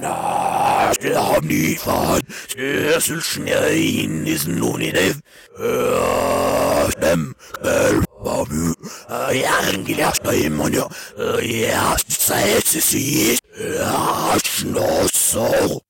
[0.00, 2.22] Na, det har ni fan.
[2.48, 5.16] Skørselsnøyen is nun i det.
[7.02, 7.34] Dem,
[8.24, 8.74] var vi.
[9.38, 10.86] Jeg gilder støymen, ja.
[11.42, 13.38] Jeg sætter sig.
[13.58, 15.80] Jeg schnosser.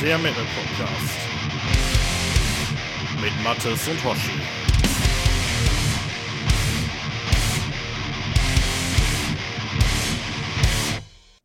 [0.00, 1.14] Der Metal Podcast.
[3.22, 4.61] Mit Mattes und Hoshi.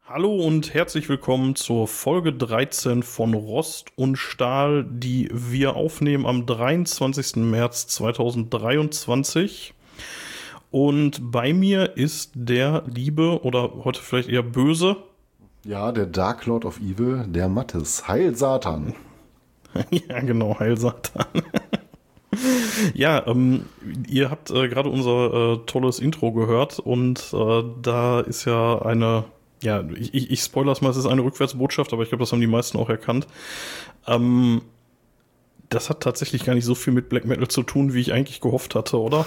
[0.10, 6.46] Hallo und herzlich willkommen zur Folge 13 von Rost und Stahl, die wir aufnehmen am
[6.46, 7.36] 23.
[7.36, 9.74] März 2023.
[10.72, 14.96] Und bei mir ist der liebe oder heute vielleicht eher böse.
[15.66, 18.08] Ja, der Dark Lord of Evil, der Mattes.
[18.08, 18.94] Heil Satan.
[19.90, 21.26] ja, genau, Heil Satan.
[22.94, 23.66] ja, ähm,
[24.08, 29.26] ihr habt äh, gerade unser äh, tolles Intro gehört und äh, da ist ja eine
[29.62, 32.32] ja, ich, ich, ich spoilere es mal, es ist eine Rückwärtsbotschaft, aber ich glaube, das
[32.32, 33.28] haben die meisten auch erkannt.
[34.06, 34.62] Ähm,
[35.70, 38.42] das hat tatsächlich gar nicht so viel mit Black Metal zu tun, wie ich eigentlich
[38.42, 39.26] gehofft hatte, oder?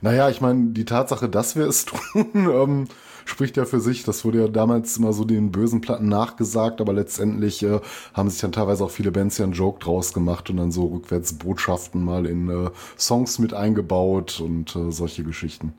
[0.00, 2.88] Naja, ich meine, die Tatsache, dass wir es tun, ähm,
[3.24, 4.02] spricht ja für sich.
[4.04, 7.80] Das wurde ja damals immer so den bösen Platten nachgesagt, aber letztendlich äh,
[8.14, 10.86] haben sich dann teilweise auch viele Bands ja einen Joke draus gemacht und dann so
[10.86, 15.74] Rückwärtsbotschaften mal in äh, Songs mit eingebaut und äh, solche Geschichten.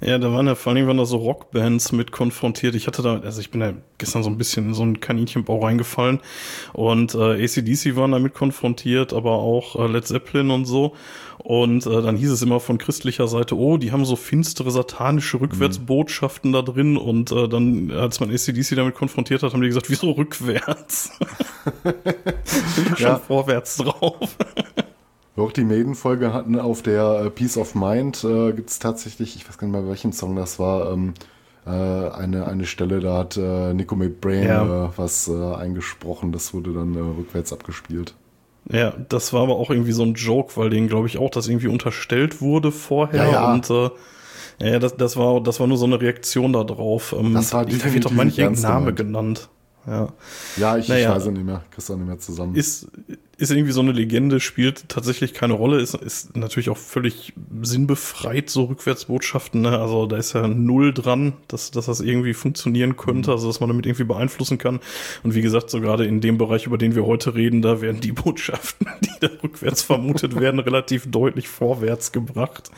[0.00, 2.74] Ja, da waren ja vor allem waren da so Rockbands mit konfrontiert.
[2.74, 5.58] Ich hatte da, also ich bin da gestern so ein bisschen in so einen Kaninchenbau
[5.64, 6.20] reingefallen
[6.72, 10.94] und äh, ACDC waren damit konfrontiert, aber auch äh, Led Zeppelin und so.
[11.38, 15.40] Und äh, dann hieß es immer von christlicher Seite, oh, die haben so finstere, satanische
[15.40, 16.54] Rückwärtsbotschaften mhm.
[16.54, 16.96] da drin.
[16.96, 21.10] Und äh, dann, als man ACDC damit konfrontiert hat, haben die gesagt, wieso rückwärts?
[21.84, 22.96] ja.
[22.96, 24.36] Schon vorwärts drauf.
[25.38, 29.48] Auch die Maiden-Folge hatten auf der äh, Peace of Mind äh, gibt es tatsächlich, ich
[29.48, 31.14] weiß gar nicht mehr, welchen Song das war, ähm,
[31.66, 34.86] äh, eine, eine Stelle, da hat äh, Nico McBrain ja.
[34.86, 38.14] äh, was äh, eingesprochen, das wurde dann äh, rückwärts abgespielt.
[38.70, 41.48] Ja, das war aber auch irgendwie so ein Joke, weil denen, glaube ich, auch das
[41.48, 43.52] irgendwie unterstellt wurde vorher ja, ja.
[43.52, 43.70] und
[44.60, 47.14] ja, das, das, war, das war nur so eine Reaktion darauf.
[47.16, 49.48] Ähm, das war da wird doch manchmal Name genannt.
[49.86, 50.08] Ja,
[50.56, 51.62] ja ich, naja, ich weiß es nicht mehr.
[51.70, 52.56] Kriegst du nicht mehr zusammen.
[52.56, 52.88] Ist,
[53.38, 57.32] ist irgendwie so eine Legende, spielt tatsächlich keine Rolle, ist, ist natürlich auch völlig
[57.62, 59.60] sinnbefreit, so Rückwärtsbotschaften.
[59.62, 59.78] Ne?
[59.78, 63.68] Also da ist ja null dran, dass, dass das irgendwie funktionieren könnte, also dass man
[63.68, 64.80] damit irgendwie beeinflussen kann.
[65.22, 68.00] Und wie gesagt, so gerade in dem Bereich, über den wir heute reden, da werden
[68.00, 72.72] die Botschaften, die da rückwärts vermutet werden, relativ deutlich vorwärts gebracht.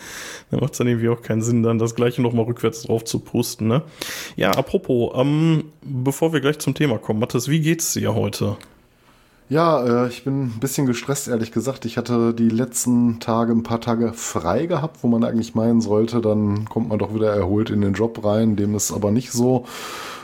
[0.51, 3.21] Da macht es dann irgendwie auch keinen Sinn, dann das gleiche nochmal rückwärts drauf zu
[3.21, 3.67] pusten.
[3.67, 3.83] Ne?
[4.37, 8.59] Ja, apropos, ähm, bevor wir gleich zum Thema kommen, Mathis, wie geht's dir heute?
[9.51, 11.85] Ja, äh, ich bin ein bisschen gestresst, ehrlich gesagt.
[11.85, 16.21] Ich hatte die letzten Tage ein paar Tage frei gehabt, wo man eigentlich meinen sollte,
[16.21, 18.55] dann kommt man doch wieder erholt in den Job rein.
[18.55, 19.67] Dem ist aber nicht so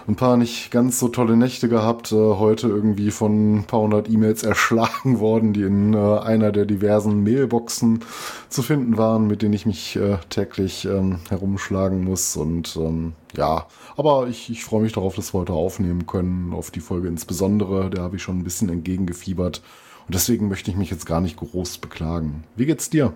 [0.07, 2.13] ein paar nicht ganz so tolle Nächte gehabt.
[2.13, 6.65] Äh, heute irgendwie von ein paar hundert E-Mails erschlagen worden, die in äh, einer der
[6.65, 8.05] diversen Mailboxen
[8.49, 12.37] zu finden waren, mit denen ich mich äh, täglich ähm, herumschlagen muss.
[12.37, 13.67] Und ähm, ja,
[13.97, 17.91] aber ich, ich freue mich darauf, dass wir heute aufnehmen können, auf die Folge insbesondere.
[17.91, 19.63] Da habe ich schon ein bisschen entgegengefiebert.
[20.07, 22.45] Und deswegen möchte ich mich jetzt gar nicht groß beklagen.
[22.55, 23.15] Wie geht's dir?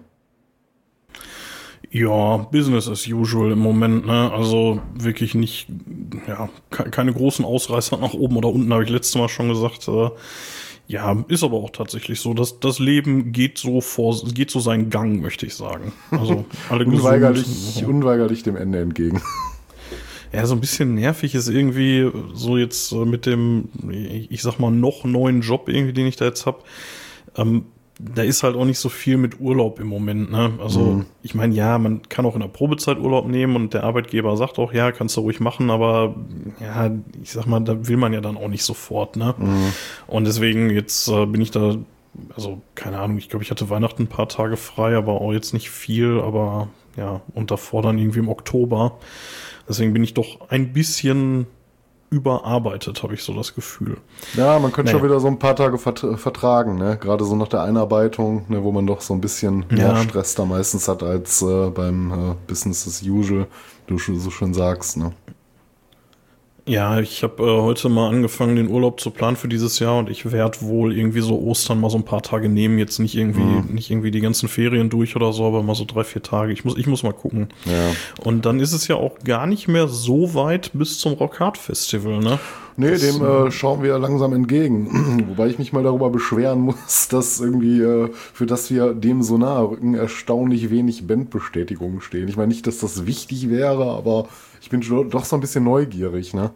[1.90, 4.30] Ja, Business as usual im Moment, ne?
[4.32, 5.66] Also wirklich nicht,
[6.28, 9.88] ja, keine großen Ausreißer nach oben oder unten, habe ich letztes Mal schon gesagt.
[9.88, 10.10] Äh,
[10.86, 14.90] ja, ist aber auch tatsächlich so, dass das Leben geht so vor, geht so seinen
[14.90, 15.92] Gang, möchte ich sagen.
[16.10, 19.22] Also alle unweigerlich, gesund, unweigerlich dem Ende entgegen.
[20.32, 24.70] Ja, so ein bisschen nervig ist irgendwie so jetzt äh, mit dem, ich sag mal,
[24.70, 26.64] noch neuen Job irgendwie, den ich da jetzt hab.
[27.36, 27.64] Ähm,
[28.02, 30.30] da ist halt auch nicht so viel mit Urlaub im Moment.
[30.30, 30.52] Ne?
[30.60, 31.06] Also mhm.
[31.22, 34.58] ich meine, ja, man kann auch in der Probezeit Urlaub nehmen und der Arbeitgeber sagt
[34.58, 36.14] auch, ja, kannst du ruhig machen, aber
[36.60, 36.90] ja,
[37.22, 39.16] ich sag mal, da will man ja dann auch nicht sofort.
[39.16, 39.34] Ne?
[39.36, 39.72] Mhm.
[40.06, 41.76] Und deswegen jetzt äh, bin ich da,
[42.34, 45.52] also keine Ahnung, ich glaube, ich hatte Weihnachten ein paar Tage frei, aber auch jetzt
[45.52, 48.98] nicht viel, aber ja, und davor dann irgendwie im Oktober.
[49.70, 51.46] Deswegen bin ich doch ein bisschen
[52.10, 53.98] überarbeitet, habe ich so das Gefühl.
[54.34, 54.98] Ja, man könnte naja.
[54.98, 56.98] schon wieder so ein paar Tage vert vertragen, ne?
[57.00, 59.96] Gerade so nach der Einarbeitung, ne, wo man doch so ein bisschen mehr ja.
[60.02, 63.46] Stress da meistens hat als äh, beim äh, Business as usual,
[63.86, 65.12] du so schön sagst, ne?
[66.66, 70.10] Ja, ich habe äh, heute mal angefangen, den Urlaub zu planen für dieses Jahr und
[70.10, 72.78] ich werde wohl irgendwie so Ostern mal so ein paar Tage nehmen.
[72.78, 73.74] Jetzt nicht irgendwie, mhm.
[73.74, 76.52] nicht irgendwie die ganzen Ferien durch oder so, aber mal so drei, vier Tage.
[76.52, 77.48] Ich muss, ich muss mal gucken.
[77.64, 78.24] Ja.
[78.24, 82.18] Und dann ist es ja auch gar nicht mehr so weit bis zum Rockhard Festival,
[82.18, 82.38] ne?
[82.76, 85.24] Nee, das, dem äh, schauen wir langsam entgegen.
[85.28, 89.38] Wobei ich mich mal darüber beschweren muss, dass irgendwie, äh, für das wir dem so
[89.38, 92.28] nahe rücken, erstaunlich wenig Bandbestätigungen stehen.
[92.28, 94.28] Ich meine nicht, dass das wichtig wäre, aber
[94.60, 94.80] ich bin
[95.10, 96.50] doch so ein bisschen neugierig, ne?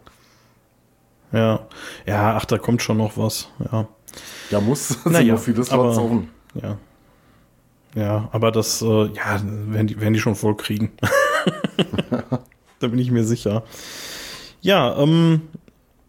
[1.31, 1.61] Ja.
[2.05, 3.49] Ja, ach, da kommt schon noch was.
[3.71, 3.87] Ja.
[4.49, 4.97] Ja, muss.
[5.05, 6.29] Naja, noch viele aber- offen.
[6.53, 6.77] Ja.
[7.95, 10.91] Ja, aber das, äh, ja, werden die, werden die schon voll kriegen.
[12.79, 13.63] da bin ich mir sicher.
[14.59, 15.41] Ja, ähm,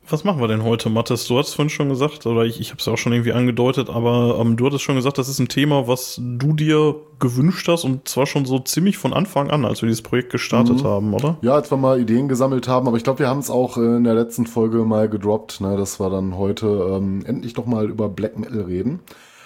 [0.09, 1.27] was machen wir denn heute, Mathis?
[1.27, 3.91] Du hast vorhin schon gesagt, oder ich, ich habe es ja auch schon irgendwie angedeutet,
[3.91, 7.85] aber ähm, du hattest schon gesagt, das ist ein Thema, was du dir gewünscht hast
[7.85, 11.39] und zwar schon so ziemlich von Anfang an, als wir dieses Projekt gestartet haben, oder?
[11.43, 13.97] Ja, als wir mal Ideen gesammelt haben, aber ich glaube, wir haben es auch äh,
[13.97, 17.89] in der letzten Folge mal gedroppt, ne, dass wir dann heute ähm, endlich noch mal
[17.89, 19.01] über Black Metal reden.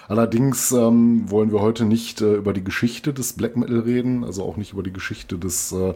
[0.09, 4.43] Allerdings ähm, wollen wir heute nicht äh, über die Geschichte des Black Metal reden, also
[4.43, 5.95] auch nicht über die Geschichte des äh,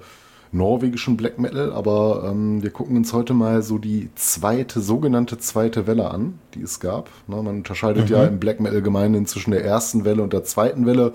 [0.54, 5.86] norwegischen Black Metal, aber ähm, wir gucken uns heute mal so die zweite, sogenannte zweite
[5.86, 7.10] Welle an, die es gab.
[7.26, 10.86] Ne, man unterscheidet ja im Black Metal gemeinhin zwischen der ersten Welle und der zweiten
[10.86, 11.14] Welle.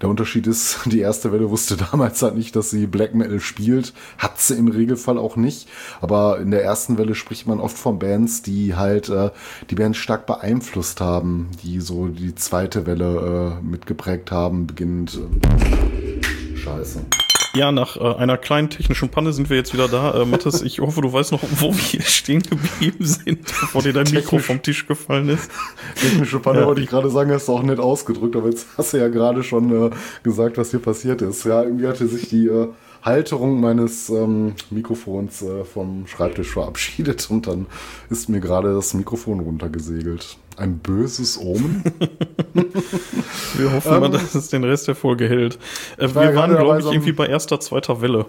[0.00, 3.92] Der Unterschied ist, die erste Welle wusste damals halt nicht, dass sie Black Metal spielt.
[4.18, 5.68] Hat sie im Regelfall auch nicht.
[6.00, 9.30] Aber in der ersten Welle spricht man oft von Bands, die halt äh,
[9.68, 15.18] die Bands stark beeinflusst haben, die so die zweite Welle äh, mitgeprägt haben, beginnend.
[15.18, 17.00] Äh, Scheiße.
[17.54, 20.22] Ja, nach äh, einer kleinen technischen Panne sind wir jetzt wieder da.
[20.22, 24.08] Äh, Mathis, ich hoffe, du weißt noch, wo wir stehen geblieben sind, bevor dir dein
[24.12, 25.50] Mikro vom Tisch gefallen ist.
[25.96, 26.66] Technische Panne Ja.
[26.66, 29.42] wollte ich gerade sagen, hast du auch nett ausgedrückt, aber jetzt hast du ja gerade
[29.42, 29.90] schon äh,
[30.22, 31.44] gesagt, was hier passiert ist.
[31.44, 32.68] Ja, irgendwie hatte sich die äh,
[33.02, 37.66] Halterung meines ähm, Mikrofons äh, vom Schreibtisch verabschiedet und dann
[38.10, 40.36] ist mir gerade das Mikrofon runtergesegelt.
[40.56, 41.82] Ein böses Omen.
[43.56, 45.58] Wir hoffen mal, dass es den Rest der Folge hält.
[45.96, 48.26] Äh, war wir waren, glaube ich, so irgendwie bei erster, zweiter Welle.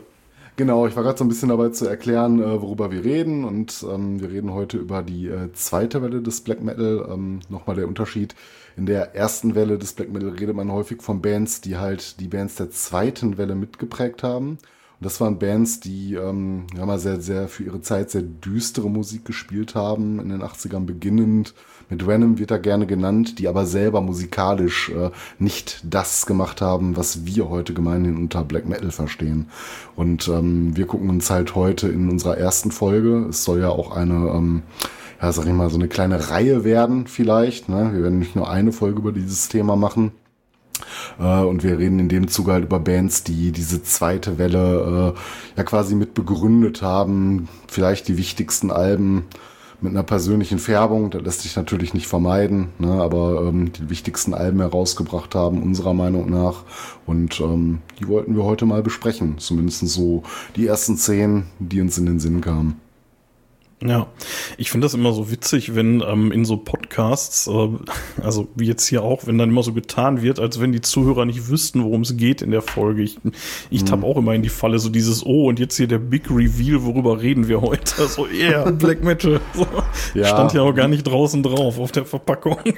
[0.56, 3.44] Genau, ich war gerade so ein bisschen dabei zu erklären, äh, worüber wir reden.
[3.44, 7.06] Und ähm, wir reden heute über die äh, zweite Welle des Black Metal.
[7.12, 8.36] Ähm, Nochmal der Unterschied.
[8.78, 12.28] In der ersten Welle des Black Metal redet man häufig von Bands, die halt die
[12.28, 14.58] Bands der zweiten Welle mitgeprägt haben.
[15.02, 18.88] Und das waren Bands, die ähm, ja mal sehr, sehr für ihre Zeit sehr düstere
[18.88, 21.56] Musik gespielt haben, in den 80ern beginnend.
[21.90, 25.10] Mit Venom wird er gerne genannt, die aber selber musikalisch äh,
[25.40, 29.48] nicht das gemacht haben, was wir heute gemeinhin unter Black Metal verstehen.
[29.96, 33.96] Und ähm, wir gucken uns halt heute in unserer ersten Folge, es soll ja auch
[33.96, 34.62] eine, ähm,
[35.22, 37.70] ja, sag ich mal, so eine kleine Reihe werden vielleicht.
[37.70, 37.92] Ne?
[37.94, 40.12] Wir werden nicht nur eine Folge über dieses Thema machen.
[41.20, 45.58] Äh, und wir reden in dem Zuge halt über Bands, die diese zweite Welle äh,
[45.58, 47.48] ja quasi mit begründet haben.
[47.68, 49.26] Vielleicht die wichtigsten Alben
[49.80, 54.36] mit einer persönlichen Färbung, das lässt sich natürlich nicht vermeiden, ne, aber ähm, die wichtigsten
[54.36, 56.64] Alben herausgebracht haben, unserer Meinung nach.
[57.08, 59.40] Und ähm, die wollten wir heute mal besprechen.
[59.40, 60.22] Zumindest so
[60.56, 62.80] die ersten zehn, die uns in den Sinn kamen.
[63.84, 64.08] Ja,
[64.58, 67.70] ich finde das immer so witzig, wenn ähm, in so Podcasts, äh,
[68.22, 71.26] also wie jetzt hier auch, wenn dann immer so getan wird, als wenn die Zuhörer
[71.26, 73.02] nicht wüssten, worum es geht in der Folge.
[73.02, 73.18] Ich,
[73.72, 76.30] ich tapp auch immer in die Falle, so dieses, oh, und jetzt hier der Big
[76.30, 78.08] Reveal, worüber reden wir heute?
[78.08, 79.40] So, yeah, Black Metal.
[79.54, 79.66] So,
[80.14, 80.26] Ja.
[80.26, 82.58] Stand ja auch gar nicht draußen drauf auf der Verpackung.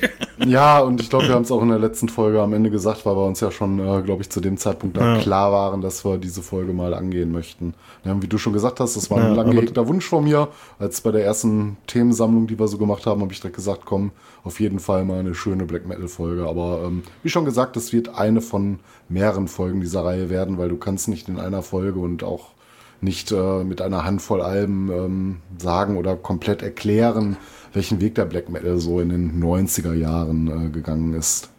[0.46, 3.06] Ja, und ich glaube, wir haben es auch in der letzten Folge am Ende gesagt,
[3.06, 5.22] weil wir uns ja schon, äh, glaube ich, zu dem Zeitpunkt da Ja.
[5.22, 7.76] klar waren, dass wir diese Folge mal angehen möchten.
[8.04, 10.24] Ja, wie du schon gesagt hast, das war Ja, ein lang aber- gehegter Wunsch von
[10.26, 10.50] mir.
[10.80, 14.12] Als bei der ersten Themensammlung, die wir so gemacht haben, habe ich direkt gesagt, komm,
[14.44, 16.48] auf jeden Fall mal eine schöne Black Metal Folge.
[16.48, 18.80] Aber ähm, wie schon gesagt, das wird eine von
[19.10, 22.50] mehreren Folgen dieser Reihe werden, weil du kannst nicht in einer Folge und auch
[23.02, 27.38] nicht äh, mit einer Handvoll Alben ähm, sagen oder komplett erklären,
[27.74, 31.50] welchen Weg der Black Metal so in den 90er Jahren äh, gegangen ist.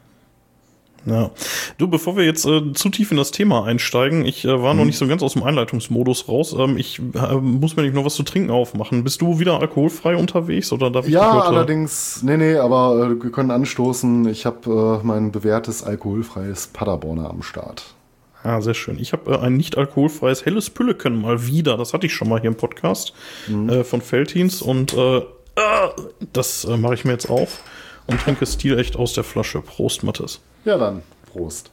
[1.07, 1.31] Ja.
[1.77, 4.85] Du, bevor wir jetzt äh, zu tief in das Thema einsteigen, ich äh, war noch
[4.85, 6.55] nicht so ganz aus dem Einleitungsmodus raus.
[6.59, 9.05] Ähm, ich äh, muss mir nicht noch was zu trinken aufmachen.
[9.05, 13.31] Bist du wieder alkoholfrei unterwegs oder darf ich Ja, allerdings, nee, nee, aber äh, wir
[13.31, 14.29] können anstoßen.
[14.29, 17.95] Ich habe äh, mein bewährtes alkoholfreies Paderborner am Start.
[18.43, 18.99] Ah, sehr schön.
[18.99, 21.77] Ich habe äh, ein nicht alkoholfreies helles Pülleken mal wieder.
[21.77, 23.13] Das hatte ich schon mal hier im Podcast
[23.49, 25.23] äh, von Feltins und äh,
[25.57, 25.91] ah,
[26.33, 27.61] das äh, mache ich mir jetzt auf
[28.07, 29.61] und trinke stilecht aus der Flasche.
[29.61, 30.41] Prost, Mathis.
[30.65, 31.03] Ja, dann,
[31.33, 31.71] Prost.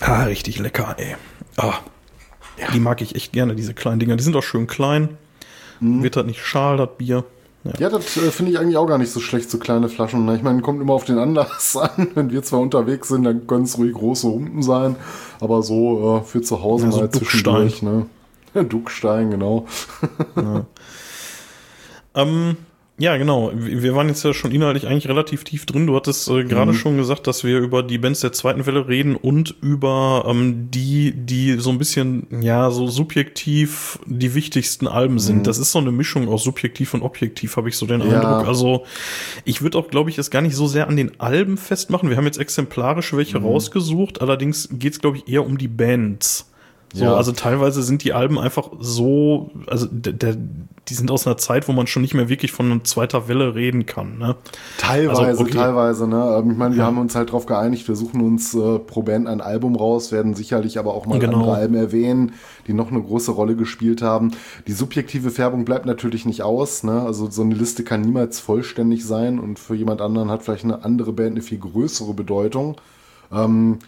[0.00, 1.16] Ah, richtig lecker, ey.
[1.56, 1.74] Ah,
[2.74, 4.16] Die mag ich echt gerne, diese kleinen Dinger.
[4.16, 5.16] Die sind auch schön klein.
[5.80, 7.24] Wird halt nicht schal, das Bier.
[7.64, 7.72] Ja.
[7.78, 10.24] Ja, das äh, finde ich eigentlich auch gar nicht so schlecht, so kleine Flaschen.
[10.24, 10.34] ne?
[10.36, 12.08] Ich meine, kommt immer auf den Anlass an.
[12.14, 14.96] Wenn wir zwar unterwegs sind, dann können es ruhig große Humpen sein.
[15.40, 17.68] Aber so äh, für zu Hause Ja, so mal Duckstein.
[17.70, 18.06] zwischendurch, ne?
[18.64, 19.66] Duckstein, genau.
[22.14, 22.56] Ähm,
[22.98, 23.52] ja, genau.
[23.54, 25.86] Wir waren jetzt ja schon inhaltlich eigentlich relativ tief drin.
[25.86, 29.14] Du hattest äh, gerade schon gesagt, dass wir über die Bands der zweiten Welle reden
[29.14, 35.46] und über ähm, die, die so ein bisschen, ja, so subjektiv die wichtigsten Alben sind.
[35.46, 38.06] Das ist so eine Mischung aus subjektiv und objektiv, habe ich so den Ja.
[38.06, 38.48] Eindruck.
[38.48, 38.84] Also
[39.44, 42.10] ich würde auch, glaube ich, es gar nicht so sehr an den Alben festmachen.
[42.10, 44.20] Wir haben jetzt exemplarisch welche rausgesucht.
[44.20, 46.47] Allerdings geht es, glaube ich, eher um die Bands.
[46.94, 47.14] So, ja.
[47.14, 50.36] also teilweise sind die Alben einfach so, also der, der,
[50.88, 53.54] die sind aus einer Zeit, wo man schon nicht mehr wirklich von einer zweiter Welle
[53.54, 54.16] reden kann.
[54.16, 54.36] Ne?
[54.78, 55.52] Teilweise, also, okay.
[55.52, 56.08] teilweise.
[56.08, 56.38] Ne?
[56.38, 56.86] Ähm, ich meine, wir ja.
[56.86, 60.34] haben uns halt darauf geeinigt, wir suchen uns äh, pro Band ein Album raus, werden
[60.34, 61.40] sicherlich aber auch mal genau.
[61.40, 62.32] andere Alben erwähnen,
[62.66, 64.30] die noch eine große Rolle gespielt haben.
[64.66, 66.84] Die subjektive Färbung bleibt natürlich nicht aus.
[66.84, 67.02] Ne?
[67.02, 70.84] Also so eine Liste kann niemals vollständig sein und für jemand anderen hat vielleicht eine
[70.84, 72.76] andere Band eine viel größere Bedeutung.
[73.30, 73.78] Ähm,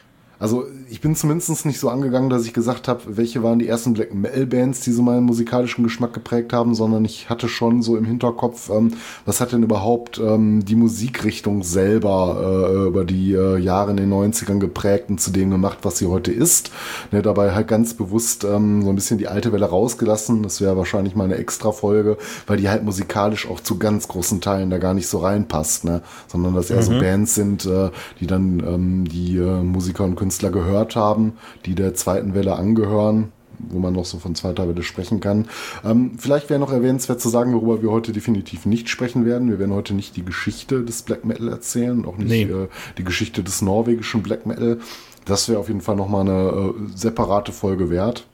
[0.40, 3.92] also ich bin zumindest nicht so angegangen, dass ich gesagt habe, welche waren die ersten
[3.92, 7.97] Black Metal Bands, die so meinen musikalischen Geschmack geprägt haben, sondern ich hatte schon so
[7.97, 8.94] im Hinterkopf, ähm,
[9.26, 14.11] was hat denn überhaupt ähm, die Musikrichtung selber äh, über die äh, Jahre in den
[14.11, 16.73] 90ern geprägt und zu dem gemacht, was sie heute ist.
[17.12, 20.42] Ne, dabei halt ganz bewusst ähm, so ein bisschen die alte Welle rausgelassen.
[20.42, 22.16] Das wäre wahrscheinlich mal eine extra Folge,
[22.47, 26.00] weil die halt musikalisch auch zu ganz großen Teilen da gar nicht so reinpasst, ne?
[26.28, 26.82] sondern dass eher mhm.
[26.82, 31.33] so Bands sind, äh, die dann ähm, die äh, Musiker und Künstler Künstler gehört haben,
[31.67, 33.33] die der zweiten Welle angehören
[33.69, 35.47] wo man noch so von zweiter Welle sprechen kann.
[35.85, 39.51] Ähm, vielleicht wäre noch erwähnenswert zu sagen, worüber wir heute definitiv nicht sprechen werden.
[39.51, 42.45] Wir werden heute nicht die Geschichte des Black Metal erzählen, auch nicht nee.
[42.45, 44.79] äh, die Geschichte des norwegischen Black Metal.
[45.27, 48.25] Das wäre auf jeden Fall nochmal eine äh, separate Folge wert.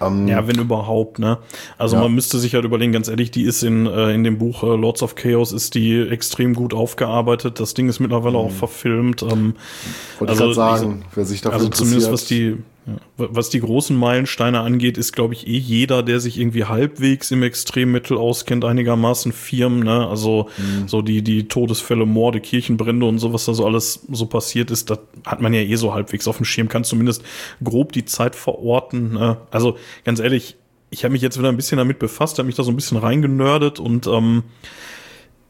[0.00, 1.38] Ähm, ja, wenn überhaupt, ne?
[1.78, 2.02] Also ja.
[2.02, 4.76] man müsste sich halt überlegen, ganz ehrlich, die ist in, äh, in dem Buch äh,
[4.76, 7.60] Lords of Chaos ist die extrem gut aufgearbeitet.
[7.60, 8.44] Das Ding ist mittlerweile mhm.
[8.44, 9.22] auch verfilmt.
[9.22, 9.54] Ähm,
[10.18, 12.96] Wollte also, ich sagen, wer sich dafür also zumindest was die ja.
[13.16, 17.42] Was die großen Meilensteine angeht, ist, glaube ich, eh jeder, der sich irgendwie halbwegs im
[17.42, 20.06] Extremmittel auskennt, einigermaßen Firmen, ne?
[20.06, 20.86] Also mhm.
[20.86, 24.90] so die, die Todesfälle, Morde, Kirchenbrände und so, was da so alles so passiert ist,
[24.90, 27.22] das hat man ja eh so halbwegs auf dem Schirm, kann zumindest
[27.62, 29.14] grob die Zeit verorten.
[29.14, 29.38] Ne?
[29.50, 30.56] Also ganz ehrlich,
[30.90, 32.98] ich habe mich jetzt wieder ein bisschen damit befasst, habe mich da so ein bisschen
[32.98, 34.44] reingenördet und ähm,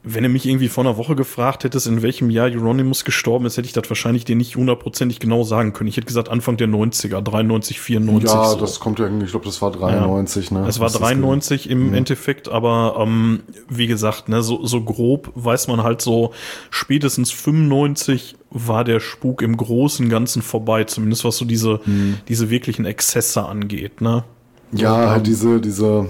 [0.06, 3.56] wenn du mich irgendwie vor einer Woche gefragt hättest, in welchem Jahr Euronymous gestorben ist,
[3.56, 5.88] hätte ich das wahrscheinlich dir nicht hundertprozentig genau sagen können.
[5.88, 8.30] Ich hätte gesagt Anfang der 90er, 93, 94.
[8.30, 8.60] Ja, so.
[8.60, 10.60] das kommt ja irgendwie, ich glaube, das war 93, ja.
[10.60, 10.68] ne?
[10.68, 11.94] Es war das 93 im mhm.
[11.94, 16.32] Endeffekt, aber ähm, wie gesagt, ne, so, so grob weiß man halt so,
[16.68, 22.18] spätestens 95 war der Spuk im Großen Ganzen vorbei, zumindest was so diese, mhm.
[22.28, 24.24] diese wirklichen Exzesse angeht, ne?
[24.72, 26.08] Ja, halt ähm, diese, diese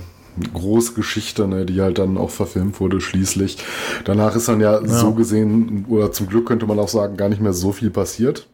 [0.53, 3.59] große Geschichte, ne, die halt dann auch verfilmt wurde schließlich.
[4.05, 7.29] Danach ist dann ja, ja, so gesehen, oder zum Glück könnte man auch sagen, gar
[7.29, 8.47] nicht mehr so viel passiert.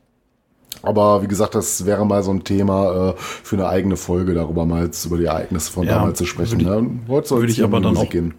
[0.82, 4.64] Aber wie gesagt, das wäre mal so ein Thema äh, für eine eigene Folge, darüber
[4.64, 6.64] mal jetzt über die Ereignisse von ja, damals zu sprechen.
[6.64, 7.00] Würde ne?
[7.08, 8.34] Heute soll ich aber dann Musik auch, gehen.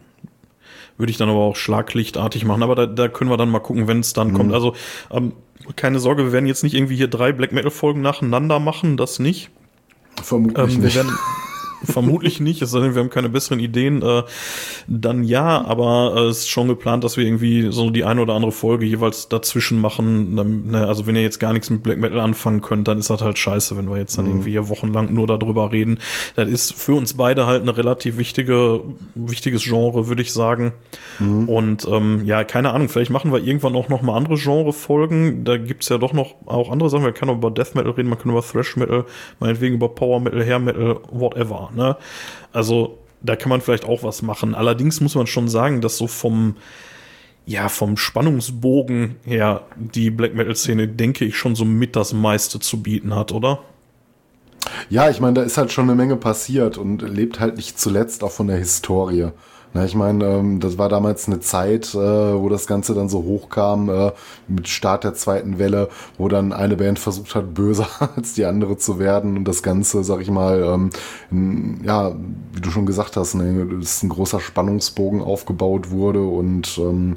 [0.98, 2.64] Würde ich dann aber auch schlaglichtartig machen.
[2.64, 4.34] Aber da, da können wir dann mal gucken, wenn es dann mhm.
[4.34, 4.54] kommt.
[4.54, 4.76] Also
[5.12, 5.34] ähm,
[5.76, 9.20] keine Sorge, wir werden jetzt nicht irgendwie hier drei Black Metal Folgen nacheinander machen, das
[9.20, 9.52] nicht.
[10.22, 11.00] Vermutlich ähm, nicht.
[11.84, 14.02] Vermutlich nicht, es sei denn, wir haben keine besseren Ideen.
[14.02, 14.24] Äh,
[14.88, 18.34] dann ja, aber äh, es ist schon geplant, dass wir irgendwie so die eine oder
[18.34, 20.36] andere Folge jeweils dazwischen machen.
[20.36, 23.10] Dann, ne, also wenn ihr jetzt gar nichts mit Black Metal anfangen könnt, dann ist
[23.10, 24.32] das halt scheiße, wenn wir jetzt dann mhm.
[24.32, 26.00] irgendwie hier wochenlang nur darüber reden.
[26.36, 28.82] Das ist für uns beide halt eine relativ wichtige,
[29.16, 30.74] wichtiges Genre, würde ich sagen.
[31.20, 31.50] Mhm.
[31.50, 35.44] Und ähm, ja, keine Ahnung, vielleicht machen wir irgendwann auch noch mal andere Genre-Folgen.
[35.44, 37.06] Da gibt's ja doch noch auch andere Sachen.
[37.06, 39.06] Wir können über Death Metal reden, man kann über Thrash Metal,
[39.40, 41.71] meinetwegen über Power Metal, Hair Metal, whatever.
[41.76, 41.98] Ne?
[42.52, 44.56] Also da kann man vielleicht auch was machen.
[44.56, 46.56] Allerdings muss man schon sagen, dass so vom
[47.46, 52.84] ja, vom Spannungsbogen her die Black Metal-Szene, denke ich, schon so mit das meiste zu
[52.84, 53.60] bieten hat, oder?
[54.90, 58.24] Ja, ich meine, da ist halt schon eine Menge passiert und lebt halt nicht zuletzt
[58.24, 59.30] auch von der Historie.
[59.74, 63.24] Na, ich meine, ähm, das war damals eine Zeit, äh, wo das Ganze dann so
[63.24, 64.12] hochkam, äh,
[64.48, 65.88] mit Start der zweiten Welle,
[66.18, 70.04] wo dann eine Band versucht hat, böser als die andere zu werden und das Ganze,
[70.04, 70.90] sag ich mal, ähm,
[71.32, 72.14] in, ja,
[72.54, 77.14] wie du schon gesagt hast, ne, ist ein großer Spannungsbogen aufgebaut wurde und ähm,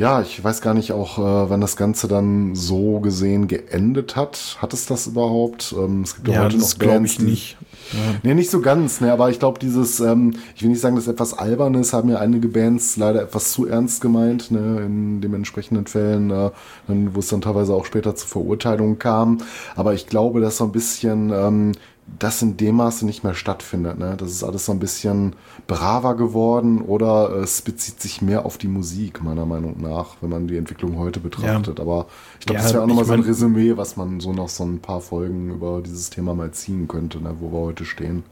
[0.00, 4.56] ja, ich weiß gar nicht auch, äh, wann das Ganze dann so gesehen geendet hat.
[4.62, 5.74] Hat es das überhaupt?
[5.76, 7.58] Ähm, es gibt ja, ja heute noch Bands, ich nicht.
[7.92, 7.98] Ja.
[8.22, 11.06] Nee, nicht so ganz, ne, aber ich glaube, dieses, ähm, ich will nicht sagen, dass
[11.06, 15.86] etwas Albernes haben ja einige Bands leider etwas zu ernst gemeint, ne, in den entsprechenden
[15.86, 16.50] Fällen, äh,
[16.88, 19.42] wo es dann teilweise auch später zu Verurteilungen kam.
[19.76, 21.72] Aber ich glaube, dass so ein bisschen ähm,
[22.18, 23.98] das in dem Maße nicht mehr stattfindet.
[23.98, 24.14] Ne?
[24.18, 25.36] Das ist alles so ein bisschen
[25.66, 30.48] braver geworden oder es bezieht sich mehr auf die Musik, meiner Meinung nach, wenn man
[30.48, 31.78] die Entwicklung heute betrachtet.
[31.78, 31.84] Ja.
[31.84, 32.06] Aber
[32.38, 34.64] ich glaube, ja, das wäre auch nochmal so ein Resümee, was man so noch so
[34.64, 37.36] ein paar Folgen über dieses Thema mal ziehen könnte, ne?
[37.40, 38.24] wo wir heute stehen.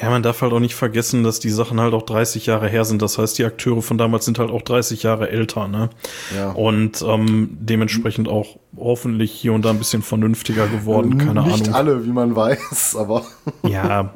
[0.00, 2.84] Ja, man darf halt auch nicht vergessen, dass die Sachen halt auch 30 Jahre her
[2.84, 3.00] sind.
[3.00, 5.88] Das heißt, die Akteure von damals sind halt auch 30 Jahre älter, ne?
[6.36, 6.50] Ja.
[6.50, 11.74] Und ähm, dementsprechend auch hoffentlich hier und da ein bisschen vernünftiger geworden, keine Nicht Ahnung.
[11.74, 13.24] alle, wie man weiß, aber
[13.68, 14.12] Ja,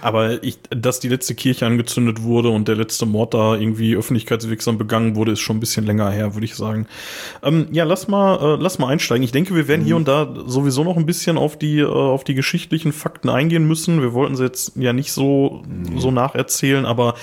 [0.00, 4.78] aber ich, dass die letzte Kirche angezündet wurde und der letzte Mord da irgendwie öffentlichkeitswirksam
[4.78, 6.86] begangen wurde, ist schon ein bisschen länger her, würde ich sagen.
[7.42, 9.22] Ähm, ja, lass mal, äh, lass mal einsteigen.
[9.22, 12.24] Ich denke, wir werden hier und da sowieso noch ein bisschen auf die, äh, auf
[12.24, 14.00] die geschichtlichen Fakten eingehen müssen.
[14.00, 15.62] Wir wollten sie jetzt ja nicht so,
[15.96, 17.14] so nacherzählen, aber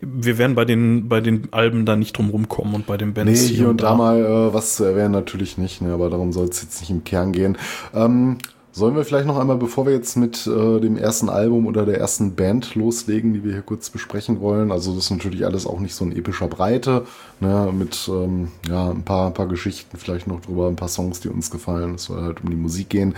[0.00, 3.14] wir werden bei den, bei den Alben da nicht drum rumkommen und bei den nee,
[3.14, 6.48] Bands hier und da mal äh, was zu erwähnen natürlich nicht, ne, aber darum soll
[6.48, 7.58] es jetzt nicht im Kern gehen.
[7.94, 8.38] Ähm,
[8.72, 11.98] sollen wir vielleicht noch einmal, bevor wir jetzt mit äh, dem ersten Album oder der
[11.98, 15.80] ersten Band loslegen, die wir hier kurz besprechen wollen, also das ist natürlich alles auch
[15.80, 17.04] nicht so in epischer Breite,
[17.40, 21.20] ne, mit ähm, ja, ein paar, ein paar Geschichten vielleicht noch drüber, ein paar Songs,
[21.20, 23.14] die uns gefallen, es soll halt um die Musik gehen.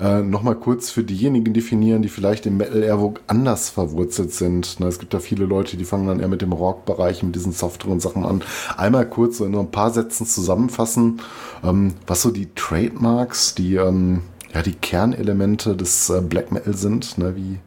[0.00, 2.96] Äh, Nochmal kurz für diejenigen definieren, die vielleicht im Metal eher
[3.26, 4.80] anders verwurzelt sind.
[4.80, 7.52] Ne, es gibt da viele Leute, die fangen dann eher mit dem Rock-Bereich, mit diesen
[7.52, 8.42] softeren Sachen an.
[8.76, 11.20] Einmal kurz so in nur ein paar Sätzen zusammenfassen,
[11.62, 14.22] ähm, was so die Trademarks, die ähm,
[14.56, 17.58] ja, die Kernelemente des äh, Black Metal sind, ne, wie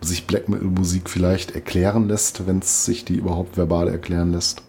[0.00, 4.62] sich Black Metal Musik vielleicht erklären lässt, wenn es sich die überhaupt verbal erklären lässt.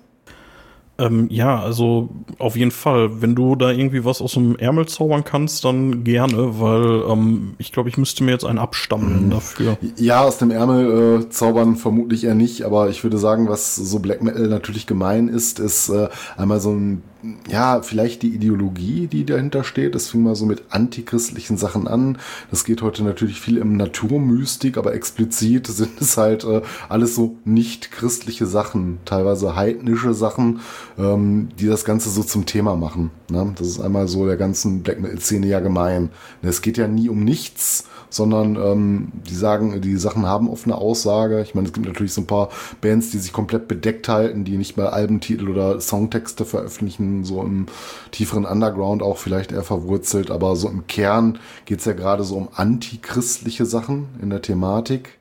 [1.00, 3.22] Ähm, ja, also auf jeden Fall.
[3.22, 7.72] Wenn du da irgendwie was aus dem Ärmel zaubern kannst, dann gerne, weil ähm, ich
[7.72, 9.78] glaube, ich müsste mir jetzt einen abstammeln dafür.
[9.98, 14.00] Ja, aus dem Ärmel äh, zaubern vermutlich eher nicht, aber ich würde sagen, was so
[14.00, 17.04] Black Metal natürlich gemein ist, ist äh, einmal so ein,
[17.50, 19.96] ja, vielleicht die Ideologie, die dahinter steht.
[19.96, 22.18] Das fing mal so mit antichristlichen Sachen an.
[22.52, 27.38] Das geht heute natürlich viel im Naturmystik, aber explizit sind es halt äh, alles so
[27.46, 30.60] nicht christliche Sachen, teilweise heidnische Sachen,
[30.98, 33.12] ähm, die das Ganze so zum Thema machen.
[33.30, 33.54] Ne?
[33.58, 36.10] Das ist einmal so der ganzen Black Metal-Szene ja gemein.
[36.42, 40.76] Es geht ja nie um nichts, sondern ähm, die sagen, die Sachen haben oft eine
[40.76, 41.42] Aussage.
[41.42, 42.50] Ich meine, es gibt natürlich so ein paar
[42.82, 47.68] Bands, die sich komplett bedeckt halten, die nicht mal Albentitel oder Songtexte veröffentlichen, so im
[48.12, 52.50] tieferen Underground auch vielleicht eher verwurzelt, aber so im Kern geht's ja gerade so um
[52.56, 55.18] antichristliche Sachen in der Thematik.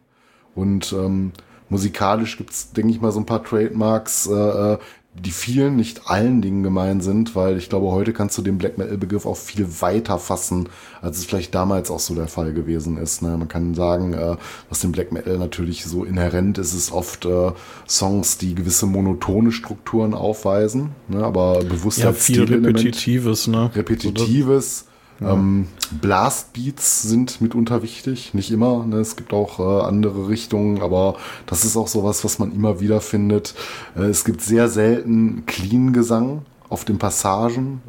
[0.55, 1.33] Und ähm,
[1.69, 4.78] musikalisch gibt's, denke ich mal, so ein paar Trademarks, äh, äh,
[5.25, 8.78] die vielen, nicht allen Dingen gemein sind, weil ich glaube, heute kannst du den Black
[8.78, 10.68] Metal-Begriff auch viel weiter fassen,
[11.00, 13.23] als es vielleicht damals auch so der Fall gewesen ist.
[13.23, 13.37] Ne?
[13.37, 14.37] Man kann sagen, äh,
[14.68, 17.52] was dem Black Metal natürlich so inhärent ist, ist oft äh,
[17.88, 21.25] Songs, die gewisse monotone Strukturen aufweisen, ne?
[21.25, 22.42] aber bewusst Ja, viel.
[22.44, 23.70] Repetitives, ne?
[23.74, 24.87] Repetitives.
[25.20, 25.68] Ähm,
[26.00, 28.85] Blastbeats sind mitunter wichtig, nicht immer.
[28.85, 28.96] Ne?
[28.96, 33.00] Es gibt auch äh, andere Richtungen, aber das ist auch sowas, was man immer wieder
[33.00, 33.55] findet.
[33.96, 37.81] Äh, es gibt sehr selten Clean-Gesang auf den Passagen.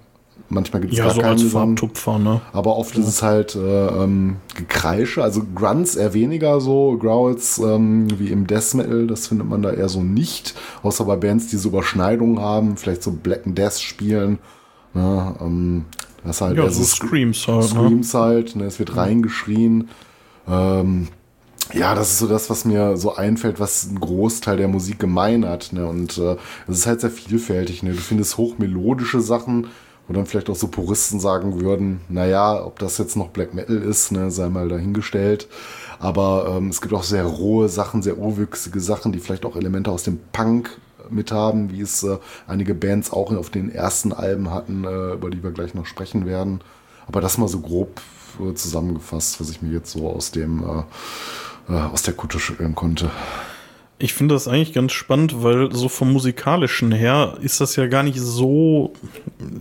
[0.49, 1.77] Manchmal gibt es Ja, gar so keinen als Gesang.
[1.77, 2.39] Farbtupfer, ne?
[2.53, 8.07] Aber oft ist es halt äh, ähm, Gekreische, also Grunts eher weniger so, Growls ähm,
[8.17, 10.55] wie im Death Metal, das findet man da eher so nicht.
[10.83, 14.39] Außer bei Bands, die so Überschneidungen haben, vielleicht so Black and Death spielen.
[14.93, 15.85] Ne, ähm,
[16.27, 17.67] das halt Ja, eher so Screams halt, ne?
[17.67, 19.89] Screams halt, ne, es wird reingeschrien.
[20.47, 21.07] Ähm,
[21.73, 25.45] ja, das ist so das, was mir so einfällt, was ein Großteil der Musik gemein
[25.45, 25.73] hat.
[25.73, 25.85] Ne?
[25.85, 26.37] Und äh,
[26.67, 27.83] es ist halt sehr vielfältig.
[27.83, 27.91] Ne?
[27.91, 29.67] Du findest hochmelodische Sachen,
[30.07, 33.75] wo dann vielleicht auch so Puristen sagen würden, naja, ob das jetzt noch Black Metal
[33.75, 35.49] ist, ne, sei mal dahingestellt.
[35.99, 39.91] Aber ähm, es gibt auch sehr rohe Sachen, sehr urwüchsige Sachen, die vielleicht auch Elemente
[39.91, 40.77] aus dem Punk
[41.09, 42.17] mit haben, wie es äh,
[42.47, 46.25] einige Bands auch auf den ersten Alben hatten, äh, über die wir gleich noch sprechen
[46.25, 46.61] werden.
[47.07, 48.01] Aber das mal so grob
[48.39, 50.83] äh, zusammengefasst, was ich mir jetzt so aus dem äh,
[51.69, 53.11] äh, aus der Kutte schütteln konnte.
[53.99, 58.03] Ich finde das eigentlich ganz spannend, weil so vom musikalischen her ist das ja gar
[58.03, 58.93] nicht so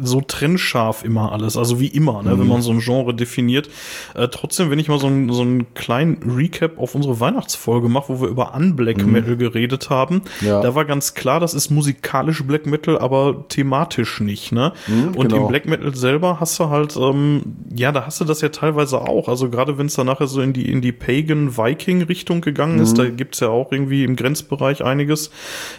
[0.03, 2.41] so trennscharf immer alles, also wie immer, ne, Mhm.
[2.41, 3.69] wenn man so ein Genre definiert.
[4.15, 8.09] Äh, trotzdem, wenn ich mal so, ein, so einen kleinen Recap auf unsere Weihnachtsfolge mache,
[8.09, 10.47] wo wir über Unblack Metal geredet haben, Mhm.
[10.47, 10.61] Ja.
[10.61, 14.73] da war ganz klar, das ist musikalisch Black Metal, aber thematisch nicht, ne?
[15.15, 15.43] Und genau.
[15.43, 17.43] im Black Metal selber hast du halt, ähm,
[17.75, 19.29] ja, da hast du das ja teilweise auch.
[19.29, 22.79] Also gerade wenn es dann nachher so in die in die Pagan Viking Richtung gegangen
[22.81, 25.31] ist, da gibt's ja auch irgendwie im Grenzbereich einiges,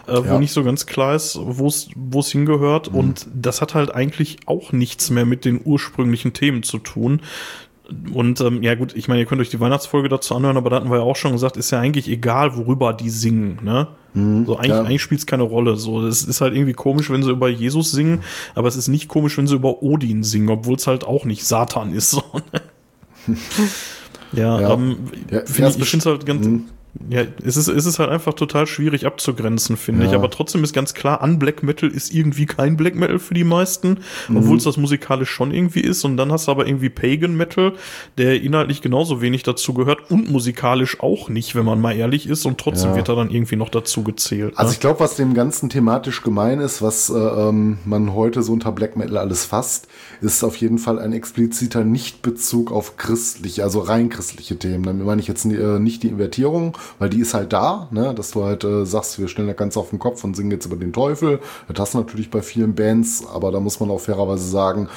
[0.08, 0.30] äh, Ja.
[0.30, 2.88] wo nicht so ganz klar ist, wo es hingehört.
[2.88, 7.22] Und das hat halt eigentlich auch nichts mehr mit den ursprünglichen Themen zu tun.
[8.14, 10.76] Und ähm, ja gut, ich meine, ihr könnt euch die Weihnachtsfolge dazu anhören, aber da
[10.78, 13.88] hatten wir ja auch schon gesagt, ist ja eigentlich egal, worüber die singen, ne?
[14.14, 14.82] so eigentlich, ja.
[14.82, 15.76] eigentlich spielt es keine Rolle.
[15.78, 18.24] So, das ist halt irgendwie komisch, wenn sie über Jesus singen,
[18.56, 21.46] aber es ist nicht komisch, wenn sie über Odin singen, obwohl es halt auch nicht
[21.46, 22.12] Satan ist.
[22.18, 23.36] So, ne?
[24.34, 24.74] ja, Ja.
[24.74, 24.98] ähm,
[25.30, 26.48] Ja, find ja, ich, ich finde es halt ganz,
[27.10, 30.10] Ja, es ist, es ist halt einfach total schwierig abzugrenzen, finde Ja.
[30.10, 30.16] ich.
[30.16, 33.44] Aber trotzdem ist ganz klar, an Black Metal ist irgendwie kein Black Metal für die
[33.44, 34.00] meisten,
[34.34, 36.04] obwohl es das musikalisch schon irgendwie ist.
[36.04, 37.74] Und dann hast du aber irgendwie Pagan Metal,
[38.18, 42.46] der inhaltlich genauso wenig dazu gehört und musikalisch auch nicht, wenn man mal ehrlich ist.
[42.46, 42.96] Und trotzdem Ja.
[42.98, 44.54] wird er dann irgendwie noch dazu gezählt.
[44.58, 44.74] Also ne?
[44.74, 48.72] ich glaube, was dem Ganzen thematisch gemein ist, was äh, ähm, man heute so unter
[48.72, 49.88] Black Metal alles fasst,
[50.22, 54.84] ist auf jeden Fall ein expliziter Nichtbezug auf christliche, also rein christliche Themen.
[54.84, 58.14] Damit meine ich jetzt äh, nicht die Invertierung, weil die ist halt da, ne?
[58.14, 60.66] dass du halt äh, sagst, wir stellen das Ganze auf den Kopf und singen jetzt
[60.66, 61.40] über den Teufel.
[61.68, 64.88] Das hast du natürlich bei vielen Bands, aber da muss man auch fairerweise sagen,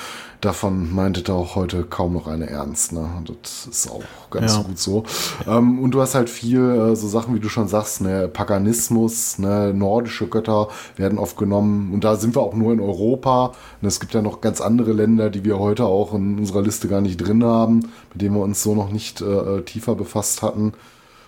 [0.40, 2.92] davon meinte da auch heute kaum noch eine ernst.
[2.92, 3.06] Ne?
[3.18, 4.62] Und Das ist auch ganz Ja.
[4.62, 5.04] gut so.
[5.46, 9.38] Ähm, und du hast halt viel äh, so Sachen, wie du schon sagst, ne, Paganismus,
[9.38, 11.92] ne, nordische Götter werden oft genommen.
[11.92, 13.52] Und da sind wir auch nur in Europa.
[13.82, 16.88] Und es gibt ja noch ganz andere Länder, die wir heute auch in unserer Liste
[16.88, 17.80] gar nicht drin haben,
[18.12, 20.72] mit denen wir uns so noch nicht äh, äh, tiefer befasst hatten.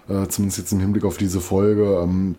[0.08, 2.00] Äh, zumindest jetzt im Hinblick auf diese Folge.
[2.02, 2.36] Ähm,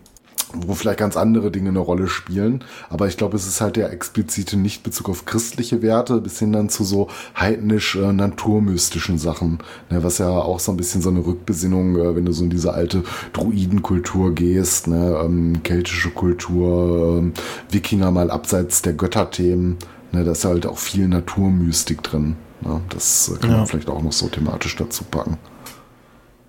[0.56, 2.62] wo vielleicht ganz andere Dinge eine Rolle spielen.
[2.88, 6.68] Aber ich glaube, es ist halt der explizite Nichtbezug auf christliche Werte bis hin dann
[6.68, 9.58] zu so heidnisch äh, naturmystischen Sachen.
[9.90, 12.50] Ne, was ja auch so ein bisschen so eine Rückbesinnung, äh, wenn du so in
[12.50, 17.32] diese alte Druidenkultur gehst, ne, ähm, keltische Kultur, ähm,
[17.70, 19.76] Wikinger mal abseits der Götterthemen.
[20.12, 22.36] Ne, da ist halt auch viel Naturmystik drin.
[22.60, 23.56] Ne, das äh, kann Ja.
[23.58, 25.36] man vielleicht auch noch so thematisch dazu packen.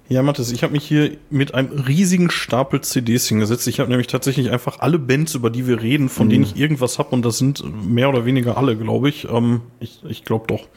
[0.08, 3.68] Ja, Mathis, ich habe mich hier mit einem riesigen Stapel CDs hingesetzt.
[3.68, 7.00] Ich habe nämlich tatsächlich einfach alle Bands, über die wir reden, von denen ich irgendwas
[7.00, 9.28] habe, und das sind mehr oder weniger alle, glaube ich.
[9.28, 10.68] Ähm, ich ich glaube doch.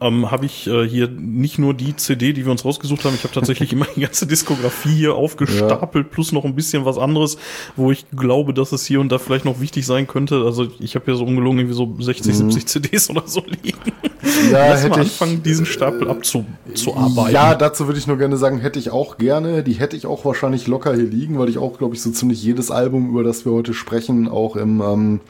[0.00, 3.22] Ähm, habe ich äh, hier nicht nur die CD, die wir uns rausgesucht haben, ich
[3.22, 7.38] habe tatsächlich immer die ganze Diskografie hier aufgestapelt, plus noch ein bisschen was anderes,
[7.76, 10.42] wo ich glaube, dass es hier und da vielleicht noch wichtig sein könnte.
[10.44, 13.78] Also ich habe hier so ungelogen irgendwie so 60, 70 CDs oder so liegen.
[14.50, 17.32] Ja, Lass mal hätte ich- anfangen, diesen Stapel abzuarbeiten.
[17.32, 19.62] Ja, dazu würde ich nur gerne sagen, hätte ich auch gerne.
[19.62, 22.42] Die hätte ich auch wahrscheinlich locker hier liegen, weil ich auch, glaube ich, so ziemlich
[22.42, 25.20] jedes Album, über das wir heute sprechen, auch im, ähm,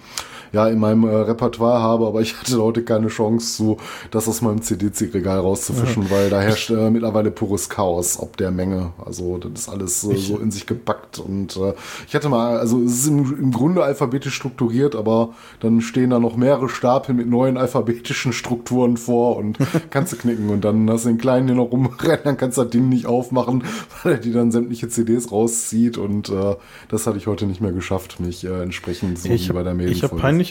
[0.55, 2.07] ja, in meinem äh, Repertoire habe.
[2.07, 3.77] Aber ich hatte heute keine Chance, so
[4.11, 8.93] das aus meinem CD-Regal rauszufischen, weil da herrscht äh, mittlerweile pures Chaos ob der Menge.
[9.05, 11.19] Also das ist alles äh, so in sich gepackt.
[11.19, 11.75] Und äh,
[12.07, 16.19] ich hatte mal, also es ist im, im Grunde alphabetisch strukturiert, aber dann stehen da
[16.19, 19.59] noch mehrere Stapel mit neuen alphabetischen Strukturen vor und
[19.90, 22.62] kannst du knicken und dann hast du den Kleinen hier noch rumrennen, dann kannst du
[22.62, 23.64] das Ding nicht aufmachen,
[24.03, 26.55] weil er die dann sämtliche CDs rauszieht und äh,
[26.88, 29.73] das hatte ich heute nicht mehr geschafft, mich äh, entsprechend so Ich wie bei der
[29.73, 29.90] habe Mail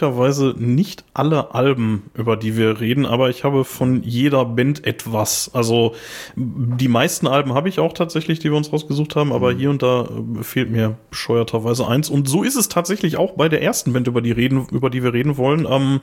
[0.02, 4.86] hab peinlicherweise nicht alle Alben, über die wir reden, aber ich habe von jeder Band
[4.86, 5.52] etwas.
[5.54, 5.94] Also
[6.36, 9.82] die meisten Alben habe ich auch tatsächlich, die wir uns rausgesucht haben, aber hier und
[9.84, 12.10] da äh, fehlt mir bescheuerterweise eins.
[12.10, 15.04] Und so ist es tatsächlich auch bei der ersten Band, über die, reden, über die
[15.04, 15.68] wir reden wollen.
[15.70, 16.02] Ähm,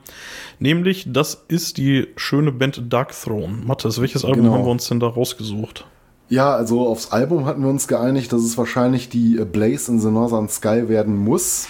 [0.58, 3.58] nämlich, das ist die schöne Band Dark Throne.
[3.64, 4.54] Mathis, welches Album Genau.
[4.54, 5.86] haben wir uns denn da rausgesucht?
[6.28, 10.10] Ja, also aufs Album hatten wir uns geeinigt, dass es wahrscheinlich die Blaze in the
[10.10, 11.66] Northern Sky werden muss.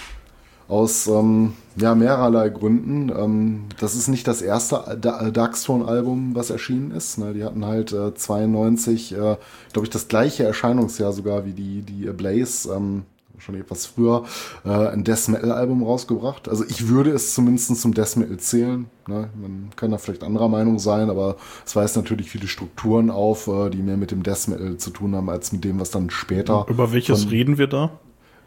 [0.70, 3.10] Aus ähm, ja, mehrerlei Gründen.
[3.10, 7.18] Ähm, das ist nicht das erste Da- Darkstone-Album, was erschienen ist.
[7.18, 7.32] Ne?
[7.34, 12.04] Die hatten halt äh, 92, äh, glaube ich, das gleiche Erscheinungsjahr sogar wie die, die
[12.12, 12.72] Blaze.
[12.72, 13.02] Ähm,
[13.40, 14.24] schon etwas früher
[14.64, 16.48] äh, ein Death Metal Album rausgebracht.
[16.48, 18.86] Also ich würde es zumindest zum Death Metal zählen.
[19.08, 19.30] Ne?
[19.40, 23.70] Man kann da vielleicht anderer Meinung sein, aber es weist natürlich viele Strukturen auf, äh,
[23.70, 26.66] die mehr mit dem Death Metal zu tun haben, als mit dem, was dann später.
[26.68, 27.98] Über welches reden wir da?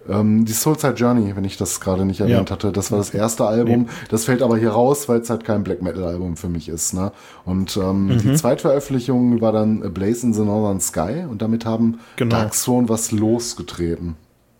[0.09, 2.55] Ähm, die Soulside Journey, wenn ich das gerade nicht erwähnt Ja.
[2.55, 3.87] hatte, das war das erste Album.
[4.09, 6.93] Das fällt aber hier raus, weil es halt kein Black Metal Album für mich ist.
[6.93, 7.11] Ne?
[7.45, 8.17] Und ähm, Mhm.
[8.19, 12.35] die Zweitveröffentlichung war dann A Blaze in the Northern Sky und damit haben Genau.
[12.35, 14.15] Dark Throne was losgetreten.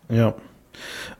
[0.10, 0.34] Ja.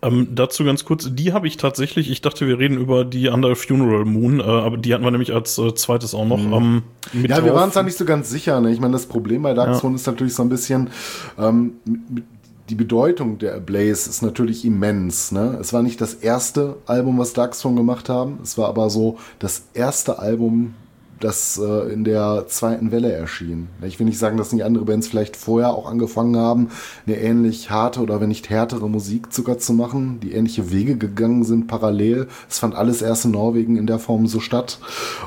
[0.01, 3.55] Ähm, dazu ganz kurz, die habe ich tatsächlich, ich dachte, wir reden über die Under
[3.55, 6.39] Funeral Moon, äh, aber die hatten wir nämlich als äh, zweites auch noch.
[6.39, 6.81] Ähm,
[7.13, 7.29] mit Mhm.
[7.29, 8.59] Ja, wir waren uns da nicht so ganz sicher.
[8.62, 8.71] Ne?
[8.71, 9.79] Ich meine, das Problem bei Dark Ja.
[9.79, 10.89] Throne ist natürlich so ein bisschen,
[11.38, 12.23] ähm, mit-
[12.69, 15.32] die Bedeutung der Ablaze ist natürlich immens.
[15.32, 15.58] Ne?
[15.60, 18.39] Es war nicht das erste Album, was Dark Throne gemacht haben.
[18.41, 20.73] Es war aber so das erste Album,
[21.19, 23.67] das äh, in der zweiten Welle erschien.
[23.82, 26.69] Ich will nicht sagen, dass nicht andere Bands vielleicht vorher auch angefangen haben,
[27.06, 31.43] eine ähnlich harte oder wenn nicht härtere Musik sogar zu machen, die ähnliche Wege gegangen
[31.43, 32.28] sind parallel.
[32.49, 34.80] Es fand alles erst in Norwegen in der Form so statt.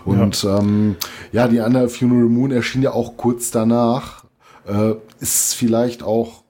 [0.04, 0.96] Und ja, ähm,
[1.32, 4.24] ja die andere Funeral Moon erschien ja auch kurz danach.
[4.66, 6.42] Äh, ist vielleicht auch,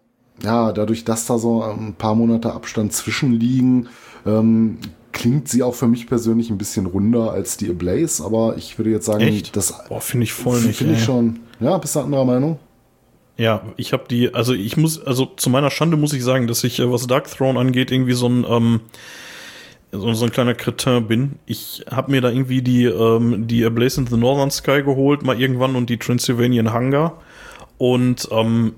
[0.43, 3.89] ja, dadurch, dass da so ein paar Monate Abstand zwischenliegen,
[4.27, 4.79] ähm,
[5.13, 8.91] klingt sie auch für mich persönlich ein bisschen runder als die Ablaze, aber ich würde
[8.91, 9.57] jetzt sagen, Echt?
[9.57, 10.77] das Boah, finde ich voll nicht.
[10.77, 11.41] finde ich schon.
[11.59, 12.59] Ja, bist du anderer Meinung?
[13.39, 16.65] Ja, ich habe die, also ich muss, also zu meiner Schande muss ich sagen, dass
[16.65, 18.81] ich, äh, was Dark Throne angeht, irgendwie so ein, ähm,
[19.93, 21.39] so, so ein kleiner Kretin bin.
[21.47, 25.23] Ich habe mir da irgendwie die, ähm, die A Blaze in the Northern Sky geholt,
[25.23, 27.15] mal irgendwann und die Transylvanian Hunger.
[27.79, 28.75] Und ähm,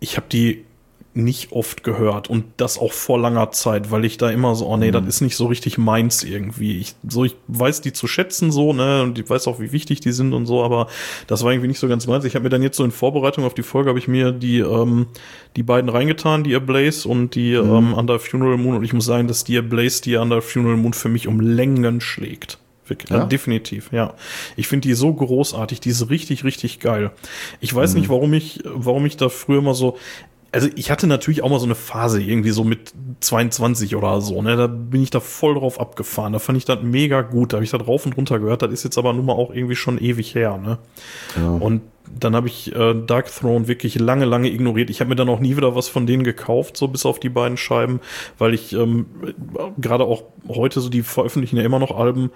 [0.00, 0.64] ich habe die
[1.14, 4.76] nicht oft gehört und das auch vor langer Zeit, weil ich da immer so, oh
[4.76, 4.92] nee, mhm.
[4.92, 6.78] das ist nicht so richtig meins irgendwie.
[6.78, 10.00] Ich, so, ich weiß die zu schätzen so, ne, und ich weiß auch, wie wichtig
[10.00, 10.88] die sind und so, aber
[11.26, 12.24] das war irgendwie nicht so ganz meins.
[12.24, 14.60] Ich habe mir dann jetzt so in Vorbereitung auf die Folge habe ich mir die
[14.60, 15.06] ähm,
[15.56, 17.74] die beiden reingetan, die Ablaze und die mhm.
[17.74, 20.94] ähm, Under Funeral Moon und ich muss sagen, dass die Ablaze die Under Funeral Moon
[20.94, 22.58] für mich um Längen schlägt.
[23.08, 23.24] Ja?
[23.24, 24.14] Definitiv, ja.
[24.56, 27.10] Ich finde die so großartig, die ist richtig, richtig geil.
[27.60, 28.00] Ich weiß mhm.
[28.00, 29.96] nicht, warum ich, warum ich da früher immer so,
[30.52, 34.42] also ich hatte natürlich auch mal so eine Phase irgendwie so mit 22 oder so,
[34.42, 36.34] ne, da bin ich da voll drauf abgefahren.
[36.34, 38.60] Da fand ich das mega gut, da habe ich da drauf und runter gehört.
[38.60, 40.78] Das ist jetzt aber nun mal auch irgendwie schon ewig her, ne.
[41.40, 41.48] Ja.
[41.48, 41.80] Und
[42.20, 44.90] dann habe ich äh, Dark Throne wirklich lange, lange ignoriert.
[44.90, 47.30] Ich habe mir dann auch nie wieder was von denen gekauft, so bis auf die
[47.30, 48.00] beiden Scheiben,
[48.36, 49.06] weil ich ähm,
[49.78, 52.30] gerade auch heute so die veröffentlichen ja immer noch Alben.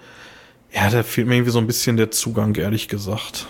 [0.73, 3.45] Ja, da fehlt mir irgendwie so ein bisschen der Zugang, ehrlich gesagt.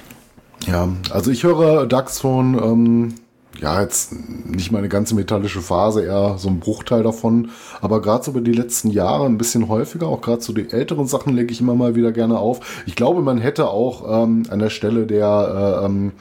[0.65, 3.15] Ja, also ich höre Dark Throne ähm,
[3.59, 4.13] ja, jetzt
[4.45, 7.49] nicht mal eine ganze metallische Phase, eher so ein Bruchteil davon.
[7.81, 11.07] Aber gerade so über die letzten Jahre ein bisschen häufiger, auch gerade so die älteren
[11.07, 12.83] Sachen lege ich immer mal wieder gerne auf.
[12.85, 16.11] Ich glaube, man hätte auch ähm, an der Stelle der äh, ähm,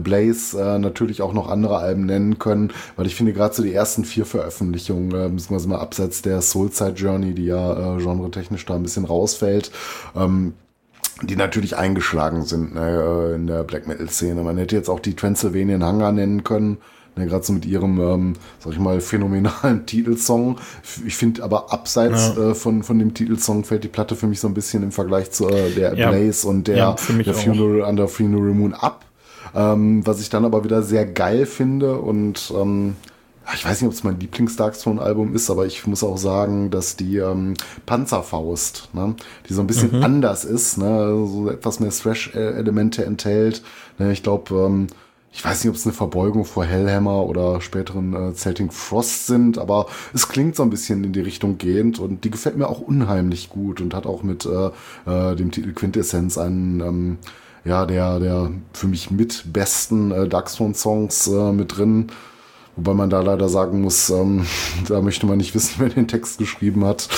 [0.00, 3.72] Blaze äh, natürlich auch noch andere Alben nennen können, weil ich finde gerade so die
[3.72, 8.74] ersten vier Veröffentlichungen, äh, beziehungsweise mal abseits der Soulside Journey, die ja äh, genretechnisch da
[8.74, 9.70] ein bisschen rausfällt,
[10.16, 10.54] ähm,
[11.22, 14.42] die natürlich eingeschlagen sind ne, äh, in der Black Metal Szene.
[14.42, 16.78] Man hätte jetzt auch die Transylvanian Hunger nennen können,
[17.16, 20.58] ne, gerade so mit ihrem, ähm, sag ich mal, phänomenalen Titelsong.
[21.06, 22.50] Ich finde aber abseits ja.
[22.50, 25.30] äh, von, von dem Titelsong fällt die Platte für mich so ein bisschen im Vergleich
[25.30, 26.10] zu äh, der ja.
[26.10, 29.04] Blaze und der, ja, der Funeral Under Funeral Moon ab.
[29.54, 32.96] Ähm, was ich dann aber wieder sehr geil finde und ähm,
[33.52, 37.18] ich weiß nicht, ob es mein Lieblings-Darkstone-Album ist, aber ich muss auch sagen, dass die
[37.18, 37.54] ähm,
[37.84, 39.14] Panzerfaust, ne,
[39.48, 40.04] die so ein bisschen mhm.
[40.04, 43.62] anders ist, ne, so etwas mehr Thrash-Elemente enthält.
[43.98, 44.86] Ne, ich glaube, ähm,
[45.32, 49.58] ich weiß nicht, ob es eine Verbeugung vor Hellhammer oder späteren äh, Celtic Frost sind,
[49.58, 52.80] aber es klingt so ein bisschen in die Richtung gehend und die gefällt mir auch
[52.80, 54.70] unheimlich gut und hat auch mit äh,
[55.10, 57.18] äh, dem Titel Quintessenz einen ähm,
[57.64, 62.08] ja, der, der für mich mit besten äh, Darkstone-Songs äh, mit drin.
[62.76, 64.46] Wobei man da leider sagen muss, ähm,
[64.88, 67.08] da möchte man nicht wissen, wer den Text geschrieben hat.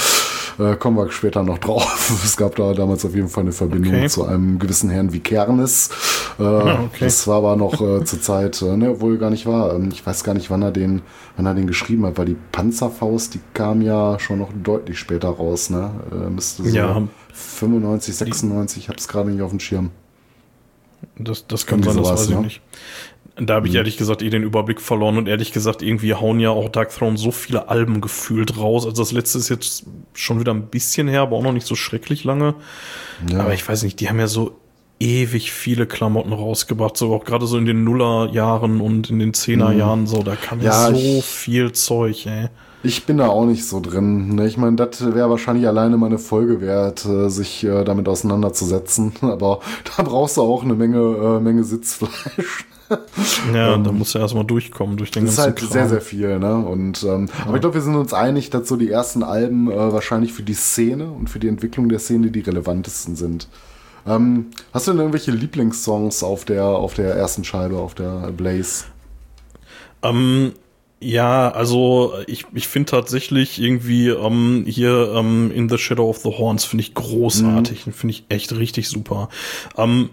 [0.59, 2.13] Äh, kommen wir später noch drauf.
[2.25, 4.09] Es gab da damals auf jeden Fall eine Verbindung okay.
[4.09, 5.91] zu einem gewissen Herrn wie Kernes.
[6.39, 7.05] Äh, ah, okay.
[7.05, 9.75] Das war aber noch äh, zur Zeit, äh, ne, obwohl gar nicht war.
[9.75, 11.03] Ähm, ich weiß gar nicht, wann er den,
[11.37, 15.29] wann er den geschrieben hat, weil die Panzerfaust, die kam ja schon noch deutlich später
[15.29, 15.91] raus, ne?
[16.13, 17.03] Äh, müsste so ja.
[17.33, 19.91] 95, 96, ich habe es gerade nicht auf dem Schirm.
[21.19, 22.41] Das, das kann sein, das weiß ich ne?
[22.43, 22.63] nicht.
[23.39, 23.79] Da habe ich mhm.
[23.79, 27.19] ehrlich gesagt eh den Überblick verloren und ehrlich gesagt, irgendwie hauen ja auch Dark Throne
[27.19, 28.87] so viele Alben gefühlt raus.
[28.87, 31.75] Also das letzte ist jetzt schon wieder ein bisschen her, aber auch noch nicht so
[31.75, 32.55] schrecklich lange.
[33.31, 33.41] Ja.
[33.41, 34.57] Aber ich weiß nicht, die haben ja so
[34.99, 40.03] ewig viele Klamotten rausgebracht, so auch gerade so in den Nullerjahren und in den Zehnerjahren,
[40.03, 40.07] mhm.
[40.07, 42.49] so, da kam ja, ja so viel Zeug, ey.
[42.83, 44.37] Ich bin da auch nicht so drin.
[44.37, 44.47] Ne?
[44.47, 49.13] Ich meine, das wäre wahrscheinlich alleine mal eine Folge wert, äh, sich äh, damit auseinanderzusetzen.
[49.23, 49.61] Aber
[49.97, 52.65] da brauchst du auch eine Menge, äh, Menge Sitzfleisch.
[53.53, 55.69] Ja, ähm, da muss ja erstmal durchkommen durch den ganzen Das ist halt Kram.
[55.71, 56.57] sehr, sehr viel, ne?
[56.57, 57.47] Und ähm, ja.
[57.47, 60.43] aber ich glaube, wir sind uns einig, dass so die ersten Alben äh, wahrscheinlich für
[60.43, 63.49] die Szene und für die Entwicklung der Szene die relevantesten sind.
[64.07, 68.85] Ähm, hast du denn irgendwelche Lieblingssongs auf der, auf der ersten Scheibe, auf der Blaze?
[70.03, 70.53] Ähm,
[71.01, 76.31] ja, also ich, ich finde tatsächlich irgendwie ähm, hier ähm, In the Shadow of the
[76.31, 77.93] Horns finde ich großartig, mhm.
[77.93, 79.29] finde ich echt richtig super.
[79.77, 80.11] Ähm,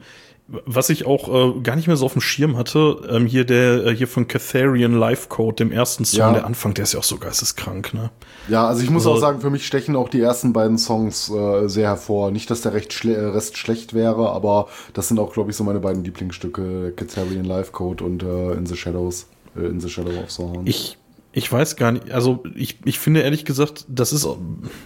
[0.66, 3.86] was ich auch äh, gar nicht mehr so auf dem Schirm hatte, ähm, hier der
[3.86, 6.34] äh, hier von Catharian Life Code, dem ersten Song, ja.
[6.34, 8.12] der Anfang, der ist ja auch so geisteskrank, ne?
[8.48, 11.30] Ja, also ich muss also, auch sagen, für mich stechen auch die ersten beiden Songs
[11.30, 12.32] äh, sehr hervor.
[12.32, 15.58] Nicht, dass der recht schle äh, Rest schlecht wäre, aber das sind auch, glaube ich,
[15.58, 19.90] so meine beiden Lieblingsstücke, Catharian Life Code und äh, In the Shadows, äh, In the
[19.90, 20.68] Shadow of the Horn.
[20.68, 20.98] Ich
[21.36, 24.28] ich weiß gar nicht, also ich, ich finde ehrlich gesagt, das ist,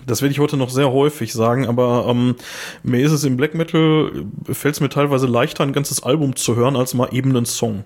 [0.05, 2.35] das werde ich heute noch sehr häufig sagen, aber ähm,
[2.83, 6.55] mir ist es im Black Metal, fällt es mir teilweise leichter, ein ganzes Album zu
[6.55, 7.83] hören, als mal eben einen Song.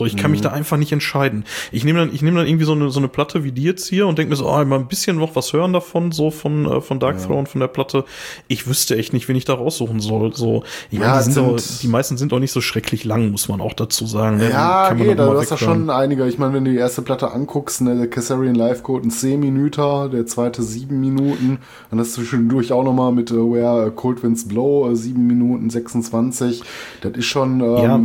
[0.00, 0.36] So, ich kann mhm.
[0.36, 1.44] mich da einfach nicht entscheiden.
[1.72, 3.86] Ich nehme dann, ich nehme dann irgendwie so eine, so eine Platte wie die jetzt
[3.86, 6.64] hier und denke mir so, oh, mal ein bisschen noch was hören davon, so von,
[6.64, 7.26] äh, von Dark ja.
[7.26, 8.06] Throne, von der Platte.
[8.48, 10.34] Ich wüsste echt nicht, wen ich da raussuchen soll.
[10.34, 13.30] So, ich ja, meine, die, sind auch, die meisten sind auch nicht so schrecklich lang,
[13.30, 14.38] muss man auch dazu sagen.
[14.38, 14.48] Ne?
[14.48, 16.26] Ja, okay, da hast ja schon einige.
[16.26, 19.38] Ich meine, wenn du die erste Platte anguckst, ne, der Kassarian Live Code ein 10
[19.38, 21.58] Minuten, der zweite 7 Minuten,
[21.90, 25.68] dann hast du zwischendurch auch nochmal mit uh, Where Cold Winds Blow uh, 7 Minuten
[25.68, 26.62] 26.
[27.02, 28.00] Das ist schon, ähm, ja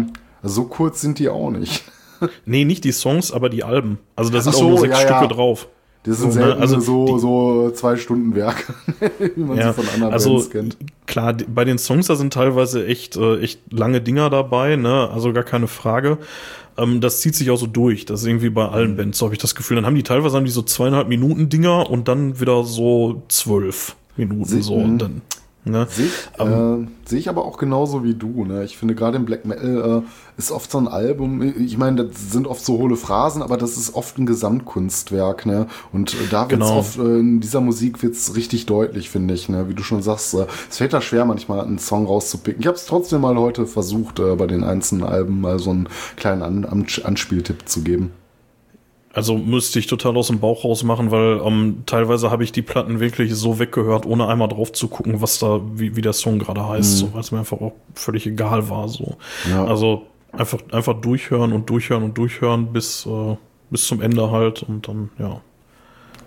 [0.49, 1.83] so kurz sind die auch nicht.
[2.45, 3.99] nee, nicht die Songs, aber die Alben.
[4.15, 5.27] Also da sind so, auch nur sechs ja, Stücke ja.
[5.27, 5.67] drauf.
[6.03, 6.55] Das sind so, ne?
[6.55, 8.75] also so, so zwei Stunden Werke,
[9.35, 10.77] wie man ja, sie von anderen also, Bands kennt.
[11.07, 15.09] klar, bei den Songs, da sind teilweise echt, äh, echt lange Dinger dabei, ne?
[15.09, 16.19] Also gar keine Frage.
[16.77, 18.05] Ähm, das zieht sich auch so durch.
[18.05, 18.97] Das ist irgendwie bei allen mhm.
[18.97, 19.75] Bands, so habe ich das Gefühl.
[19.75, 23.95] Dann haben die teilweise haben die so zweieinhalb Minuten Dinger und dann wieder so zwölf
[24.15, 25.21] Minuten Sie, so und dann.
[25.65, 25.87] Ne?
[25.89, 28.45] Sehe ähm, äh, seh ich aber auch genauso wie du.
[28.45, 28.63] Ne?
[28.63, 32.31] Ich finde gerade im Black Metal äh, ist oft so ein Album, ich meine, das
[32.31, 35.47] sind oft so hohle Phrasen, aber das ist oft ein Gesamtkunstwerk.
[35.47, 35.65] Ne?
[35.91, 36.77] Und äh, da wird genau.
[36.77, 39.49] oft, äh, in dieser Musik wird's richtig deutlich, finde ich.
[39.49, 39.67] Ne?
[39.67, 42.61] Wie du schon sagst, äh, es fällt da schwer, manchmal einen Song rauszupicken.
[42.61, 45.89] Ich habe es trotzdem mal heute versucht, äh, bei den einzelnen Alben mal so einen
[46.15, 48.11] kleinen An Anspieltipp zu geben.
[49.15, 52.61] Also müsste ich total aus dem Bauch raus machen, weil ähm, teilweise habe ich die
[52.61, 56.37] Platten wirklich so weggehört, ohne einmal drauf zu gucken, was da, wie, wie der Song
[56.37, 56.97] gerade heißt, mhm.
[56.97, 58.89] so, weil es mir einfach auch völlig egal war.
[58.89, 59.15] So.
[59.49, 59.63] Ja.
[59.63, 60.01] Also
[60.33, 63.37] einfach, einfach durchhören und durchhören und durchhören bis, äh,
[63.69, 65.39] bis zum Ende halt und dann, ja.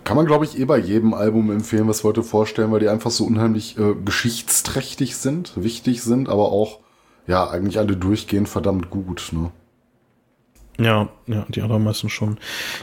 [0.03, 2.89] Kann man, glaube ich, eh bei jedem Album empfehlen, was wir heute vorstellen, weil die
[2.89, 6.79] einfach so unheimlich äh, geschichtsträchtig sind, wichtig sind, aber auch,
[7.27, 9.51] ja, eigentlich alle durchgehend verdammt gut, ne?
[10.79, 12.37] Ja, ja, die allermeisten schon.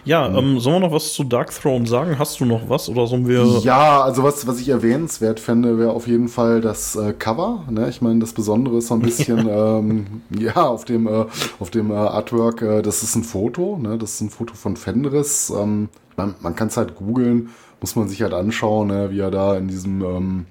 [0.05, 0.37] Ja, mhm.
[0.37, 2.19] ähm, sollen wir noch was zu Dark Throne sagen?
[2.19, 3.45] Hast du noch was oder sollen wir.
[3.63, 7.65] Ja, also was, was ich erwähnenswert fände, wäre auf jeden Fall das äh, Cover.
[7.71, 7.89] Ne?
[7.89, 11.25] Ich meine, das Besondere ist so ein bisschen, ähm, ja, auf dem, äh,
[11.59, 13.99] auf dem äh, Artwork, äh, das ist ein Foto, ne?
[13.99, 15.51] Das ist ein Foto von Fenris.
[15.51, 19.11] Ähm, man man kann es halt googeln, muss man sich halt anschauen, ne?
[19.11, 20.47] wie er da in diesem ähm,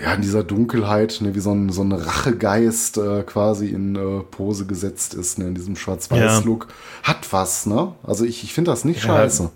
[0.00, 4.20] ja, in dieser Dunkelheit, ne, wie so ein, so ein Rachegeist äh, quasi in äh,
[4.22, 6.66] Pose gesetzt ist, ne, in diesem Schwarz-Weiß-Look.
[6.68, 7.08] Ja.
[7.08, 7.94] Hat was, ne?
[8.02, 9.50] Also ich, ich finde das nicht ja, scheiße.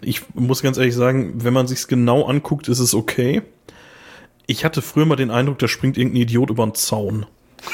[0.00, 3.42] Ich muss ganz ehrlich sagen, wenn man sich's genau anguckt, ist es okay.
[4.46, 7.26] Ich hatte früher mal den Eindruck, da springt irgendein Idiot über den Zaun.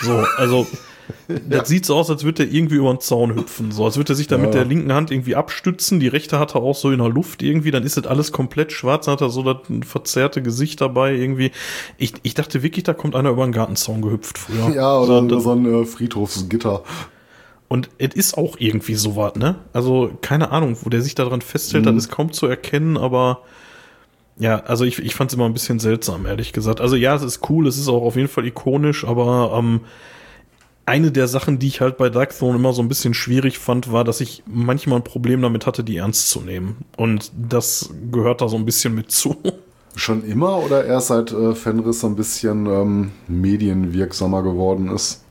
[0.03, 0.67] So, also
[1.29, 1.65] Das ja.
[1.65, 3.71] sieht so aus, als würde er irgendwie über den Zaun hüpfen.
[3.71, 4.43] So, als würde er sich da ja.
[4.43, 6.01] mit der linken Hand irgendwie abstützen.
[6.01, 7.71] Die rechte hat er auch so in der Luft irgendwie.
[7.71, 9.07] Dann ist das alles komplett schwarz.
[9.07, 11.51] Dann hat er so das verzerrte Gesicht dabei irgendwie.
[11.99, 14.69] Ich, ich dachte wirklich, da kommt einer über den Gartenzaun gehüpft früher.
[14.75, 16.83] Ja, oder so, so ein äh, Friedhofsgitter.
[17.69, 19.57] Und es ist auch irgendwie so was, ne?
[19.73, 21.95] Also, keine Ahnung, wo der sich daran festhält, mhm.
[21.95, 23.43] das ist kaum zu erkennen, aber
[24.39, 26.81] ja, also ich, ich fand es immer ein bisschen seltsam, ehrlich gesagt.
[26.81, 29.81] Also ja, es ist cool, es ist auch auf jeden Fall ikonisch, aber ähm,
[30.89, 33.93] eine der Sachen, die ich halt bei Dark Throne immer so ein bisschen schwierig fand,
[33.93, 36.79] war, dass ich manchmal ein Problem damit hatte, die ernst zu nehmen.
[36.97, 39.37] Und das gehört da so ein bisschen mit zu.
[39.95, 45.25] Schon immer oder erst seit äh, Fenris so ein bisschen ähm, medienwirksamer geworden ist?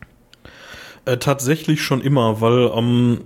[1.06, 3.22] Äh, tatsächlich schon immer, weil, ähm,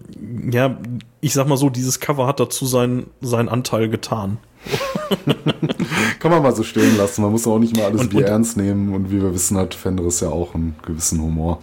[0.51, 0.77] ja,
[1.19, 4.37] ich sag mal so, dieses Cover hat dazu seinen, seinen Anteil getan.
[6.19, 7.23] Kann man mal so stehen lassen.
[7.23, 8.93] Man muss auch nicht mal alles und, wie und, ernst nehmen.
[8.93, 11.59] Und wie wir wissen, hat Fenris ja auch einen gewissen Humor.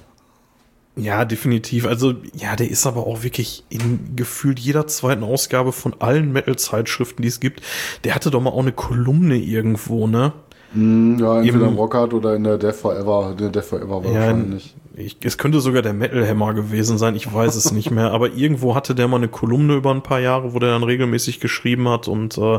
[0.99, 1.87] Ja, definitiv.
[1.87, 7.23] Also, ja, der ist aber auch wirklich in gefühlt jeder zweiten Ausgabe von allen Metal-Zeitschriften,
[7.23, 7.63] die es gibt.
[8.05, 10.33] Der hatte doch mal auch eine Kolumne irgendwo, ne?
[10.75, 13.35] Mm, ja, entweder Im, im Rockart oder in der Death Forever.
[13.39, 14.75] Der Death Forever ja, wahrscheinlich.
[14.99, 18.11] Ich, es könnte sogar der Metal Hammer gewesen sein, ich weiß es nicht mehr.
[18.11, 21.39] Aber irgendwo hatte der mal eine Kolumne über ein paar Jahre, wo der dann regelmäßig
[21.39, 22.09] geschrieben hat.
[22.09, 22.59] Und äh,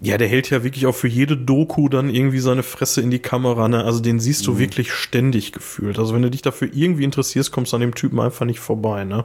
[0.00, 3.18] ja, der hält ja wirklich auch für jede Doku dann irgendwie seine Fresse in die
[3.18, 3.68] Kamera.
[3.68, 3.82] Ne?
[3.82, 4.58] Also den siehst du mhm.
[4.60, 5.98] wirklich ständig gefühlt.
[5.98, 9.02] Also wenn du dich dafür irgendwie interessierst, kommst du an dem Typen einfach nicht vorbei.
[9.04, 9.24] Ne?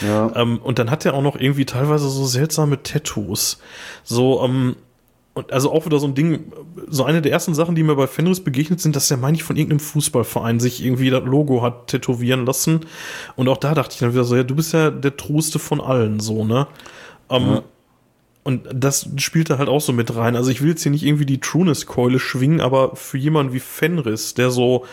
[0.00, 0.32] Ja.
[0.36, 3.58] Ähm, und dann hat er auch noch irgendwie teilweise so seltsame Tattoos.
[4.04, 4.76] So, ähm,
[5.34, 6.52] und also auch wieder so ein Ding,
[6.88, 9.42] so eine der ersten Sachen, die mir bei Fenris begegnet sind, dass der, meine ich,
[9.42, 12.80] von irgendeinem Fußballverein sich irgendwie das Logo hat tätowieren lassen.
[13.34, 15.80] Und auch da dachte ich dann wieder so, ja, du bist ja der Truste von
[15.80, 16.68] allen, so, ne?
[17.30, 17.62] Ähm, ja.
[18.44, 20.36] Und das spielt da halt auch so mit rein.
[20.36, 24.34] Also ich will jetzt hier nicht irgendwie die Trueness-Keule schwingen, aber für jemanden wie Fenris,
[24.34, 24.84] der so,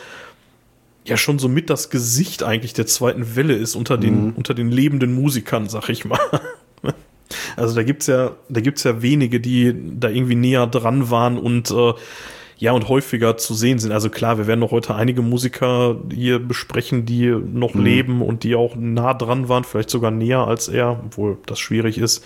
[1.06, 4.34] ja schon so mit das Gesicht eigentlich der zweiten Welle ist unter den, mhm.
[4.38, 6.20] unter den lebenden Musikern, sag ich mal.
[7.56, 11.72] Also da gibt's ja, da gibt's ja wenige, die da irgendwie näher dran waren und
[11.72, 11.94] äh,
[12.58, 13.91] ja und häufiger zu sehen sind.
[13.91, 17.84] Also klar, wir werden noch heute einige Musiker hier besprechen, die noch mhm.
[17.84, 21.98] leben und die auch nah dran waren, vielleicht sogar näher als er, obwohl das schwierig
[21.98, 22.24] ist.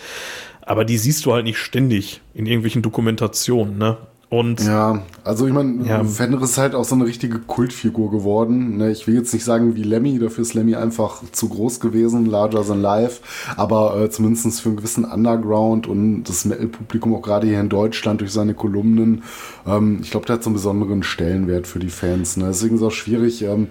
[0.61, 3.97] Aber die siehst du halt nicht ständig in irgendwelchen Dokumentationen, ne?
[4.29, 6.03] Und ja, also ich meine, ja.
[6.03, 8.77] Fenris ist halt auch so eine richtige Kultfigur geworden.
[8.77, 8.91] Ne?
[8.91, 12.65] Ich will jetzt nicht sagen wie Lemmy, dafür ist Lemmy einfach zu groß gewesen, larger
[12.65, 13.21] than life,
[13.55, 18.21] aber äh, zumindest für einen gewissen Underground und das Metal-Publikum auch gerade hier in Deutschland
[18.21, 19.23] durch seine Kolumnen.
[19.67, 22.35] Ähm, ich glaube, der hat so einen besonderen Stellenwert für die Fans.
[22.35, 22.45] Ne?
[22.47, 23.67] Deswegen ist es auch schwierig, ähm,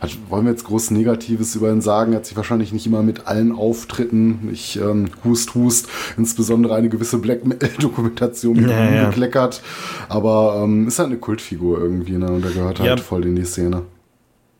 [0.00, 2.12] hat, wollen wir jetzt groß Negatives über ihn sagen?
[2.12, 6.88] Er hat sich wahrscheinlich nicht immer mit allen Auftritten, ich ähm, hust, hust, insbesondere eine
[6.88, 9.08] gewisse Black Metal-Dokumentation mit ja, ja.
[9.08, 9.62] gekleckert.
[10.08, 12.30] Aber ähm, ist halt eine Kultfigur irgendwie, ne?
[12.30, 13.04] Und er gehört halt ja.
[13.04, 13.82] voll in die Szene.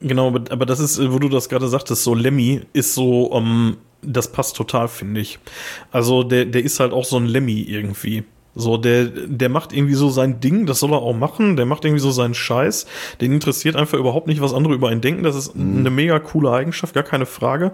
[0.00, 3.44] Genau, aber, aber das ist, wo du das gerade sagtest, so Lemmy ist so, um,
[3.44, 5.38] ähm, das passt total, finde ich.
[5.90, 8.24] Also der, der ist halt auch so ein Lemmy irgendwie.
[8.58, 11.84] So, der, der macht irgendwie so sein Ding, das soll er auch machen, der macht
[11.84, 12.86] irgendwie so seinen Scheiß,
[13.20, 15.80] den interessiert einfach überhaupt nicht, was andere über ihn denken, das ist mhm.
[15.80, 17.72] eine mega coole Eigenschaft, gar keine Frage,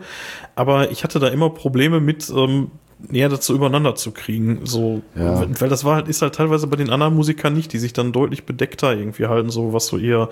[0.57, 2.73] aber ich hatte da immer Probleme mit, ähm,
[3.09, 4.61] näher dazu übereinander zu kriegen.
[4.65, 5.47] So, ja.
[5.61, 8.13] weil das war halt, ist halt teilweise bei den anderen Musikern nicht, die sich dann
[8.13, 10.29] deutlich bedeckter irgendwie halten, so was so ihr,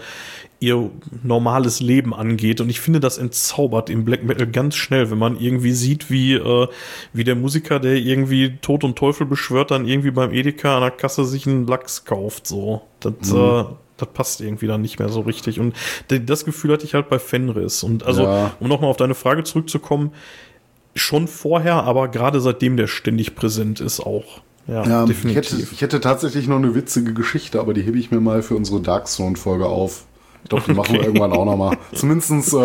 [0.60, 0.90] ihr
[1.22, 2.60] normales Leben angeht.
[2.60, 6.34] Und ich finde, das entzaubert im Black Metal ganz schnell, wenn man irgendwie sieht, wie,
[6.34, 6.68] äh,
[7.12, 10.90] wie der Musiker, der irgendwie Tod und Teufel beschwört, dann irgendwie beim Edeka an der
[10.90, 12.46] Kasse sich einen Lachs kauft.
[12.46, 13.36] So, das, mhm.
[13.36, 13.64] äh,
[13.96, 15.60] das passt irgendwie dann nicht mehr so richtig.
[15.60, 15.74] Und
[16.08, 17.82] das Gefühl hatte ich halt bei Fenris.
[17.82, 18.52] Und also, ja.
[18.60, 20.12] um nochmal auf deine Frage zurückzukommen,
[20.94, 24.42] schon vorher, aber gerade seitdem der ständig präsent ist auch.
[24.66, 25.42] Ja, ja definitiv.
[25.42, 28.42] Ich hätte, ich hätte, tatsächlich noch eine witzige Geschichte, aber die hebe ich mir mal
[28.42, 30.04] für unsere Dark Zone-Folge auf.
[30.42, 30.80] Ich glaube, die okay.
[30.80, 31.76] machen wir irgendwann auch nochmal.
[31.92, 32.64] Zumindest äh,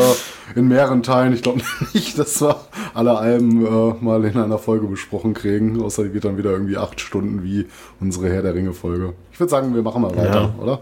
[0.56, 1.34] in mehreren Teilen.
[1.34, 1.62] Ich glaube
[1.94, 2.62] nicht, dass wir
[2.94, 5.82] alle Alben äh, mal in einer Folge besprochen kriegen.
[5.82, 7.68] Außer die geht dann wieder irgendwie acht Stunden wie
[8.00, 9.14] unsere Herr der Ringe-Folge.
[9.32, 10.64] Ich würde sagen, wir machen mal weiter, ja.
[10.64, 10.82] oder?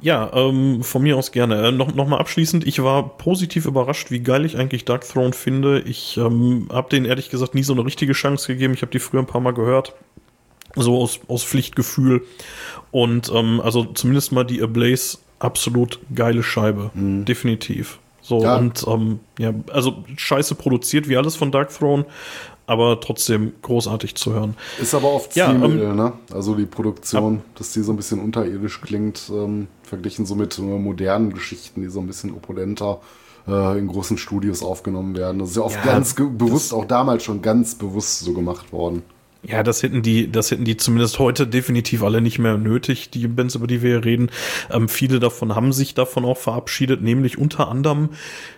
[0.00, 1.68] Ja, ähm, von mir aus gerne.
[1.68, 5.32] Äh, noch, noch mal abschließend, ich war positiv überrascht, wie geil ich eigentlich Dark Throne
[5.32, 5.80] finde.
[5.80, 8.74] Ich ähm, habe denen ehrlich gesagt nie so eine richtige Chance gegeben.
[8.74, 9.94] Ich habe die früher ein paar Mal gehört.
[10.74, 12.24] So aus, aus Pflichtgefühl.
[12.90, 16.90] Und ähm, also zumindest mal die Ablaze, absolut geile Scheibe.
[16.92, 17.24] Mhm.
[17.24, 17.98] Definitiv.
[18.20, 18.56] So, ja.
[18.56, 22.04] und ähm, ja, also scheiße produziert wie alles von Dark Throne,
[22.66, 24.56] aber trotzdem großartig zu hören.
[24.80, 26.12] Ist aber oft ja, Zielmittel, ähm, ne?
[26.32, 30.62] Also die Produktion, dass die so ein bisschen unterirdisch klingt, ähm, verglichen so mit äh,
[30.62, 33.00] modernen Geschichten, die so ein bisschen opulenter
[33.46, 35.38] äh, in großen Studios aufgenommen werden.
[35.38, 39.02] Das ist ja oft ja, ganz bewusst, auch damals schon ganz bewusst so gemacht worden.
[39.48, 43.28] Ja, das hätten die, das hätten die zumindest heute definitiv alle nicht mehr nötig, die
[43.28, 44.30] Bands, über die wir hier reden.
[44.70, 48.10] Ähm, viele davon haben sich davon auch verabschiedet, nämlich unter anderem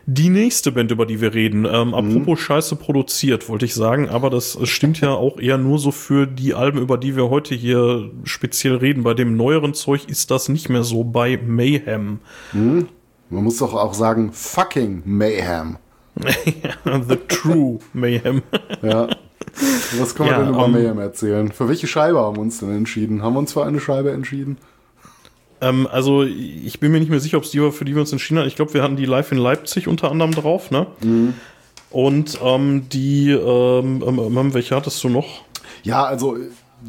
[0.06, 1.66] die nächste Band, über die wir reden.
[1.66, 1.94] Ähm, mhm.
[1.94, 6.26] Apropos Scheiße produziert, wollte ich sagen, aber das stimmt ja auch eher nur so für
[6.26, 9.02] die Alben, über die wir heute hier speziell reden.
[9.02, 12.20] Bei dem neueren Zeug ist das nicht mehr so bei Mayhem.
[12.54, 12.88] Mhm.
[13.28, 15.76] Man muss doch auch sagen, fucking Mayhem.
[16.84, 18.42] The true Mayhem.
[18.80, 19.08] ja.
[19.98, 21.50] Was kann man ja, denn über um, Mayhem erzählen?
[21.52, 23.22] Für welche Scheibe haben wir uns denn entschieden?
[23.22, 24.58] Haben wir uns für eine Scheibe entschieden?
[25.60, 28.00] Ähm, also, ich bin mir nicht mehr sicher, ob es die war, für die wir
[28.00, 28.46] uns entschieden haben.
[28.46, 30.86] Ich glaube, wir hatten die live in Leipzig unter anderem drauf, ne?
[31.02, 31.34] Mhm.
[31.90, 35.42] Und ähm, die, ähm, ähm, ähm welche hattest du noch?
[35.82, 36.36] Ja, also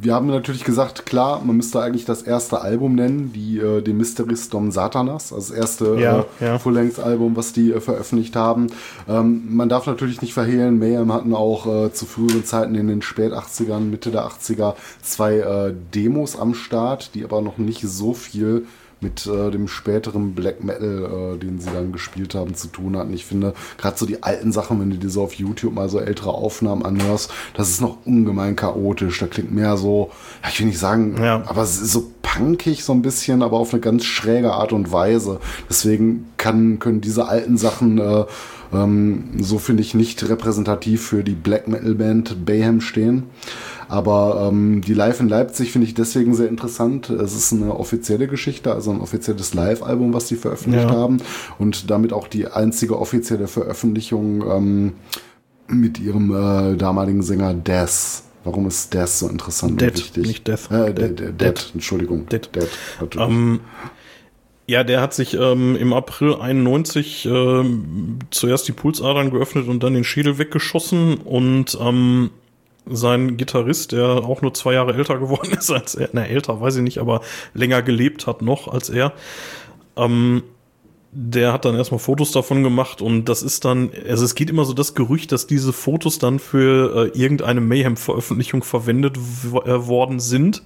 [0.02, 3.94] wir haben natürlich gesagt, klar, man müsste eigentlich das erste Album nennen, die, äh, die
[3.94, 6.60] Mystery Storm Satanas, also das erste ja, äh, ja.
[6.60, 8.68] Full-Length-Album, was die äh, veröffentlicht haben.
[9.08, 13.02] Ähm, man darf natürlich nicht verhehlen, Mayhem hatten auch äh, zu früheren Zeiten in den
[13.02, 18.14] spät 80ern, Mitte der 80er zwei äh, Demos am Start, die aber noch nicht so
[18.14, 18.66] viel
[19.02, 23.14] mit äh, dem späteren Black Metal, äh, den sie dann gespielt haben, zu tun hatten.
[23.14, 26.00] Ich finde, gerade so die alten Sachen, wenn du dir so auf YouTube mal so
[26.00, 29.20] ältere Aufnahmen anhörst, das ist noch ungemein chaotisch.
[29.20, 30.12] Da klingt mehr so,
[30.44, 31.44] ja, ich will nicht sagen, ja.
[31.46, 34.92] aber es ist so punkig so ein bisschen, aber auf eine ganz schräge Art und
[34.92, 35.40] Weise.
[35.70, 38.26] Deswegen kann, können diese alten Sachen äh,
[38.72, 43.24] so finde ich nicht repräsentativ für die Black Metal Band Bayhem stehen.
[43.88, 47.10] Aber ähm, die Live in Leipzig finde ich deswegen sehr interessant.
[47.10, 50.96] Es ist eine offizielle Geschichte, also ein offizielles Live-Album, was sie veröffentlicht ja.
[50.96, 51.18] haben.
[51.58, 54.94] Und damit auch die einzige offizielle Veröffentlichung ähm,
[55.68, 58.24] mit ihrem äh, damaligen Sänger Death.
[58.44, 60.28] Warum ist Death so interessant Dead, und wichtig?
[60.28, 60.70] Nicht Death.
[60.70, 62.28] Äh, Dead, Dead, Dead, Entschuldigung.
[62.28, 62.48] Dead.
[62.54, 62.70] Dead,
[63.02, 63.28] natürlich.
[63.28, 63.60] Um, ähm,
[64.70, 69.96] ja, der hat sich ähm, im April 91 ähm, zuerst die Pulsadern geöffnet und dann
[69.96, 72.30] den Schädel weggeschossen und ähm,
[72.86, 76.76] sein Gitarrist, der auch nur zwei Jahre älter geworden ist als er, na älter, weiß
[76.76, 77.22] ich nicht, aber
[77.56, 79.14] länger gelebt hat noch als er.
[79.98, 80.44] Ähm,
[81.12, 84.64] der hat dann erstmal Fotos davon gemacht und das ist dann, also es geht immer
[84.66, 90.62] so das Gerücht, dass diese Fotos dann für äh, irgendeine Mayhem-Veröffentlichung verwendet äh, worden sind.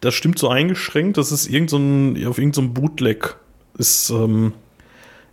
[0.00, 3.36] Das stimmt so eingeschränkt, das ist irgendein, so auf irgendeinem so Bootleg
[3.76, 4.52] ist, ähm,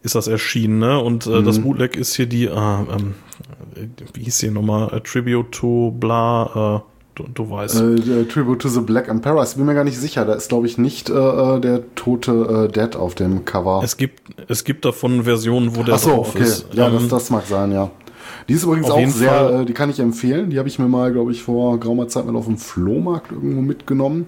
[0.04, 1.00] ist das erschienen, ne?
[1.00, 1.46] Und äh, mhm.
[1.46, 3.16] das Bootleg ist hier die, äh, ähm,
[4.14, 6.91] wie hieß hier nochmal, A Tribute to bla, äh,
[7.24, 7.82] du, du weißt.
[7.82, 10.68] Äh, Tribute to the Black Emperor, ich bin mir gar nicht sicher, da ist glaube
[10.68, 13.82] ich nicht äh, äh, der tote äh, Dead auf dem Cover.
[13.84, 16.44] Es gibt, es gibt davon Versionen, wo der Ach so, drauf okay.
[16.44, 16.68] ist.
[16.74, 17.92] Ja, ähm, das, das mag sein, ja.
[18.48, 20.50] Die ist übrigens auch sehr, äh, die kann ich empfehlen.
[20.50, 23.62] Die habe ich mir mal, glaube ich, vor geraumer Zeit mal auf dem Flohmarkt irgendwo
[23.62, 24.26] mitgenommen.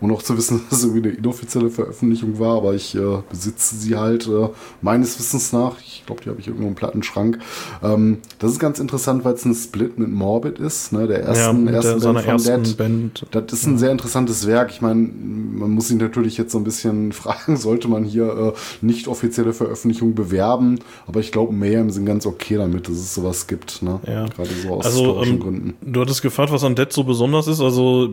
[0.00, 3.76] Und auch zu wissen, dass es irgendwie eine inoffizielle Veröffentlichung war, aber ich äh, besitze
[3.76, 4.48] sie halt äh,
[4.82, 5.76] meines Wissens nach.
[5.80, 7.38] Ich glaube, die habe ich irgendwo im Plattenschrank.
[7.82, 11.06] Ähm, das ist ganz interessant, weil es ein Split mit Morbid ist, ne?
[11.06, 12.76] der ersten, ja, ersten der, Band von ersten Dead.
[12.76, 13.26] Band.
[13.30, 14.70] Das ist ein sehr interessantes Werk.
[14.70, 18.84] Ich meine, man muss sich natürlich jetzt so ein bisschen fragen, sollte man hier äh,
[18.84, 20.78] nicht offizielle Veröffentlichung bewerben?
[21.06, 23.82] Aber ich glaube, Mayhem sind ganz okay damit, dass es sowas gibt.
[23.82, 24.00] Ne?
[24.06, 24.26] Ja.
[24.26, 25.74] Gerade so aus Also, historischen ähm, Gründen.
[25.80, 27.60] Du hattest gefragt, was an Dead so besonders ist.
[27.60, 28.08] Also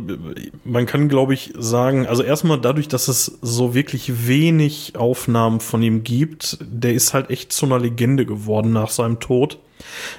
[0.64, 5.82] man kann, glaube ich, sagen, also erstmal dadurch, dass es so wirklich wenig Aufnahmen von
[5.82, 9.60] ihm gibt, der ist halt echt zu einer Legende geworden nach seinem Tod.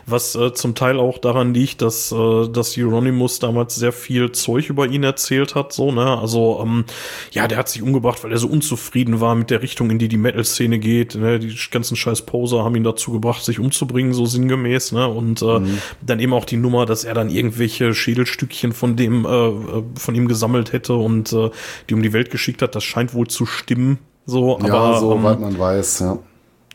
[0.06, 4.68] Was äh, zum Teil auch daran liegt, dass, äh, dass Euronymous damals sehr viel Zeug
[4.68, 5.72] über ihn erzählt hat.
[5.72, 6.18] So, ne?
[6.18, 6.84] Also, ähm,
[7.32, 10.08] ja, der hat sich umgebracht, weil er so unzufrieden war mit der Richtung, in die
[10.08, 11.14] die Metal-Szene geht.
[11.14, 11.38] Ne?
[11.38, 14.92] Die ganzen scheiß Poser haben ihn dazu gebracht, sich umzubringen, so sinngemäß.
[14.92, 15.08] Ne?
[15.08, 15.60] Und äh,
[16.02, 20.14] dann eben auch die Nummer, dass er dann irgendwelche Schädelstückchen von dem, äh, äh, von
[20.14, 21.50] ihm gesammelt hätte und äh,
[21.88, 22.74] die um die Welt geschickt hat.
[22.74, 23.98] Das scheint wohl zu stimmen.
[24.26, 26.18] So, Ja, aber, soweit ähm, man weiß, ja.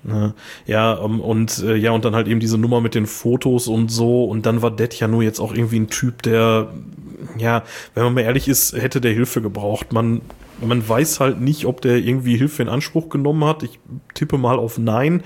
[0.04, 0.34] Ne?
[0.66, 3.90] Ja, ähm, und äh, ja, und dann halt eben diese Nummer mit den Fotos und
[3.90, 4.26] so.
[4.26, 6.72] Und dann war Dead ja nur jetzt auch irgendwie ein Typ, der,
[7.38, 9.92] ja, wenn man mal ehrlich ist, hätte der Hilfe gebraucht.
[9.92, 10.22] Man,
[10.62, 13.64] man weiß halt nicht, ob der irgendwie Hilfe in Anspruch genommen hat.
[13.64, 13.80] Ich
[14.14, 15.24] tippe mal auf Nein.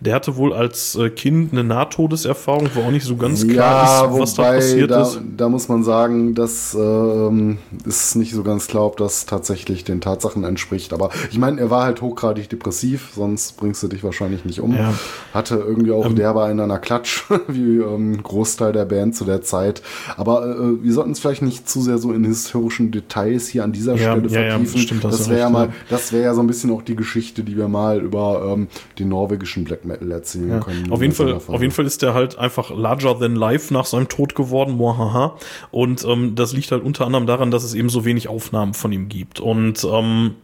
[0.00, 4.20] Der hatte wohl als äh, Kind eine Nahtodeserfahrung, wo auch nicht so ganz klar ist,
[4.20, 5.20] was da passiert da, ist.
[5.36, 10.00] da muss man sagen, das ähm, ist nicht so ganz klar, ob das tatsächlich den
[10.00, 10.92] Tatsachen entspricht.
[10.92, 14.74] Aber ich meine, er war halt hochgradig depressiv, sonst bringst du dich wahrscheinlich nicht um.
[14.76, 14.92] Ja.
[15.32, 16.16] Hatte irgendwie auch, Ähm.
[16.16, 19.82] der war in einer Klatsch, wie ähm, Großteil der Band zu der Zeit.
[20.16, 23.72] Aber äh, wir sollten es vielleicht nicht zu sehr so in historischen Details hier an
[23.72, 24.40] dieser Ja, Stelle ja,
[24.72, 24.98] vertiefen.
[24.98, 27.42] stimmt, das du wäre ja mal, das wäre ja so ein bisschen auch die Geschichte,
[27.44, 30.90] die wir mal über ähm, den norwegischen Black Metal erzählen Ja, können.
[30.92, 34.08] auf jeden Fall, auf jeden Fall ist der halt einfach larger than life nach seinem
[34.08, 35.36] Tod geworden, mohaha.
[35.70, 38.92] Und ähm, das liegt halt unter anderem daran, dass es eben so wenig Aufnahmen von
[38.92, 39.40] ihm gibt.
[39.40, 40.34] Und ähm,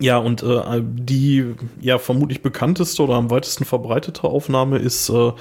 [0.00, 5.32] ja, und äh, die ja vermutlich bekannteste oder am weitesten verbreitete Aufnahme ist äh,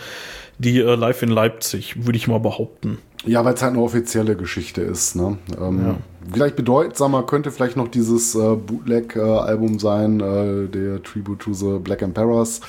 [0.58, 3.00] die äh, Live in Leipzig, würde ich mal behaupten.
[3.26, 5.16] Ja, weil es halt eine offizielle Geschichte ist.
[5.16, 5.38] Ne?
[5.60, 5.96] Ähm, Ja.
[6.34, 12.02] Vielleicht bedeutsamer könnte vielleicht noch dieses äh, Bootleg-Album sein, äh, der Tribute to the Black
[12.02, 12.62] Emperors.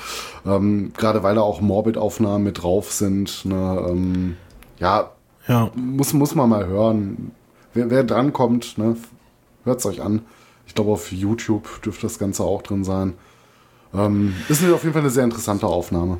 [0.45, 3.45] Ähm, Gerade weil da auch Morbid-Aufnahmen mit drauf sind.
[3.45, 3.85] Ne?
[3.89, 4.37] Ähm,
[4.79, 5.11] ja,
[5.47, 7.31] Ja, muss, muss man mal hören.
[7.73, 8.95] Wer, wer drankommt, ne?
[9.65, 10.21] hört es euch an.
[10.67, 13.13] Ich glaube, auf YouTube dürfte das Ganze auch drin sein.
[13.93, 16.17] Ähm, ist auf jeden Fall eine sehr interessante Aufnahme.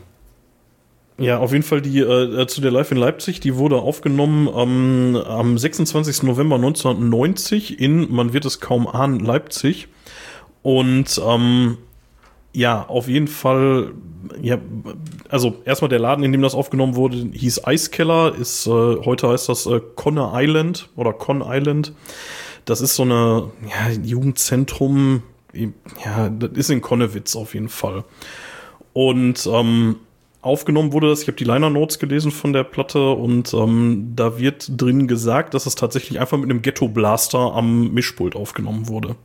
[1.18, 5.16] Ja, auf jeden Fall die äh, zu der Live in Leipzig, die wurde aufgenommen ähm,
[5.16, 6.24] am 26.
[6.24, 9.88] November 1990 in, man wird es kaum ahnen, Leipzig.
[10.62, 11.78] Und ähm,
[12.52, 13.94] ja, auf jeden Fall,
[14.42, 14.58] ja,
[15.30, 19.48] also erstmal der Laden, in dem das aufgenommen wurde, hieß Eiskeller, ist, äh, heute heißt
[19.48, 21.94] das äh, Conne Island oder Con Island.
[22.66, 28.04] Das ist so eine, ja, Jugendzentrum, ja, das ist in Konnewitz auf jeden Fall.
[28.92, 29.98] Und ähm,
[30.46, 34.38] aufgenommen wurde das, ich habe die Liner Notes gelesen von der Platte und ähm, da
[34.40, 39.16] wird drin gesagt, dass es tatsächlich einfach mit einem Ghetto Blaster am Mischpult aufgenommen wurde.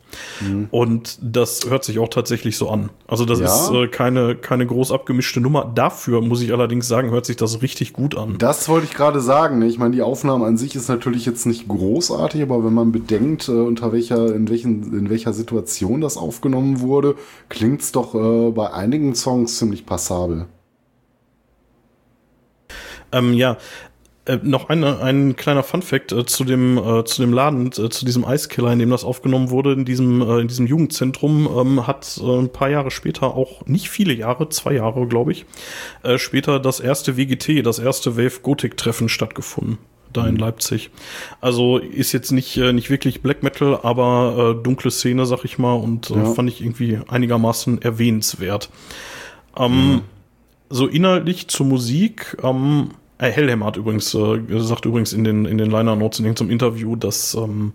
[0.70, 2.90] Und das hört sich auch tatsächlich so an.
[3.06, 3.46] Also das Ja?
[3.46, 5.70] ist äh, keine, keine groß abgemischte Nummer.
[5.74, 8.36] Dafür muss ich allerdings sagen, hört sich das richtig gut an.
[8.38, 9.58] Das wollte ich gerade sagen.
[9.58, 9.66] Ne?
[9.66, 13.48] Ich meine, die Aufnahme an sich ist natürlich jetzt nicht großartig, aber wenn man bedenkt,
[13.48, 17.16] äh, unter welcher, in, welchen, in welcher Situation das aufgenommen wurde,
[17.48, 20.46] klingt es doch äh, bei einigen Songs ziemlich passabel.
[23.12, 23.56] Ähm, ja,
[24.26, 28.04] äh, noch ein, ein kleiner Funfact äh, zu dem äh, zu dem Laden, äh, zu
[28.04, 32.20] diesem Eiskiller, in dem das aufgenommen wurde, in diesem äh, in diesem Jugendzentrum, ähm, hat
[32.22, 35.46] äh, ein paar Jahre später auch nicht viele Jahre, zwei Jahre glaube ich,
[36.02, 39.78] äh, später das erste WGT, das erste Wave Gothic Treffen stattgefunden.
[40.12, 40.90] Da in Leipzig.
[41.40, 45.56] Also ist jetzt nicht, äh, nicht wirklich Black Metal, aber äh, dunkle Szene, sag ich
[45.56, 46.24] mal, und äh, Ja.
[46.24, 48.70] fand ich irgendwie einigermaßen erwähnenswert.
[49.56, 50.02] Ähm,
[50.68, 52.90] so inhaltlich zur Musik, ähm,
[53.20, 56.50] äh, Hellhammer hat übrigens, äh, sagt übrigens in den, in den Liner Notes in irgendeinem
[56.50, 57.74] Interview, dass, ähm,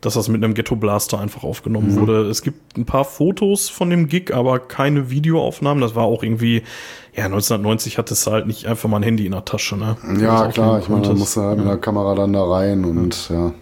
[0.00, 2.22] dass das mit einem Ghetto Blaster einfach aufgenommen wurde.
[2.28, 5.80] Es gibt ein paar Fotos von dem Gig, aber keine Videoaufnahmen.
[5.80, 6.64] Das war auch irgendwie,
[7.14, 9.96] ja, 1990 hatte es halt nicht einfach mal ein Handy in der Tasche, ne?
[10.20, 10.80] Ja, klar.
[10.80, 11.18] Ich meine, man konntest.
[11.18, 13.54] muss halt mit der Kamera dann da rein und ja.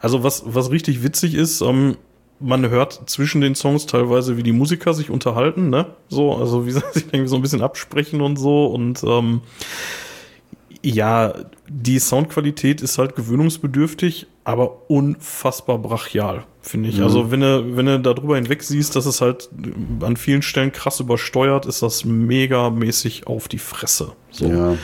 [0.00, 1.96] Also was, was richtig witzig ist, ähm,
[2.40, 5.86] man hört zwischen den Songs teilweise, wie die Musiker sich unterhalten, ne?
[6.08, 8.66] So, also wie sie sich irgendwie so ein bisschen absprechen und so.
[8.66, 9.40] Und ähm,
[10.82, 11.34] ja,
[11.68, 17.02] die Soundqualität ist halt gewöhnungsbedürftig, aber unfassbar brachial, finde ich.
[17.02, 19.48] Also wenn du, wenn du darüber hinweg siehst, dass es halt
[20.00, 24.12] an vielen Stellen krass übersteuert, ist das mega mäßig auf die Fresse.
[24.30, 24.46] So.
[24.46, 24.76] Ja.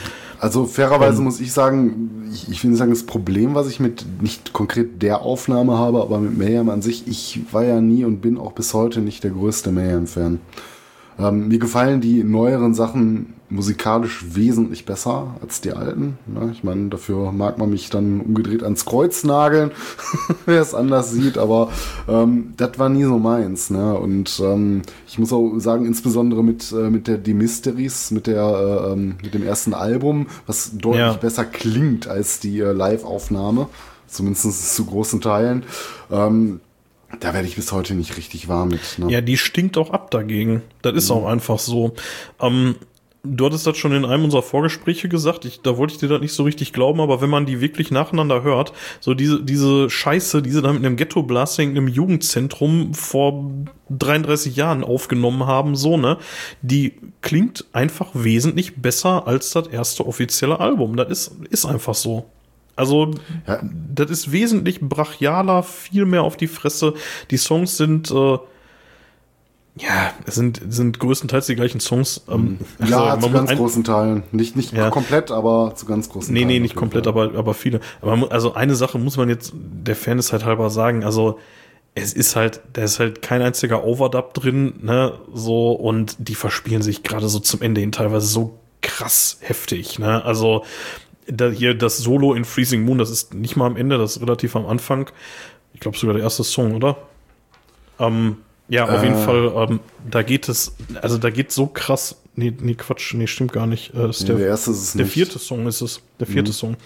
[0.42, 3.78] Also fairerweise um, muss ich sagen, ich, ich will nicht sagen, das Problem, was ich
[3.78, 8.04] mit nicht konkret der Aufnahme habe, aber mit Mayhem an sich, ich war ja nie
[8.04, 10.40] und bin auch bis heute nicht der größte Mayhem-Fan.
[11.22, 16.18] Ähm, mir gefallen die neueren Sachen musikalisch wesentlich besser als die alten.
[16.26, 16.50] Ne?
[16.52, 19.72] Ich meine, dafür mag man mich dann umgedreht ans Kreuz nageln,
[20.46, 21.70] wer es anders sieht, aber
[22.08, 23.70] ähm, das war nie so meins.
[23.70, 23.94] Ne?
[23.94, 28.42] Und ähm, ich muss auch sagen, insbesondere mit, äh, mit der Die Mysteries, mit, der,
[28.42, 31.12] äh, ähm, mit dem ersten Album, was deutlich ja.
[31.12, 33.68] besser klingt als die äh, Live-Aufnahme,
[34.06, 35.64] zumindest zu großen Teilen.
[36.10, 36.60] Ähm,
[37.20, 38.98] da werde ich bis heute nicht richtig warm mit.
[38.98, 39.10] Ne?
[39.10, 40.62] Ja, die stinkt auch ab dagegen.
[40.82, 41.16] Das ist mhm.
[41.16, 41.94] auch einfach so.
[42.40, 42.76] Ähm,
[43.24, 45.44] du hattest das schon in einem unserer Vorgespräche gesagt.
[45.44, 47.90] Ich, da wollte ich dir das nicht so richtig glauben, aber wenn man die wirklich
[47.90, 53.50] nacheinander hört, so diese, diese Scheiße, die sie da mit einem Ghetto-Blasting im Jugendzentrum vor
[53.90, 56.18] 33 Jahren aufgenommen haben, so, ne,
[56.62, 60.96] die klingt einfach wesentlich besser als das erste offizielle Album.
[60.96, 62.26] Das ist, ist einfach so.
[62.76, 63.10] Also,
[63.46, 63.60] ja.
[63.94, 66.94] das ist wesentlich brachialer, viel mehr auf die Fresse.
[67.30, 68.38] Die Songs sind, äh,
[69.76, 72.22] ja, es sind, sind größtenteils die gleichen Songs.
[72.28, 72.86] Ähm, mhm.
[72.86, 74.22] ja, also, zu ganz großen Teilen.
[74.32, 74.90] Nicht, nicht ja.
[74.90, 76.48] komplett, aber zu ganz großen nee, Teilen.
[76.48, 77.80] Nee, nee, nicht komplett, aber, aber viele.
[78.00, 81.04] Aber also eine Sache muss man jetzt der Fairness halt halber sagen.
[81.04, 81.38] Also,
[81.94, 86.82] es ist halt, da ist halt kein einziger Overdub drin, ne, so, und die verspielen
[86.82, 90.64] sich gerade so zum Ende hin teilweise so krass heftig, ne, also,
[91.26, 94.22] da hier das Solo in Freezing Moon, das ist nicht mal am Ende, das ist
[94.22, 95.10] relativ am Anfang.
[95.74, 96.96] Ich glaube sogar der erste Song, oder?
[97.98, 99.06] Ähm, ja, auf äh.
[99.06, 102.16] jeden Fall, ähm, da geht es, also da geht so krass.
[102.34, 103.92] Nee, nee, Quatsch, nee, stimmt gar nicht.
[103.94, 105.12] Äh, ist nee, der, der erste ist es Der nicht.
[105.12, 106.00] vierte Song ist es.
[106.18, 106.54] Der vierte mhm.
[106.54, 106.76] Song.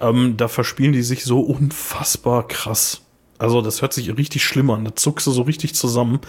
[0.00, 3.00] Ähm, da verspielen die sich so unfassbar krass.
[3.38, 4.84] Also das hört sich richtig schlimm an.
[4.84, 6.20] Da zuckst du so richtig zusammen.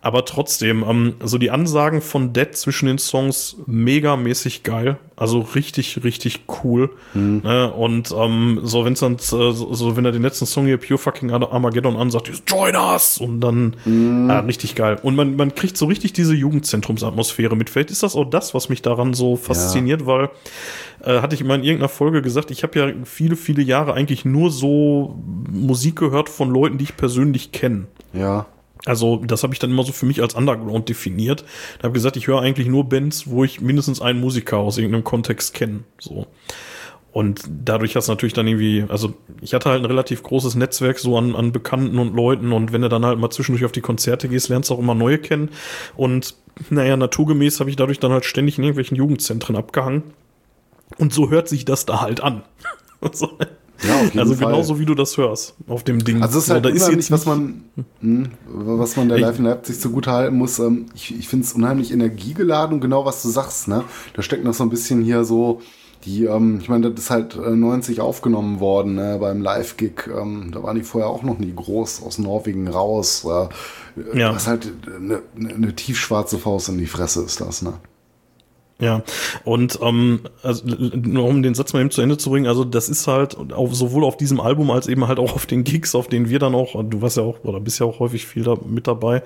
[0.00, 4.96] Aber trotzdem, ähm, also die Ansagen von Dead zwischen den Songs megamäßig geil.
[5.16, 6.90] Also richtig, richtig cool.
[7.14, 7.42] Mhm.
[7.44, 7.72] Ne?
[7.72, 10.98] Und ähm, so, wenn es dann, äh, so, wenn er den letzten Song hier Pure
[10.98, 13.18] Fucking Armageddon ansagt, Join us!
[13.18, 14.28] Und dann mhm.
[14.28, 14.98] äh, richtig geil.
[15.02, 17.70] Und man, man kriegt so richtig diese Jugendzentrumsatmosphäre mit.
[17.70, 20.06] Vielleicht ist das auch das, was mich daran so fasziniert, ja.
[20.06, 20.30] weil
[21.04, 24.24] äh, hatte ich immer in irgendeiner Folge gesagt, ich habe ja viele, viele Jahre eigentlich
[24.24, 25.16] nur so
[25.48, 27.86] Musik gehört von Leuten, die ich persönlich kenne.
[28.12, 28.46] Ja.
[28.86, 31.44] Also, das habe ich dann immer so für mich als Underground definiert.
[31.78, 35.04] Ich habe gesagt, ich höre eigentlich nur Bands, wo ich mindestens einen Musiker aus irgendeinem
[35.04, 35.84] Kontext kenne.
[35.98, 36.26] So.
[37.14, 40.98] Und dadurch hast du natürlich dann irgendwie, also ich hatte halt ein relativ großes Netzwerk
[40.98, 43.82] so an, an Bekannten und Leuten und wenn du dann halt mal zwischendurch auf die
[43.82, 45.50] Konzerte gehst, lernst du auch immer neue kennen.
[45.96, 46.34] Und
[46.70, 50.02] naja, naturgemäß habe ich dadurch dann halt ständig in irgendwelchen Jugendzentren abgehangen.
[50.98, 52.42] Und so hört sich das da halt an.
[53.82, 54.46] Ja, also Fall.
[54.46, 56.22] genauso wie du das hörst auf dem Ding.
[56.22, 57.64] Also es ist halt da ist jetzt was man,
[58.00, 60.58] hm, was man der Live in Leipzig zugute halten muss.
[60.58, 63.68] Ähm, ich, ich finde es unheimlich energiegeladen und genau was du sagst.
[63.68, 65.60] Ne, da steckt noch so ein bisschen hier so
[66.04, 70.08] die, ähm, ich meine, das ist halt 90 äh, aufgenommen worden ne, beim Live-Gig.
[70.08, 73.24] Ähm, da waren die vorher auch noch nie groß aus Norwegen raus.
[73.24, 74.32] Äh, ja.
[74.32, 77.74] Das ist halt eine, eine tiefschwarze Faust in die Fresse ist das, ne?
[78.80, 79.02] Ja,
[79.44, 82.88] und ähm, also, nur um den Satz mal eben zu Ende zu bringen, also das
[82.88, 86.08] ist halt auf, sowohl auf diesem Album als eben halt auch auf den Gigs, auf
[86.08, 88.56] denen wir dann auch, du warst ja auch, oder bist ja auch häufig viel da
[88.66, 89.22] mit dabei,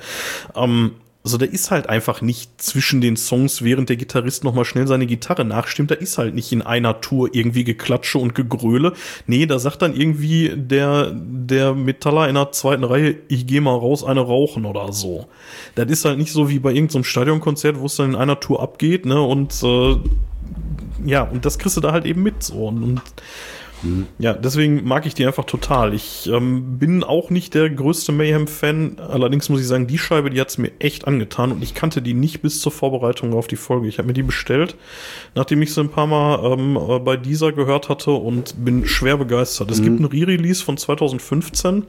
[0.54, 0.92] ähm,
[1.28, 5.04] also da ist halt einfach nicht zwischen den Songs, während der Gitarrist nochmal schnell seine
[5.04, 8.94] Gitarre nachstimmt, da ist halt nicht in einer Tour irgendwie Geklatsche und Gegröle.
[9.26, 13.76] Nee, da sagt dann irgendwie der, der Metaller in der zweiten Reihe, ich geh mal
[13.76, 15.26] raus, eine rauchen oder so.
[15.74, 18.62] Das ist halt nicht so wie bei irgendeinem Stadionkonzert, wo es dann in einer Tour
[18.62, 19.96] abgeht, ne, und äh,
[21.04, 22.68] ja, und das kriegst du da halt eben mit so.
[22.68, 23.02] Und, und
[23.82, 24.06] Mhm.
[24.18, 25.94] Ja, deswegen mag ich die einfach total.
[25.94, 30.40] Ich ähm, bin auch nicht der größte Mayhem-Fan, allerdings muss ich sagen, die Scheibe, die
[30.40, 33.88] hat's mir echt angetan und ich kannte die nicht bis zur Vorbereitung auf die Folge.
[33.88, 34.76] Ich habe mir die bestellt,
[35.34, 39.16] nachdem ich sie ein paar Mal ähm, äh, bei dieser gehört hatte und bin schwer
[39.16, 39.70] begeistert.
[39.70, 39.84] Es mhm.
[39.84, 41.84] gibt ein Re-Release von 2015,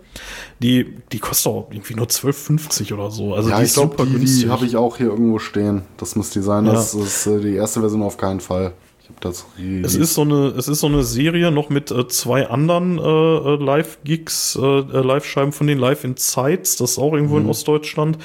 [0.62, 3.34] die, die kostet auch irgendwie nur 12,50 oder so.
[3.34, 5.84] Also ja, die ich glaube, die, die habe ich auch hier irgendwo stehen.
[5.98, 6.66] Das muss die sein.
[6.66, 7.02] Das ja.
[7.02, 8.74] ist äh, die erste Version auf keinen Fall
[9.22, 9.46] das
[9.84, 13.02] es ist so eine, es ist so eine Serie noch mit äh, zwei anderen äh,
[13.02, 17.46] äh Live-Gigs, äh, äh, Live-Scheiben von den Live in Zeitz, das ist auch irgendwo mhm.
[17.46, 18.18] in Ostdeutschland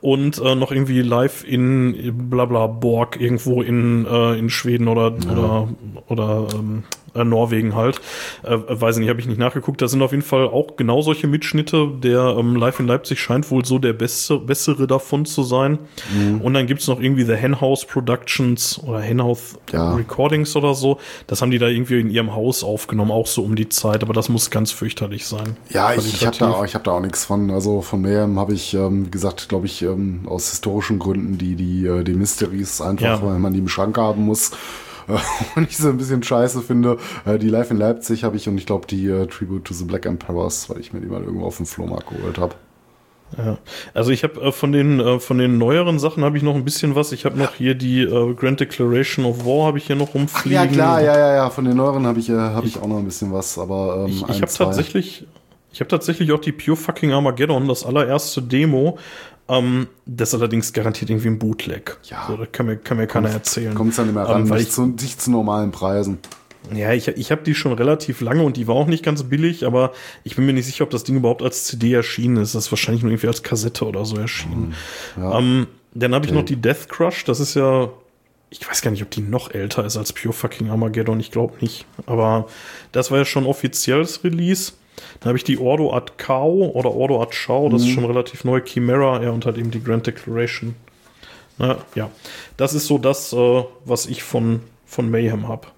[0.00, 5.32] und äh, noch irgendwie Live in Blabla Borg irgendwo in äh, in Schweden oder ja.
[5.32, 5.68] oder
[6.08, 6.84] oder ähm,
[7.18, 8.00] äh, Norwegen halt.
[8.42, 9.80] Äh, weiß nicht, habe ich nicht nachgeguckt.
[9.82, 11.88] Da sind auf jeden Fall auch genau solche Mitschnitte.
[12.02, 15.78] Der ähm, Live in Leipzig scheint wohl so der beste, bessere davon zu sein.
[16.12, 16.40] Mhm.
[16.40, 19.94] Und dann gibt's noch irgendwie The Henhouse Productions oder Henhouse ja.
[19.94, 20.98] Recordings oder so.
[21.26, 24.02] Das haben die da irgendwie in ihrem Haus aufgenommen, auch so um die Zeit.
[24.02, 25.56] Aber das muss ganz fürchterlich sein.
[25.70, 27.50] Ja, ich, ich habe da, ich hab da auch nichts von.
[27.50, 31.56] Also von mehr habe ich, ähm, wie gesagt, glaube ich, ähm, aus historischen Gründen die,
[31.56, 33.22] die, äh, die Mysteries einfach, ja.
[33.22, 34.52] weil man die im Schrank haben muss.
[35.56, 36.98] und ich so ein bisschen scheiße finde.
[37.24, 39.84] Äh, die Live in Leipzig habe ich und ich glaube die äh, Tribute to the
[39.84, 42.54] Black Emperors, weil ich mir die mal irgendwo auf dem Flohmarkt geholt habe.
[43.36, 43.58] Ja.
[43.92, 46.64] Also ich habe äh, von den äh, von den neueren Sachen habe ich noch ein
[46.64, 47.12] bisschen was.
[47.12, 50.58] Ich habe noch hier die äh, Grand Declaration of War habe ich hier noch rumfliegen.
[50.58, 51.50] Ach, ja klar, ja ja ja.
[51.50, 53.58] Von den neueren habe ich äh, habe ich, ich, auch noch ein bisschen was.
[53.58, 55.26] Aber ähm, ich, ich habe tatsächlich
[55.72, 58.98] ich habe tatsächlich auch die Pure Fucking Armageddon, das allererste Demo.
[59.48, 61.96] Ähm, das allerdings garantiert irgendwie ein Bootleg.
[62.04, 62.26] Ja.
[62.28, 63.74] So, das kann mir, kann mir keiner erzählen.
[63.74, 66.18] Kommt es dann immer ran, ähm, weil nicht, ich, zu, nicht zu normalen Preisen.
[66.74, 69.64] Ja, ich, ich habe die schon relativ lange und die war auch nicht ganz billig,
[69.64, 69.92] aber
[70.24, 72.54] ich bin mir nicht sicher, ob das Ding überhaupt als CD erschienen ist.
[72.54, 74.74] Das ist wahrscheinlich nur irgendwie als Kassette oder so erschienen.
[75.14, 75.38] Hm, ja.
[75.38, 76.40] Ähm, dann habe ich okay.
[76.40, 77.88] noch die Death Crush, das ist ja,
[78.50, 81.54] ich weiß gar nicht, ob die noch älter ist als Pure Fucking Armageddon, ich glaube
[81.60, 81.86] nicht.
[82.04, 82.46] Aber
[82.92, 84.72] das war ja schon offizielles Release.
[85.20, 87.88] Dann habe ich die Ordo Ad Cow oder Ordo Ad Chao, das mhm.
[87.88, 90.74] ist schon relativ neu, Chimera, ja, und halt eben die Grand Declaration.
[91.58, 92.10] Na, ja,
[92.56, 95.68] das ist so das, äh, was ich von, von Mayhem habe.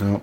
[0.00, 0.20] Ja.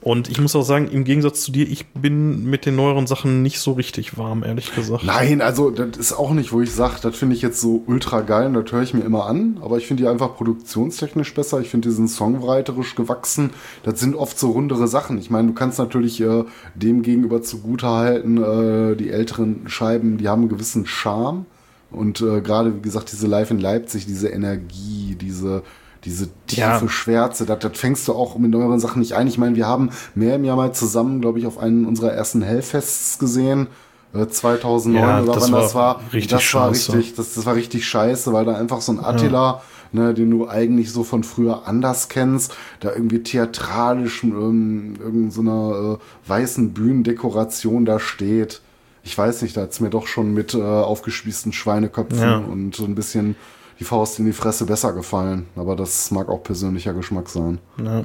[0.00, 3.42] Und ich muss auch sagen, im Gegensatz zu dir, ich bin mit den neueren Sachen
[3.42, 5.02] nicht so richtig warm, ehrlich gesagt.
[5.02, 8.20] Nein, also das ist auch nicht, wo ich sage, das finde ich jetzt so ultra
[8.20, 9.58] geil und das höre ich mir immer an.
[9.60, 11.60] Aber ich finde die einfach produktionstechnisch besser.
[11.60, 13.50] Ich finde diesen songwriterisch gewachsen.
[13.82, 15.18] Das sind oft so rundere Sachen.
[15.18, 16.44] Ich meine, du kannst natürlich äh,
[16.76, 21.44] dem gegenüber zugute halten, äh, die älteren Scheiben, die haben einen gewissen Charme.
[21.90, 25.62] Und äh, gerade, wie gesagt, diese Live in Leipzig, diese Energie, diese
[26.08, 26.88] diese tiefe ja.
[26.88, 29.26] Schwärze, das, das fängst du auch mit euren Sachen nicht ein.
[29.26, 32.42] Ich meine, wir haben mehr im Jahr mal zusammen, glaube ich, auf einen unserer ersten
[32.42, 33.68] Hellfests gesehen.
[34.14, 36.00] 2009 äh, ja, oder wann das war.
[36.12, 36.92] Richtig das scheiße.
[36.92, 40.00] war richtig, das, das war richtig scheiße, weil da einfach so ein Attila, ja.
[40.00, 45.40] ne, den du eigentlich so von früher anders kennst, da irgendwie theatralisch ähm, irgendeiner so
[45.42, 48.62] einer, äh, weißen Bühnendekoration da steht.
[49.04, 52.38] Ich weiß nicht, da hat's mir doch schon mit äh, aufgespießten Schweineköpfen ja.
[52.38, 53.36] und so ein bisschen
[53.78, 55.46] die Faust in die Fresse besser gefallen.
[55.56, 57.58] Aber das mag auch persönlicher Geschmack sein.
[57.82, 58.04] Ja.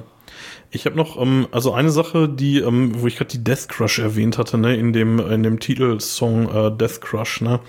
[0.72, 4.00] Ich habe noch, ähm, also eine Sache, die, ähm, wo ich gerade die Death Crush
[4.00, 7.60] erwähnt hatte, ne, in dem, in dem Titelsong äh, Death Crush, ne,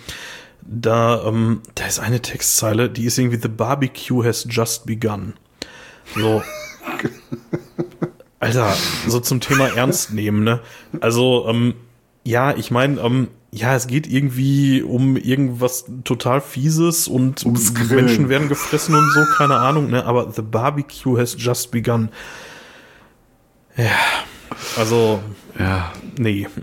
[0.62, 5.34] da, ähm, da ist eine Textzeile, die ist irgendwie The Barbecue has just begun.
[6.14, 6.42] So.
[8.40, 8.74] Alter,
[9.06, 10.60] so zum Thema Ernst nehmen, ne?
[11.00, 11.74] Also, ähm,
[12.24, 18.28] ja, ich meine, ähm, ja, es geht irgendwie um irgendwas total Fieses und Ums Menschen
[18.28, 20.04] werden gefressen und so, keine Ahnung, ne?
[20.04, 22.08] Aber the barbecue has just begun.
[23.76, 23.96] Ja,
[24.76, 25.20] also,
[25.56, 26.48] ja, nee.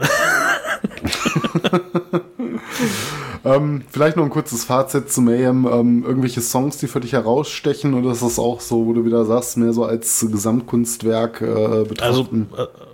[3.45, 5.65] ähm, vielleicht noch ein kurzes Fazit zum AM.
[5.71, 9.23] Ähm, irgendwelche Songs, die für dich herausstechen oder ist das auch so, wo du wieder
[9.23, 12.49] sagst, mehr so als Gesamtkunstwerk äh, betrachten?
[12.51, 12.90] Also, äh,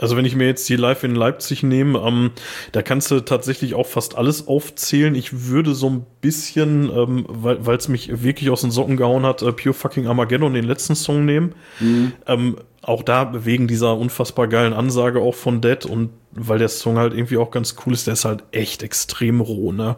[0.00, 2.30] also wenn ich mir jetzt die Live in Leipzig nehme, ähm,
[2.72, 5.14] da kannst du tatsächlich auch fast alles aufzählen.
[5.14, 9.42] Ich würde so ein bisschen, ähm, weil es mich wirklich aus den Socken gehauen hat,
[9.42, 11.54] äh, Pure Fucking Armageddon den letzten Song nehmen.
[11.80, 12.12] Mhm.
[12.26, 16.96] Ähm, auch da wegen dieser unfassbar geilen Ansage auch von Dead und weil der Song
[16.96, 19.96] halt irgendwie auch ganz cool ist, der ist halt echt extrem roh, ne?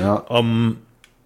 [0.00, 0.24] Ja.
[0.30, 0.78] Ähm,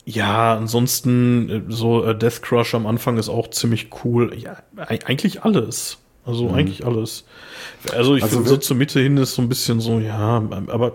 [0.04, 4.36] ja, ansonsten äh, so äh, Death Crush am Anfang ist auch ziemlich cool.
[4.36, 5.98] Ja, eigentlich alles.
[6.26, 6.54] Also mhm.
[6.54, 7.24] eigentlich alles.
[7.94, 10.92] Also ich also finde so zur Mitte hin ist so ein bisschen so, ja, aber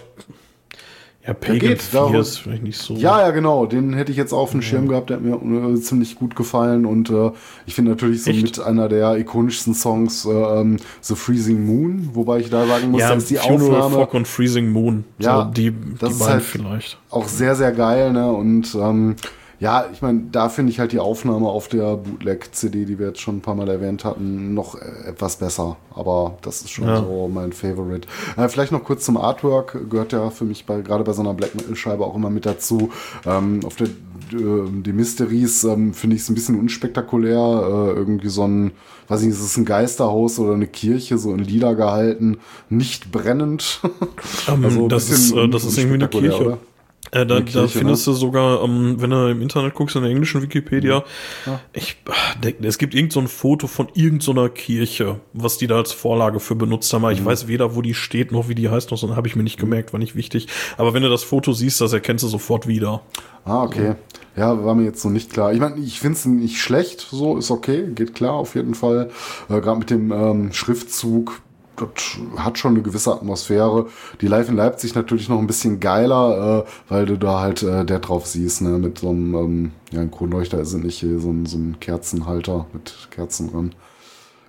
[1.25, 2.95] ja, Pagan geht, 4 ist vielleicht nicht so.
[2.95, 3.67] Ja, ja, genau.
[3.67, 6.83] Den hätte ich jetzt auf dem Schirm gehabt, der hat mir äh, ziemlich gut gefallen.
[6.87, 7.31] Und äh,
[7.67, 8.41] ich finde natürlich so Echt?
[8.41, 13.01] mit einer der ikonischsten Songs äh, ähm, The Freezing Moon, wobei ich da sagen muss,
[13.01, 13.95] ja, dass die Funeral Aufnahme.
[14.03, 15.03] Fog und Freezing Moon.
[15.19, 16.97] Ja, so, die, das die ist halt vielleicht.
[17.11, 18.31] Auch sehr, sehr geil, ne?
[18.31, 19.15] Und ähm,
[19.61, 23.19] ja, ich meine, da finde ich halt die Aufnahme auf der Bootleg-CD, die wir jetzt
[23.19, 25.77] schon ein paar Mal erwähnt hatten, noch äh, etwas besser.
[25.93, 26.97] Aber das ist schon ja.
[26.97, 28.07] so mein Favorite.
[28.37, 29.87] Äh, vielleicht noch kurz zum Artwork.
[29.87, 32.89] Gehört ja für mich bei, gerade bei so einer Black Metal-Scheibe auch immer mit dazu.
[33.23, 33.89] Ähm, auf der
[34.33, 37.37] äh, die Mysteries ähm, finde ich es ein bisschen unspektakulär.
[37.37, 38.71] Äh, irgendwie so ein,
[39.09, 42.39] weiß nicht, ist es ein Geisterhaus oder eine Kirche, so in Lila gehalten,
[42.69, 43.81] nicht brennend.
[44.47, 46.45] Ähm, also das, ist, äh, das ist irgendwie eine Kirche.
[46.45, 46.57] Oder?
[47.11, 48.13] Äh, da, Kirche, da findest ne?
[48.13, 51.03] du sogar, ähm, wenn du im Internet guckst, in der englischen Wikipedia,
[51.45, 51.59] ja.
[51.73, 51.97] ich,
[52.61, 56.39] es gibt irgend so ein Foto von irgendeiner so Kirche, was die da als Vorlage
[56.39, 57.01] für benutzt haben.
[57.03, 57.11] Mhm.
[57.11, 59.43] Ich weiß weder, wo die steht, noch wie die heißt, noch so habe ich mir
[59.43, 59.65] nicht mhm.
[59.65, 60.47] gemerkt, war nicht wichtig.
[60.77, 63.01] Aber wenn du das Foto siehst, das erkennst du sofort wieder.
[63.43, 63.95] Ah, okay.
[64.35, 64.41] So.
[64.41, 65.51] Ja, war mir jetzt so nicht klar.
[65.51, 69.09] Ich meine, ich finde es nicht schlecht, so ist okay, geht klar auf jeden Fall.
[69.49, 71.41] Äh, Gerade mit dem ähm, Schriftzug
[71.81, 73.87] das hat schon eine gewisse Atmosphäre.
[74.21, 77.85] Die Live in Leipzig natürlich noch ein bisschen geiler, äh, weil du da halt äh,
[77.85, 81.29] der drauf siehst, ne, mit so einem, ähm, ja, ein Kronleuchter ist nicht hier, so
[81.29, 83.75] ein, so ein Kerzenhalter mit Kerzen dran.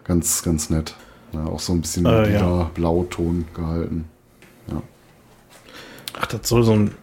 [0.05, 0.95] Ganz, ganz nett.
[1.33, 2.70] Ja, auch so ein bisschen äh, ja.
[2.74, 4.05] Blauton gehalten.
[4.68, 4.83] Ja.
[6.20, 6.95] Ach, das soll so ein.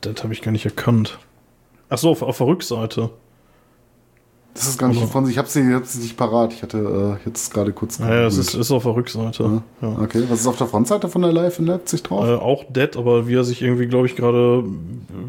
[0.00, 1.18] Das habe ich gar nicht erkannt.
[1.88, 3.10] Ach so, auf, auf der Rückseite.
[4.52, 5.34] Das ist gar nicht von sich.
[5.34, 6.52] Ich habe sie, hab sie nicht parat.
[6.52, 7.98] Ich hatte äh, jetzt gerade kurz.
[7.98, 9.62] Ja, es ist, ist auf der Rückseite.
[9.80, 9.88] Ja.
[9.88, 9.96] Ja.
[10.02, 12.26] Okay, was ist auf der Frontseite von der Live in Leipzig drauf?
[12.26, 14.64] Äh, auch Dead, aber wie er sich irgendwie, glaube ich, gerade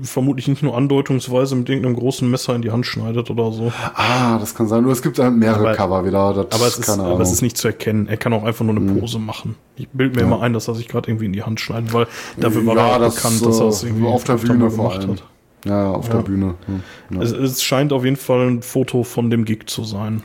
[0.01, 3.71] vermutlich nicht nur andeutungsweise mit irgendeinem großen Messer in die Hand schneidet oder so.
[3.93, 4.83] Ah, das kann sein.
[4.83, 6.33] Nur es gibt halt mehrere Aber- Cover wieder.
[6.33, 8.07] Das, Aber es, ist, aber es ist nicht zu erkennen.
[8.07, 8.99] Er kann auch einfach nur eine Mhm.
[8.99, 9.55] Pose machen.
[9.75, 10.27] Ich bilde mir Ja.
[10.27, 12.07] immer ein, dass er sich gerade irgendwie in die Hand schneidet, weil
[12.37, 14.93] dafür war Ja, er das, bekannt, dass er es äh, irgendwie auf der Bühne vor
[14.93, 15.17] allem.
[15.65, 16.15] Ja, auf Ja.
[16.15, 16.55] der Bühne.
[16.65, 16.83] Hm.
[17.17, 17.21] Ja.
[17.21, 20.23] Es, es scheint auf jeden Fall ein Foto von dem Gig zu sein.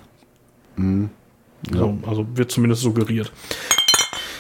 [0.77, 1.11] Mhm.
[1.73, 1.79] Ja.
[1.79, 3.33] So, also wird zumindest suggeriert.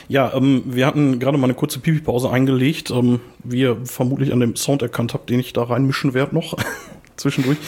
[0.09, 4.38] Ja, ähm, wir hatten gerade mal eine kurze Pipi-Pause eingelegt, ähm, wie ihr vermutlich an
[4.40, 6.57] dem Sound erkannt habt, den ich da reinmischen werde noch
[7.16, 7.59] zwischendurch.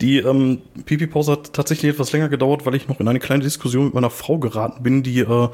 [0.00, 3.86] Die ähm, Pipi-Pause hat tatsächlich etwas länger gedauert, weil ich noch in eine kleine Diskussion
[3.86, 5.48] mit meiner Frau geraten bin, die äh,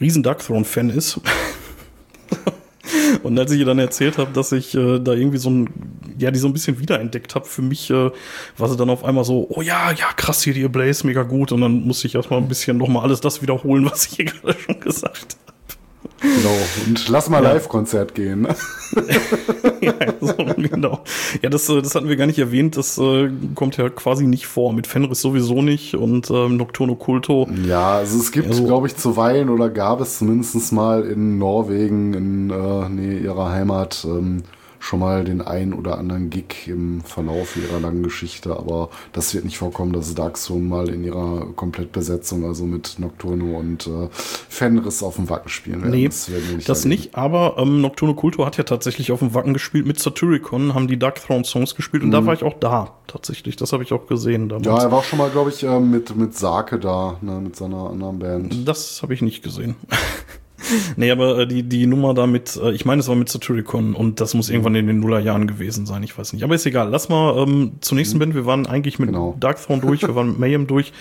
[0.00, 1.20] riesen Dark Throne-Fan ist.
[3.22, 5.68] Und als ich ihr dann erzählt habe, dass ich äh, da irgendwie so ein,
[6.18, 8.10] ja, die so ein bisschen wiederentdeckt habe, für mich äh,
[8.56, 11.52] war sie dann auf einmal so, oh ja, ja, krass hier, die Blaze, mega gut.
[11.52, 14.58] Und dann musste ich erstmal ein bisschen nochmal alles das wiederholen, was ich hier gerade
[14.58, 15.36] schon gesagt.
[16.20, 16.56] Genau.
[16.86, 17.52] Und lass mal Ja.
[17.52, 18.46] Live-Konzert gehen.
[19.80, 21.00] ja, so, genau.
[21.42, 22.76] Ja, das, äh, das hatten wir gar nicht erwähnt.
[22.76, 24.72] Das äh, kommt ja quasi nicht vor.
[24.72, 27.48] Mit Fenris sowieso nicht und ähm, Nocturno Culto.
[27.66, 31.38] Ja, also es gibt, Ja, so- glaube ich, zuweilen oder gab es zumindest mal in
[31.38, 34.42] Norwegen, in äh, Nähe ihrer Heimat, ähm,
[34.78, 39.44] schon mal den ein oder anderen Gig im Verlauf ihrer langen Geschichte, aber das wird
[39.44, 45.16] nicht vorkommen, dass Darkzone mal in ihrer Komplettbesetzung, also mit Nocturno und äh, Fenris auf
[45.16, 45.92] dem Wacken spielen werden.
[45.92, 49.52] Nee, werden wir Das nicht, aber ähm, Nocturno Culto hat ja tatsächlich auf dem Wacken
[49.52, 49.86] gespielt.
[49.86, 53.56] Mit Satyricon haben die Dark Throne Songs gespielt und da war ich auch da, tatsächlich.
[53.56, 54.66] Das habe ich auch gesehen damals.
[54.66, 54.72] Mhm.
[54.72, 57.56] Ja, er war auch schon mal, glaube ich, äh, mit, mit Sake da, ne, mit
[57.56, 58.68] seiner anderen Band.
[58.68, 59.76] Das habe ich nicht gesehen.
[60.96, 63.94] nee, aber äh, die, die Nummer da mit, äh, ich meine, es war mit Satyricon
[63.94, 66.42] und das muss irgendwann in den Nullerjahren gewesen sein, ich weiß nicht.
[66.44, 66.88] Aber ist egal.
[66.90, 68.34] Lass mal ähm, zur nächsten Band.
[68.34, 69.36] Wir waren eigentlich mit Genau.
[69.40, 70.92] Darkthrone durch, wir waren mit Mayhem durch.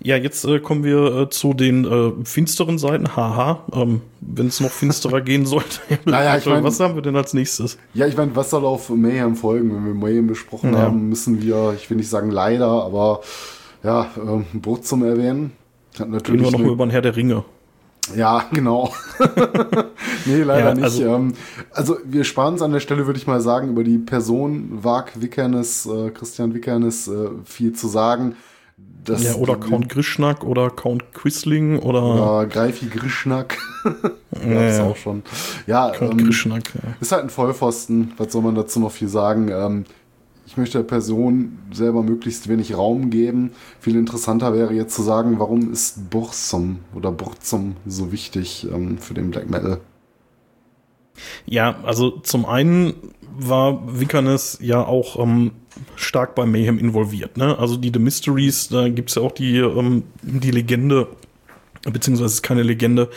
[0.00, 3.16] Ja, jetzt äh, kommen wir äh, zu den äh, finsteren Seiten.
[3.16, 5.80] Haha, ähm, wenn es noch finsterer gehen sollte.
[6.04, 7.78] Naja, ich mein- was haben wir denn als nächstes?
[7.94, 9.74] Ja, ich meine, was soll auf Mayhem folgen?
[9.74, 10.82] Wenn wir Mayhem besprochen Ja.
[10.82, 13.22] haben, müssen wir, ich will nicht sagen leider, aber
[13.82, 15.50] ja, ähm, Burzum erwähnen.
[15.94, 17.44] Hat Reden natürlich wir noch eine- über den Herr der Ringe.
[18.16, 18.92] Ja, genau.
[20.26, 20.84] nee, leider Ja, nicht.
[20.84, 21.34] also- ähm,
[21.72, 25.12] also wir sparen es an der Stelle, würde ich mal sagen, über die Person Wag
[25.20, 28.36] Wickernes, äh, Christian Wickernes, äh, viel zu sagen.
[29.04, 33.56] Das, Ja, oder Count Grischnack oder Count Quisling oder Oder Greifi Grischnack.
[33.84, 34.84] Gab's ja.
[34.84, 35.22] auch schon.
[35.66, 36.74] Ja, Count ähm, Grischnack.
[36.74, 36.80] Ja.
[37.00, 38.12] ist halt ein Vollpfosten.
[38.18, 39.48] Was soll man dazu noch viel sagen?
[39.50, 39.84] Ähm,
[40.48, 43.50] ich möchte der Person selber möglichst wenig Raum geben.
[43.80, 49.12] Viel interessanter wäre jetzt zu sagen, warum ist Burzum oder Burzum so wichtig ähm, für
[49.12, 49.78] den Black Metal?
[51.44, 52.94] Ja, also zum einen
[53.38, 55.50] war Wickernes ja auch ähm,
[55.96, 57.36] stark bei Mayhem involviert.
[57.36, 57.58] Ne?
[57.58, 61.08] Also die The Mysteries, da gibt's ja auch die, ähm, die Legende,
[61.90, 63.08] beziehungsweise es ist keine Legende,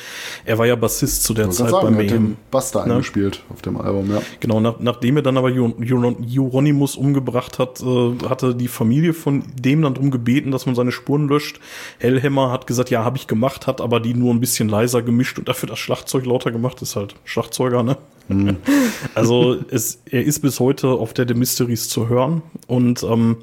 [0.45, 2.09] er war ja Bassist zu der Zeit bei sagen, hat Mayhem.
[2.09, 2.93] den Buster Ne?
[2.93, 4.21] eingespielt auf dem Album, ja.
[4.39, 9.81] Genau, nach, nachdem er dann aber Euronymous umgebracht hat, äh, hatte die Familie von dem
[9.81, 11.59] dann drum gebeten, dass man seine Spuren löscht.
[11.99, 15.37] Hellhammer hat gesagt, ja, habe ich gemacht, hat aber die nur ein bisschen leiser gemischt
[15.39, 16.81] und dafür das Schlagzeug lauter gemacht.
[16.81, 17.97] Ist halt Schlagzeuger, ne?
[19.15, 23.37] also es, er ist bis heute auf der The Mysteries zu hören und ähm,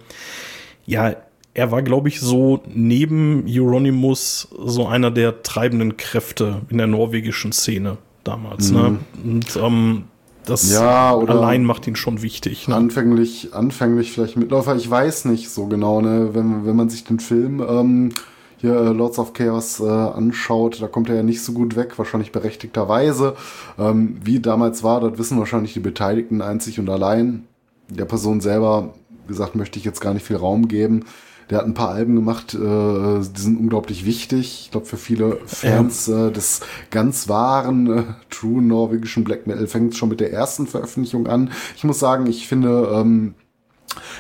[0.87, 1.15] ja,
[1.59, 7.51] er war, glaube ich, so neben Euronymous so einer der treibenden Kräfte in der norwegischen
[7.51, 8.71] Szene damals.
[8.71, 8.99] Ne?
[9.25, 10.05] Und ähm,
[10.45, 12.69] das Ja, oder- allein macht ihn schon wichtig.
[12.69, 12.77] Ne?
[12.77, 16.31] Anfänglich, anfänglich vielleicht Mitläufer, ich weiß nicht so genau, ne?
[16.33, 18.11] wenn, wenn man sich den Film ähm,
[18.59, 21.99] hier äh, Lords of Chaos äh, anschaut, da kommt er ja nicht so gut weg,
[21.99, 23.35] wahrscheinlich berechtigterweise.
[23.81, 27.47] Ähm, wie damals war, das wissen wahrscheinlich die Beteiligten einzig und allein.
[27.89, 28.95] Der Person selber,
[29.25, 31.05] wie gesagt, möchte ich jetzt gar nicht viel Raum geben.
[31.51, 34.65] Der hat ein paar Alben gemacht, äh, die sind unglaublich wichtig.
[34.65, 39.93] Ich glaube, für viele Fans äh, des ganz wahren, äh, true norwegischen Black Metal fängt
[39.93, 41.51] es schon mit der ersten Veröffentlichung an.
[41.77, 43.35] Ich muss sagen, ich finde ähm,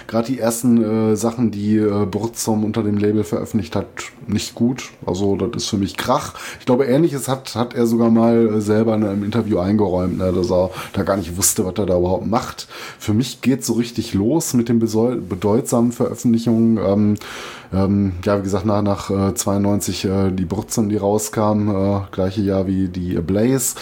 [0.06, 3.86] gerade die ersten äh, Sachen, die äh, Burzum unter dem Label veröffentlicht hat,
[4.26, 4.90] nicht gut.
[5.06, 6.34] Also das ist für mich Krach.
[6.60, 10.32] Ich glaube, ähnliches hat, hat er sogar mal äh, selber in einem Interview eingeräumt, ne,
[10.32, 12.68] dass er da gar nicht wusste, was er da überhaupt macht.
[12.98, 16.78] Für mich geht so richtig los mit den bedeutsamen Veröffentlichungen.
[16.78, 17.14] Ähm,
[17.72, 22.40] ähm, ja, wie gesagt, nach, nach äh, 92 äh, die Burzum, die rauskam, äh, gleiche
[22.40, 23.76] Jahr wie die Blaze.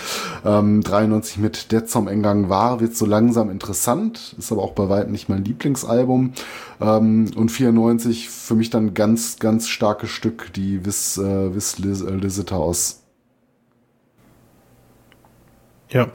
[0.45, 4.89] Ähm, 93 mit Dead zum Engang war, wird so langsam interessant, ist aber auch bei
[4.89, 6.32] weitem nicht mein Lieblingsalbum.
[6.80, 12.03] Ähm, und 94 für mich dann ganz, ganz starkes Stück, die Wiss, äh, Wiss Liz,
[12.03, 13.06] äh, Liziter aus
[15.93, 16.09] Ja,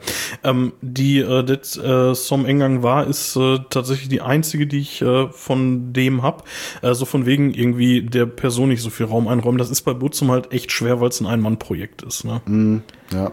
[0.44, 5.00] ähm, die äh, das äh, Som Engang war, ist äh, tatsächlich die einzige, die ich
[5.00, 6.46] äh, von dem hab.
[6.82, 9.56] Also von wegen irgendwie der Person nicht so viel Raum einräumen.
[9.58, 12.24] Das ist bei Butzum halt echt schwer, weil es ein Ein-Mann-Projekt ist.
[12.24, 12.42] Ne?
[12.46, 12.78] Mm,
[13.14, 13.32] ja.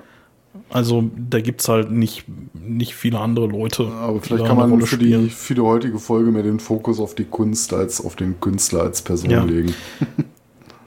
[0.69, 3.87] Also da gibt's halt nicht, nicht viele andere Leute.
[3.87, 7.25] Aber vielleicht kann man für die, für die heutige Folge mehr den Fokus auf die
[7.25, 9.43] Kunst als auf den Künstler als Person Ja.
[9.43, 9.73] legen.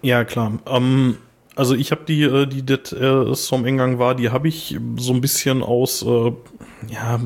[0.04, 0.58] Ja, klar.
[0.66, 1.16] Ähm,
[1.54, 5.12] also ich habe die, äh, die das äh, Som Engang war, die habe ich so
[5.12, 6.32] ein bisschen aus, äh,
[6.88, 7.20] ja,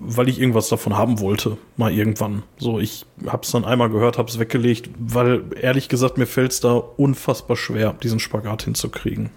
[0.00, 2.44] weil ich irgendwas davon haben wollte, mal irgendwann.
[2.56, 6.52] So, ich habe es dann einmal gehört, habe es weggelegt, weil ehrlich gesagt mir fällt
[6.52, 9.30] es da unfassbar schwer, diesen Spagat hinzukriegen.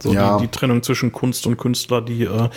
[0.00, 0.36] So Ja.
[0.36, 2.48] die, die Trennung zwischen Kunst und Künstler, die, äh,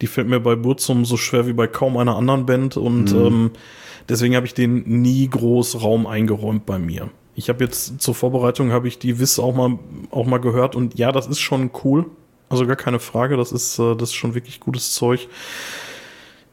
[0.00, 3.50] die fällt mir bei Burzum so schwer wie bei kaum einer anderen Band und ähm,
[4.08, 7.10] deswegen habe ich den nie groß Raum eingeräumt bei mir.
[7.34, 9.78] Ich habe jetzt zur Vorbereitung habe ich die Wiss auch mal
[10.10, 12.06] auch mal gehört und ja, das ist schon cool.
[12.48, 15.28] Also gar keine Frage, das ist äh, das ist schon wirklich gutes Zeug.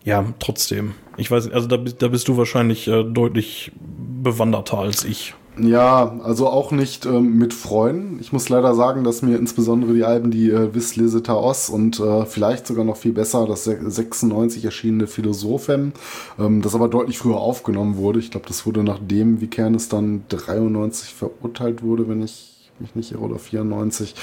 [0.04, 0.96] Ja, trotzdem.
[1.18, 5.36] Ich weiß, also da, da bist du wahrscheinlich äh, deutlich bewanderter als ich.
[5.60, 8.20] Ja, also auch nicht ähm, mit Freuden.
[8.22, 12.00] Ich muss leider sagen, dass mir insbesondere die Alben, die äh, Vis Liseta Os und
[12.00, 15.92] äh, vielleicht sogar noch viel besser das se- 96 erschienene Philosophem,
[16.40, 18.20] ähm, das aber deutlich früher aufgenommen wurde.
[18.20, 22.48] Ich glaube, das wurde nachdem Vikernes dann 93 verurteilt wurde, wenn ich
[22.80, 24.16] mich nicht irre, oder 94.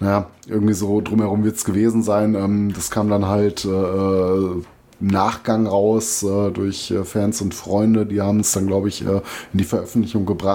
[0.00, 2.34] Naja, irgendwie so drumherum wird es gewesen sein.
[2.34, 3.68] Ähm, das kam dann halt äh,
[5.04, 8.06] im Nachgang raus äh, durch äh, Fans und Freunde.
[8.06, 9.20] Die haben es dann, glaube ich, äh,
[9.52, 10.54] in die Veröffentlichung gebrachial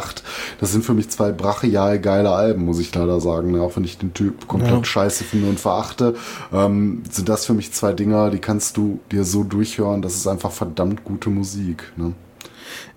[0.59, 3.51] Das sind für mich zwei brachial geile Alben, muss ich leider sagen.
[3.51, 3.61] Ne?
[3.61, 4.83] Auch wenn ich den Typ komplett Ja.
[4.83, 6.15] scheiße finde und verachte,
[6.51, 10.01] ähm, sind das für mich zwei Dinger, die kannst du dir so durchhören.
[10.01, 11.91] Das ist einfach verdammt gute Musik.
[11.97, 12.13] Ne?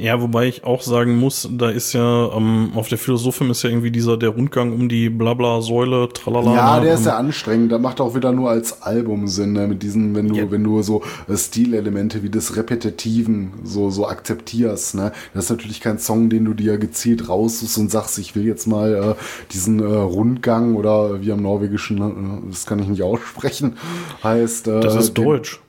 [0.03, 3.71] Ja, wobei ich auch sagen muss, da ist ja ähm, auf der Philosophin ist ja
[3.71, 6.55] irgendwie dieser der Rundgang um die Blabla-Säule, tralala.
[6.55, 7.71] Ja, der ist ja anstrengend.
[7.71, 9.69] Der macht auch wieder nur als Album Sinn, ne?
[9.69, 10.51] mit diesen, wenn du, Ja.
[10.51, 15.13] wenn du so äh, Stilelemente wie des Repetitiven so, so akzeptierst, ne?
[15.35, 18.67] Das ist natürlich kein Song, den du dir gezielt raussuchst und sagst, ich will jetzt
[18.67, 19.23] mal äh,
[19.53, 23.77] diesen äh, Rundgang oder wie am Norwegischen, äh, das kann ich nicht aussprechen,
[24.25, 24.67] heißt.
[24.67, 25.61] Äh, Das ist den- Deutsch.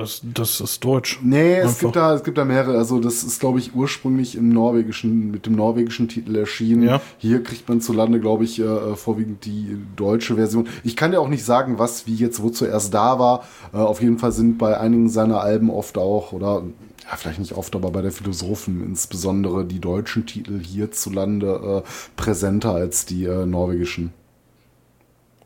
[0.00, 1.20] Das, das ist Deutsch.
[1.22, 1.80] Nee, es Einfach.
[1.80, 2.78] gibt, da, es gibt da mehrere.
[2.78, 6.84] Also das ist, glaube ich, ursprünglich im norwegischen, mit dem norwegischen Titel erschienen.
[6.84, 7.02] Ja.
[7.18, 10.68] Hier kriegt man zu Lande, glaube ich, äh, vorwiegend die deutsche Version.
[10.84, 13.44] Ich kann dir auch nicht sagen, was wie jetzt wo zuerst da war.
[13.74, 16.62] Äh, auf jeden Fall sind bei einigen seiner Alben oft auch, oder
[17.04, 22.72] ja, vielleicht nicht oft, aber bei der Philosophen insbesondere die deutschen Titel hierzulande äh, präsenter
[22.72, 24.14] als die äh, norwegischen.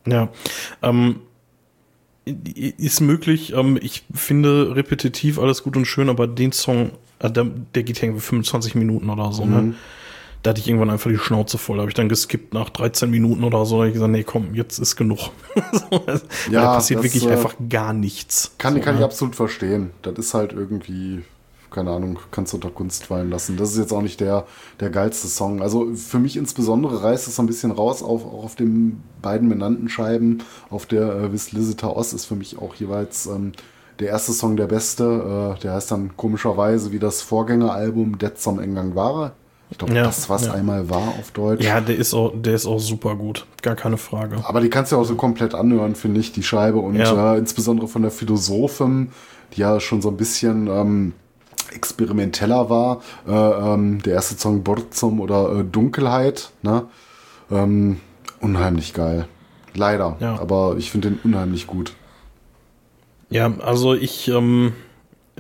[0.07, 0.29] Ja.
[0.81, 1.17] Ähm,
[2.25, 3.53] ist möglich.
[3.55, 7.45] Ähm, ich finde repetitiv alles gut und schön, aber den Song, äh, der,
[7.75, 9.75] der geht ja irgendwie 25 Minuten oder so, ne?
[10.43, 11.79] Da hatte ich irgendwann einfach die Schnauze voll.
[11.79, 13.77] Da habe ich dann geskippt nach 13 Minuten oder so.
[13.77, 15.19] Da hab ich gesagt, nee, komm, jetzt ist genug.
[15.73, 16.21] so, Weil
[16.51, 18.53] Ja, da passiert das, wirklich äh, einfach gar nichts.
[18.59, 19.07] Kann, so, kann ich ne?
[19.07, 19.93] absolut verstehen.
[20.03, 21.23] Das ist halt irgendwie,
[21.75, 23.57] keine Ahnung, kannst du unter Kunst fallen lassen.
[23.57, 24.45] Das ist jetzt auch nicht der,
[24.81, 25.61] der geilste Song.
[25.61, 29.49] Also für mich insbesondere reißt es so ein bisschen raus, auf, auch auf den beiden
[29.49, 30.43] benannten Scheiben.
[30.71, 33.53] Auf der äh, Vis Lisita Oss ist für mich auch jeweils ähm,
[33.99, 35.57] der erste Song der beste.
[35.57, 39.33] Äh, der heißt dann komischerweise wie das Vorgängeralbum Dead Som Engang Ware.
[39.71, 40.53] Ich glaube, Ja, das, was ja.
[40.53, 41.65] einmal war auf Deutsch.
[41.65, 43.47] Ja, der ist auch, der ist auch super gut.
[43.63, 44.37] Gar keine Frage.
[44.45, 46.79] Aber die kannst du ja auch so komplett anhören, finde ich, die Scheibe.
[46.79, 47.35] Und Ja.
[47.35, 49.11] äh, insbesondere von der Philosophin,
[49.57, 51.13] die ja schon so ein bisschen ähm,
[51.73, 53.03] experimenteller war.
[53.27, 56.51] Äh, ähm, der erste Song Borzum oder äh, Dunkelheit.
[56.63, 56.87] Ne?
[57.51, 58.01] Ähm,
[58.41, 59.29] unheimlich geil.
[59.75, 60.17] Leider.
[60.21, 60.39] Ja.
[60.41, 61.95] Aber ich finde den unheimlich gut.
[63.31, 64.73] Ja, also ich, ähm,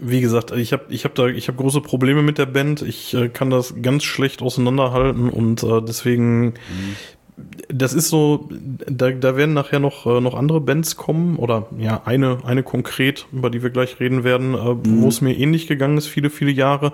[0.00, 2.82] wie gesagt, ich habe ich hab da, ich habe große Probleme mit der Band.
[2.82, 6.54] Ich äh, kann das ganz schlecht auseinanderhalten und äh, deswegen,
[7.76, 12.02] das ist so, da, da werden nachher noch äh, noch andere Bands kommen oder ja
[12.04, 15.98] eine eine konkret, über die wir gleich reden werden, äh, wo es mir ähnlich gegangen
[15.98, 16.92] ist viele viele Jahre.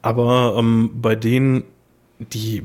[0.00, 1.64] Aber ähm, bei denen,
[2.18, 2.62] die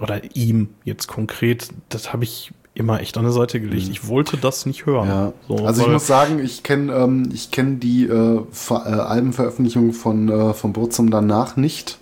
[0.00, 3.88] oder ihm jetzt konkret, das habe ich immer echt an der Seite gelegt.
[3.88, 5.08] Ich wollte das nicht hören.
[5.08, 5.32] Ja.
[5.48, 9.92] So, also ich muss sagen, ich kenne ähm, ich kenn die äh, Ver äh, Albenveröffentlichung
[9.92, 11.98] von, äh, von Burzum danach nicht,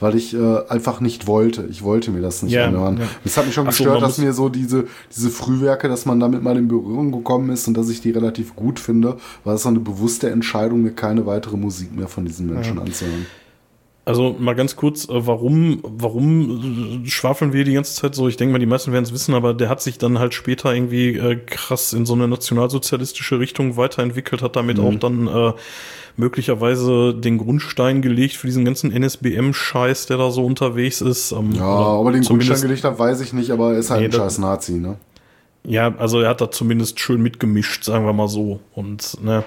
[0.00, 1.66] weil ich äh, einfach nicht wollte.
[1.70, 2.98] Ich wollte mir das nicht Ja, anhören.
[2.98, 3.06] ja.
[3.24, 6.06] Es hat mich schon Ach so, gestört, man dass mir so diese, diese Frühwerke, dass
[6.06, 9.54] man damit mal in Berührung gekommen ist und dass ich die relativ gut finde, war
[9.54, 13.26] es so eine bewusste Entscheidung, mir keine weitere Musik mehr von diesen Menschen anzuhören.
[14.06, 18.26] Also mal ganz kurz, äh, warum, warum schwafeln wir die ganze Zeit so?
[18.28, 20.74] Ich denke mal, die meisten werden es wissen, aber der hat sich dann halt später
[20.74, 25.52] irgendwie äh, krass in so eine nationalsozialistische Richtung weiterentwickelt, hat damit auch dann äh,
[26.20, 31.32] möglicherweise den Grundstein gelegt für diesen ganzen NSBM-Scheiß, der da so unterwegs ist.
[31.32, 34.06] Ähm, Ja, aber den Grundstein gelegt habe, weiß ich nicht, aber er ist halt Nee,
[34.06, 34.96] ein scheiß Nazi, ne?
[35.64, 38.60] Ja, also er hat da zumindest schön mitgemischt, sagen wir mal so.
[38.74, 39.44] Und ne,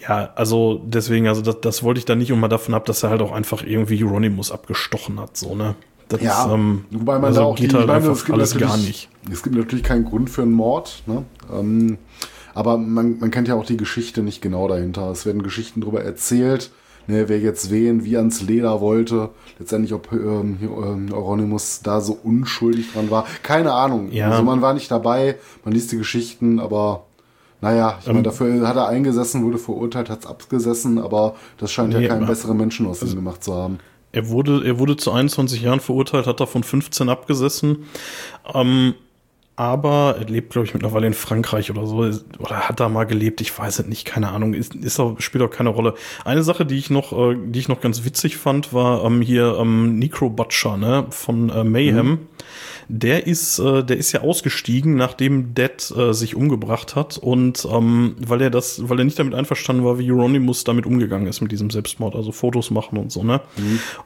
[0.00, 3.02] ja, also deswegen, also das, das wollte ich da nicht und mal davon ab, dass
[3.02, 5.74] er halt auch einfach irgendwie Euronymous abgestochen hat, so, ne?
[6.08, 8.56] Das ja, ist, ähm, wobei man also da auch geht die, halt meine, einfach alles
[8.56, 9.10] gar nicht.
[9.30, 11.24] Es gibt natürlich keinen Grund für einen Mord, ne?
[11.52, 11.98] Ähm,
[12.54, 15.10] aber man, man kennt ja auch die Geschichte nicht genau dahinter.
[15.10, 16.70] Es werden Geschichten darüber erzählt,
[17.06, 19.30] ne, wer jetzt wen wie ans Leder wollte.
[19.58, 23.26] Letztendlich, ob ähm, ähm, Euronymous da so unschuldig dran war.
[23.42, 24.10] Keine Ahnung.
[24.12, 24.30] Ja.
[24.30, 27.04] Also man war nicht dabei, man liest die Geschichten, aber
[27.60, 31.72] naja, ich meine, Ähm, dafür hat er eingesessen, wurde verurteilt, hat es abgesessen, aber das
[31.72, 33.78] scheint Nee, ja keinen besseren Menschen aus ihm gemacht zu haben.
[34.12, 37.84] Er wurde, er wurde zu 21 Jahren verurteilt, hat davon 15 abgesessen.
[38.54, 38.94] Ähm,
[39.58, 41.96] aber er lebt, glaube ich, mittlerweile in Frankreich oder so.
[42.38, 44.54] Oder hat da mal gelebt, ich weiß es nicht, keine Ahnung.
[44.54, 45.94] Ist, ist auch, spielt auch keine Rolle.
[46.24, 49.58] Eine Sache, die ich noch, äh, die ich noch ganz witzig fand, war ähm, hier
[49.58, 52.28] ähm, Necro Butcher, ne, von äh, Mayhem.
[52.90, 58.16] Der ist, äh, der ist ja ausgestiegen, nachdem Dead äh, sich umgebracht hat und ähm,
[58.18, 61.52] weil er das, weil er nicht damit einverstanden war, wie Euronymous damit umgegangen ist mit
[61.52, 63.42] diesem Selbstmord, also Fotos machen und so, ne?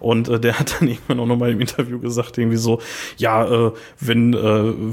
[0.00, 2.80] Und äh, der hat dann irgendwann auch nochmal im Interview gesagt, irgendwie so,
[3.18, 4.38] ja, äh, wenn, äh,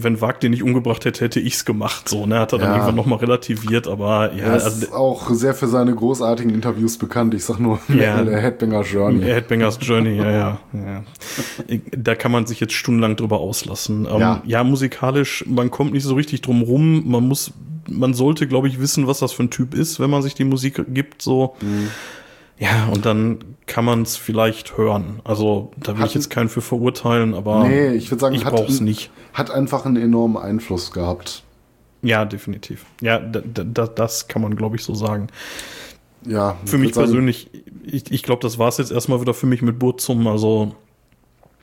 [0.04, 2.40] wenn Wag den nicht umgebracht hätte, hätte ich's gemacht, so, ne?
[2.40, 2.74] Hat er dann Ja.
[2.76, 7.34] irgendwann nochmal relativiert, aber ja, Er ist also, auch sehr für seine großartigen Interviews bekannt.
[7.34, 8.22] Ich sag nur, Ja.
[8.24, 9.24] der Headbanger Journey.
[9.24, 11.04] Headbangers Journey, ja, ja, ja.
[11.98, 13.79] Da kann man sich jetzt stundenlang drüber auslassen.
[13.88, 14.42] Ähm, ja.
[14.46, 14.64] Ja.
[14.64, 17.10] musikalisch, man kommt nicht so richtig drum rum.
[17.10, 17.54] Man muss,
[17.88, 20.44] man sollte, glaube ich, wissen, was das für ein Typ ist, wenn man sich die
[20.44, 21.56] Musik gibt, so.
[22.58, 25.22] Ja, und dann kann man es vielleicht hören.
[25.24, 28.44] Also, da will ich Hat- jetzt keinen für verurteilen, aber Nee, ich würde sagen, ich
[28.44, 29.12] hat, brauch's nicht.
[29.34, 31.44] hat einfach einen enormen Einfluss gehabt.
[32.02, 32.86] Ja, definitiv.
[33.02, 35.28] Ja, da, da, das kann man, glaube ich, so sagen.
[36.26, 37.50] Ja, ich Für mich sagen, persönlich,
[37.84, 40.28] ich, ich glaube, das war es jetzt erstmal wieder für mich mit Burzum.
[40.28, 40.76] Also,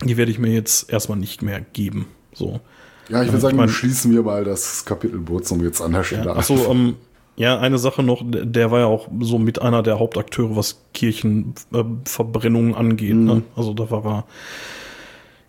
[0.05, 2.07] die werde ich mir jetzt erstmal nicht mehr geben.
[2.33, 2.61] So.
[3.09, 6.03] Ja, ich würde sagen, ich mein- schließen wir mal das Kapitel Burzum jetzt an der
[6.05, 6.97] Stelle Ja, achso, ähm,
[7.37, 12.75] ja, eine Sache noch, der- war ja auch so mit einer der Hauptakteure, was Kirchenverbrennungen
[12.75, 13.15] angeht.
[13.15, 13.25] Mhm.
[13.25, 13.43] Ne?
[13.55, 14.25] Also da war er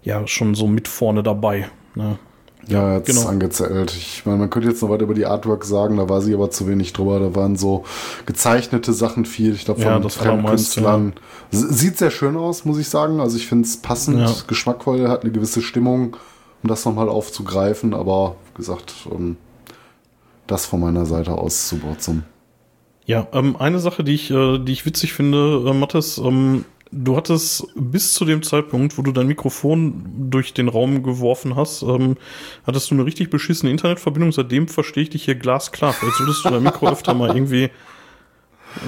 [0.04, 1.70] ja schon so mit vorne dabei.
[1.96, 2.20] Ne?
[2.68, 3.28] Ja, jetzt Genau.
[3.28, 3.94] angezählt.
[3.96, 6.52] Ich meine, man könnte jetzt noch weiter über die Artwork sagen, da war sie aber
[6.52, 7.20] zu wenig drüber.
[7.20, 7.86] Da waren so
[8.26, 9.54] gezeichnete Sachen viel.
[9.54, 11.14] Ich glaube, Ja, von das fremden Künstlern.
[11.52, 13.22] Sieht sehr schön aus, muss ich sagen.
[13.22, 14.34] Also ich finde es passend, Ja.
[14.48, 16.18] geschmackvoll, hat eine gewisse Stimmung,
[16.62, 17.94] um das nochmal aufzugreifen.
[17.94, 18.94] Aber wie gesagt,
[20.48, 22.24] das von meiner Seite aus zu Burzum.
[23.06, 27.16] Ja, ähm, eine Sache, die ich, äh, die ich witzig finde, äh, Mathis, ähm, du
[27.18, 32.18] hattest bis zu dem Zeitpunkt, wo du dein Mikrofon durch den Raum geworfen hast, ähm,
[32.66, 34.32] hattest du eine richtig beschissene Internetverbindung.
[34.32, 35.94] Seitdem verstehe ich dich hier glasklar.
[35.94, 37.70] Vielleicht solltest du dein Mikro öfter mal irgendwie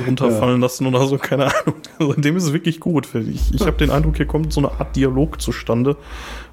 [0.08, 1.76] runterfallen lassen oder so, keine Ahnung.
[2.00, 3.08] Seitdem ist es wirklich gut.
[3.16, 5.96] Ich, ich habe den Eindruck, hier kommt so eine Art Dialog zustande,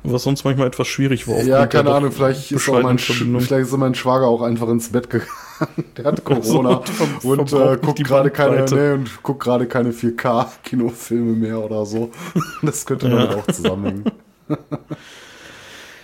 [0.02, 1.42] was sonst manchmal etwas schwierig war.
[1.42, 5.30] Ja, keine Ahnung, vielleicht ist, mein, vielleicht ist mein Schwager auch einfach ins Bett gegangen.
[5.96, 9.92] Der hat Corona So, ver- und äh, guckt gerade keine, nee, und guckt gerade keine
[9.92, 12.10] 4K-Kinofilme mehr oder so.
[12.62, 13.36] Das könnte damit Ja.
[13.38, 14.04] auch zusammenhängen.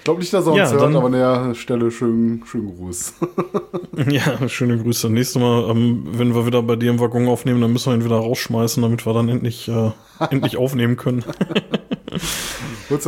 [0.03, 3.15] Ich glaube nicht, dass er uns Ja, hört, aber an der Stelle schönen, schönen Gruß.
[4.11, 5.09] Ja, schöne Grüße.
[5.09, 8.05] Nächstes Mal, ähm, wenn wir wieder bei dir im Waggon aufnehmen, dann müssen wir ihn
[8.05, 11.25] wieder rausschmeißen, damit wir dann endlich, äh, endlich aufnehmen können.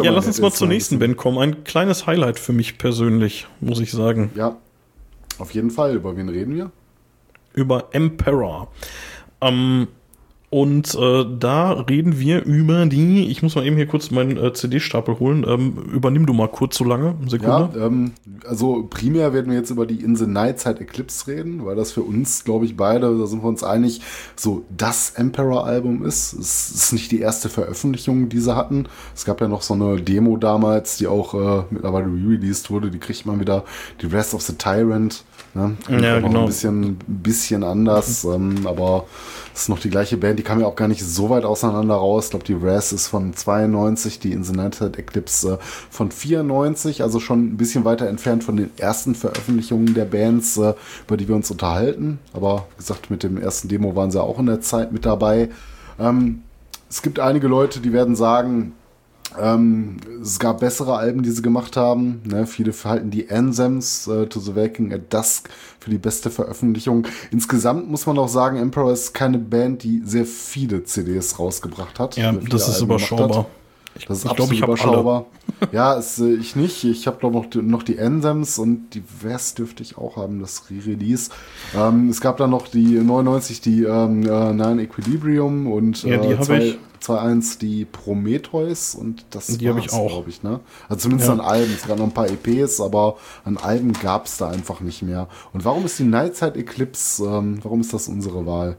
[0.02, 0.98] Ja, lass uns mal zur nächsten.
[0.98, 1.36] Band kommen.
[1.36, 4.30] Ein kleines Highlight für mich persönlich, muss ich sagen.
[4.34, 4.56] Ja,
[5.38, 5.96] auf jeden Fall.
[5.96, 6.70] Über wen reden wir?
[7.52, 8.68] Über Emperor.
[9.42, 9.88] Ähm,
[10.54, 14.52] und äh, da reden wir über die, ich muss mal eben hier kurz meinen äh,
[14.52, 15.44] CD-Stapel holen.
[15.44, 17.70] Ähm, übernimm du mal kurz so lange, Sekunde.
[17.76, 18.12] Ja, ähm,
[18.46, 21.90] also primär werden wir jetzt über die In the Night Side Eclipse reden, weil das
[21.90, 24.00] für uns, glaube ich, beide, da sind wir uns einig,
[24.36, 26.34] so das Emperor-Album ist.
[26.34, 28.86] Es ist nicht die erste Veröffentlichung, die sie hatten.
[29.12, 32.92] Es gab ja noch so eine Demo damals, die auch äh, mittlerweile re-released wurde.
[32.92, 33.64] Die kriegt man wieder.
[34.00, 35.24] Die Rest of the Tyrant.
[35.54, 35.76] Ne?
[35.88, 36.40] Ja, genau.
[36.40, 39.06] Ein bisschen, bisschen anders, ähm, aber
[39.54, 40.38] es ist noch die gleiche Band.
[40.38, 42.24] Die kam ja auch gar nicht so weit auseinander raus.
[42.24, 45.58] Ich glaube, die Raz ist von 92, die In the Night Side Eclipse äh,
[45.90, 50.74] von 94, also schon ein bisschen weiter entfernt von den ersten Veröffentlichungen der Bands, äh,
[51.06, 52.18] über die wir uns unterhalten.
[52.32, 55.50] Aber wie gesagt, mit dem ersten Demo waren sie auch in der Zeit mit dabei.
[56.00, 56.42] Ähm,
[56.90, 58.72] es gibt einige Leute, die werden sagen,
[59.40, 62.22] ähm, es gab bessere Alben, die sie gemacht haben.
[62.24, 65.48] Ne, viele halten die Anthems äh, to the Waking at Dusk
[65.80, 67.06] für die beste Veröffentlichung.
[67.30, 72.16] Insgesamt muss man auch sagen, Emperor ist keine Band, die sehr viele CDs rausgebracht hat.
[72.16, 73.46] Ja, das ist überschaubar.
[73.94, 74.10] Hat.
[74.10, 75.26] Das ist ich absolut glaub, ich überschaubar.
[75.72, 76.84] ja, es, äh, ich nicht.
[76.84, 80.70] Ich habe noch, die- noch die Ensems und die West dürfte ich auch haben, das
[80.70, 81.30] Re-Release.
[81.76, 86.28] Ähm, es gab dann noch die 99, die ähm, äh, Nine Equilibrium und Ja, die
[86.32, 86.78] äh, zwei- ich.
[87.04, 90.08] 2.1 die Prometheus und das Die hab ich auch.
[90.08, 90.42] glaube ich.
[90.42, 90.60] Ne?
[90.88, 91.34] Also zumindest Ja.
[91.34, 91.74] an Alben.
[91.74, 95.28] Es gab noch ein paar EPs, aber an Alben gab es da einfach nicht mehr.
[95.52, 98.78] Und warum ist die Nightside Eclipse, ähm, warum ist das unsere Wahl?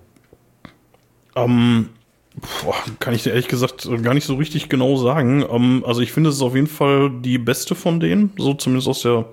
[1.35, 1.89] Ähm,
[2.35, 5.45] boah, kann ich dir ehrlich gesagt gar nicht so richtig genau sagen.
[5.49, 8.87] Ähm, also ich finde, es ist auf jeden Fall die beste von denen, so zumindest
[8.87, 9.25] aus der,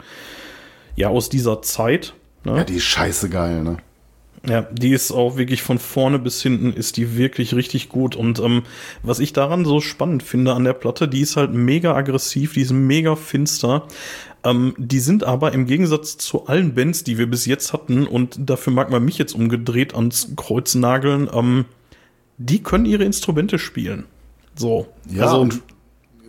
[0.96, 2.14] ja, aus dieser Zeit.
[2.44, 2.58] Ne?
[2.58, 3.78] Ja, die ist scheiße geil, ne?
[4.44, 8.16] Ja, die ist auch wirklich von vorne bis hinten ist die wirklich richtig gut.
[8.16, 8.62] Und ähm,
[9.04, 12.62] was ich daran so spannend finde an der Platte, die ist halt mega aggressiv, die
[12.62, 13.86] ist mega finster.
[14.42, 18.36] Ähm, die sind aber im Gegensatz zu allen Bands, die wir bis jetzt hatten, und
[18.38, 21.66] dafür mag man mich jetzt umgedreht ans Kreuz nageln, ähm,
[22.46, 24.04] die können ihre Instrumente spielen.
[24.54, 24.86] So.
[25.10, 25.62] Ja, also, und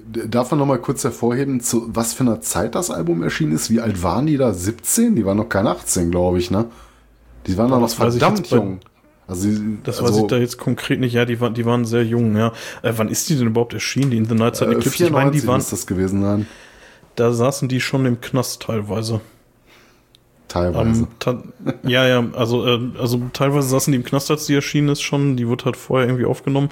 [0.05, 3.69] darf man noch mal kurz hervorheben, zu was für einer Zeit das Album erschienen ist?
[3.69, 4.53] Wie alt waren die da?
[4.53, 5.15] 17?
[5.15, 6.65] Die waren noch keine 18, glaube ich, ne?
[7.47, 8.79] Die waren doch noch ich verdammt jung.
[9.27, 9.49] Also,
[9.83, 11.13] das also, weiß ich da jetzt konkret nicht.
[11.13, 12.51] Ja, die, waren die waren sehr jung, ja.
[12.81, 15.05] Äh, wann ist die denn überhaupt erschienen, die in The Night Side äh, Eclipse?
[15.05, 16.47] Ich meine, 94 die waren, muss das gewesen sein.
[17.15, 19.21] da saßen die schon im Knast teilweise.
[20.53, 21.07] Teilweise.
[21.25, 21.43] Ähm,
[21.81, 25.35] ja, ja, also, äh, also teilweise saßen die im Knast, als die erschienen ist schon.
[25.35, 26.69] Die wird halt vorher irgendwie aufgenommen.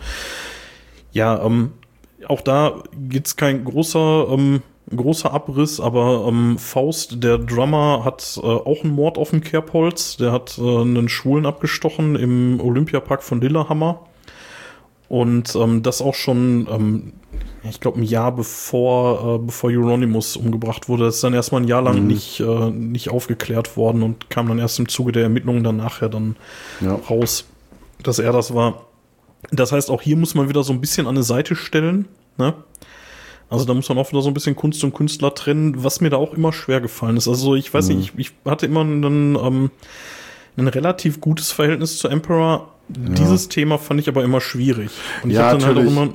[1.14, 1.72] Ja, ähm,
[2.28, 4.62] auch da gibt's kein großer, ähm,
[4.96, 10.16] großer Abriss, aber ähm, Faust, der Drummer, hat äh, auch einen Mord auf dem Kerbholz.
[10.18, 14.06] Der hat äh, einen Schwulen abgestochen im Olympiapark von Lillehammer.
[15.10, 17.14] Und ähm, das auch schon, ähm,
[17.70, 21.06] ich glaube, ein Jahr bevor, äh, bevor Euronymous umgebracht wurde.
[21.06, 24.58] Das ist dann erstmal ein Jahr lang nicht, äh, nicht aufgeklärt worden und kam dann
[24.60, 26.36] erst im Zuge der Ermittlungen dann nachher dann
[26.80, 26.96] Ja.
[26.96, 27.46] raus,
[28.02, 28.86] dass er das war.
[29.52, 32.08] Das heißt, auch hier muss man wieder so ein bisschen an eine Seite stellen.
[32.38, 32.54] Ne?
[33.50, 36.10] Also da muss man auch wieder so ein bisschen Kunst und Künstler trennen, was mir
[36.10, 37.28] da auch immer schwer gefallen ist.
[37.28, 39.72] Also ich weiß nicht, ich, ich hatte immer einen, ähm,
[40.58, 42.70] ein relativ gutes Verhältnis zu Emperor.
[42.88, 44.90] Dieses Thema fand ich aber immer schwierig.
[45.24, 45.98] Und ich Ja, hab dann halt auch natürlich.
[46.02, 46.14] immer.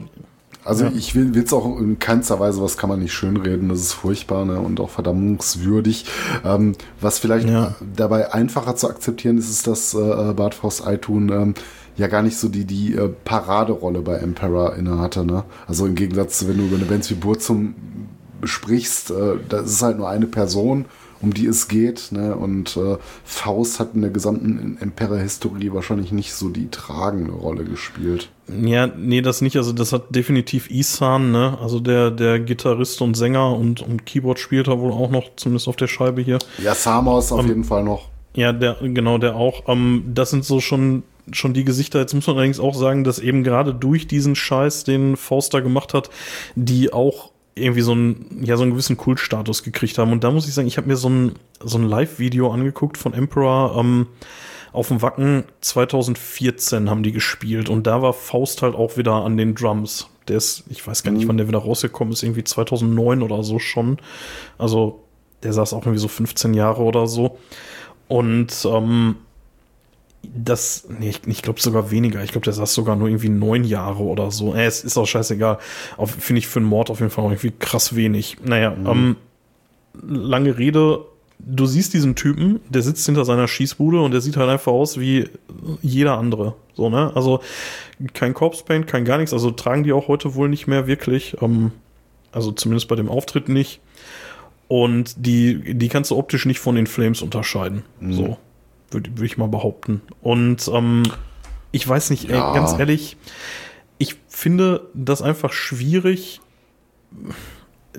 [0.66, 0.92] Also Ja.
[0.96, 4.44] ich will es auch in keinster Weise, was kann man nicht schönreden, das ist furchtbar
[4.44, 6.06] ne, und auch verdammungswürdig.
[6.44, 7.74] Ähm, was vielleicht Ja.
[7.94, 11.54] dabei einfacher zu akzeptieren ist, ist, dass äh, Bart Faust Eitun ähm,
[11.96, 15.24] ja gar nicht so die, die äh, Paraderolle bei Emperor inne hatte.
[15.24, 15.44] Ne?
[15.66, 17.74] Also im Gegensatz zu, wenn du über eine Band wie Burzum
[18.44, 20.84] sprichst, äh, das ist halt nur eine Person,
[21.22, 22.08] um die es geht.
[22.12, 22.36] Ne?
[22.36, 28.30] Und äh, Faust hat in der gesamten Emperor-Historie wahrscheinlich nicht so die tragende Rolle gespielt.
[28.48, 29.56] Ja, nee, das nicht.
[29.56, 31.58] Also das hat definitiv Isan, ne?
[31.60, 35.66] Also der, der Gitarrist und Sänger und, und Keyboard spielt er wohl auch noch, zumindest
[35.66, 36.38] auf der Scheibe hier.
[36.62, 38.08] Ja, Samos Ähm, auf jeden Fall noch.
[38.34, 39.64] Ja, der, genau, der auch.
[39.66, 41.02] Ähm, das sind so schon,
[41.32, 41.98] schon die Gesichter.
[41.98, 45.92] Jetzt muss man allerdings auch sagen, dass eben gerade durch diesen Scheiß, den Forster gemacht
[45.92, 46.10] hat,
[46.54, 50.12] die auch irgendwie so einen, ja, so einen gewissen Kultstatus gekriegt haben.
[50.12, 51.32] Und da muss ich sagen, ich habe mir so ein,
[51.64, 54.06] so ein Live-Video angeguckt von Emperor, ähm,
[54.76, 59.38] auf dem Wacken 2014 haben die gespielt und da war Faust halt auch wieder an
[59.38, 60.08] den Drums.
[60.28, 63.58] Der ist, ich weiß gar nicht, wann der wieder rausgekommen ist, irgendwie 2009 oder so
[63.58, 63.96] schon.
[64.58, 65.02] Also
[65.42, 67.38] der saß auch irgendwie so 15 Jahre oder so.
[68.08, 69.16] Und ähm,
[70.22, 72.22] das, nee, ich, ich glaube sogar weniger.
[72.22, 74.54] Ich glaube, der saß sogar nur irgendwie neun Jahre oder so.
[74.54, 75.58] Äh, es ist auch scheißegal.
[76.04, 78.36] Finde ich für einen Mord auf jeden Fall auch irgendwie krass wenig.
[78.44, 79.16] Naja, ähm,
[80.06, 81.06] lange Rede.
[81.38, 84.98] Du siehst diesen Typen, der sitzt hinter seiner Schießbude und der sieht halt einfach aus
[84.98, 85.28] wie
[85.82, 86.54] jeder andere.
[86.74, 87.12] So, ne?
[87.14, 87.40] Also
[88.14, 89.32] kein Corpse Paint, kein gar nichts.
[89.32, 91.36] Also tragen die auch heute wohl nicht mehr wirklich.
[91.40, 91.72] Ähm,
[92.32, 93.80] also zumindest bei dem Auftritt nicht.
[94.68, 97.82] Und die, die kannst du optisch nicht von den Flames unterscheiden.
[98.00, 98.36] So,
[98.90, 100.02] würde würd ich mal behaupten.
[100.22, 101.04] Und ähm,
[101.70, 102.48] ich weiß nicht, Ja.
[102.48, 103.16] ey, ganz ehrlich,
[103.98, 106.40] ich finde das einfach schwierig,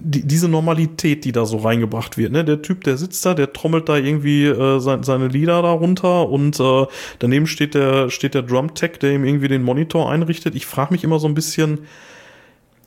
[0.02, 2.32] die, diese Normalität, die da so reingebracht wird.
[2.32, 2.44] Ne?
[2.46, 6.30] Der Typ, der sitzt da, der trommelt da irgendwie äh, sein, seine Lieder da runter
[6.30, 6.86] und äh,
[7.20, 10.56] daneben steht der, steht der Drum-Tech, der ihm irgendwie den Monitor einrichtet.
[10.56, 11.80] Ich frage mich immer so ein bisschen,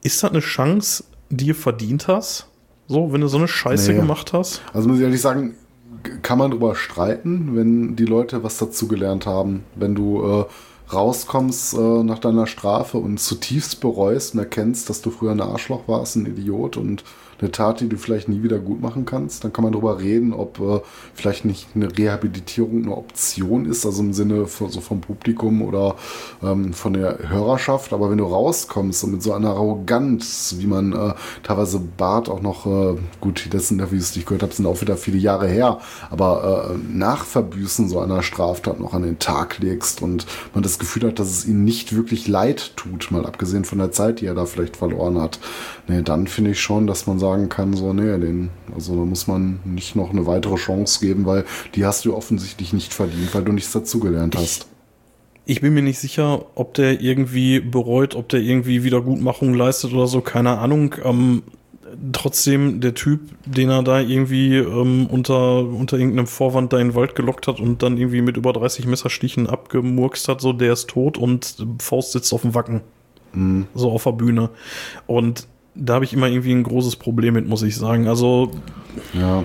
[0.03, 2.47] ist das eine Chance, die du verdient hast?
[2.89, 3.99] So, wenn du so eine Scheiße Nee.
[4.01, 4.63] gemacht hast?
[4.73, 5.55] Also muss ich ehrlich sagen,
[6.23, 9.65] kann man drüber streiten, wenn die Leute was dazugelernt haben.
[9.77, 10.45] Wenn du äh,
[10.93, 15.87] rauskommst äh, nach deiner Strafe und zutiefst bereust und erkennst, dass du früher ein Arschloch
[15.87, 17.05] warst, ein Idiot und
[17.41, 19.45] eine Tat, die du vielleicht nie wieder gut machen kannst.
[19.45, 20.81] Dann kann man darüber reden, ob äh,
[21.15, 25.97] vielleicht nicht eine Rehabilitierung eine Option ist, also im Sinne von, so vom Publikum oder
[26.43, 27.93] ähm, von der Hörerschaft.
[27.93, 32.43] Aber wenn du rauskommst und mit so einer Arroganz, wie man äh, teilweise Bart auch
[32.43, 35.49] noch, äh, gut, die letzten Interviews, die ich gehört habe, sind auch wieder viele Jahre
[35.49, 35.79] her,
[36.11, 40.79] aber äh, nach Verbüßen so einer Straftat noch an den Tag legst und man das
[40.79, 44.27] Gefühl hat, dass es ihnen nicht wirklich leid tut, mal abgesehen von der Zeit, die
[44.27, 45.39] er da vielleicht verloren hat,
[45.89, 49.27] nee, dann finde ich schon, dass man sagen kann, so, nee, den, also da muss
[49.27, 51.45] man nicht noch eine weitere Chance geben, weil
[51.75, 54.67] die hast du offensichtlich nicht verdient, weil du nichts dazugelernt hast.
[55.45, 59.93] Ich, ich bin mir nicht sicher, ob der irgendwie bereut, ob der irgendwie Wiedergutmachung leistet
[59.93, 60.95] oder so, keine Ahnung.
[61.05, 61.43] Ähm,
[62.13, 66.95] trotzdem der Typ, den er da irgendwie ähm, unter, unter irgendeinem Vorwand da in den
[66.95, 70.89] Wald gelockt hat und dann irgendwie mit über 30 Messerstichen abgemurkst hat, so der ist
[70.89, 72.81] tot und Faust sitzt auf dem Wacken.
[73.33, 73.67] Mhm.
[73.75, 74.51] So auf der Bühne.
[75.07, 78.09] Und da habe ich immer irgendwie ein großes Problem mit, muss ich sagen.
[78.09, 78.51] Also.
[79.13, 79.45] Ja.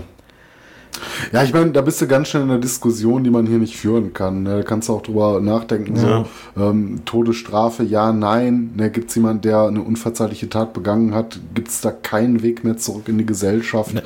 [1.31, 3.75] Ja, ich meine, da bist du ganz schnell in einer Diskussion, die man hier nicht
[3.75, 4.43] führen kann.
[4.43, 4.57] Ne?
[4.57, 6.25] Da kannst du auch drüber nachdenken, ja.
[6.55, 8.71] so ähm, Todesstrafe, ja, nein.
[8.75, 12.63] Ne, Gibt es jemanden, der eine unverzeihliche Tat begangen hat, gibt es da keinen Weg
[12.63, 13.93] mehr zurück in die Gesellschaft.
[13.93, 14.03] Ne,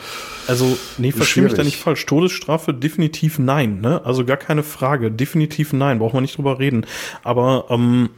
[0.48, 2.06] also, nee, verstehe mich da nicht falsch.
[2.06, 4.04] Todesstrafe definitiv nein, ne?
[4.04, 5.12] Also gar keine Frage.
[5.12, 6.86] Definitiv nein, braucht man nicht drüber reden.
[7.24, 8.10] Aber ähm,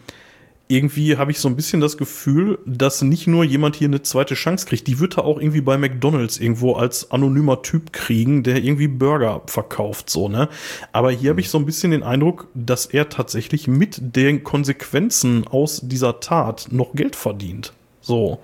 [0.71, 4.35] irgendwie habe ich so ein bisschen das Gefühl, dass nicht nur jemand hier eine zweite
[4.35, 8.63] Chance kriegt, die wird er auch irgendwie bei McDonalds irgendwo als anonymer Typ kriegen, der
[8.63, 10.47] irgendwie Burger verkauft, so, ne?
[10.93, 15.45] Aber hier habe ich so ein bisschen den Eindruck, dass er tatsächlich mit den Konsequenzen
[15.47, 17.73] aus dieser Tat noch Geld verdient.
[17.99, 18.39] So.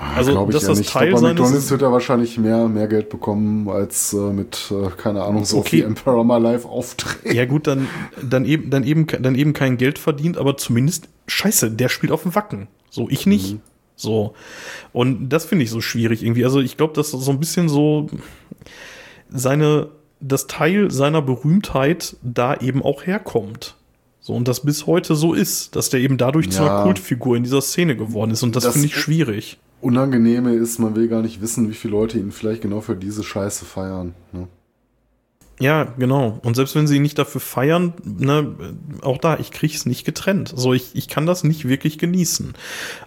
[0.00, 0.90] Ah, also, dass das nicht.
[0.90, 4.88] Teil glaub, bei McDonalds wird er wahrscheinlich mehr, mehr Geld bekommen als äh, mit, äh,
[4.96, 5.82] keine Ahnung, so okay.
[5.82, 7.36] Emperor My Life auftreten.
[7.36, 7.86] Ja, gut, dann,
[8.22, 12.22] dann eben, dann eben, dann eben kein Geld verdient, aber zumindest, scheiße, der spielt auf
[12.22, 12.68] dem Wacken.
[12.88, 13.54] So, ich nicht.
[13.54, 13.60] Mhm.
[13.94, 14.32] So.
[14.94, 16.44] Und das finde ich so schwierig irgendwie.
[16.44, 18.06] Also, ich glaube, dass so ein bisschen so
[19.28, 19.88] seine,
[20.20, 23.76] das Teil seiner Berühmtheit da eben auch herkommt.
[24.30, 26.52] So, und das bis heute so ist, dass der eben dadurch ja.
[26.52, 28.44] zu einer Kultfigur in dieser Szene geworden ist.
[28.44, 29.58] Und das, das finde ich schwierig.
[29.80, 33.24] Unangenehme ist, man will gar nicht wissen, wie viele Leute ihn vielleicht genau für diese
[33.24, 34.14] Scheiße feiern.
[34.30, 34.46] Ne?
[35.58, 36.38] Ja, genau.
[36.44, 38.54] Und selbst wenn sie ihn nicht dafür feiern, ne,
[39.02, 40.52] auch da, ich krieg's nicht getrennt.
[40.54, 42.54] So, ich, ich kann das nicht wirklich genießen.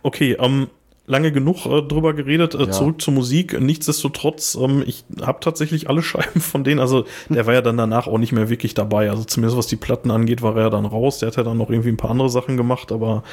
[0.01, 0.67] Okay, ähm,
[1.05, 2.71] lange genug äh, drüber geredet, äh, ja.
[2.71, 3.59] zurück zur Musik.
[3.59, 8.07] Nichtsdestotrotz, ähm, ich habe tatsächlich alle Scheiben von denen, also der war ja dann danach
[8.07, 9.09] auch nicht mehr wirklich dabei.
[9.09, 11.19] Also zumindest was die Platten angeht, war er ja dann raus.
[11.19, 13.23] Der hat ja dann noch irgendwie ein paar andere Sachen gemacht, aber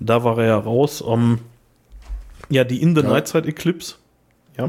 [0.00, 1.04] da war er ja raus.
[1.06, 1.38] Ähm,
[2.48, 3.08] ja, die In the ja.
[3.08, 3.96] Nightside Eclipse.
[4.56, 4.68] Ja.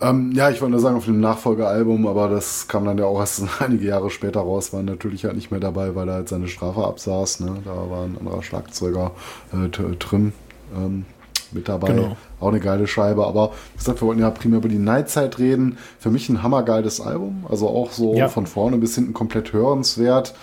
[0.00, 3.18] Ähm, ja, ich wollte nur sagen, auf dem Nachfolgealbum, aber das kam dann ja auch
[3.18, 6.46] erst einige Jahre später raus, war natürlich halt nicht mehr dabei, weil er halt seine
[6.46, 7.40] Strafe absaß.
[7.40, 7.56] Ne?
[7.64, 9.12] Da war ein anderer Schlagzeuger,
[9.52, 9.68] äh,
[9.98, 10.32] Trim,
[10.76, 11.04] ähm,
[11.52, 11.88] mit dabei.
[11.88, 12.16] Genau.
[12.40, 13.26] Auch eine geile Scheibe.
[13.26, 15.78] Aber wie gesagt, wir wollten ja primär über die Nightside reden.
[15.98, 17.46] Für mich ein hammergeiles Album.
[17.48, 18.28] Also auch so ja.
[18.28, 20.34] von vorne bis hinten komplett hörenswert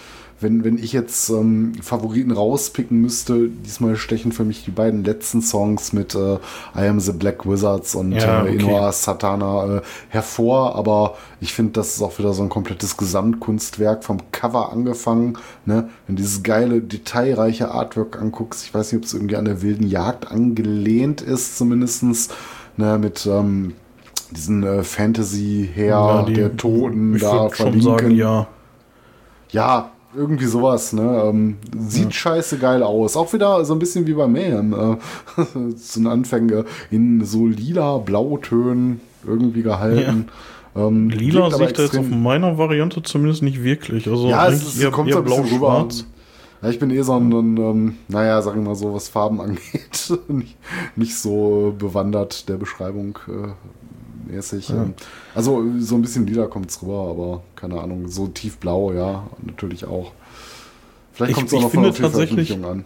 [0.46, 5.42] wenn, wenn ich jetzt ähm, Favoriten rauspicken müsste, diesmal stechen für mich die beiden letzten
[5.42, 6.36] Songs mit äh,
[6.78, 8.58] I Am the Black Wizards und ja, äh, okay.
[8.58, 14.04] Inoa Satana äh, hervor, aber ich finde, das ist auch wieder so ein komplettes Gesamtkunstwerk
[14.04, 15.40] vom Cover angefangen.
[15.66, 15.90] Ne?
[16.06, 19.88] Wenn dieses geile, detailreiche Artwork anguckst, ich weiß nicht, ob es irgendwie an der wilden
[19.88, 22.30] Jagd angelehnt ist, zumindestens
[22.78, 23.00] ne?
[23.00, 23.74] mit ähm,
[24.30, 27.82] diesen äh, Fantasy her ja, die, der Toten da verlinken.
[27.82, 28.48] Sagen, ja.
[29.52, 31.24] Ja, irgendwie sowas, ne?
[31.26, 32.12] Ähm, sieht ja.
[32.12, 33.18] scheiße geil aus.
[33.18, 34.74] Auch wieder so ein bisschen wie bei Mayhem.
[34.74, 40.28] Äh, zu den Anfängen in so lila Blautönen irgendwie gehalten.
[40.76, 40.88] Ja.
[40.88, 44.08] Ähm, lila sehe ich da jetzt auf meiner Variante zumindest nicht wirklich.
[44.10, 45.88] Also ja, es, es eher, kommt eher so ein bisschen rüber.
[46.62, 50.14] Ja, ich bin eh so ein, ähm, naja, sag ich mal so, was Farben angeht,
[50.28, 50.58] nicht,
[50.96, 53.50] nicht, so bewandert der Beschreibung äh,
[54.28, 54.70] mäßig.
[54.70, 54.84] Ja.
[54.84, 54.94] Ähm,
[55.34, 59.86] also so ein bisschen lila kommt es rüber, aber keine Ahnung, so tiefblau, ja, natürlich
[59.86, 60.12] auch.
[61.14, 62.86] Vielleicht kommt es auch noch von der Veröffentlichung an.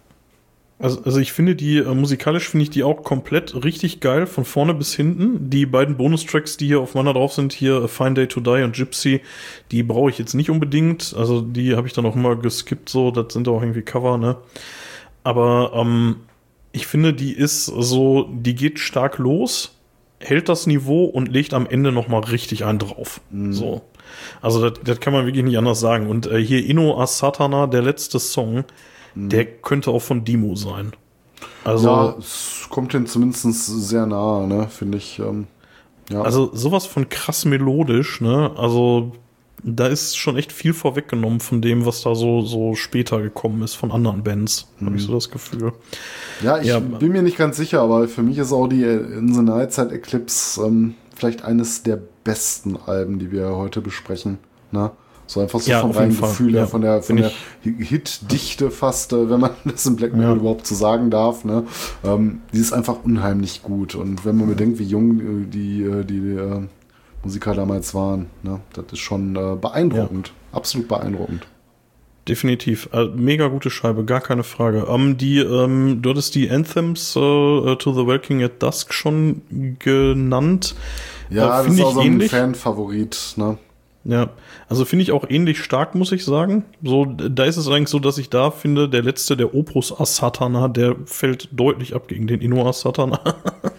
[0.81, 4.45] Also, also ich finde die, äh, musikalisch finde ich die auch komplett richtig geil, von
[4.45, 5.49] vorne bis hinten.
[5.49, 8.63] Die beiden Bonustracks, die hier auf meiner drauf sind, hier A Fine Day to Die
[8.63, 9.21] und Gypsy,
[9.71, 11.13] die brauche ich jetzt nicht unbedingt.
[11.17, 14.37] Also die habe ich dann auch immer geskippt, so, das sind auch irgendwie Cover, ne?
[15.25, 16.15] Aber ähm,
[16.71, 19.75] ich finde, die ist so, die geht stark los
[20.19, 23.21] hält das Niveau und legt am Ende noch mal richtig einen drauf.
[23.31, 23.53] Mhm.
[23.53, 23.81] So.
[24.41, 26.07] Also das, kann man wirklich nicht anders sagen.
[26.07, 28.65] Und äh, hier Inno Asatana, der letzte Song,
[29.15, 29.29] mhm.
[29.29, 30.93] der könnte auch von Dimo sein.
[31.63, 35.19] Also ja, es kommt den zumindest sehr nahe, ne, finde ich.
[35.19, 35.47] Ähm,
[36.09, 36.21] ja.
[36.21, 38.51] Also sowas von krass melodisch, ne?
[38.57, 39.13] Also
[39.63, 43.75] da ist schon echt viel vorweggenommen von dem, was da so, so später gekommen ist
[43.75, 44.85] von anderen Bands, mhm.
[44.87, 45.73] habe ich so das Gefühl.
[46.41, 49.33] Ja, ich ja, bin mir nicht ganz sicher, aber für mich ist auch die In
[49.33, 54.37] the Night Side Eclipse ähm, vielleicht eines der besten Alben, die wir heute besprechen.
[54.71, 54.91] Ne?
[55.27, 56.65] So einfach so ja, vom reinen Gefühl her, ja.
[56.65, 57.31] von der, von der
[57.61, 60.35] Hit-Dichte fast, äh, wenn man das im Black Metal ja.
[60.37, 61.45] überhaupt so sagen darf.
[61.45, 61.65] Ne?
[62.03, 63.93] Ähm, die ist einfach unheimlich gut.
[63.93, 66.61] Und wenn man bedenkt, wie jung äh, die, äh, die, die äh,
[67.23, 68.61] Musiker damals waren, ne?
[68.73, 70.31] das ist schon äh, beeindruckend.
[70.51, 71.47] Absolut beeindruckend.
[72.27, 72.89] Definitiv.
[72.93, 74.85] Äh, mega gute Scheibe, gar keine Frage.
[74.87, 77.19] Ähm, die, ähm, du hattest die Anthems äh,
[77.75, 79.41] To the Walking at Dusk schon
[79.79, 80.75] genannt.
[81.29, 83.57] Ja, äh, das ist auch so ein Fan-Favorit, ne?
[84.05, 84.29] Ja,
[84.69, 86.63] also finde ich auch ähnlich stark, muss ich sagen.
[86.81, 90.67] So, da ist es eigentlich so, dass ich da finde, der letzte, der Opus Asatana,
[90.67, 93.19] der fällt deutlich ab gegen den Inno Asatana.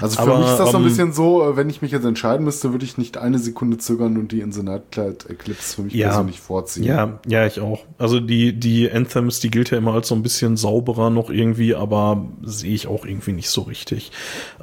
[0.00, 1.92] also für Aber, mich ist das so ein ähm, bisschen so, äh, wenn ich mich
[1.92, 5.82] jetzt entscheiden müsste, würde ich nicht eine Sekunde zögern und die in Nightcloud Eclipse für
[5.82, 6.84] mich ja, persönlich vorziehen.
[6.84, 7.80] Ja, ja, ich auch.
[7.98, 11.74] Also die, die Anthems, die gilt ja immer als so ein bisschen sauberer noch irgendwie,
[11.74, 14.12] aber sehe ich auch irgendwie nicht so richtig.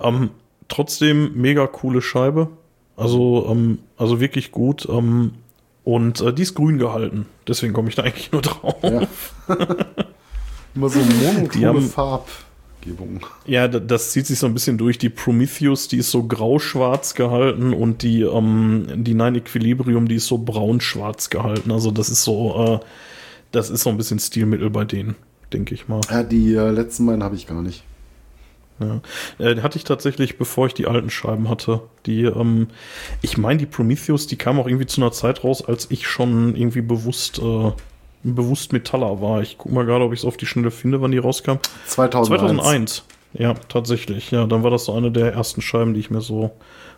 [0.01, 0.31] Ähm,
[0.67, 2.49] trotzdem mega coole Scheibe.
[2.97, 4.87] Also, ähm, also wirklich gut.
[4.89, 5.33] Ähm,
[5.83, 7.27] und äh, die ist grün gehalten.
[7.47, 8.75] Deswegen komme ich da eigentlich nur drauf.
[8.83, 9.01] Ja.
[10.75, 11.81] Immer so monochrome
[12.85, 13.25] Farbgebung.
[13.45, 14.97] Ja, das zieht sich so ein bisschen durch.
[14.97, 20.27] Die Prometheus, die ist so grau-schwarz gehalten und die, ähm, die Nine Equilibrium, die ist
[20.27, 21.71] so braun-schwarz gehalten.
[21.71, 22.85] Also das ist so, äh,
[23.51, 25.15] das ist so ein bisschen Stilmittel bei denen,
[25.51, 26.01] denke ich mal.
[26.09, 27.83] Ja, die äh, letzten beiden habe ich gar nicht.
[28.79, 29.01] Ja.
[29.39, 31.81] Äh, hatte ich tatsächlich, bevor ich die alten Scheiben hatte.
[32.05, 32.67] Die, ähm,
[33.21, 36.55] ich meine, die Prometheus, die kam auch irgendwie zu einer Zeit raus, als ich schon
[36.55, 37.71] irgendwie bewusst, äh,
[38.33, 39.41] bewusst Metaller war.
[39.41, 41.57] Ich guck mal gerade, ob ich es auf die Schnelle finde, wann die rauskam.
[41.87, 42.27] 2001.
[42.27, 43.03] 2001.
[43.33, 44.31] Ja, tatsächlich.
[44.31, 46.51] Ja, dann war das so eine der ersten Scheiben, die ich mir so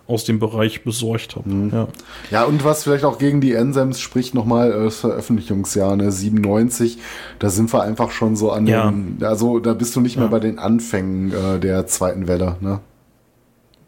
[0.07, 1.49] aus dem Bereich besorgt habe.
[1.49, 1.71] Mhm.
[1.73, 1.87] Ja.
[2.31, 6.97] ja, und was vielleicht auch gegen die Ensems spricht, nochmal äh, das Veröffentlichungsjahr, ne, 97,
[7.39, 8.89] da sind wir einfach schon so an ja.
[8.89, 10.21] den, also da bist du nicht ja.
[10.21, 12.79] mehr bei den Anfängen äh, der zweiten Welle, ne?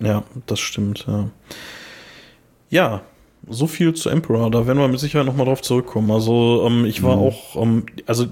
[0.01, 1.29] Ja, das stimmt, ja.
[2.69, 3.01] Ja,
[3.47, 6.11] so viel zu Emperor, da werden wir mit Sicherheit nochmal drauf zurückkommen.
[6.11, 7.21] Also ähm, ich war mhm.
[7.21, 8.25] auch, ähm, also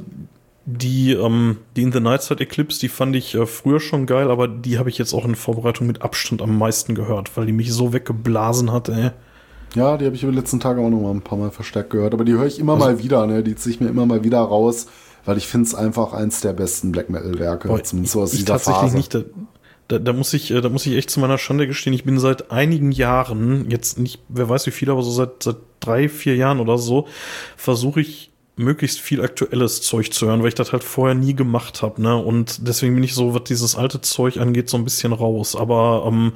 [0.65, 4.29] die, ähm, die In the Night Side Eclipse, die fand ich äh, früher schon geil,
[4.29, 7.53] aber die habe ich jetzt auch in Vorbereitung mit Abstand am meisten gehört, weil die
[7.53, 9.11] mich so weggeblasen hat, ey.
[9.75, 11.91] Ja, die habe ich über die letzten Tage auch noch mal ein paar Mal verstärkt
[11.91, 13.43] gehört, aber die höre ich immer also, mal wieder, ne?
[13.43, 14.87] Die ziehe ich mir immer mal wieder raus,
[15.23, 18.33] weil ich finde es einfach eins der besten Black Metal Werke, boah, zumindest so aus
[18.33, 18.97] ich dieser tatsächlich Phase.
[18.97, 19.25] Nicht,
[19.87, 22.19] da, da, muss ich, äh, da muss ich echt zu meiner Schande gestehen, ich bin
[22.19, 26.35] seit einigen Jahren, jetzt nicht, wer weiß wie viel, aber so seit, seit drei, vier
[26.35, 27.07] Jahren oder so,
[27.55, 31.83] versuche ich möglichst viel aktuelles Zeug zu hören, weil ich das halt vorher nie gemacht
[31.83, 32.17] habe, ne?
[32.17, 35.55] Und deswegen bin ich so, was dieses alte Zeug angeht, so ein bisschen raus.
[35.55, 36.33] Aber ähm,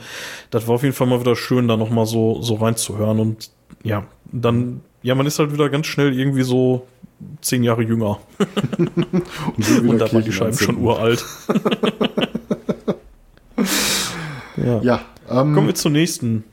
[0.51, 3.19] das war auf jeden Fall mal wieder schön, da nochmal so, so reinzuhören.
[3.19, 3.49] Und
[3.83, 6.85] ja, dann, ja, man ist halt wieder ganz schnell irgendwie so
[7.41, 8.19] zehn Jahre jünger.
[8.77, 11.25] und, und da war die Scheiben schon uralt.
[14.57, 14.81] ja.
[14.81, 16.43] ja ähm, Kommen wir zur nächsten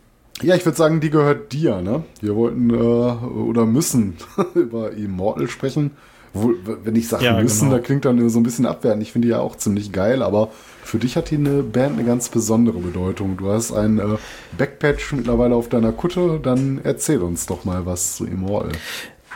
[0.42, 2.04] ja, ich würde sagen, die gehört dir, ne?
[2.20, 4.16] Wir wollten äh, oder müssen
[4.54, 5.92] über Immortal sprechen.
[6.34, 6.52] Wo,
[6.84, 7.78] wenn ich sage ja, müssen, genau.
[7.78, 9.02] da klingt dann so ein bisschen abwertend.
[9.02, 10.50] Ich finde die ja auch ziemlich geil, aber
[10.84, 13.36] für dich hat die eine Band eine ganz besondere Bedeutung.
[13.36, 14.18] Du hast ein äh,
[14.56, 18.72] Backpatch mittlerweile auf deiner Kutte, dann erzähl uns doch mal was zu Immortal.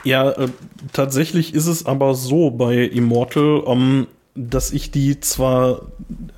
[0.05, 0.49] Ja, äh,
[0.93, 5.83] tatsächlich ist es aber so bei Immortal, ähm, dass ich die zwar,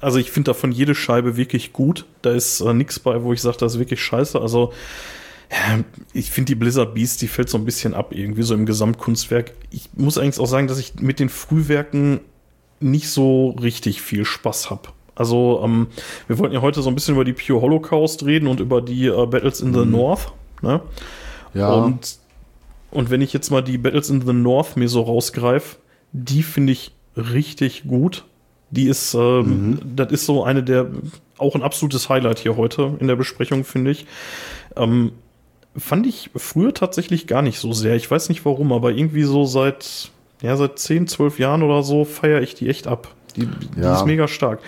[0.00, 2.06] also ich finde davon jede Scheibe wirklich gut.
[2.22, 4.40] Da ist äh, nichts bei, wo ich sage, das ist wirklich scheiße.
[4.40, 4.72] Also
[5.50, 8.66] ja, ich finde die Blizzard Beast, die fällt so ein bisschen ab irgendwie so im
[8.66, 9.52] Gesamtkunstwerk.
[9.70, 12.20] Ich muss eigentlich auch sagen, dass ich mit den Frühwerken
[12.80, 14.88] nicht so richtig viel Spaß habe.
[15.14, 15.86] Also ähm,
[16.26, 19.06] wir wollten ja heute so ein bisschen über die Pure Holocaust reden und über die
[19.06, 19.92] äh, Battles in the mhm.
[19.92, 20.32] North.
[20.60, 20.80] Ne?
[21.52, 21.72] Ja.
[21.72, 22.18] Und,
[22.90, 25.76] und wenn ich jetzt mal die Battles in the North mir so rausgreife,
[26.10, 28.24] die finde ich richtig gut.
[28.70, 29.96] Die ist, ähm, mhm.
[29.96, 30.86] das ist so eine der,
[31.38, 34.06] auch ein absolutes Highlight hier heute in der Besprechung, finde ich.
[34.76, 35.12] Ähm,
[35.76, 37.94] fand ich früher tatsächlich gar nicht so sehr.
[37.94, 40.10] Ich weiß nicht warum, aber irgendwie so seit,
[40.42, 43.14] ja, seit 10, 12 Jahren oder so feiere ich die echt ab.
[43.36, 43.96] Die, die ja.
[43.96, 44.60] ist mega stark.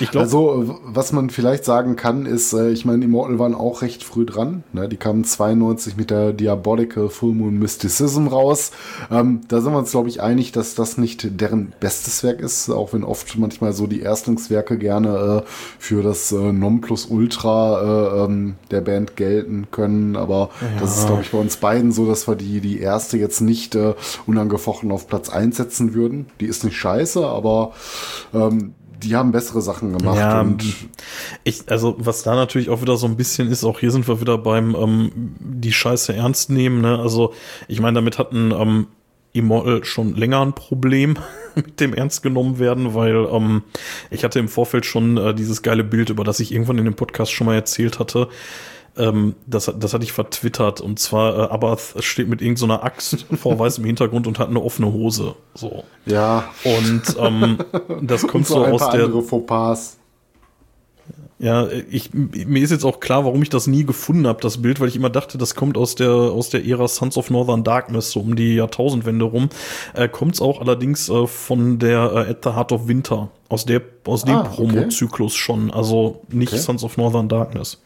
[0.00, 3.82] Ich glaub, also, was man vielleicht sagen kann, ist, äh, ich meine, Immortal waren auch
[3.82, 4.62] recht früh dran.
[4.72, 4.88] Ne?
[4.88, 8.72] Die kamen 92 mit der Diabolical Full Moon Mysticism raus.
[9.10, 12.70] Ähm, da sind wir uns, glaube ich, einig, dass das nicht deren bestes Werk ist,
[12.70, 15.48] auch wenn oft manchmal so die Erstlingswerke gerne äh,
[15.78, 20.16] für das äh, Nonplusultra äh, ähm, der Band gelten können.
[20.16, 20.80] Aber ja.
[20.80, 23.74] das ist, glaube ich, bei uns beiden so, dass wir die, die erste jetzt nicht
[23.74, 23.94] äh,
[24.26, 26.26] unangefochten auf Platz 1 setzen würden.
[26.40, 27.72] Die ist nicht scheiße, aber
[28.32, 30.16] ähm, die haben bessere Sachen gemacht.
[30.16, 30.64] Ja, und
[31.44, 34.20] ich, also was da natürlich auch wieder so ein bisschen ist, auch hier sind wir
[34.20, 36.80] wieder beim ähm, die Scheiße ernst nehmen.
[36.80, 36.98] Ne?
[36.98, 37.32] Also
[37.68, 38.86] ich meine, damit hatten ähm,
[39.32, 41.16] Immortal schon länger ein Problem
[41.54, 43.62] mit dem ernst genommen werden, weil ähm,
[44.10, 46.94] ich hatte im Vorfeld schon äh, dieses geile Bild, über das ich irgendwann in dem
[46.94, 48.28] Podcast schon mal erzählt hatte.
[48.98, 53.26] Ähm, das, das hatte ich vertwittert und zwar äh, Abath steht mit irgendeiner so Axt
[53.40, 55.36] vor weißem Hintergrund und hat eine offene Hose.
[55.54, 55.84] So.
[56.06, 57.58] ja, Und ähm,
[58.02, 59.98] das kommt und so, so aus der andere Fauxpas.
[61.40, 64.80] Ja, ich, mir ist jetzt auch klar, warum ich das nie gefunden habe, das Bild,
[64.80, 68.10] weil ich immer dachte, das kommt aus der, aus der Ära Sons of Northern Darkness,
[68.10, 69.48] so um die Jahrtausendwende rum.
[69.94, 73.64] Äh, kommt es auch allerdings äh, von der äh, At the Heart of Winter, aus
[73.64, 74.56] der, aus dem Ah, okay.
[74.56, 76.60] Promo-Zyklus schon, also nicht Okay.
[76.60, 77.80] Sons of Northern Darkness.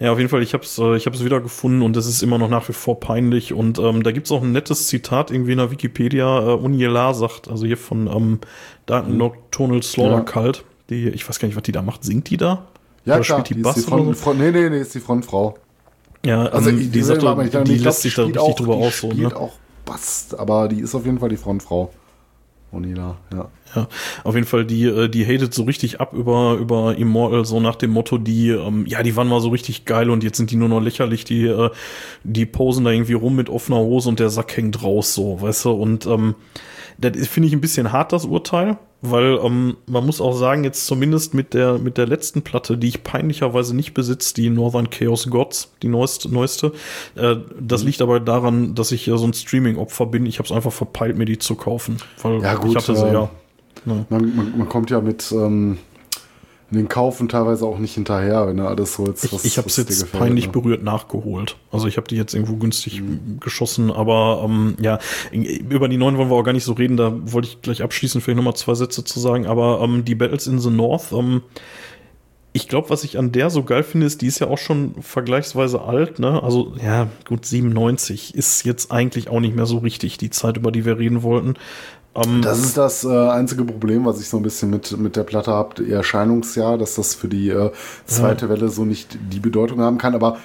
[0.00, 2.22] Ja, auf jeden Fall, ich habe es äh, ich hab's wieder gefunden und es ist
[2.22, 3.52] immer noch nach wie vor peinlich.
[3.54, 6.50] Und ähm, da gibt's auch ein nettes Zitat irgendwie in der Wikipedia.
[6.50, 8.40] Äh, Unjelar sagt, also hier von ähm,
[8.86, 10.22] Dark Nocturnal Slaughter.
[10.22, 12.04] Cult, die, ich weiß gar nicht, was die da macht.
[12.04, 12.66] Singt die da?
[13.04, 14.16] Ja, Oder klar, spielt die die ist Bass die oder Front?
[14.16, 15.54] Front, nee, nee, nee, ist die Frontfrau.
[16.24, 17.20] Ja, Also ähm, die, ich- sagt, ich
[17.50, 19.00] glaube, die lässt sich da richtig auch- drüber die aus.
[19.00, 19.36] So, spielt ne?
[19.36, 19.52] auch
[19.84, 21.90] Bass, aber die ist auf jeden Fall die Frontfrau.
[22.72, 23.48] Onila, ja.
[23.76, 23.88] Ja,
[24.24, 27.76] auf jeden Fall, die, äh, die hatet so richtig ab über, über Immortal, so nach
[27.76, 30.56] dem Motto, die, ähm, ja, die waren mal so richtig geil und jetzt sind die
[30.56, 31.70] nur noch lächerlich, die, äh,
[32.24, 35.66] die posen da irgendwie rum mit offener Hose und der Sack hängt raus, so, weißt
[35.66, 36.34] du, und ähm,
[36.98, 38.76] das ist, finde ich ein bisschen hart, das Urteil,
[39.10, 42.88] weil ähm, man muss auch sagen, jetzt zumindest mit der, mit der letzten Platte, die
[42.88, 46.72] ich peinlicherweise nicht besitze, die Northern Chaos Gods, die neueste, neueste
[47.14, 47.86] äh, das Mhm.
[47.86, 50.26] liegt aber daran, dass ich ja so ein Streaming-Opfer bin.
[50.26, 53.06] Ich habe es einfach verpeilt, mir die zu kaufen, weil Ja, gut, ich hatte sie
[53.06, 53.30] ja.
[53.84, 54.06] Ne?
[54.08, 55.78] Man, man, man kommt ja mit ähm,
[56.74, 59.88] den Kaufen teilweise auch nicht hinterher, wenn du alles holst, Ich, ich habe es jetzt
[60.02, 60.52] gefällt, peinlich ne?
[60.52, 61.56] berührt nachgeholt.
[61.72, 63.38] Also ich habe die jetzt irgendwo günstig Mhm.
[63.40, 64.98] geschossen, aber ähm, ja,
[65.32, 66.96] über die neuen wollen wir auch gar nicht so reden.
[66.96, 69.46] Da wollte ich gleich abschließen, vielleicht nochmal zwei Sätze zu sagen.
[69.46, 71.42] Aber ähm, die Battles in the North, ähm,
[72.56, 74.94] ich glaube, was ich an der so geil finde, ist, die ist ja auch schon
[75.00, 76.40] vergleichsweise alt, ne?
[76.40, 80.70] Also, ja, gut, 97 ist jetzt eigentlich auch nicht mehr so richtig die Zeit, über
[80.70, 81.54] die wir reden wollten.
[82.14, 85.24] Ähm, Das ist das äh, einzige Problem, was ich so ein bisschen mit, mit der
[85.24, 87.70] Platte habe, ihr Erscheinungsjahr, dass das für die äh,
[88.06, 90.14] zweite Welle so nicht die Bedeutung haben kann.
[90.14, 90.38] Aber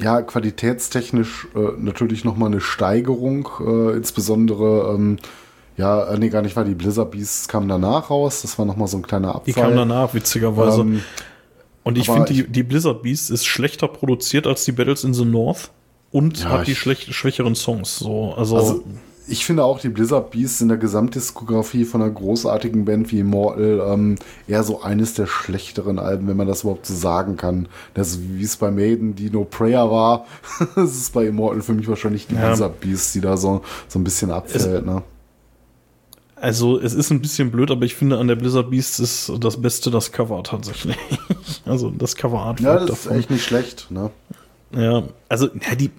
[0.00, 5.18] ja, qualitätstechnisch äh, natürlich nochmal eine Steigerung, äh, insbesondere, ähm,
[5.76, 8.42] ja, äh, nee, gar nicht, weil die Blizzard Beasts kamen danach raus.
[8.42, 9.42] Das war nochmal so ein kleiner Abfall.
[9.46, 10.82] die kam danach, witzigerweise.
[10.82, 11.02] Ähm,
[11.82, 15.24] Und ich finde, die, die Blizzard Beast ist schlechter produziert als die Battles in the
[15.24, 15.70] North
[16.10, 17.98] und Ja, hat die schlecht, schwächeren Songs.
[17.98, 18.84] So, also, Also,
[19.28, 23.82] ich finde auch die Blizzard Beasts in der Gesamtdiskografie von einer großartigen Band wie Immortal
[23.86, 24.16] ähm,
[24.46, 27.68] eher so eines der schlechteren Alben, wenn man das überhaupt so sagen kann.
[27.94, 30.26] Das, wie es bei Maiden die No Prayer war,
[30.74, 32.48] das ist bei Immortal für mich wahrscheinlich die Ja.
[32.48, 34.86] Blizzard Beasts, die da so, so ein bisschen abfällt.
[34.86, 35.02] Ne?
[36.42, 39.62] also es ist ein bisschen blöd, aber ich finde, an der Blizzard Beast ist das
[39.62, 40.96] Beste das Cover tatsächlich.
[41.64, 43.90] also das Cover Art Ja, das ist echt nicht schlecht.
[43.90, 44.10] Ne?
[44.74, 45.90] Ja, also ja, die,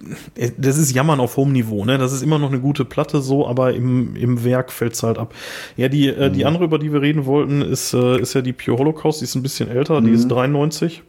[0.58, 1.96] das ist Jammern auf hohem Niveau, ne?
[1.96, 5.32] Das ist immer noch eine gute Platte so, aber im, im Werk fällt's halt ab.
[5.76, 6.32] Ja, die, äh, Mhm.
[6.32, 9.24] die andere, über die wir reden wollten, ist, äh, ist ja die Pure Holocaust, die
[9.24, 10.14] ist ein bisschen älter, die Mhm.
[10.14, 11.02] ist 93.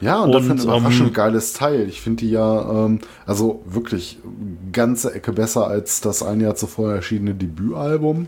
[0.00, 1.88] Ja, und, dafür ein Und, überraschend ähm, geiles Teil.
[1.88, 4.18] Ich finde die ja, ähm, also wirklich
[4.72, 8.26] ganze Ecke besser als das ein Jahr zuvor erschienene Debütalbum.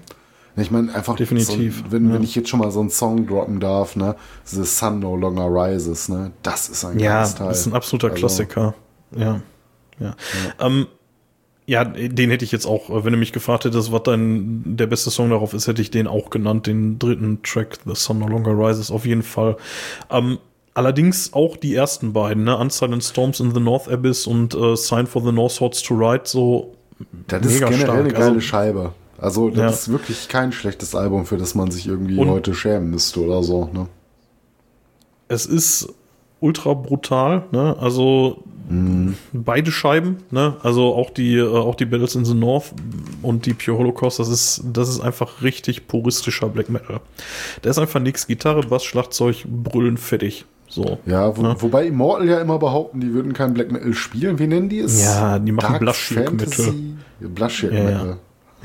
[0.56, 2.14] Ich meine, einfach Definitiv, So, wenn, ja.
[2.14, 4.14] wenn ich jetzt schon mal so einen Song droppen darf, ne,
[4.44, 7.48] The Sun No Longer Rises, ne, das ist ein Ja, Teil.
[7.48, 8.74] das ist ein absoluter Also, Klassiker.
[9.16, 9.40] Ja.
[9.98, 10.14] Ja.
[10.60, 10.86] Ähm,
[11.66, 14.86] ja, den hätte ich jetzt auch, äh, wenn du mich gefragt hättest, was dein der
[14.86, 18.28] beste Song darauf ist, hätte ich den auch genannt, den dritten Track, The Sun No
[18.28, 19.56] Longer Rises, auf jeden Fall.
[20.10, 20.38] Ähm,
[20.74, 25.06] allerdings auch die ersten beiden, ne, Unsilent Storms in the North Abyss und äh, Sign
[25.06, 26.74] for the North Swords to Ride, so
[27.28, 27.98] Das ist mega generell stark.
[28.00, 28.92] eine geile Also- Scheibe.
[29.18, 29.68] Also, das Ja.
[29.68, 33.42] ist wirklich kein schlechtes Album, für das man sich irgendwie Und- heute schämen müsste oder
[33.42, 33.86] so, ne?
[35.28, 35.88] es ist
[36.40, 37.76] ultra brutal, ne?
[37.80, 38.42] Also
[39.32, 40.56] beide Scheiben, ne?
[40.62, 42.72] Also auch die äh, auch die Battles in the North
[43.22, 47.00] und die Pure Holocaust, das ist das ist einfach richtig puristischer Black Metal.
[47.62, 50.44] Da ist einfach nix Gitarre, Bass, Schlagzeug, Brüllen fertig.
[50.68, 50.98] So.
[51.06, 51.56] Ja, wo, Ne?
[51.58, 54.38] wobei Immortal ja immer behaupten, die würden kein Black Metal spielen.
[54.38, 55.02] Wie nennen die es?
[55.02, 56.74] Ja, die machen Dark Blushirk Metal.
[57.20, 57.84] Ja, ja.
[57.84, 58.06] Metal.
[58.08, 58.16] Ja,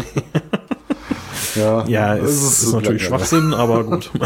[1.55, 3.27] Ja, das es ist, so natürlich Black Metal.
[3.27, 4.11] Schwachsinn, aber gut.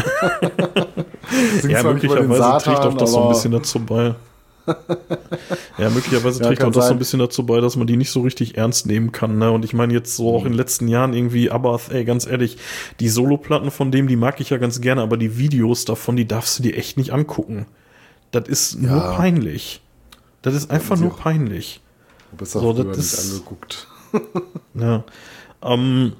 [1.68, 2.28] Ja, möglicherweise
[2.64, 4.14] trägt Satan, auch das so ein bisschen dazu bei.
[5.78, 6.96] ja, möglicherweise Ja, trägt kann auch das so sein.
[6.96, 9.38] ein bisschen dazu bei, dass man die nicht so richtig ernst nehmen kann.
[9.38, 9.50] Ne?
[9.50, 10.36] Und ich meine jetzt so Mhm.
[10.36, 12.58] auch in den letzten Jahren irgendwie, aber ey, ganz ehrlich,
[13.00, 16.28] die Soloplatten von dem, die mag ich ja ganz gerne, aber die Videos davon, die
[16.28, 17.66] darfst du dir echt nicht angucken.
[18.30, 19.12] Das ist nur Ja.
[19.16, 19.80] peinlich.
[20.42, 21.80] Das ist einfach nur auch- peinlich.
[22.36, 23.88] Besser So, früher das nicht ist- angeguckt.
[24.74, 25.04] Ja.
[25.64, 26.12] Ähm,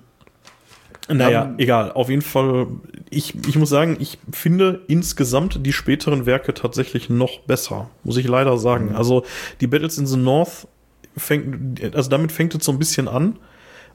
[1.08, 1.92] Naja, um, egal.
[1.92, 2.66] Auf jeden Fall,
[3.10, 8.26] ich, ich muss sagen, ich finde insgesamt die späteren Werke tatsächlich noch besser, muss ich
[8.26, 8.90] leider sagen.
[8.90, 8.96] Mhm.
[8.96, 9.24] Also
[9.60, 10.66] die Battles in the North
[11.16, 13.38] fängt, also damit fängt es so ein bisschen an.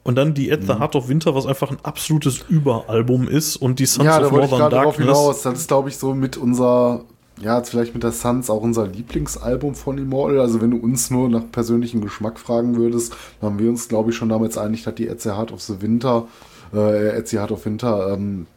[0.02, 0.80] Und dann die At the mhm.
[0.80, 3.58] Heart of Winter, was einfach ein absolutes Überalbum ist.
[3.58, 5.08] Und die Sons ja, of Northern Darkness.
[5.08, 5.42] Hinaus.
[5.42, 7.04] Das ist, glaube ich, so mit unser,
[7.42, 10.40] ja, jetzt vielleicht mit der Suns auch unser Lieblingsalbum von Immortal.
[10.40, 14.12] Also wenn du uns nur nach persönlichem Geschmack fragen würdest, dann haben wir uns, glaube
[14.12, 16.28] ich, schon damals einig, dass die the Heart of the Winter,
[16.74, 18.48] äh, the Heart of Winter, ähm,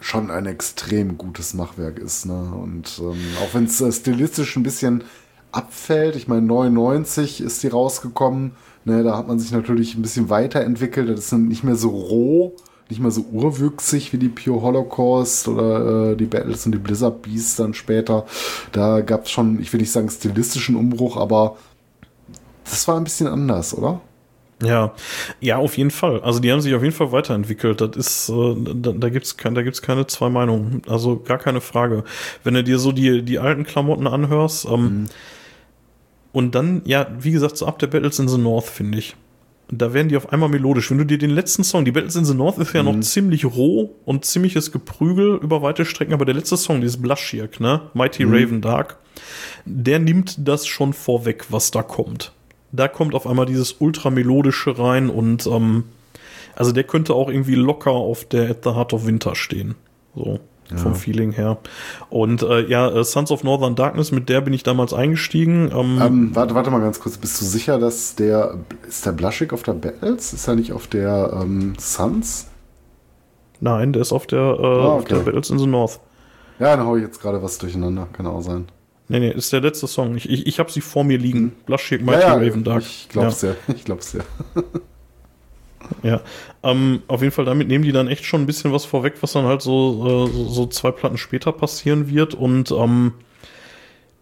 [0.00, 2.26] schon ein extrem gutes Machwerk ist.
[2.26, 2.32] Ne?
[2.34, 5.04] Und ähm, auch wenn es äh, stilistisch ein bisschen
[5.52, 8.52] abfällt, ich meine 99 ist die rausgekommen,
[8.84, 11.08] Ne, da hat man sich natürlich ein bisschen weiterentwickelt.
[11.10, 12.54] Das ist nicht mehr so roh,
[12.90, 17.22] nicht mehr so urwüchsig wie die Pure Holocaust oder äh, die Battles und die Blizzard
[17.22, 18.26] Beasts dann später.
[18.72, 21.56] Da gab es schon, ich will nicht sagen stilistischen Umbruch, aber
[22.64, 24.00] das war ein bisschen anders, oder?
[24.62, 24.92] Ja,
[25.40, 26.20] ja, auf jeden Fall.
[26.20, 27.80] Also die haben sich auf jeden Fall weiterentwickelt.
[27.80, 30.82] Das ist, äh, da, da gibt's kein, da gibt's keine zwei Meinungen.
[30.86, 32.04] Also gar keine Frage.
[32.44, 35.06] Wenn du dir so die die alten Klamotten anhörst, ähm, mhm
[36.32, 39.16] und dann, ja, wie gesagt, so ab der Battles in the North, finde ich.
[39.72, 40.90] Da werden die auf einmal melodisch.
[40.90, 42.88] Wenn du dir den letzten Song, die Battles in the North ist ja mhm.
[42.90, 47.60] noch ziemlich roh und ziemliches Geprügel über weite Strecken, aber der letzte Song, dieses Blushirk,
[47.60, 47.82] ne?
[47.94, 48.34] Mighty mhm.
[48.34, 48.98] Raven Dark,
[49.64, 52.32] der nimmt das schon vorweg, was da kommt.
[52.72, 55.84] Da kommt auf einmal dieses ultramelodische rein und ähm,
[56.56, 59.76] also der könnte auch irgendwie locker auf der At the Heart of Winter stehen.
[60.14, 60.40] So
[60.70, 60.76] ja.
[60.76, 61.58] vom Feeling her.
[62.08, 65.70] Und äh, ja, äh, Sons of Northern Darkness, mit der bin ich damals eingestiegen.
[65.72, 67.18] Ähm, ähm, warte, warte mal ganz kurz.
[67.18, 70.32] Bist du sicher, dass der, ist der Blushig auf der Battles?
[70.32, 72.46] Ist er nicht auf der ähm, Suns?
[73.60, 74.96] Nein, der ist auf der, äh, ah, okay.
[74.96, 76.00] auf der Battles in the North.
[76.58, 78.08] Ja, dann hau ich jetzt gerade was durcheinander.
[78.12, 78.66] Kann auch sein.
[79.08, 80.14] Nee, nee, ist der letzte Song.
[80.14, 81.38] Ich, ich, ich habe sie vor mir liegen.
[81.38, 81.52] Hm.
[81.66, 82.82] Blushig Mighty ja, ja, Raven Dark.
[82.82, 83.50] Ich glaub's ja.
[83.50, 83.56] ja.
[83.74, 84.20] Ich glaub's ja.
[86.02, 86.20] Ja,
[86.62, 89.32] ähm, auf jeden Fall damit nehmen die dann echt schon ein bisschen was vorweg, was
[89.32, 92.34] dann halt so, äh, so zwei Platten später passieren wird.
[92.34, 93.12] Und ähm,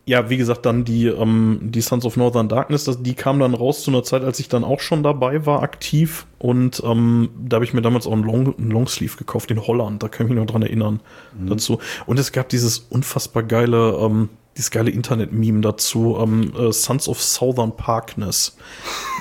[0.05, 3.55] ja, wie gesagt, dann die, ähm, die Sons of Northern Darkness, das, die kam dann
[3.55, 6.27] raus zu einer Zeit, als ich dann auch schon dabei war, aktiv.
[6.39, 10.03] Und ähm, da habe ich mir damals auch einen, Long, einen Longsleeve gekauft in Holland,
[10.03, 11.01] da kann ich mich noch dran erinnern
[11.39, 11.49] mhm.
[11.49, 11.79] dazu.
[12.07, 17.23] Und es gab dieses unfassbar geile ähm, dieses geile Internet-Meme dazu, ähm, äh, Sons of
[17.23, 18.57] Southern Parkness.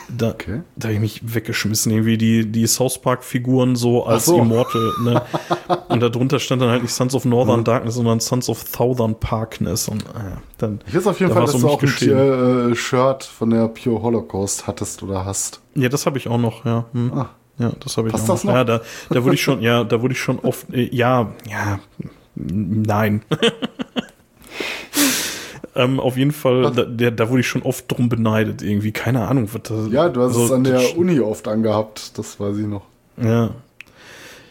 [0.10, 0.62] Da, okay.
[0.76, 4.40] da habe ich mich weggeschmissen, irgendwie die, die South Park-Figuren so als so.
[4.40, 5.22] Immortal, ne?
[5.90, 7.66] Und darunter stand dann halt nicht Sons of Northern mhm.
[7.66, 9.88] Darkness, sondern Sons of Southern Parkness.
[9.88, 10.80] Und äh, dann.
[10.88, 14.68] Ich weiß auf jeden Fall, dass du auch ein äh, Shirt von der Pure Holocaust
[14.68, 15.62] hattest oder hast.
[15.76, 16.86] Ja, das habe ich auch noch, ja.
[16.94, 17.14] Hm.
[17.14, 17.30] Ah.
[17.60, 18.44] Ja, das habe ich Passt auch noch.
[18.44, 18.54] noch.
[18.54, 21.80] Ja, da, da wurde ich schon, ja, da wurde ich schon oft, äh, ja, ja,
[22.36, 23.24] nein.
[25.78, 28.92] Ähm, auf jeden Fall, da, der, da wurde ich schon oft drum beneidet, irgendwie.
[28.92, 29.92] Keine Ahnung, was das.
[29.92, 32.82] Ja, du hast also, es an der Uni oft angehabt, das weiß ich noch.
[33.22, 33.52] Ja.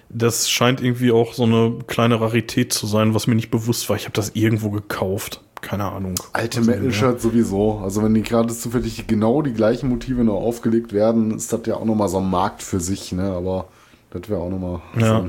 [0.08, 3.96] Das scheint irgendwie auch so eine kleine Rarität zu sein, was mir nicht bewusst war.
[3.96, 5.40] Ich habe das irgendwo gekauft.
[5.62, 6.14] Keine Ahnung.
[6.32, 7.80] Alte Metal-Shirts sowieso.
[7.82, 11.74] Also wenn die gerade zufällig genau die gleichen Motive noch aufgelegt werden, ist das ja
[11.74, 13.32] auch nochmal so ein Markt für sich, ne?
[13.32, 13.66] Aber
[14.10, 15.24] das wäre auch nochmal ja.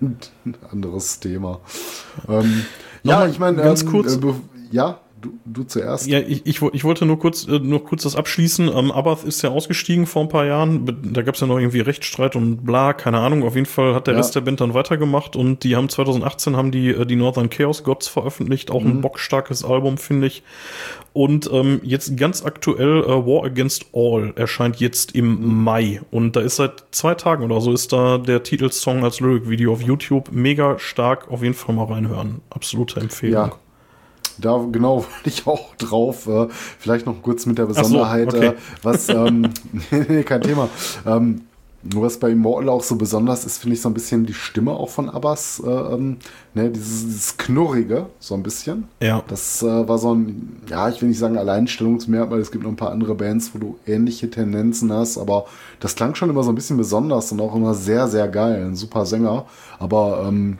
[0.00, 0.16] so ein
[0.70, 1.58] anderes Thema.
[2.28, 2.64] Ähm,
[3.02, 4.16] ja, ich meine, ganz ähm, kurz.
[4.16, 4.20] Äh,
[4.70, 5.00] ja.
[5.20, 6.06] Du, du zuerst.
[6.06, 8.68] Ja, ich, ich, ich wollte nur kurz, äh, nur kurz das abschließen.
[8.68, 11.12] Ähm, Abath ist ja ausgestiegen vor ein paar Jahren.
[11.12, 13.42] Da gab es ja noch irgendwie Rechtsstreit und bla, keine Ahnung.
[13.42, 14.20] Auf jeden Fall hat der ja.
[14.20, 17.84] Rest der Band dann weitergemacht und die haben 2018 haben die, äh, die Northern Chaos
[17.84, 18.70] Gods veröffentlicht.
[18.70, 18.90] Auch mhm.
[18.90, 20.42] ein bockstarkes Album, finde ich.
[21.12, 25.60] Und ähm, jetzt ganz aktuell äh, War Against All erscheint jetzt im.
[25.64, 26.00] Mai.
[26.10, 29.82] Und da ist seit zwei Tagen oder so ist da der Titelsong als Lyric-Video auf
[29.82, 30.30] YouTube.
[30.32, 31.30] Mega stark.
[31.30, 32.40] Auf jeden Fall mal reinhören.
[32.50, 33.50] Absolute Empfehlung.
[33.50, 33.52] Ja
[34.40, 36.26] da genau wollte ich auch drauf.
[36.26, 36.48] Äh,
[36.78, 38.46] vielleicht noch kurz mit der Besonderheit, so, okay.
[38.48, 39.50] äh, was, ähm,
[39.90, 40.68] nee, kein Thema.
[41.06, 41.42] Ähm,
[41.82, 44.72] nur was bei Immortal auch so besonders ist, finde ich so ein bisschen die Stimme
[44.72, 46.18] auch von Abbas, äh, ähm,
[46.52, 48.84] ne, dieses, dieses, Knurrige, so ein bisschen.
[49.00, 49.22] Ja.
[49.28, 52.76] Das äh, war so ein, ja, ich will nicht sagen Alleinstellungsmerkmal, es gibt noch ein
[52.76, 55.46] paar andere Bands, wo du ähnliche Tendenzen hast, aber
[55.80, 58.62] das klang schon immer so ein bisschen besonders und auch immer sehr, sehr geil.
[58.62, 59.46] Ein super Sänger,
[59.78, 60.58] aber ähm,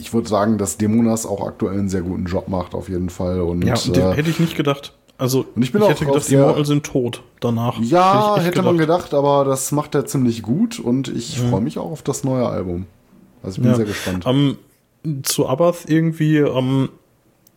[0.00, 3.40] ich würde sagen, dass Demonas auch aktuell einen sehr guten Job macht, auf jeden Fall.
[3.40, 4.94] Und, ja, äh, hätte ich nicht gedacht.
[5.18, 7.78] Also, und ich, bin ich auch hätte gedacht, die Mortal sind tot danach.
[7.80, 11.48] Ja, hätte, hätte man gedacht, aber das macht er ziemlich gut und ich ja.
[11.48, 12.86] freue mich auch auf das neue Album.
[13.42, 13.76] Also ich bin ja.
[13.76, 14.24] sehr gespannt.
[14.24, 14.56] Um,
[15.22, 16.88] zu Abath irgendwie, um,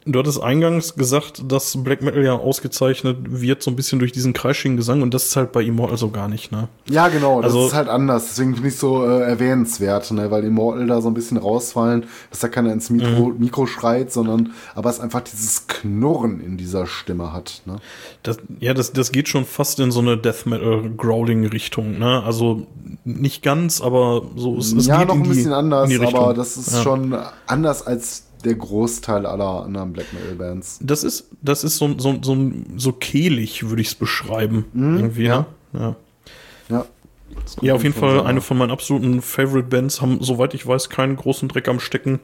[0.06, 4.34] Du hattest eingangs gesagt, dass Black Metal ja ausgezeichnet wird so ein bisschen durch diesen
[4.34, 6.68] kreischigen Gesang und das ist halt bei Immortal so gar nicht, ne?
[6.90, 8.28] Ja, genau, das Also- ist halt anders.
[8.30, 10.30] Deswegen finde ich so äh, erwähnenswert, ne?
[10.30, 13.40] weil Immortal da so ein bisschen rausfallen, dass da keiner ins Mikro, Mhm.
[13.40, 17.62] Mikro schreit, sondern aber es einfach dieses Knurren in dieser Stimme hat.
[17.66, 17.78] Ne?
[18.24, 22.22] Das, ja, das, das geht schon fast in so eine Death Metal Growling Richtung, ne?
[22.26, 22.68] Also
[23.06, 26.20] nicht ganz, aber so es, es ja, geht noch in ein bisschen anders, die Richtung.
[26.20, 26.82] aber das ist Ja.
[26.84, 27.16] schon
[27.48, 30.80] anders als der Großteil aller anderen Black Metal Bands.
[30.82, 32.38] Das ist, das ist so, so, so,
[32.78, 34.66] so kehlig, würde ich es beschreiben.
[34.74, 35.46] irgendwie, ja.
[35.74, 35.96] Ja.
[36.70, 36.86] Ja,
[37.62, 38.28] Ja, auf jeden Fall sagen.
[38.28, 42.20] eine von meinen absoluten Favorite Bands, haben, soweit ich weiß, keinen großen Dreck am Stecken.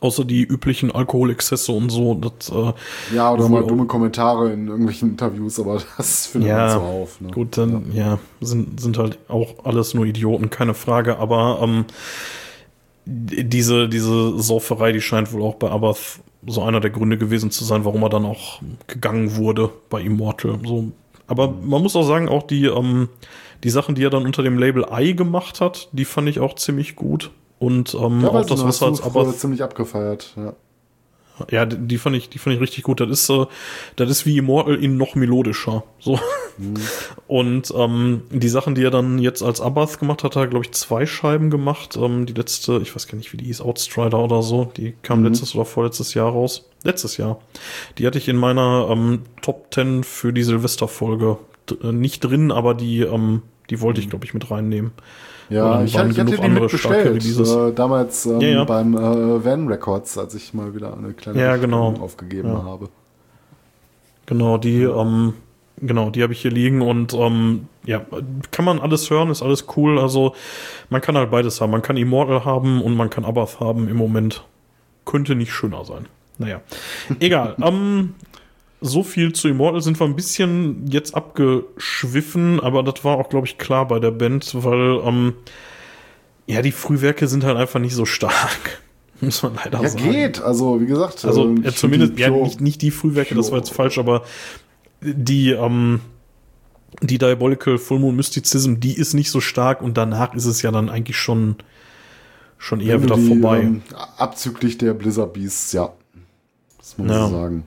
[0.00, 2.14] Außer die üblichen Alkoholexzesse und so.
[2.14, 2.72] Das, äh,
[3.14, 7.20] Ja, oder mal dumme Kommentare in irgendwelchen Interviews, aber das findet man Ja, zuhauf.
[7.20, 7.30] Ne?
[7.30, 11.18] gut, dann, ja, sind, sind halt auch alles nur Idioten, keine Frage.
[11.18, 11.84] Aber ähm,
[13.04, 17.64] diese, diese Sauferei, die scheint wohl auch bei Abath so einer der Gründe gewesen zu
[17.64, 20.58] sein, warum er dann auch gegangen wurde bei Immortal.
[20.64, 20.92] So.
[21.26, 23.08] Aber man muss auch sagen, auch die, ähm,
[23.64, 26.54] die Sachen, die er dann unter dem Label I gemacht hat, die fand ich auch
[26.54, 27.30] ziemlich gut.
[27.58, 30.34] Und ähm, Ja, auch das, was er als Abath ziemlich abgefeiert.
[30.36, 30.54] Ja.
[31.50, 33.00] Ja, die fand ich, die fand ich richtig gut.
[33.00, 33.46] Das ist, äh,
[33.96, 35.84] das ist wie Immortal in noch melodischer.
[35.98, 36.18] So.
[37.26, 40.64] Und ähm, die Sachen, die er dann jetzt als Abath gemacht hat, hat er, glaube
[40.64, 41.96] ich, zwei Scheiben gemacht.
[41.96, 45.24] Ähm, die letzte, ich weiß gar nicht, wie die hieß, Outstrider oder so, die kam
[45.24, 46.68] letztes oder vorletztes Jahr raus.
[46.84, 47.40] Letztes Jahr.
[47.98, 51.38] Die hatte ich in meiner ähm, Top 10 für die Silvesterfolge
[51.82, 54.92] äh, nicht drin, aber die, ähm, die wollte ich, glaube ich, mit reinnehmen.
[55.48, 57.72] Ja, ich, ich hatte genug die andere starke mitbestellt.
[57.72, 58.64] Äh, damals ähm, Ja, ja.
[58.64, 61.94] beim äh, Van Records, als ich mal wieder eine kleine Ja, genau.
[62.00, 62.88] aufgegeben habe.
[64.26, 65.34] Genau, die, ähm,
[65.78, 68.02] genau, die habe ich hier liegen und ähm, ja,
[68.50, 69.98] kann man alles hören, ist alles cool.
[69.98, 70.34] Also
[70.90, 71.70] man kann halt beides haben.
[71.70, 74.44] Man kann Immortal haben und man kann Abath haben im Moment.
[75.04, 76.06] Könnte nicht schöner sein.
[76.38, 76.60] Naja,
[77.18, 77.56] egal.
[77.62, 78.14] ähm,
[78.82, 83.46] so viel zu Immortal sind wir ein bisschen jetzt abgeschwiffen, aber das war auch, glaube
[83.46, 85.34] ich, klar bei der Band, weil ähm,
[86.46, 88.82] ja, die Frühwerke sind halt einfach nicht so stark.
[89.20, 90.10] Muss man leider Ja, sagen.
[90.10, 90.42] geht.
[90.42, 91.24] Also, wie gesagt.
[91.24, 93.98] Also ähm, äh, zumindest, ja, Pure- nicht, nicht die Frühwerke, das war jetzt Pure- falsch,
[93.98, 94.24] aber
[95.00, 96.00] die, ähm,
[97.00, 100.70] die Diabolical Full Moon Mysticism, die ist nicht so stark und danach ist es ja
[100.72, 101.56] dann eigentlich schon,
[102.58, 103.60] schon eher wenn wieder die, vorbei.
[103.60, 103.82] Ähm,
[104.18, 105.92] abzüglich der Blizzard Beasts, ja.
[106.78, 107.28] Das muss man Ja.
[107.28, 107.64] so sagen.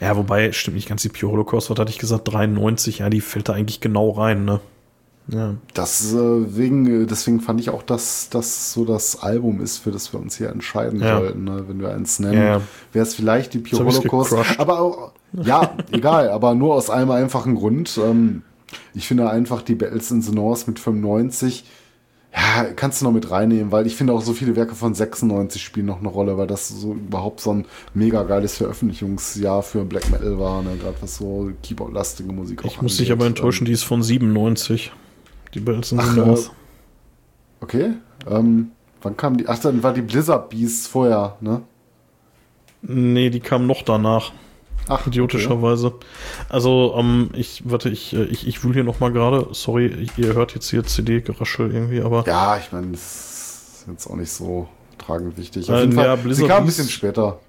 [0.00, 0.16] Ja.
[0.16, 3.48] wobei, stimmt nicht ganz, die Pure Holocaust, was hatte ich gesagt, 93, ja, die fällt
[3.48, 4.60] da eigentlich genau rein, ne?
[5.28, 5.54] Ja.
[5.74, 9.92] Das, äh, wegen, äh, deswegen fand ich auch, dass das so das Album ist, für
[9.92, 11.18] das wir uns hier entscheiden Ja.
[11.18, 11.44] sollten.
[11.44, 11.64] Ne?
[11.68, 12.60] Wenn wir eins nennen, Ja,
[12.92, 14.34] wäre es vielleicht die Pure Holocaust.
[14.58, 18.00] Aber auch, ja, egal, aber nur aus einem einfachen Grund.
[18.02, 18.42] Ähm,
[18.94, 21.64] ich finde einfach die Battles in the North mit 95,
[22.32, 25.62] ja, kannst du noch mit reinnehmen, weil ich finde auch so viele Werke von 96
[25.62, 30.10] spielen noch eine Rolle, weil das so überhaupt so ein mega geiles Veröffentlichungsjahr für Black
[30.10, 30.76] Metal war, ne?
[30.80, 34.92] gerade was so Keyboard-lastige Musik Ich muss dich aber enttäuschen, die ist von 97.
[35.54, 36.52] Die Ach, the äh, North.
[37.60, 37.94] Okay.
[38.28, 38.70] Ähm,
[39.02, 39.48] wann kam die?
[39.48, 41.62] Ach, dann war die Blizzard Beast vorher, ne?
[42.82, 44.32] Nee, die kam noch danach.
[44.90, 45.94] Ach, Idiotischerweise.
[46.48, 50.34] Also, ähm, ich, warte, ich, äh, ich, ich will hier noch mal gerade, sorry, ihr
[50.34, 53.00] hört jetzt hier CD-Geraschel irgendwie, aber Ja, ich meine, das
[53.80, 54.68] ist jetzt auch nicht so
[54.98, 55.68] tragend wichtig.
[55.68, 57.40] Äh, Auf jeden ja, Fall, sie Blizzard kam ein bisschen später.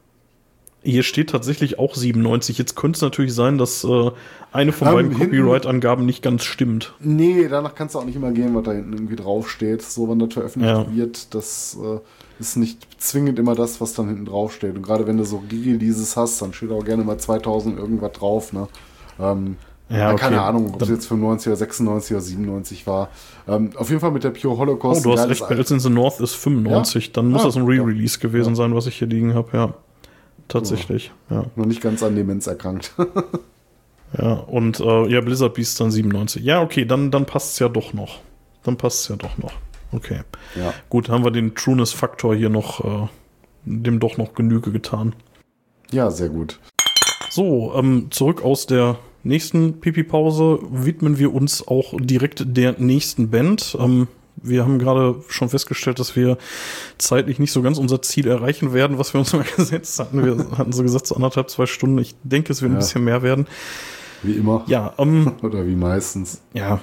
[0.84, 2.58] Hier steht tatsächlich auch 97.
[2.58, 4.12] Jetzt könnte es natürlich sein, dass äh,
[4.52, 6.94] eine von Ähm, beiden Copyright-Angaben nicht ganz stimmt.
[7.00, 9.82] Nee, danach kannst du auch nicht immer gehen, was da hinten irgendwie draufsteht.
[9.84, 10.96] So, wenn das veröffentlicht Ja.
[10.96, 12.00] wird, das äh,
[12.40, 14.76] ist nicht zwingend immer das, was dann hinten draufsteht.
[14.76, 18.52] Und gerade wenn du so Releases hast, dann steht auch gerne mal 2000 irgendwas drauf,
[18.54, 18.68] ne?
[19.20, 19.58] Ähm,
[19.90, 20.20] Ja, ja, okay.
[20.22, 23.10] Keine Ahnung, ob es jetzt 95 oder 96 oder 97 war.
[23.48, 25.04] Ähm, auf jeden Fall mit der Pure Oh, Holocaust.
[25.06, 27.12] du ein hast recht, Battles in the North ist 95.
[27.12, 28.56] Dann muss Ah, das ein Re-Release gewesen ja.
[28.56, 29.74] sein, was ich hier liegen habe, ja.
[30.52, 31.46] Tatsächlich, ja.
[31.56, 32.94] Noch nicht ganz an Demenz erkrankt.
[34.18, 36.44] Ja, und äh, ja, Blizzard Beast dann 97.
[36.44, 38.20] Ja, okay, dann, dann passt es ja doch noch.
[38.64, 39.54] Dann passt es ja doch noch.
[39.94, 40.22] Okay.
[40.56, 40.74] ja.
[40.90, 43.08] Gut, haben wir den Trueness-Faktor hier noch, äh,
[43.66, 45.16] dem doch noch Genüge getan.
[45.92, 46.60] ja, sehr gut.
[47.30, 53.78] So, ähm, zurück aus der nächsten Pipi-Pause widmen wir uns auch direkt der nächsten Band.
[53.80, 54.08] Ähm,
[54.38, 56.38] wir haben gerade schon festgestellt, dass wir
[56.98, 60.24] zeitlich nicht so ganz unser Ziel erreichen werden, was wir uns mal gesetzt hatten.
[60.26, 61.98] Wir hatten so gesagt, so anderthalb, zwei Stunden.
[62.00, 62.80] Ich denke, es wird ein Ja.
[62.80, 63.48] bisschen mehr werden.
[64.24, 64.64] Wie immer.
[64.68, 66.42] Ja, ähm, Oder wie meistens.
[66.54, 66.80] ja,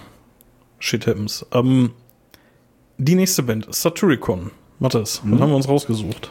[0.78, 1.46] shit happens.
[1.52, 1.90] Ähm,
[2.98, 4.50] die nächste Band, Satyricon.
[4.80, 6.30] Mathis, was haben wir uns rausgesucht?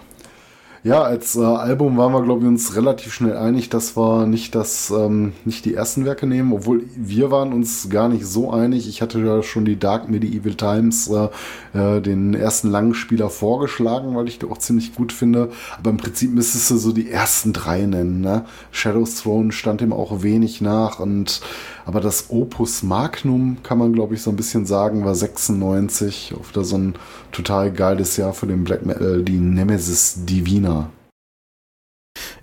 [0.84, 4.54] Ja, als äh, Album waren wir, glaube ich, uns relativ schnell einig, dass wir nicht
[4.54, 8.88] das, ähm, nicht die ersten Werke nehmen, obwohl wir waren uns gar nicht so einig.
[8.88, 11.30] Ich hatte ja schon die Dark Medieval Times, äh,
[11.78, 15.50] äh, den ersten langen Spieler vorgeschlagen, weil ich die auch ziemlich gut finde.
[15.80, 18.22] Aber im Prinzip müsstest du so die ersten drei nennen.
[18.22, 18.46] Ne?
[18.72, 21.42] Shadow's Throne stand ihm auch wenig nach und
[21.88, 26.34] aber das Opus Magnum kann man, glaube ich, so ein bisschen sagen, war 96.
[26.38, 26.96] Auf da so ein
[27.32, 30.90] total geiles Jahr für den Black Metal, die Nemesis Divina.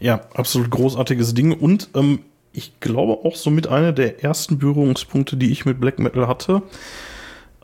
[0.00, 1.52] Ja, absolut großartiges Ding.
[1.52, 2.20] Und ähm,
[2.54, 6.62] ich glaube auch somit einer der ersten Berührungspunkte, die ich mit Black Metal hatte.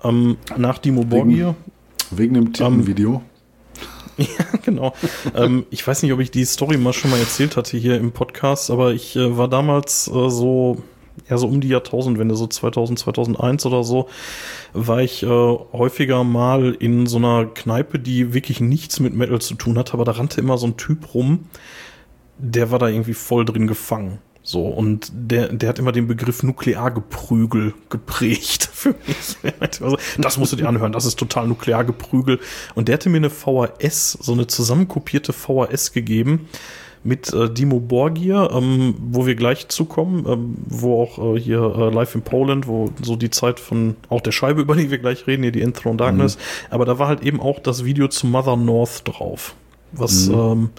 [0.05, 1.55] Ähm, nach Dimo Borgir.
[2.11, 3.23] Wegen, wegen dem Titelvideo.
[4.19, 4.93] Ähm, ja, genau.
[5.35, 8.13] ähm, ich weiß nicht, ob ich die Story mal schon mal erzählt hatte hier im
[8.13, 10.83] Podcast, aber ich äh, war damals äh, so
[11.29, 14.09] ja, so um die Jahrtausendwende, so 2000, 2001 oder so,
[14.73, 19.55] war ich äh, häufiger mal in so einer Kneipe, die wirklich nichts mit Metal zu
[19.55, 21.47] tun hat, aber da rannte immer so ein Typ rum,
[22.39, 24.19] der war da irgendwie voll drin gefangen.
[24.43, 29.37] So, und der, der hat immer den Begriff Nukleargeprügel geprägt für mich.
[30.19, 32.41] Das musst du dir anhören, das ist total Nukleargeprügel.
[32.75, 36.49] Und der hatte mir eine VHS, so eine zusammenkopierte VHS gegeben
[37.03, 41.91] mit äh, Dimo Borgir, ähm, wo wir gleich zukommen, ähm, wo auch äh, hier äh,
[41.91, 45.27] Live in Poland, wo so die Zeit von auch der Scheibe, über die wir gleich
[45.27, 46.41] reden, hier die Enthroned Darkness, mhm.
[46.71, 49.55] aber da war halt eben auch das Video zu Mother North drauf,
[49.93, 50.35] was mhm.
[50.35, 50.71] ähm,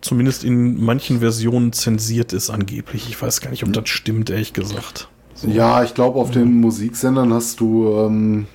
[0.00, 3.08] zumindest in manchen Versionen zensiert ist angeblich.
[3.08, 5.08] Ich weiß gar nicht, ob das stimmt, ehrlich gesagt.
[5.34, 5.48] So.
[5.48, 8.46] Ja, ich glaube, auf den Musiksendern hast du ähm,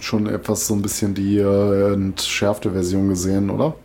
[0.00, 3.76] schon etwas so ein bisschen die äh, entschärfte Version gesehen, oder?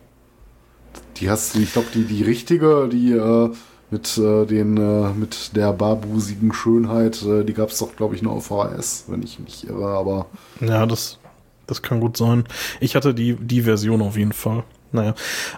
[1.16, 3.50] Die hast du, ich glaube, die, die richtige, die äh,
[3.90, 8.22] mit äh, den äh, mit der barbusigen Schönheit, äh, die gab es doch, glaube ich,
[8.22, 10.26] nur auf VHS, wenn ich mich irre, aber.
[10.60, 11.18] Ja, das,
[11.66, 12.44] das kann gut sein.
[12.80, 14.64] Ich hatte die, die Version auf jeden Fall.
[14.92, 15.14] Naja.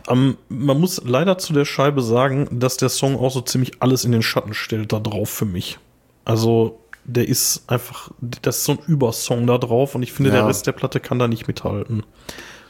[0.08, 4.04] Ähm, man muss leider zu der Scheibe sagen, dass der Song auch so ziemlich alles
[4.04, 5.78] in den Schatten stellt da drauf für mich.
[6.24, 10.36] Also, der ist einfach, das ist so ein Übersong da drauf und ich finde, ja.
[10.36, 12.04] der Rest der Platte kann da nicht mithalten.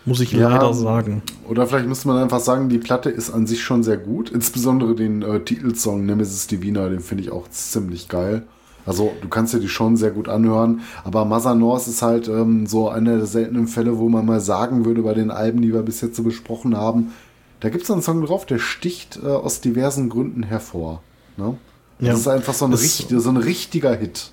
[0.05, 1.23] Muss ich ja, leider sagen.
[1.49, 4.31] Oder vielleicht müsste man einfach sagen, die Platte ist an sich schon sehr gut.
[4.31, 8.43] Insbesondere den äh, Titelsong Nemesis Divina, den finde ich auch ziemlich geil.
[8.85, 12.67] Also du kannst dir die schon sehr gut anhören, aber Mother North ist halt ähm,
[12.67, 15.83] so einer der seltenen Fälle, wo man mal sagen würde bei den Alben, die wir
[15.83, 17.13] bis jetzt so besprochen haben,
[17.61, 21.01] da gibt es einen Song drauf, der sticht äh, aus diversen Gründen hervor.
[21.37, 21.57] Ne?
[22.01, 22.11] Ja.
[22.11, 24.33] Das ist einfach so ein, richtig, so ein richtiger Hit.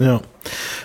[0.00, 0.22] Ja,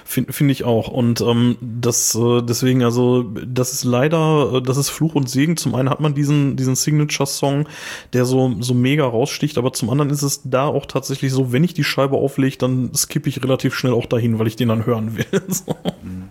[0.06, 0.88] finde find ich auch.
[0.88, 5.58] Und ähm, das äh, deswegen, also, das ist leider, äh, das ist Fluch und Segen.
[5.58, 7.68] Zum einen hat man diesen, diesen Signature-Song,
[8.14, 11.64] der so, so mega raussticht, aber zum anderen ist es da auch tatsächlich so, wenn
[11.64, 14.86] ich die Scheibe auflege, dann skippe ich relativ schnell auch dahin, weil ich den dann
[14.86, 15.26] hören will.
[15.48, 15.76] so.
[16.04, 16.30] mhm.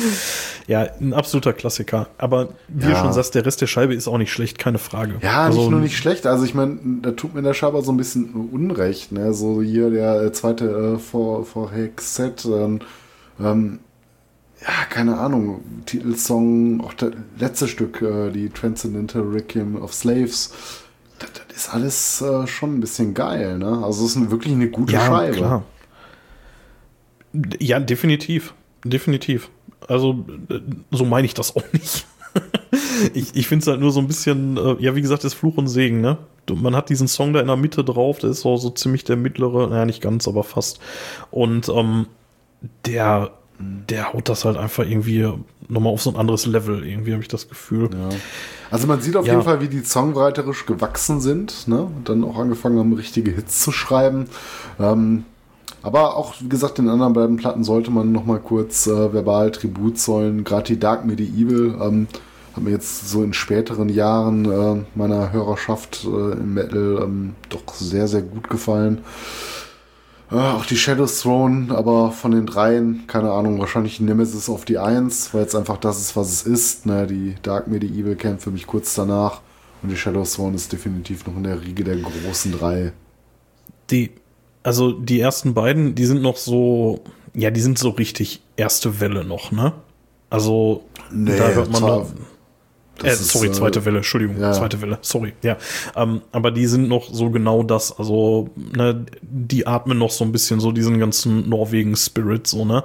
[0.66, 2.08] Ja, ein absoluter Klassiker.
[2.18, 2.90] Aber wie ja.
[2.90, 5.14] du schon sagst, der Rest der Scheibe ist auch nicht schlecht, keine Frage.
[5.22, 6.26] Ja, also, nicht nur nicht schlecht.
[6.26, 9.12] Also ich meine, da tut mir der Scheibe so ein bisschen Unrecht.
[9.12, 9.32] Ne?
[9.32, 12.44] So hier der äh, zweite äh, vor, vor Hexet.
[12.46, 12.80] Ähm,
[13.38, 13.78] ähm,
[14.60, 15.62] ja, keine Ahnung.
[15.86, 20.52] Titelsong, auch das letzte Stück, äh, die Transcendental Requiem of Slaves.
[21.20, 23.58] Das, das ist alles äh, schon ein bisschen geil.
[23.58, 23.84] Ne?
[23.84, 25.36] Also es ist wirklich eine gute ja, Scheibe.
[25.36, 25.62] Klar.
[27.60, 28.52] Ja, definitiv.
[28.84, 29.48] Definitiv.
[29.88, 30.24] Also,
[30.90, 32.06] so meine ich das auch nicht.
[33.14, 35.56] ich ich finde es halt nur so ein bisschen, äh, ja, wie gesagt, das Fluch
[35.56, 36.18] und Segen, ne?
[36.54, 39.16] Man hat diesen Song da in der Mitte drauf, der ist so, so ziemlich der
[39.16, 40.78] mittlere, naja, nicht ganz, aber fast.
[41.30, 42.06] Und ähm,
[42.84, 45.28] der, der haut das halt einfach irgendwie
[45.68, 47.90] nochmal auf so ein anderes Level, irgendwie habe ich das Gefühl.
[47.92, 48.10] Ja.
[48.70, 49.32] Also man sieht auf ja.
[49.32, 51.82] jeden Fall, wie die songwriterisch gewachsen sind, ne?
[51.82, 54.28] Und dann auch angefangen haben, richtige Hits zu schreiben.
[54.78, 55.24] Ähm,
[55.86, 59.52] aber auch, wie gesagt, den anderen beiden Platten sollte man noch mal kurz äh, verbal
[59.52, 60.42] Tribut zollen.
[60.42, 62.08] Gerade die Dark Medieval ähm,
[62.56, 67.72] hat mir jetzt so in späteren Jahren äh, meiner Hörerschaft äh, im Metal ähm, doch
[67.72, 69.04] sehr, sehr gut gefallen.
[70.32, 74.78] Äh, auch die Shadows Throne, aber von den dreien, keine Ahnung, wahrscheinlich Nemesis auf die
[74.78, 76.86] Eins, weil jetzt einfach das ist, was es ist.
[76.86, 77.06] Ne?
[77.06, 79.40] Die Dark Medieval kämpft für mich kurz danach
[79.82, 82.92] und die Shadows Throne ist definitiv noch in der Riege der großen drei.
[83.92, 84.10] Die
[84.66, 89.22] also die ersten beiden, die sind noch so, ja, die sind so richtig erste Welle
[89.22, 89.72] noch, ne?
[90.28, 90.82] Also
[91.12, 92.06] nee, da hört man da,
[93.04, 94.52] äh, sorry, ist, zweite äh, Welle, Entschuldigung, ja.
[94.52, 95.56] zweite Welle, sorry, ja.
[95.94, 100.32] Ähm, aber die sind noch so genau das, also ne, die atmen noch so ein
[100.32, 102.82] bisschen so diesen ganzen Norwegen-Spirit, so, ne?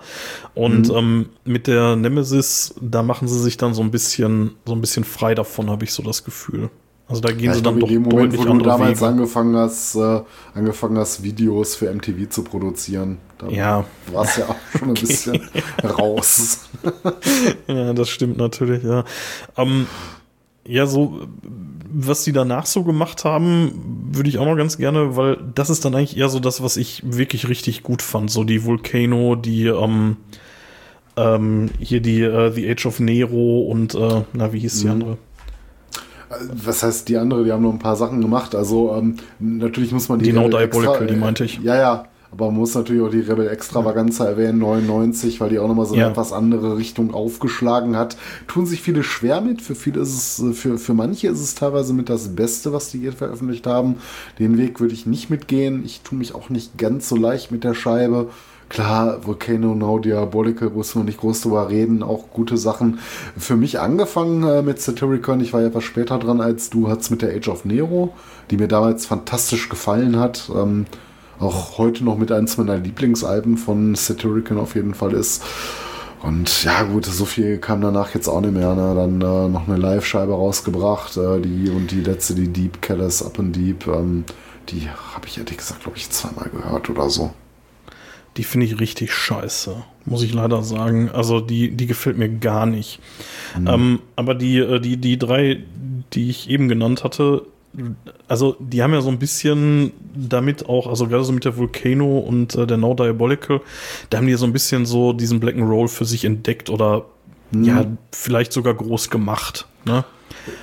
[0.53, 0.95] Und mhm.
[0.95, 5.03] ähm, mit der Nemesis, da machen sie sich dann so ein bisschen, so ein bisschen
[5.03, 6.69] frei davon, habe ich so das Gefühl.
[7.11, 9.11] Also da gehen ja, sie dann doch in dem Moment, wo du damals Wege.
[9.11, 10.21] angefangen hast, äh,
[10.53, 13.85] angefangen hast, Videos für MTV zu produzieren, da ja.
[14.13, 15.41] war es ja auch schon ein bisschen
[15.83, 16.69] raus.
[17.67, 19.03] ja, das stimmt natürlich, ja.
[19.57, 19.87] Ähm,
[20.65, 21.27] ja, so,
[21.91, 25.83] was die danach so gemacht haben, würde ich auch noch ganz gerne, weil das ist
[25.83, 28.31] dann eigentlich eher so das, was ich wirklich richtig gut fand.
[28.31, 30.15] So die Volcano, die, ähm,
[31.17, 34.91] ähm, hier die uh, The Age of Nero und, äh, na, wie hieß die mhm.
[34.91, 35.17] andere?
[36.53, 37.43] Was heißt die andere?
[37.43, 38.55] Die haben noch ein paar Sachen gemacht.
[38.55, 40.25] Also ähm, natürlich muss man die.
[40.25, 41.59] Die No Diabolical, die meinte ich.
[41.59, 42.05] Ja, ja.
[42.31, 45.93] Aber man muss natürlich auch die Rebel Extravaganza erwähnen, 99, weil die auch nochmal so
[45.93, 46.09] eine ja.
[46.09, 48.15] etwas andere Richtung aufgeschlagen hat.
[48.47, 49.61] Tun sich viele schwer mit.
[49.61, 52.99] Für viele ist es, für, für manche ist es teilweise mit das Beste, was die
[52.99, 53.97] hier veröffentlicht haben.
[54.39, 55.83] Den Weg würde ich nicht mitgehen.
[55.83, 58.29] Ich tue mich auch nicht ganz so leicht mit der Scheibe.
[58.69, 62.99] Klar, Volcano Now Diabolical, muss man nicht groß drüber reden, auch gute Sachen.
[63.37, 67.09] Für mich angefangen äh, mit Satyricon, ich war ja etwas später dran als du, hat's
[67.09, 68.13] mit der Age of Nero,
[68.49, 70.49] die mir damals fantastisch gefallen hat.
[70.55, 70.85] Ähm,
[71.41, 75.43] auch heute noch mit eins meiner Lieblingsalben von Satyricon auf jeden Fall ist.
[76.21, 78.75] Und ja, gut, so viel kam danach jetzt auch nicht mehr.
[78.75, 78.93] Ne?
[78.95, 83.39] Dann äh, noch eine Live-Scheibe rausgebracht, äh, die und die letzte, die Deep Callous Up
[83.39, 84.23] and Deep, ähm,
[84.69, 87.31] die habe ich ehrlich gesagt, glaube ich, zweimal gehört oder so
[88.37, 91.09] die finde ich richtig scheiße, muss ich leider sagen.
[91.09, 92.99] Also die, die gefällt mir gar nicht.
[93.59, 93.67] Mhm.
[93.67, 95.63] Ähm, aber die, äh, die, die drei,
[96.13, 97.45] die ich eben genannt hatte,
[98.27, 102.19] also die haben ja so ein bisschen damit auch, also gerade so mit der Volcano
[102.19, 103.61] und äh, der No Diabolical,
[104.09, 107.05] da haben die so ein bisschen so diesen Black and Roll für sich entdeckt oder
[107.51, 107.63] mhm.
[107.63, 109.67] ja, vielleicht sogar groß gemacht.
[109.85, 110.03] Ne?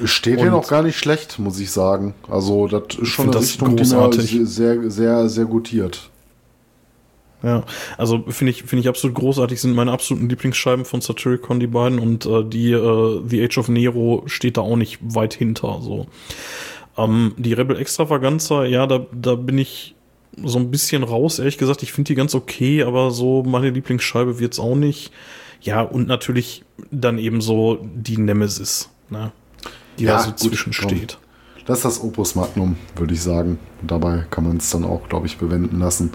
[0.04, 2.14] Steht hier noch gar nicht schlecht, muss ich sagen.
[2.28, 6.10] Also das ist schon eine Richtung, die mir sehr, sehr, sehr gutiert.
[7.42, 7.62] Ja,
[7.96, 12.00] also finde ich, finde ich absolut großartig, sind meine absoluten Lieblingsscheiben von Satyricon, die beiden,
[12.00, 15.78] und äh, die äh, The Age of Nero steht da auch nicht weit hinter.
[15.80, 16.06] So.
[16.98, 19.94] Ähm, die Rebel Extravaganza, ja, da, da bin ich
[20.44, 21.82] so ein bisschen raus, ehrlich gesagt.
[21.82, 25.12] Ich finde die ganz okay, aber so meine Lieblingsscheibe wird's auch nicht.
[25.60, 29.32] Ja, und natürlich dann eben so die Nemesis, ne?
[29.98, 31.18] Die ja, da so gut, zwischen steht.
[31.66, 33.58] Das ist das Opus Magnum, würde ich sagen.
[33.82, 36.12] Und dabei kann man es dann auch, glaube ich, bewenden lassen.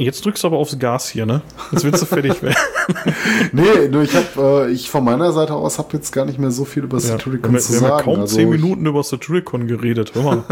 [0.00, 1.42] Jetzt drückst du aber aufs Gas hier, ne?
[1.72, 2.56] Jetzt willst du fertig werden.
[3.52, 6.52] nee, nur ich habe, äh, ich von meiner Seite aus habe jetzt gar nicht mehr
[6.52, 7.90] so viel über Satyricon ja, zu wir sagen.
[7.90, 10.44] Wir haben kaum also zehn Minuten über Satyricon geredet, hör mal.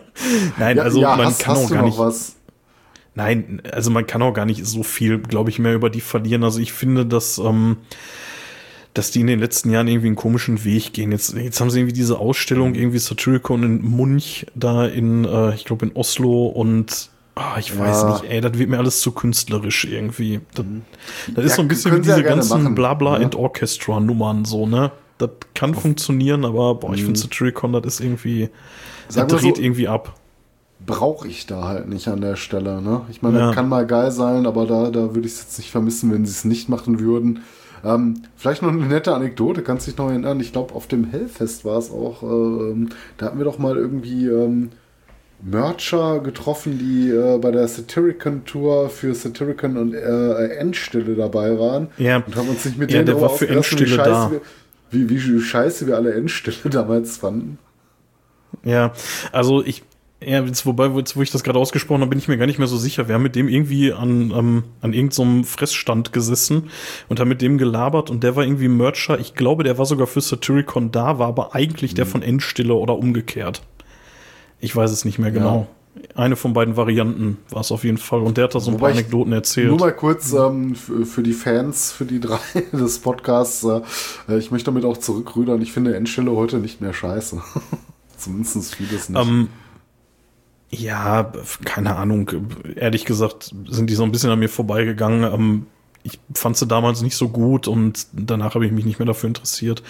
[0.58, 1.98] Nein, ja, also ja, man hast, kann hast auch gar nicht.
[1.98, 2.36] Was?
[3.14, 6.44] Nein, also man kann auch gar nicht so viel, glaube ich, mehr über die verlieren.
[6.44, 7.78] Also ich finde, dass, ähm,
[8.92, 11.10] dass die in den letzten Jahren irgendwie einen komischen Weg gehen.
[11.10, 15.64] Jetzt, jetzt haben sie irgendwie diese Ausstellung, irgendwie Satyricon in Munch, da in, äh, ich
[15.64, 18.12] glaube in Oslo und Oh, ich weiß ja.
[18.12, 20.40] nicht, ey, das wird mir alles zu künstlerisch irgendwie.
[20.54, 20.82] Das, mhm.
[21.34, 23.24] das ist ja, so ein bisschen wie diese ja ganzen Blabla ja.
[23.24, 24.90] and Orchestra Nummern so, ne?
[25.18, 25.82] Das kann Auf.
[25.82, 27.06] funktionieren, aber boah, ich mhm.
[27.06, 28.48] finde Satyricon, das ist irgendwie,
[29.12, 30.14] das dreht so, irgendwie ab.
[30.84, 33.02] Brauche ich da halt nicht an der Stelle, ne?
[33.10, 33.52] Ich meine, ja.
[33.52, 36.32] kann mal geil sein, aber da, da würde ich es jetzt nicht vermissen, wenn sie
[36.32, 37.42] es nicht machen würden.
[37.84, 40.40] Ähm, vielleicht noch eine nette Anekdote, kannst dich noch erinnern.
[40.40, 42.86] Ich glaube, auf dem Hellfest war es auch, äh,
[43.16, 44.70] da hatten wir doch mal irgendwie ähm,
[45.42, 51.88] Mercher getroffen, die äh, bei der Satyricon Tour für Satyricon und äh, Endstille dabei waren.
[51.96, 52.18] Ja.
[52.18, 54.30] Und haben uns nicht mit ja, denen der war für Endstille wie, da.
[54.90, 57.58] wie, wie, wie scheiße wir alle Endstille damals fanden.
[58.64, 58.92] Ja,
[59.32, 59.82] also ich,
[60.22, 62.58] ja, jetzt, wobei, jetzt, wo ich das gerade ausgesprochen habe, bin ich mir gar nicht
[62.58, 63.08] mehr so sicher.
[63.08, 66.70] Wir haben mit dem irgendwie an, ähm, an irgendeinem so Fressstand gesessen
[67.08, 69.18] und haben mit dem gelabert und der war irgendwie Mercher.
[69.18, 71.96] Ich glaube, der war sogar für Satyricon da, war aber eigentlich mhm.
[71.96, 73.62] der von Endstille oder umgekehrt.
[74.60, 75.60] Ich weiß es nicht mehr genau.
[75.60, 75.66] Ja.
[76.14, 78.20] Eine von beiden Varianten war es auf jeden Fall.
[78.20, 79.68] Und der hat da so ein Wobei paar Anekdoten erzählt.
[79.68, 82.38] Nur mal kurz ähm, für, für, die Fans, für die drei
[82.72, 83.64] des Podcasts.
[83.64, 85.60] Äh, ich möchte damit auch zurückrudern.
[85.62, 87.42] Ich finde Endstelle heute nicht mehr scheiße.
[88.16, 89.20] Zumindest vieles nicht.
[89.20, 89.48] Ähm,
[90.70, 91.32] ja,
[91.64, 92.30] keine Ahnung.
[92.76, 95.32] Ehrlich gesagt sind die so ein bisschen an mir vorbeigegangen.
[95.32, 95.66] Ähm,
[96.02, 99.28] ich fand sie damals nicht so gut und danach habe ich mich nicht mehr dafür
[99.28, 99.82] interessiert.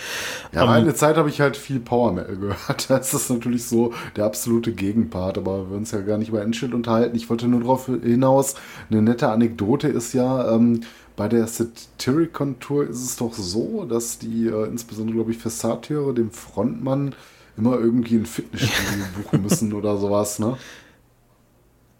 [0.53, 2.59] Ja, um, ähm, eine Zeit habe ich halt viel Power Metal gehört.
[2.91, 6.43] Da ist das natürlich so der absolute Gegenpart, aber wir uns ja gar nicht über
[6.43, 7.17] Endschild unterhalten.
[7.17, 8.55] Ich wollte nur darauf hinaus,
[8.91, 10.81] eine nette Anekdote ist ja, ähm,
[11.17, 15.51] bei der Satyricon Tour ist es doch so, dass die, äh, insbesondere glaube ich für
[15.51, 17.15] Satyre, dem Frontmann,
[17.57, 20.57] immer irgendwie ein Fitnessstudio buchen müssen oder sowas, ne?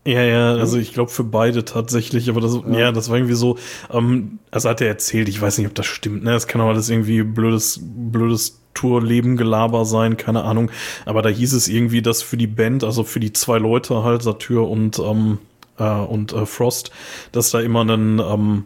[0.07, 2.79] Ja, ja, also ich glaube für beide tatsächlich, aber das, ja.
[2.79, 3.59] ja das war irgendwie so,
[3.91, 6.35] ähm, also hat er erzählt, ich weiß nicht, ob das stimmt, ne?
[6.35, 10.71] Es kann auch alles irgendwie blödes, blödes Tour-Leben-Gelaber sein, keine Ahnung.
[11.05, 14.23] Aber da hieß es irgendwie, dass für die Band, also für die zwei Leute halt,
[14.23, 15.39] Satyr und, ähm,
[15.79, 16.91] äh, und äh, Frost,
[17.33, 18.65] dass da immer ein, ähm,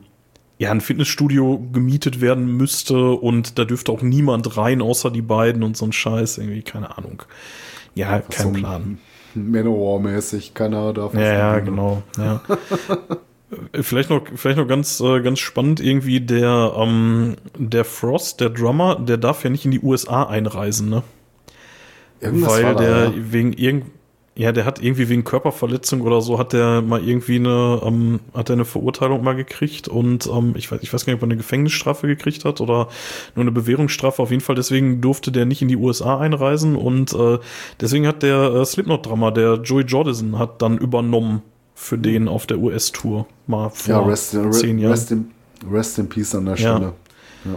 [0.59, 5.65] ja, ein Fitnessstudio gemietet werden müsste und da dürfte auch niemand rein, außer die beiden
[5.65, 7.25] und so ein Scheiß, irgendwie, keine Ahnung.
[7.97, 8.99] Ja, kein so Plan.
[9.53, 12.03] Manowar-mäßig, keiner darf Ja, ja, genau.
[12.17, 12.41] Ja.
[13.73, 18.97] Vielleicht noch, vielleicht noch ganz, äh, ganz spannend irgendwie der, ähm, der Frost, der Drummer,
[18.97, 21.05] der darf ja nicht in die USA einreisen, ne?
[22.21, 23.13] Irgendwas Weil der da, ja.
[23.17, 23.93] wegen irgend,
[24.37, 28.51] ja, der hat irgendwie wegen Körperverletzung oder so hat der mal irgendwie eine, ähm, hat
[28.51, 31.31] er eine Verurteilung mal gekriegt und ähm, ich weiß, ich weiß gar nicht, ob er
[31.31, 32.89] eine Gefängnisstrafe gekriegt hat oder
[33.37, 34.21] nur eine Bewährungsstrafe.
[34.21, 37.39] Auf jeden Fall, deswegen durfte der nicht in die USA einreisen und äh,
[37.81, 41.43] deswegen hat der äh, Slipknot-Drummer, der Joey Jordison, hat dann übernommen
[41.77, 44.93] für den auf der US-Tour mal vor ja, rest, zehn Jahren.
[44.93, 45.31] Rest in,
[45.71, 46.93] rest in Peace an der Stelle.
[47.45, 47.53] Ja.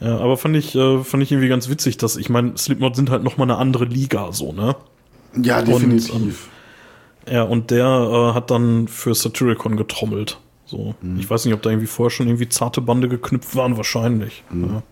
[0.00, 0.06] ja.
[0.08, 3.08] ja aber fand ich, äh, fand ich irgendwie ganz witzig, dass ich meine, Slipknot sind
[3.08, 4.76] halt noch mal eine andere Liga, so, ne?
[5.34, 6.14] Ja, definitiv.
[6.14, 6.34] Und, ähm,
[7.34, 10.38] ja, und der äh, hat dann für Satyricon getrommelt.
[10.66, 10.94] So.
[11.00, 11.18] Mhm.
[11.18, 14.44] Ich weiß nicht, ob da irgendwie vorher schon irgendwie zarte Bande geknüpft waren, wahrscheinlich.
[14.50, 14.64] Mhm.
[14.64, 14.82] Ja.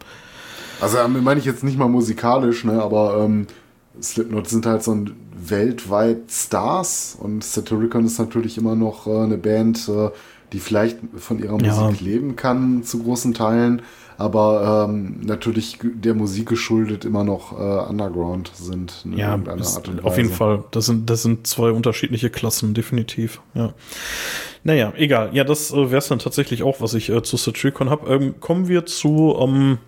[0.80, 3.46] Also ähm, meine ich jetzt nicht mal musikalisch, ne, aber ähm,
[4.00, 9.38] Slipknot sind halt so ein weltweit Stars und Satyricon ist natürlich immer noch äh, eine
[9.38, 10.10] Band, äh,
[10.52, 12.06] die vielleicht von ihrer Musik ja.
[12.06, 13.82] leben kann zu großen Teilen,
[14.18, 19.02] aber ähm, natürlich der Musik geschuldet immer noch äh, Underground sind.
[19.04, 20.64] In ja, ist, auf jeden Fall.
[20.72, 23.40] Das sind, das sind zwei unterschiedliche Klassen, definitiv.
[23.54, 23.74] Ja.
[24.64, 25.30] Naja, egal.
[25.34, 28.12] Ja, das äh, wäre es dann tatsächlich auch, was ich äh, zu Satyricon habe.
[28.12, 29.78] Ähm, kommen wir zu ähm,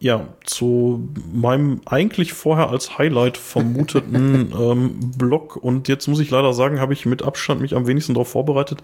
[0.00, 5.56] ja, zu meinem eigentlich vorher als Highlight vermuteten ähm, Blog.
[5.56, 8.82] Und jetzt muss ich leider sagen, habe ich mit Abstand mich am wenigsten darauf vorbereitet.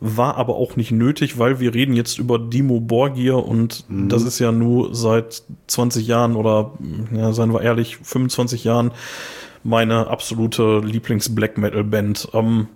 [0.00, 4.08] War aber auch nicht nötig, weil wir reden jetzt über Dimo Borgir und mhm.
[4.08, 6.72] das ist ja nur seit 20 Jahren oder,
[7.14, 8.90] ja, seien wir ehrlich, 25 Jahren
[9.62, 12.30] meine absolute Lieblings-Black Metal-Band.
[12.32, 12.68] Ähm,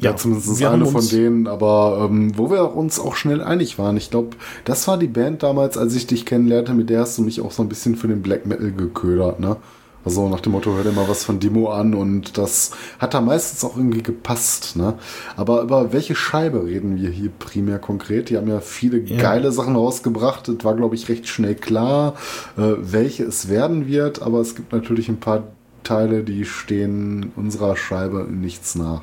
[0.00, 3.96] ja, zumindest eine von denen, aber ähm, wo wir uns auch schnell einig waren.
[3.96, 7.22] Ich glaube, das war die Band damals, als ich dich kennenlernte, mit der hast du
[7.22, 9.56] mich auch so ein bisschen für den Black Metal geködert, ne?
[10.02, 13.20] Also nach dem Motto, hör dir mal was von Demo an und das hat da
[13.20, 14.94] meistens auch irgendwie gepasst, ne?
[15.36, 18.30] Aber über welche Scheibe reden wir hier primär konkret?
[18.30, 19.18] Die haben ja viele ja.
[19.18, 20.48] geile Sachen rausgebracht.
[20.48, 22.14] Es war, glaube ich, recht schnell klar,
[22.56, 25.48] äh, welche es werden wird, aber es gibt natürlich ein paar
[25.82, 29.02] Teile, die stehen unserer Scheibe nichts nach.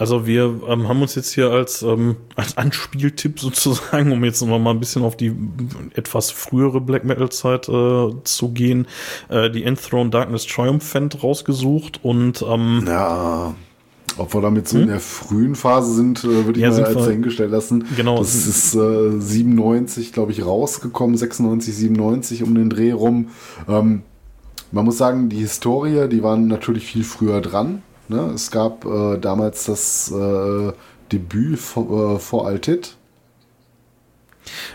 [0.00, 4.58] Also wir ähm, haben uns jetzt hier als, ähm, als Anspieltipp sozusagen, um jetzt noch
[4.58, 5.30] mal ein bisschen auf die
[5.94, 8.86] etwas frühere Black Metal Zeit äh, zu gehen,
[9.28, 13.54] äh, die Enthroned Darkness Triumphant rausgesucht und ähm, ja.
[14.16, 14.84] Ob wir damit so hm?
[14.84, 17.84] in der frühen Phase sind, äh, würde ich ja, mal als dahingestellt lassen.
[17.94, 18.18] Genau.
[18.18, 23.28] Das ist äh, 97, glaube ich, rausgekommen, 96, 97 um den Dreh rum.
[23.68, 24.02] Ähm,
[24.72, 27.82] man muss sagen, die Historie, die waren natürlich viel früher dran.
[28.10, 28.32] Ne?
[28.34, 30.72] Es gab äh, damals das äh,
[31.12, 32.96] Debüt vor, äh, vor Altit.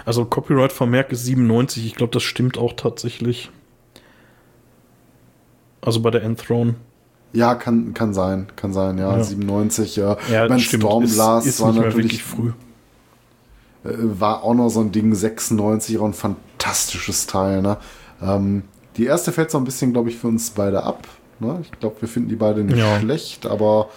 [0.05, 1.85] Also Copyright-Vermerk ist 97.
[1.85, 3.51] Ich glaube, das stimmt auch tatsächlich.
[5.81, 6.75] Also bei der Enthrone.
[7.33, 9.17] Ja, kann, kann sein, kann sein, ja.
[9.17, 9.23] ja.
[9.23, 10.17] 97, ja.
[10.31, 12.53] ja mein Stormblast ist, ist war natürlich früh.
[13.83, 17.77] Äh, war auch noch so ein Ding, 96, auch ein fantastisches Teil, ne?
[18.21, 18.63] Ähm,
[18.95, 21.05] die erste fällt so ein bisschen, glaube ich, für uns beide ab.
[21.39, 21.59] Ne?
[21.63, 22.99] Ich glaube, wir finden die beide nicht ja.
[22.99, 23.89] schlecht, aber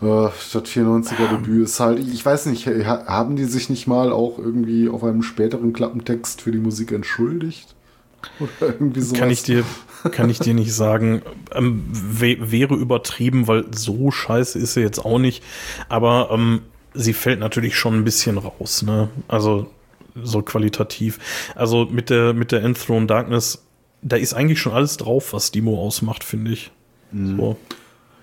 [0.00, 4.38] äh, das 94er Debüt ist halt, ich weiß nicht, haben die sich nicht mal auch
[4.38, 7.74] irgendwie auf einem späteren Klappentext für die Musik entschuldigt?
[8.40, 9.18] Oder irgendwie sowas?
[9.18, 9.64] Kann ich dir,
[10.10, 11.22] kann ich dir nicht sagen.
[11.52, 15.42] Ähm, wäre übertrieben, weil so scheiße ist sie jetzt auch nicht.
[15.88, 16.62] Aber ähm,
[16.94, 19.08] sie fällt natürlich schon ein bisschen raus, ne?
[19.28, 19.70] Also
[20.20, 21.52] so qualitativ.
[21.54, 23.64] Also mit der, mit der Enthroned Darkness
[24.02, 26.70] da ist eigentlich schon alles drauf, was Demo ausmacht, finde ich.
[27.12, 27.36] Mhm.
[27.36, 27.56] So.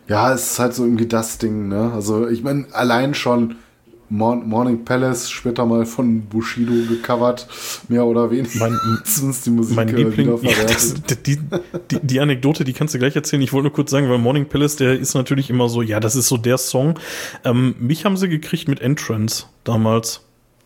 [0.07, 1.91] Ja, es ist halt so irgendwie das Ding, ne?
[1.93, 3.56] Also, ich meine, allein schon
[4.10, 7.47] Morning Palace später mal von Bushido gecovert,
[7.88, 8.60] mehr oder weniger.
[8.60, 8.77] Mein,
[9.45, 10.93] die Musik mein äh, Liebling, ja, das,
[11.26, 11.38] die,
[11.91, 13.41] die, die, Anekdote, die kannst du gleich erzählen.
[13.41, 16.15] Ich wollte nur kurz sagen, weil Morning Palace, der ist natürlich immer so, ja, das
[16.15, 16.99] ist so der Song.
[17.43, 20.22] Ähm, mich haben sie gekriegt mit Entrance damals.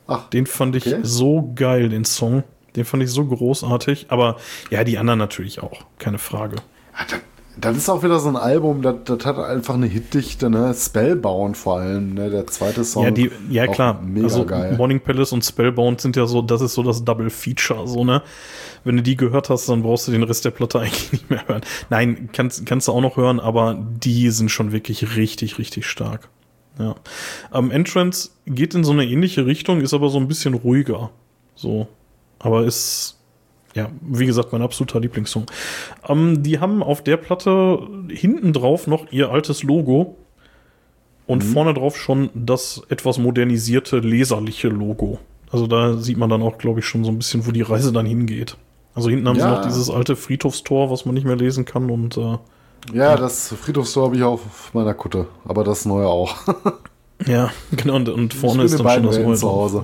[0.08, 1.00] Ach, den fand ich okay.
[1.04, 2.44] so geil, den Song.
[2.76, 4.08] Den fand ich so großartig.
[4.10, 4.38] Aber
[4.70, 6.58] ja, die anderen natürlich auch, keine Frage.
[7.10, 7.20] Das,
[7.58, 10.74] das, ist auch wieder so ein Album, das, das hat einfach eine Hitdichte, ne?
[10.74, 12.30] Spellbound vor allem, ne?
[12.30, 13.04] Der zweite Song.
[13.04, 14.02] Ja, die, ja klar.
[14.02, 14.76] Mega also geil.
[14.78, 18.22] Morning Palace und Spellbound sind ja so, das ist so das Double Feature, so, ne?
[18.84, 21.48] Wenn du die gehört hast, dann brauchst du den Rest der Platte eigentlich nicht mehr
[21.48, 21.62] hören.
[21.90, 26.30] Nein, kannst, kannst du auch noch hören, aber die sind schon wirklich richtig, richtig stark.
[26.80, 26.96] Ja.
[27.54, 31.12] Ähm, Entrance geht in so eine ähnliche Richtung, ist aber so ein bisschen ruhiger.
[31.56, 31.88] So.
[32.40, 33.18] Aber ist,
[33.76, 35.46] ja, wie gesagt, mein absoluter Lieblingssong.
[36.08, 40.18] Ähm, die haben auf der Platte hinten drauf noch ihr altes Logo
[41.28, 41.54] und mhm.
[41.54, 45.20] vorne drauf schon das etwas modernisierte, leserliche Logo.
[45.52, 47.92] Also da sieht man dann auch, glaube ich, schon so ein bisschen, wo die Reise
[47.92, 48.58] dann hingeht.
[48.94, 49.44] Also hinten haben ja.
[49.44, 52.38] sie noch dieses alte Friedhofstor, was man nicht mehr lesen kann und äh,
[52.94, 56.36] ja, das Friedhofstor habe ich auch auf meiner Kutte, aber das neue auch.
[57.28, 59.84] Ja, genau, und, und vorne ist dann schon das neue zu Hause.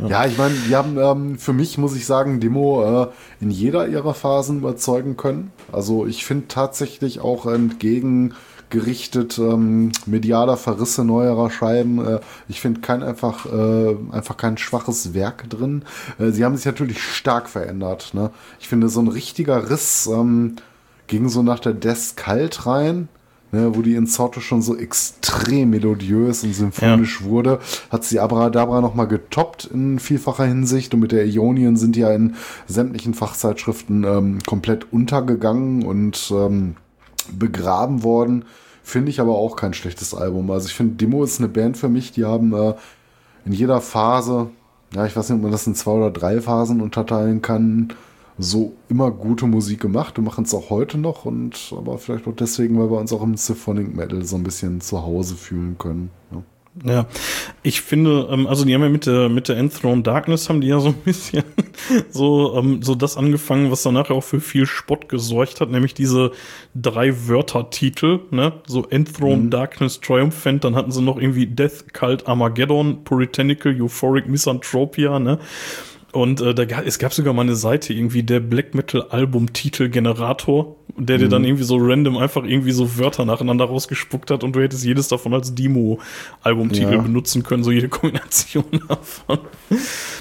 [0.00, 0.26] Ja.
[0.26, 3.08] ich meine, die haben ähm, für mich, muss ich sagen, Demo äh,
[3.40, 5.52] in jeder ihrer Phasen überzeugen können.
[5.72, 12.04] Also ich finde tatsächlich auch entgegengerichtet ähm, medialer Verrisse neuerer Scheiben.
[12.04, 15.84] Äh, ich finde kein einfach, äh, einfach kein schwaches Werk drin.
[16.18, 18.14] Äh, sie haben sich natürlich stark verändert.
[18.14, 18.30] Ne?
[18.60, 20.56] Ich finde, so ein richtiger Riss ähm,
[21.06, 23.08] ging so nach der Death kalt rein
[23.54, 27.26] ne, wo die Insorte schon so extrem melodiös und symphonisch ja.
[27.26, 27.60] wurde,
[27.90, 32.12] hat sie Abracadabra nochmal getoppt in vielfacher Hinsicht und mit der Ionien sind die ja
[32.12, 32.34] in
[32.66, 36.76] sämtlichen Fachzeitschriften ähm, komplett untergegangen und ähm,
[37.32, 38.44] begraben worden.
[38.82, 40.50] Finde ich aber auch kein schlechtes Album.
[40.50, 42.74] Also ich finde, Demo ist eine Band für mich, die haben äh,
[43.46, 44.50] in jeder Phase,
[44.94, 47.92] ja, ich weiß nicht, ob man das in zwei oder drei Phasen unterteilen kann,
[48.38, 52.34] so immer gute Musik gemacht und machen es auch heute noch und aber vielleicht auch
[52.34, 56.10] deswegen, weil wir uns auch im Symphonic Metal so ein bisschen zu Hause fühlen können.
[56.32, 56.42] Ja.
[56.82, 57.06] Ja,
[57.62, 60.66] ich finde, ähm, also die haben ja mit der mit der Enthroned Darkness haben die
[60.66, 61.44] ja so ein bisschen
[62.10, 65.94] so ähm, so das angefangen, was dann nachher auch für viel Spott gesorgt hat, nämlich
[65.94, 66.32] diese
[66.74, 69.50] drei Wörter-Titel, ne, so Enthroned mhm.
[69.50, 75.38] Darkness Triumphant, dann hatten sie noch irgendwie Death Cult Armageddon, Puritanical Euphoric Misanthropia, ne,
[76.14, 80.76] und äh, da, es gab sogar mal eine Seite, irgendwie der Black Metal Album-Titel Generator,
[80.96, 81.22] der mhm.
[81.22, 81.48] dir dann mhm.
[81.48, 85.34] irgendwie so random einfach irgendwie so Wörter nacheinander rausgespuckt hat und du hättest jedes davon
[85.34, 87.00] als Demo-Albumtitel ja.
[87.00, 89.38] benutzen können, so jede Kombination davon.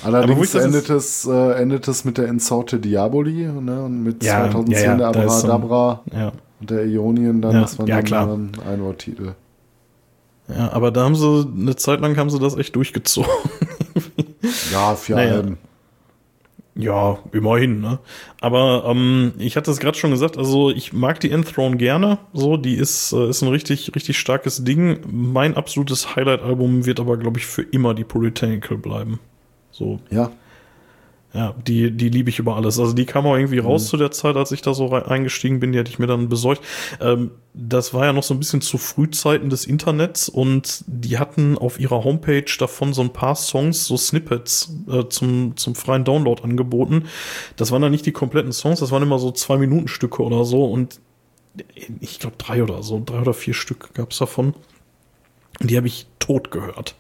[0.03, 4.83] Allerdings endet es, äh, endet es mit der Insorte Diaboli ne, und mit ja, 2010
[4.83, 6.31] ja, der Abracadabra ja.
[6.59, 8.39] und der Ionien dann, ja, das waren ja, dann klar.
[8.67, 9.35] ein Worttitel.
[10.49, 13.29] Ja, aber da haben sie, eine Zeit lang haben sie das echt durchgezogen.
[14.71, 15.33] ja, vier naja.
[15.35, 15.57] Alben.
[16.75, 17.99] Ja, immerhin, ne?
[18.41, 22.17] Aber ähm, ich hatte es gerade schon gesagt, also ich mag die Enthrone gerne.
[22.33, 25.01] So, die ist, äh, ist ein richtig, richtig starkes Ding.
[25.07, 29.19] Mein absolutes Highlight-Album wird aber, glaube ich, für immer die Puritanical bleiben.
[29.69, 29.99] So.
[30.09, 30.31] Ja,
[31.33, 32.79] ja, die, die liebe ich über alles.
[32.79, 33.87] Also die kam auch irgendwie raus mhm.
[33.87, 36.61] zu der Zeit, als ich da so eingestiegen bin, die hatte ich mir dann besorgt.
[37.01, 41.57] Ähm, das war ja noch so ein bisschen zu Frühzeiten des Internets und die hatten
[41.57, 46.43] auf ihrer Homepage davon so ein paar Songs, so Snippets äh, zum, zum freien Download
[46.43, 47.05] angeboten.
[47.55, 50.45] Das waren dann nicht die kompletten Songs, das waren immer so zwei Minuten Stücke oder
[50.45, 50.99] so und
[51.99, 54.53] ich glaube drei oder so, drei oder vier Stück gab's davon.
[55.59, 56.95] Und die habe ich tot gehört.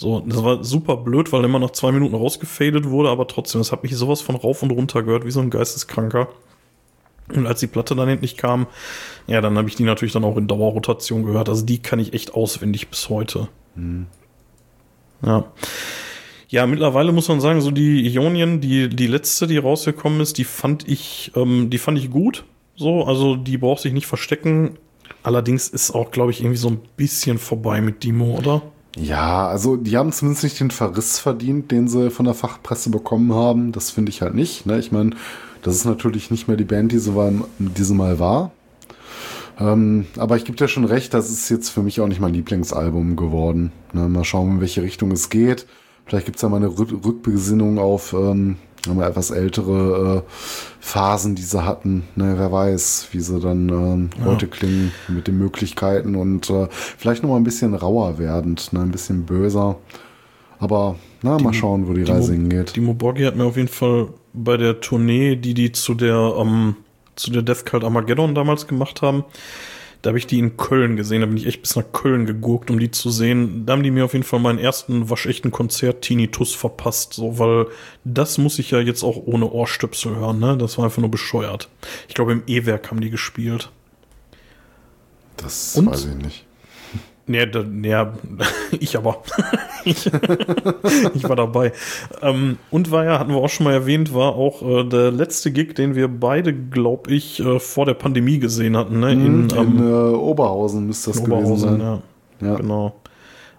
[0.00, 3.70] So, das war super blöd, weil immer nach zwei Minuten rausgefadet wurde, aber trotzdem, das
[3.70, 6.28] hat mich sowas von rauf und runter gehört, wie so ein Geisteskranker.
[7.28, 8.66] Und als die Platte dann endlich kam,
[9.26, 11.50] ja, dann habe ich die natürlich dann auch in Dauerrotation gehört.
[11.50, 13.48] Also die kann ich echt auswendig bis heute.
[13.74, 14.06] Mhm.
[15.20, 15.44] Ja.
[16.48, 20.44] Ja, mittlerweile muss man sagen, so die Ionien, die, die letzte, die rausgekommen ist, die
[20.44, 22.44] fand ich, ähm, die fand ich gut.
[22.74, 24.78] So, also die braucht sich nicht verstecken.
[25.22, 28.62] Allerdings ist auch, glaube ich, irgendwie so ein bisschen vorbei mit Demo, oder?
[28.96, 33.32] Ja, also die haben zumindest nicht den Verriss verdient, den sie von der Fachpresse bekommen
[33.32, 33.72] haben.
[33.72, 34.66] Das finde ich halt nicht.
[34.66, 34.78] Ne?
[34.78, 35.10] Ich meine,
[35.62, 38.50] das ist natürlich nicht mehr die Band, die sie war, diese Mal war.
[39.60, 42.34] Ähm, aber ich gebe dir schon recht, das ist jetzt für mich auch nicht mein
[42.34, 43.72] Lieblingsalbum geworden.
[43.92, 44.08] Ne?
[44.08, 45.66] Mal schauen, in welche Richtung es geht.
[46.06, 48.56] Vielleicht gibt es ja mal eine Rückbesinnung auf ähm,
[48.88, 50.30] haben etwas ältere äh,
[50.80, 52.04] Phasen, die sie hatten.
[52.16, 54.24] Ne, wer weiß, wie sie dann ähm, ja.
[54.26, 58.80] heute klingen mit den Möglichkeiten und äh, vielleicht noch mal ein bisschen rauer werdend, ne,
[58.80, 59.76] ein bisschen böser.
[60.58, 62.74] Aber na, mal schauen, wo die, die Reise hingeht.
[62.74, 66.76] Timo Borgi hat mir auf jeden Fall bei der Tournee, die die zu der ähm,
[67.16, 69.24] zu der Death Cult Armageddon damals gemacht haben,
[70.02, 71.20] da habe ich die in Köln gesehen.
[71.20, 73.66] Da bin ich echt bis nach Köln geguckt, um die zu sehen.
[73.66, 77.14] Da haben die mir auf jeden Fall meinen ersten waschechten Konzert Tinnitus verpasst.
[77.14, 77.66] So, weil
[78.04, 80.56] das muss ich ja jetzt auch ohne Ohrstöpsel hören, ne?
[80.56, 81.68] Das war einfach nur bescheuert.
[82.08, 83.70] Ich glaube, im E-Werk haben die gespielt.
[85.36, 85.86] Das Und?
[85.86, 86.46] weiß ich nicht.
[87.26, 87.94] Nee, da, nee
[88.80, 89.22] ich aber.
[89.84, 90.06] ich,
[91.14, 91.72] ich, war dabei.
[92.22, 95.52] Ähm, und war ja, hatten wir auch schon mal erwähnt, war auch äh, der letzte
[95.52, 99.00] Gig, den wir beide, glaube ich, äh, vor der Pandemie gesehen hatten.
[99.00, 99.12] Ne?
[99.12, 101.80] In, in ähm, äh, Oberhausen müsste das gewesen sein.
[101.80, 102.02] Ja.
[102.40, 102.56] ja.
[102.56, 102.94] Genau.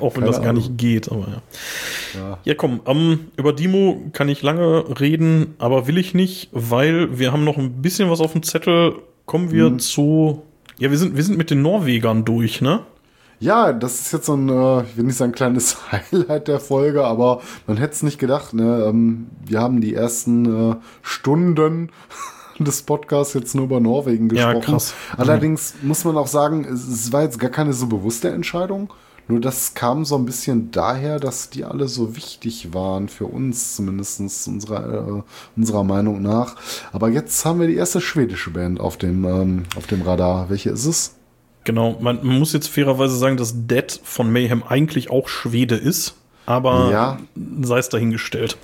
[0.00, 2.20] Auch wenn Keine das gar nicht geht, aber ja.
[2.20, 7.16] Ja, ja komm, um, über Demo kann ich lange reden, aber will ich nicht, weil
[7.16, 8.96] wir haben noch ein bisschen was auf dem Zettel.
[9.24, 9.78] Kommen wir hm.
[9.78, 10.42] zu
[10.78, 12.80] Ja, wir sind, wir sind mit den Norwegern durch, ne?
[13.40, 17.04] Ja, das ist jetzt so ein, äh, ich will nicht sagen kleines Highlight der Folge,
[17.04, 18.52] aber man hätte es nicht gedacht.
[18.52, 18.86] Ne?
[18.88, 21.90] Ähm, wir haben die ersten äh, Stunden
[22.58, 24.56] des Podcasts jetzt nur über Norwegen gesprochen.
[24.56, 24.94] Ja, krass.
[25.16, 25.88] Allerdings mhm.
[25.88, 28.92] muss man auch sagen, es war jetzt gar keine so bewusste Entscheidung.
[29.28, 33.76] Nur das kam so ein bisschen daher, dass die alle so wichtig waren für uns,
[33.76, 35.22] zumindest unserer, äh,
[35.54, 36.56] unserer Meinung nach.
[36.92, 40.48] Aber jetzt haben wir die erste schwedische Band auf dem, ähm, auf dem Radar.
[40.48, 41.17] Welche ist es?
[41.64, 46.16] Genau, man, man muss jetzt fairerweise sagen, dass Dead von Mayhem eigentlich auch Schwede ist,
[46.46, 47.18] aber ja.
[47.60, 48.56] sei es dahingestellt.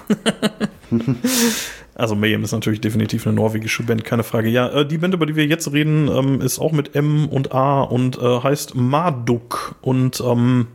[1.95, 4.49] also Mayhem ist natürlich definitiv eine norwegische Band, keine Frage.
[4.49, 7.53] Ja, äh, die Band, über die wir jetzt reden, ähm, ist auch mit M und
[7.53, 9.75] A und äh, heißt Marduk.
[9.83, 10.69] Und ähm,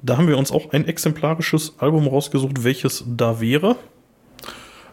[0.00, 3.76] da haben wir uns auch ein exemplarisches Album rausgesucht, welches da wäre.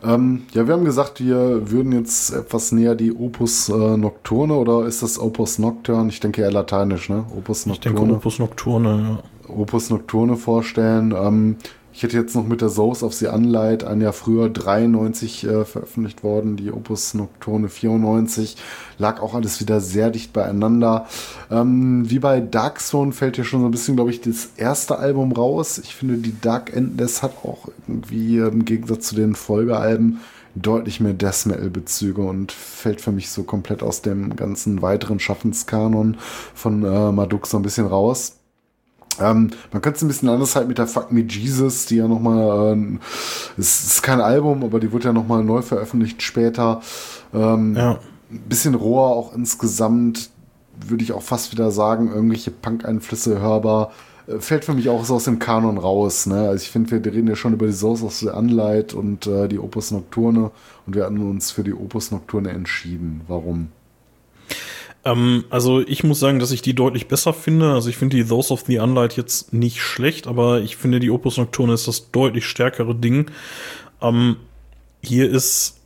[0.03, 4.85] Ähm, ja, wir haben gesagt, wir würden jetzt etwas näher die Opus äh, Nocturne oder
[4.85, 6.09] ist das Opus Nocturne?
[6.09, 7.25] Ich denke eher lateinisch, ne?
[7.37, 7.95] Opus Nocturne.
[7.95, 9.53] Ich denke Opus Nocturne, ja.
[9.55, 11.13] Opus Nocturne vorstellen.
[11.17, 11.55] Ähm,
[11.93, 15.63] ich hätte jetzt noch mit der Source of the Unlight, ein Jahr früher 93 äh,
[15.63, 18.57] veröffentlicht worden, die Opus Nocturne 94,
[18.97, 21.07] lag auch alles wieder sehr dicht beieinander.
[21.51, 24.97] Ähm, wie bei Dark Zone fällt hier schon so ein bisschen, glaube ich, das erste
[24.97, 25.77] Album raus.
[25.77, 30.19] Ich finde, die Dark Endless hat auch irgendwie im Gegensatz zu den Folgealben
[30.55, 35.19] deutlich mehr Death Metal Bezüge und fällt für mich so komplett aus dem ganzen weiteren
[35.19, 36.17] Schaffenskanon
[36.53, 38.37] von äh, Marduk so ein bisschen raus.
[39.19, 42.07] Ähm, man könnte es ein bisschen anders halt mit der Fuck Me Jesus, die ja
[42.07, 42.97] nochmal, äh,
[43.57, 46.81] es ist kein Album, aber die wird ja nochmal neu veröffentlicht später.
[47.33, 47.99] Ähm, ja.
[48.31, 50.29] Ein bisschen roher auch insgesamt,
[50.87, 53.91] würde ich auch fast wieder sagen, irgendwelche Punk-Einflüsse hörbar.
[54.27, 56.25] Äh, fällt für mich auch so aus dem Kanon raus.
[56.25, 56.49] Ne?
[56.49, 59.47] Also ich finde, wir reden ja schon über die Source aus der Anleit und äh,
[59.47, 60.51] die Opus Nocturne
[60.85, 63.21] und wir hatten uns für die Opus Nocturne entschieden.
[63.27, 63.69] Warum?
[65.05, 67.73] Ähm, also ich muss sagen, dass ich die deutlich besser finde.
[67.73, 71.11] Also ich finde die Those of the Unlight jetzt nicht schlecht, aber ich finde die
[71.11, 73.29] Opus Nocturne ist das deutlich stärkere Ding.
[74.01, 74.37] Ähm,
[75.01, 75.79] hier ist,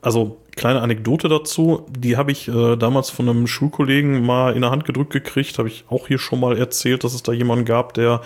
[0.00, 4.70] also kleine Anekdote dazu, die habe ich äh, damals von einem Schulkollegen mal in der
[4.70, 7.94] Hand gedrückt gekriegt, habe ich auch hier schon mal erzählt, dass es da jemanden gab,
[7.94, 8.20] der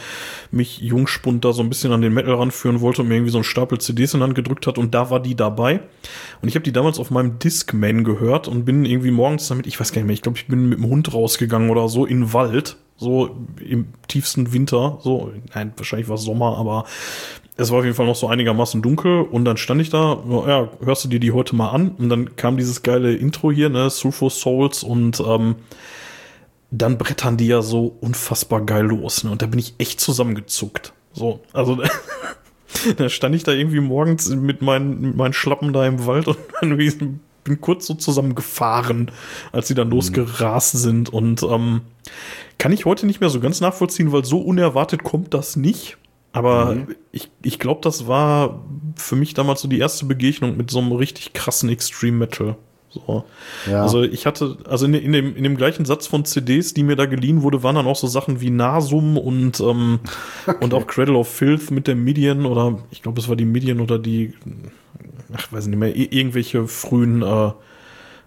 [0.50, 3.38] mich Jungspund da so ein bisschen an den Metal ranführen wollte und mir irgendwie so
[3.38, 5.80] einen Stapel CDs in die Hand gedrückt hat und da war die dabei.
[6.42, 9.78] Und ich habe die damals auf meinem Discman gehört und bin irgendwie morgens damit, ich
[9.78, 12.22] weiß gar nicht mehr, ich glaube, ich bin mit dem Hund rausgegangen oder so in
[12.22, 16.86] den Wald, so im tiefsten Winter, so, nein, wahrscheinlich war Sommer, aber
[17.56, 20.68] es war auf jeden Fall noch so einigermaßen dunkel und dann stand ich da, ja,
[20.84, 21.92] hörst du dir die heute mal an?
[21.98, 25.56] Und dann kam dieses geile Intro hier, ne, Sulfur Souls und ähm,
[26.70, 29.30] dann brettern die ja so unfassbar geil los, ne?
[29.30, 30.92] Und da bin ich echt zusammengezuckt.
[31.12, 31.82] So, also
[32.96, 36.38] da stand ich da irgendwie morgens mit meinen, mit meinen Schlappen da im Wald und
[36.60, 39.10] dann bin kurz so zusammengefahren,
[39.52, 39.94] als sie dann mhm.
[39.94, 41.08] losgerast sind.
[41.08, 41.82] Und ähm,
[42.58, 45.96] kann ich heute nicht mehr so ganz nachvollziehen, weil so unerwartet kommt das nicht.
[46.36, 46.94] Aber mhm.
[47.12, 48.62] ich, ich glaube, das war
[48.94, 52.56] für mich damals so die erste Begegnung mit so einem richtig krassen Extreme Metal.
[52.90, 53.24] So.
[53.70, 53.82] Ja.
[53.82, 56.94] Also ich hatte, also in, in, dem, in dem gleichen Satz von CDs, die mir
[56.94, 60.00] da geliehen wurde, waren dann auch so Sachen wie Nasum und, ähm,
[60.46, 60.62] okay.
[60.62, 63.80] und auch Cradle of Filth mit der Midian oder ich glaube, es war die Midian
[63.80, 64.34] oder die,
[65.32, 67.50] ach, weiß nicht mehr, irgendwelche frühen äh,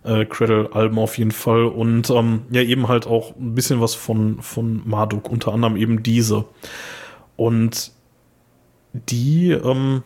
[0.03, 4.41] äh, Cradle-Alben auf jeden Fall und ähm, ja, eben halt auch ein bisschen was von,
[4.41, 6.45] von Marduk, unter anderem eben diese.
[7.35, 7.91] Und
[8.93, 10.03] die, ähm,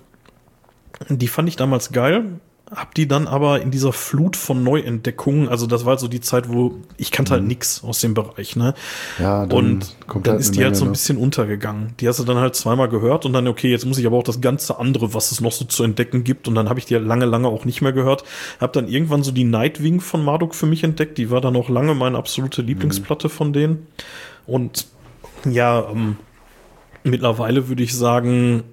[1.10, 2.40] die fand ich damals geil.
[2.72, 6.22] Hab die dann aber in dieser Flut von Neuentdeckungen, also das war halt so die
[6.22, 7.50] Zeit, wo ich kannte halt mhm.
[7.50, 8.74] nix aus dem Bereich, ne?
[9.20, 10.94] Ja, dann und dann halt ist die halt so ein ne?
[10.94, 11.94] bisschen untergegangen.
[12.00, 14.24] Die hast du dann halt zweimal gehört und dann, okay, jetzt muss ich aber auch
[14.24, 16.96] das ganze andere, was es noch so zu entdecken gibt und dann habe ich die
[16.96, 18.24] halt lange, lange auch nicht mehr gehört.
[18.60, 21.70] Hab dann irgendwann so die Nightwing von Marduk für mich entdeckt, die war dann auch
[21.70, 23.32] lange meine absolute Lieblingsplatte mhm.
[23.32, 23.88] von denen.
[24.48, 24.88] Und
[25.46, 26.18] ja, ähm,
[27.04, 28.64] mittlerweile würde ich sagen,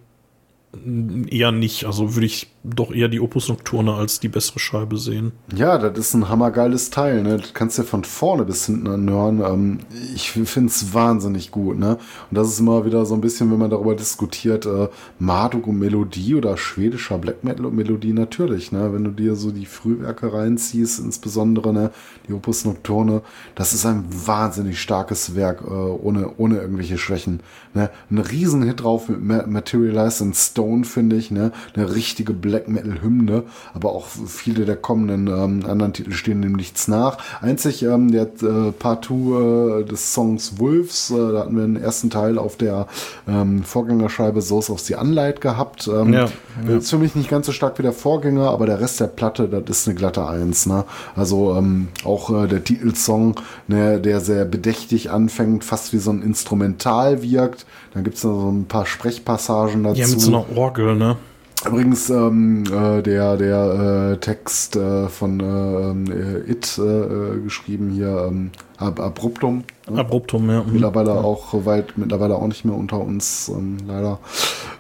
[1.29, 1.85] eher nicht.
[1.85, 5.33] Also würde ich doch eher die Opus Nocturne als die bessere Scheibe sehen.
[5.55, 7.23] Ja, das ist ein hammergeiles Teil.
[7.23, 7.39] Ne?
[7.39, 9.41] Das kannst du ja von vorne bis hinten anhören.
[9.41, 9.79] Ähm,
[10.15, 11.79] ich finde es wahnsinnig gut.
[11.79, 11.97] Ne?
[12.31, 14.89] Und das ist immer wieder so ein bisschen, wenn man darüber diskutiert, äh,
[15.19, 18.73] Marduk und Melodie oder schwedischer Black Metal und Melodie natürlich.
[18.73, 18.93] Ne?
[18.93, 21.91] Wenn du dir so die Frühwerke reinziehst, insbesondere ne,
[22.29, 23.23] die Opus Nocturne,
[23.55, 27.41] das ist ein wahnsinnig starkes Werk, äh, ohne, ohne irgendwelche Schwächen.
[27.73, 27.89] Ne?
[28.11, 31.31] Ein Riesenhit drauf mit Materialize in Stone, finde ich.
[31.31, 31.53] Ne?
[31.75, 33.45] Eine richtige Black Black Metal Hymne,
[33.75, 37.19] aber auch viele der kommenden ähm, anderen Titel stehen dem nichts nach.
[37.41, 41.77] Einzig ähm, der äh, Part 2 äh, des Songs Wolves, äh, da hatten wir den
[41.77, 42.89] ersten Teil auf der
[43.29, 45.87] ähm, Vorgängerscheibe Source of the Unlight gehabt.
[45.87, 46.29] Ähm, ja,
[46.67, 46.77] ja.
[46.77, 49.47] Ist für mich nicht ganz so stark wie der Vorgänger, aber der Rest der Platte,
[49.49, 50.67] das ist eine glatte Eins.
[50.67, 50.85] Ne?
[51.15, 53.37] Also ähm, auch äh, der Titelsong,
[53.69, 57.65] ne, der sehr bedächtig anfängt, fast wie so ein Instrumental wirkt.
[57.95, 60.01] Dann gibt es noch so ein paar Sprechpassagen dazu.
[60.01, 61.17] Ja, mit so einer Orgel, ne?
[61.67, 68.29] Übrigens, ähm, äh, der, der äh, Text äh, von äh, äh It äh, geschrieben hier,
[68.29, 69.65] ähm, Ab Abruptum.
[69.91, 70.01] Ne?
[70.01, 70.63] Abruptum, ja.
[70.63, 70.73] Mhm.
[70.73, 71.21] Mittlerweile ja.
[71.21, 74.21] auch weit, mittlerweile auch nicht mehr unter uns, ähm, leider.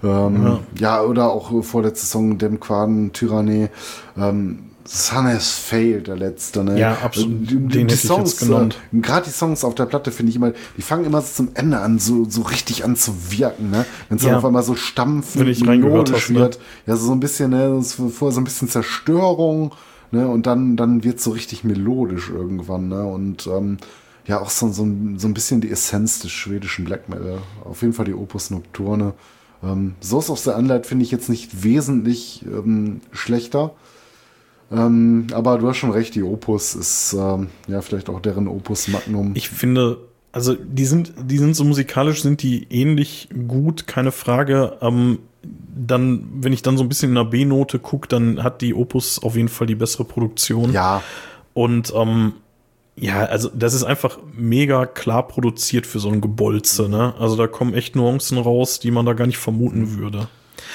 [0.02, 0.60] Ähm, ja.
[0.78, 1.02] ja.
[1.02, 3.68] oder auch vorletzte Song, Dem Quaden Tyrannie.
[4.16, 6.76] Ähm, Sun has failed, der letzte, ne?
[6.76, 7.48] Ja, absolut.
[7.48, 10.82] Die, die, die Songs, äh, gerade die Songs auf der Platte finde ich immer, die
[10.82, 13.86] fangen immer so zum Ende an, so, so richtig an zu wirken, ne?
[14.08, 14.30] Wenn es ja.
[14.30, 16.40] dann auf einmal so stampfend, melodisch ne?
[16.40, 16.58] wird.
[16.58, 16.64] Ne?
[16.88, 17.80] Ja, so ein bisschen, ne?
[17.82, 19.76] Vorher so ein bisschen Zerstörung,
[20.10, 20.26] ne?
[20.26, 23.04] Und dann, dann wird so richtig melodisch irgendwann, ne?
[23.04, 23.76] Und, ähm,
[24.26, 24.88] ja, auch so, so,
[25.18, 27.38] so ein bisschen die Essenz des schwedischen Black Metal.
[27.64, 29.14] Auf jeden Fall die Opus Nocturne.
[29.62, 33.72] Ähm, Source of the Unlight finde ich jetzt nicht wesentlich ähm, schlechter.
[34.70, 38.88] Ähm, aber du hast schon recht, die Opus ist ähm, ja vielleicht auch deren Opus
[38.88, 39.32] Magnum.
[39.34, 39.98] Ich finde,
[40.32, 44.78] also die sind, die sind so musikalisch, sind die ähnlich gut, keine Frage.
[44.80, 48.74] Ähm, dann, wenn ich dann so ein bisschen in der B-Note gucke, dann hat die
[48.74, 50.72] Opus auf jeden Fall die bessere Produktion.
[50.72, 51.02] Ja.
[51.54, 52.34] Und ähm,
[52.96, 57.14] ja, also das ist einfach mega klar produziert für so ein Gebolze, ne?
[57.18, 60.28] Also da kommen echt Nuancen raus, die man da gar nicht vermuten würde.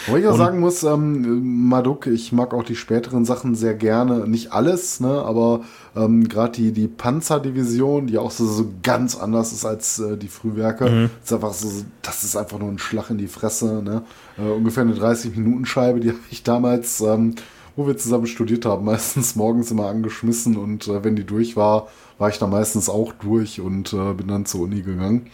[0.07, 4.27] Wo ich auch sagen muss, ähm, Maduk, ich mag auch die späteren Sachen sehr gerne.
[4.27, 5.61] Nicht alles, ne, aber
[5.95, 10.27] ähm, gerade die, die Panzerdivision, die auch so, so ganz anders ist als äh, die
[10.27, 11.09] Frühwerke, mhm.
[11.23, 11.69] ist einfach so,
[12.01, 13.81] das ist einfach nur ein Schlag in die Fresse.
[13.83, 14.03] Ne?
[14.37, 17.35] Äh, ungefähr eine 30-Minuten-Scheibe, die habe ich damals, ähm,
[17.75, 21.87] wo wir zusammen studiert haben, meistens morgens immer angeschmissen und äh, wenn die durch war,
[22.17, 25.27] war ich da meistens auch durch und äh, bin dann zur Uni gegangen.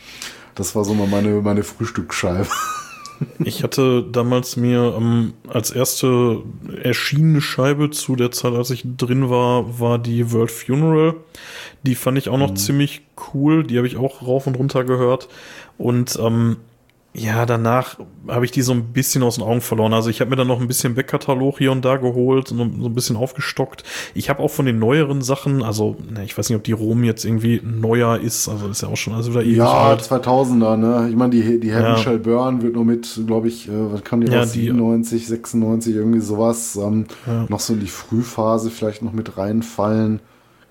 [0.55, 2.47] Das war so mal meine, meine Frühstücksscheibe.
[3.43, 6.41] Ich hatte damals mir ähm, als erste
[6.83, 11.15] erschienene Scheibe zu der Zeit, als ich drin war, war die World Funeral.
[11.83, 12.55] Die fand ich auch noch mhm.
[12.55, 13.01] ziemlich
[13.33, 13.63] cool.
[13.63, 15.27] Die habe ich auch rauf und runter gehört.
[15.77, 16.57] Und ähm,
[17.13, 17.97] ja, danach
[18.29, 19.93] habe ich die so ein bisschen aus den Augen verloren.
[19.93, 22.87] Also ich habe mir dann noch ein bisschen Backkatalog hier und da geholt und so
[22.87, 23.83] ein bisschen aufgestockt.
[24.13, 27.03] Ich habe auch von den neueren Sachen, also ne, ich weiß nicht, ob die Rom
[27.03, 30.01] jetzt irgendwie neuer ist, also ist ja auch schon also wieder ewig Ja, alt.
[30.01, 31.07] 2000er, ne?
[31.09, 31.97] Ich meine, die, die Heaven ja.
[31.97, 35.95] Shall Burn wird nur mit, glaube ich, äh, was kann die ja, aus, 97, 96,
[35.95, 37.45] irgendwie sowas, ähm, ja.
[37.49, 40.21] noch so in die Frühphase vielleicht noch mit reinfallen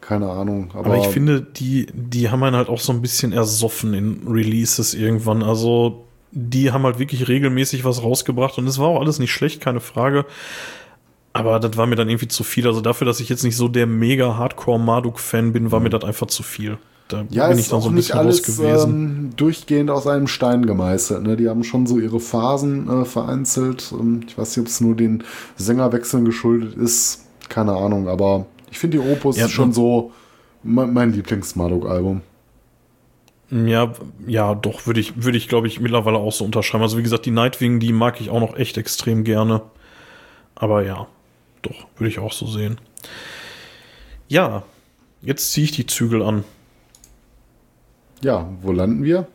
[0.01, 0.71] keine Ahnung.
[0.73, 4.27] Aber, aber, ich finde, die, die haben einen halt auch so ein bisschen ersoffen in
[4.27, 5.43] Releases irgendwann.
[5.43, 9.61] Also die haben halt wirklich regelmäßig was rausgebracht und es war auch alles nicht schlecht,
[9.61, 10.27] keine Frage.
[11.33, 12.67] Aber das war mir dann irgendwie zu viel.
[12.67, 15.85] Also dafür, dass ich jetzt nicht so der mega Hardcore-Marduk-Fan bin, war mhm.
[15.85, 16.79] mir das einfach zu viel.
[17.07, 18.95] Da ja, bin ich dann so ein bisschen alles, raus gewesen.
[18.95, 21.23] Ähm, durchgehend aus einem Stein gemeißelt.
[21.23, 21.37] Ne?
[21.37, 23.93] Die haben schon so ihre Phasen äh, vereinzelt.
[23.93, 25.25] Ähm, ich weiß nicht, ob es nur den
[25.57, 27.27] Sängerwechseln geschuldet ist.
[27.49, 30.13] Keine Ahnung, aber ich finde die Opus ja, schon so
[30.63, 32.23] mein, mein Lieblings-Marduk-Album.
[33.51, 33.93] Ja,
[34.27, 36.83] ja, doch, würde ich, würde ich, glaube ich, mittlerweile auch so unterschreiben.
[36.83, 39.63] Also wie gesagt, die Nightwing, die mag ich auch noch echt extrem gerne.
[40.55, 41.09] Aber ja,
[41.63, 42.79] doch, würde ich auch so sehen.
[44.29, 44.63] Ja,
[45.23, 46.45] jetzt ziehe ich die Zügel an.
[48.23, 49.27] Ja, wo landen wir?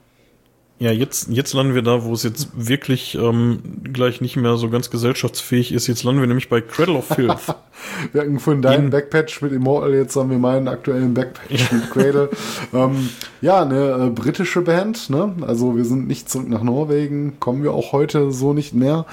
[0.78, 3.60] Ja, jetzt, jetzt landen wir da, wo es jetzt wirklich ähm,
[3.94, 5.88] gleich nicht mehr so ganz gesellschaftsfähig ist.
[5.88, 7.56] Jetzt landen wir nämlich bei Cradle of Filth.
[8.12, 12.30] wir hatten von deinem Backpatch mit Immortal, jetzt haben wir meinen aktuellen Backpatch mit Cradle.
[12.74, 15.34] ähm, ja, eine äh, britische Band, ne?
[15.48, 19.06] Also wir sind nicht zurück nach Norwegen, kommen wir auch heute so nicht mehr.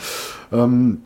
[0.51, 1.03] Ähm,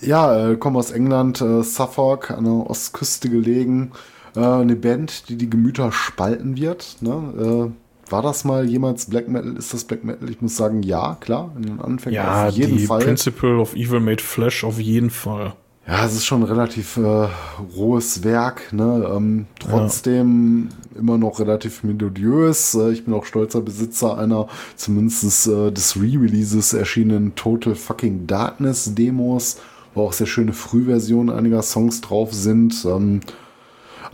[0.00, 3.90] ja, äh, kommen aus England, äh, Suffolk, an der Ostküste gelegen.
[4.36, 6.98] Äh, eine Band, die die Gemüter spalten wird.
[7.00, 7.72] Ne?
[8.10, 9.56] War das mal jemals Black Metal?
[9.56, 10.28] Ist das Black Metal?
[10.28, 11.52] Ich muss sagen, ja, klar.
[11.56, 13.02] In den Anfängen ja, auf jeden die Fall.
[13.02, 15.54] Principle of Evil Made Flesh auf jeden Fall.
[15.86, 17.28] Ja, es ist schon ein relativ äh,
[17.76, 19.06] rohes Werk, ne?
[19.14, 21.00] Ähm, trotzdem ja.
[21.00, 22.74] immer noch relativ melodiös.
[22.74, 28.94] Äh, ich bin auch stolzer Besitzer einer zumindest äh, des Re-Releases erschienenen Total Fucking Darkness
[28.94, 29.60] Demos,
[29.92, 32.86] wo auch sehr schöne Frühversionen einiger Songs drauf sind.
[32.86, 33.20] Ähm,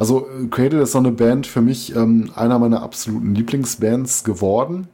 [0.01, 4.89] also Cradle ist so eine Band für mich ähm, einer meiner absoluten Lieblingsbands geworden.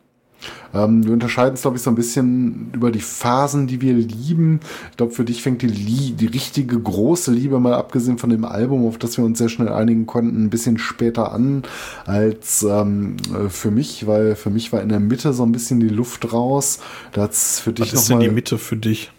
[0.75, 4.59] Ähm, wir unterscheiden es, glaube ich, so ein bisschen über die Phasen, die wir lieben.
[4.91, 8.85] Ich glaube, für dich fängt die, die richtige große Liebe, mal abgesehen von dem Album,
[8.85, 11.63] auf das wir uns sehr schnell einigen konnten, ein bisschen später an
[12.05, 15.79] als ähm, äh, für mich, weil für mich war in der Mitte so ein bisschen
[15.79, 16.81] die Luft raus.
[17.13, 19.13] Das für dich Was ist denn die Mitte für dich?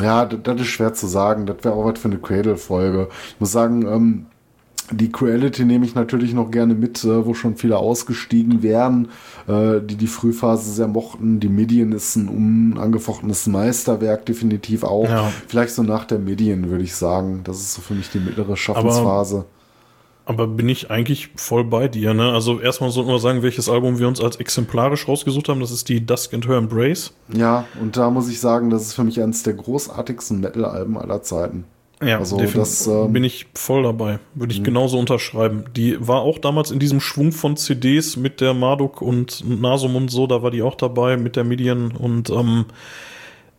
[0.00, 1.46] Ja, das, das ist schwer zu sagen.
[1.46, 3.08] Das wäre auch was für eine Cradle-Folge.
[3.34, 4.26] Ich muss sagen, ähm,
[4.90, 9.08] die Cruelty nehme ich natürlich noch gerne mit, äh, wo schon viele ausgestiegen wären,
[9.46, 11.40] äh, die die Frühphase sehr mochten.
[11.40, 15.08] Die Medien ist ein unangefochtenes Meisterwerk, definitiv auch.
[15.08, 15.32] Ja.
[15.46, 17.40] Vielleicht so nach der Medien, würde ich sagen.
[17.44, 19.44] Das ist so für mich die mittlere Schaffensphase.
[20.24, 22.32] Aber, aber bin ich eigentlich voll bei dir, ne?
[22.32, 25.60] Also erstmal sollten wir sagen, welches Album wir uns als exemplarisch rausgesucht haben.
[25.60, 27.12] Das ist die Dusk and Her Embrace.
[27.32, 31.22] Ja, und da muss ich sagen, das ist für mich eines der großartigsten Metal-Alben aller
[31.22, 31.64] Zeiten.
[32.02, 34.20] Ja, also das ähm, bin ich voll dabei.
[34.34, 34.64] Würde ich mhm.
[34.64, 35.64] genauso unterschreiben.
[35.76, 40.10] Die war auch damals in diesem Schwung von CDs mit der Marduk und Nasum und
[40.10, 42.64] so, da war die auch dabei mit der Medien und ähm,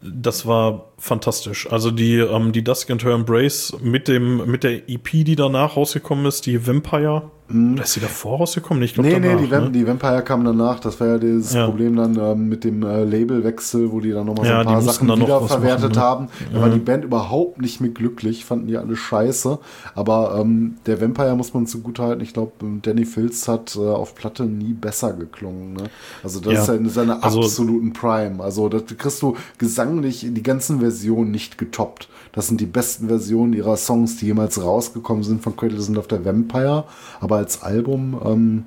[0.02, 1.70] das war fantastisch.
[1.72, 5.76] Also die, ähm, die Dusk and Her Embrace mit dem, mit der EP, die danach
[5.76, 7.74] rausgekommen ist, die Vampire, Mhm.
[7.74, 8.82] Oder ist sie davor rausgekommen?
[8.84, 9.72] Ich glaub, nee, danach, nee, die, ne?
[9.72, 10.80] die Vampire kam danach.
[10.80, 11.66] Das war ja dieses ja.
[11.66, 15.08] Problem dann ähm, mit dem äh, Labelwechsel, wo die dann nochmal so ein paar Sachen
[15.10, 16.02] wiederverwertet ne?
[16.02, 16.28] haben.
[16.52, 16.62] Da mhm.
[16.62, 19.60] war die Band überhaupt nicht mit glücklich, fanden die alle scheiße.
[19.96, 22.22] Aber ähm, der Vampire muss man zugutehalten.
[22.22, 22.52] Ich glaube,
[22.82, 25.74] Danny Filz hat äh, auf Platte nie besser geklungen.
[25.74, 25.84] Ne?
[26.24, 26.62] Also das ja.
[26.62, 28.42] ist ja in seiner also, absoluten Prime.
[28.42, 30.91] Also das kriegst du gesanglich in die ganzen Versionen
[31.32, 32.10] nicht getoppt.
[32.32, 36.08] Das sind die besten Versionen ihrer Songs, die jemals rausgekommen sind von Cradle sind auf
[36.08, 36.86] der Vampire.
[37.20, 38.66] Aber als Album ähm,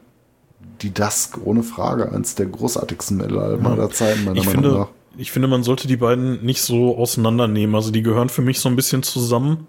[0.82, 3.70] die Dusk ohne Frage eines der großartigsten Metal-Alben ja.
[3.70, 4.88] aller Zeiten, meiner ich Meinung finde, nach.
[5.16, 7.74] Ich finde, man sollte die beiden nicht so auseinandernehmen.
[7.74, 9.66] Also die gehören für mich so ein bisschen zusammen.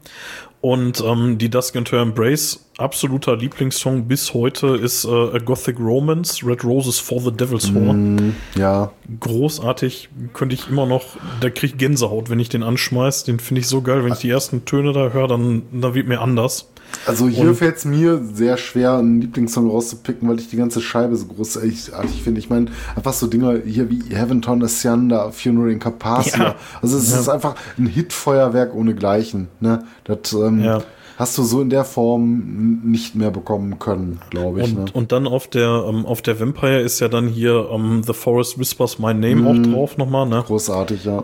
[0.62, 6.44] Und ähm, die Dusk into Embrace, absoluter Lieblingssong bis heute, ist äh, A Gothic Romance,
[6.44, 8.16] Red Roses for the Devil's Horn.
[8.16, 8.92] Mm, ja.
[9.20, 11.04] Großartig, könnte ich immer noch,
[11.40, 13.26] da kriege ich Gänsehaut, wenn ich den anschmeiß.
[13.26, 14.04] Den finde ich so geil.
[14.04, 16.72] Wenn ich die ersten Töne da höre, dann, dann wird mir anders.
[17.06, 21.16] Also hier fällt es mir sehr schwer, einen Lieblingssong rauszupicken, weil ich die ganze Scheibe
[21.16, 22.40] so großartig finde.
[22.40, 26.44] Ich meine, einfach so Dinger hier wie Heaven Torn Ascianda, Funeral in Carpathia.
[26.44, 26.56] Ja.
[26.82, 27.20] Also es ja.
[27.20, 29.48] ist einfach ein Hitfeuerwerk ohne Gleichen.
[29.60, 29.84] Ne?
[30.04, 30.82] Das ähm, ja.
[31.18, 34.76] hast du so in der Form nicht mehr bekommen können, glaube ich.
[34.76, 34.92] Und, ne?
[34.94, 38.14] und dann auf der, ähm, auf der Vampire ist ja dann hier um, ähm, The
[38.14, 39.74] Forest Whispers My Name mm, auch mhm.
[39.74, 40.28] drauf nochmal.
[40.28, 40.44] Ne?
[40.46, 41.24] Großartig, ja.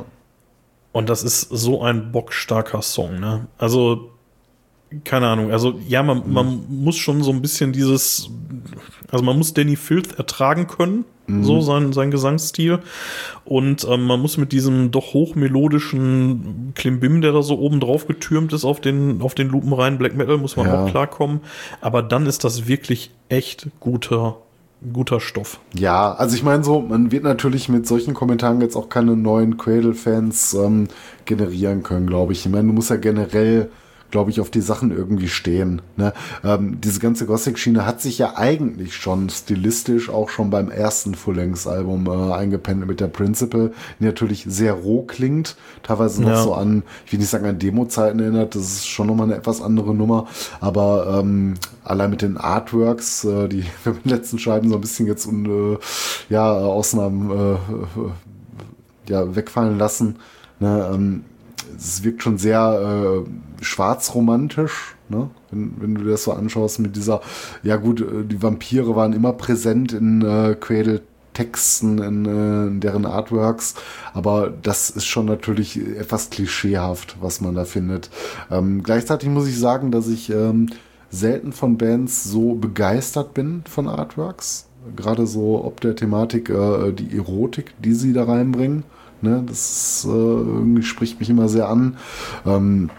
[0.91, 3.19] Und das ist so ein bockstarker Song.
[3.19, 3.47] Ne?
[3.57, 4.10] Also
[5.03, 8.29] keine Ahnung, also ja, man, man muss schon so ein bisschen dieses,
[9.09, 11.43] also man muss Danny Filth ertragen können, mhm.
[11.43, 12.79] so sein, sein Gesangsstil.
[13.45, 18.53] Und ähm, man muss mit diesem doch hochmelodischen Klimbim, der da so oben drauf getürmt
[18.53, 20.83] ist auf den, auf den lupenreinen Black Metal, muss man ja.
[20.83, 21.41] auch klarkommen.
[21.79, 24.37] Aber dann ist das wirklich echt guter
[24.93, 25.59] guter Stoff.
[25.75, 29.57] Ja, also ich meine so, man wird natürlich mit solchen Kommentaren jetzt auch keine neuen
[29.57, 30.87] Cradle-Fans ähm,
[31.25, 32.45] generieren können, glaube ich.
[32.45, 33.69] Ich meine, du musst ja generell
[34.11, 35.81] glaube ich, auf die Sachen irgendwie stehen.
[35.95, 36.13] Ne?
[36.43, 42.07] Ähm, diese ganze Gothic-Schiene hat sich ja eigentlich schon stilistisch auch schon beim ersten Full-Length-Album
[42.07, 46.43] äh, eingependelt mit der Principle, die natürlich sehr roh klingt, teilweise noch ja.
[46.43, 49.61] so an, ich will nicht sagen an Demo-Zeiten erinnert, das ist schon nochmal eine etwas
[49.61, 50.27] andere Nummer,
[50.59, 54.81] aber ähm, allein mit den Artworks, äh, die wir mit den letzten Scheiben so ein
[54.81, 55.77] bisschen jetzt und, äh,
[56.29, 57.57] ja, Ausnahmen äh, äh,
[59.07, 60.17] ja, wegfallen lassen,
[60.59, 60.89] ne?
[60.93, 61.23] ähm,
[61.75, 65.29] es wirkt schon sehr äh, schwarzromantisch, ne?
[65.51, 67.21] wenn, wenn du das so anschaust mit dieser,
[67.63, 71.01] ja gut, äh, die Vampire waren immer präsent in äh, Cradle
[71.33, 73.75] Texten, in, äh, in deren Artworks,
[74.13, 78.09] aber das ist schon natürlich etwas klischeehaft, was man da findet.
[78.49, 80.67] Ähm, gleichzeitig muss ich sagen, dass ich ähm,
[81.09, 84.67] selten von Bands so begeistert bin von Artworks.
[84.95, 88.83] Gerade so ob der Thematik, äh, die Erotik, die sie da reinbringen.
[89.23, 89.43] Ne?
[89.45, 91.97] Das äh, spricht mich immer sehr an.
[92.45, 92.89] Ähm,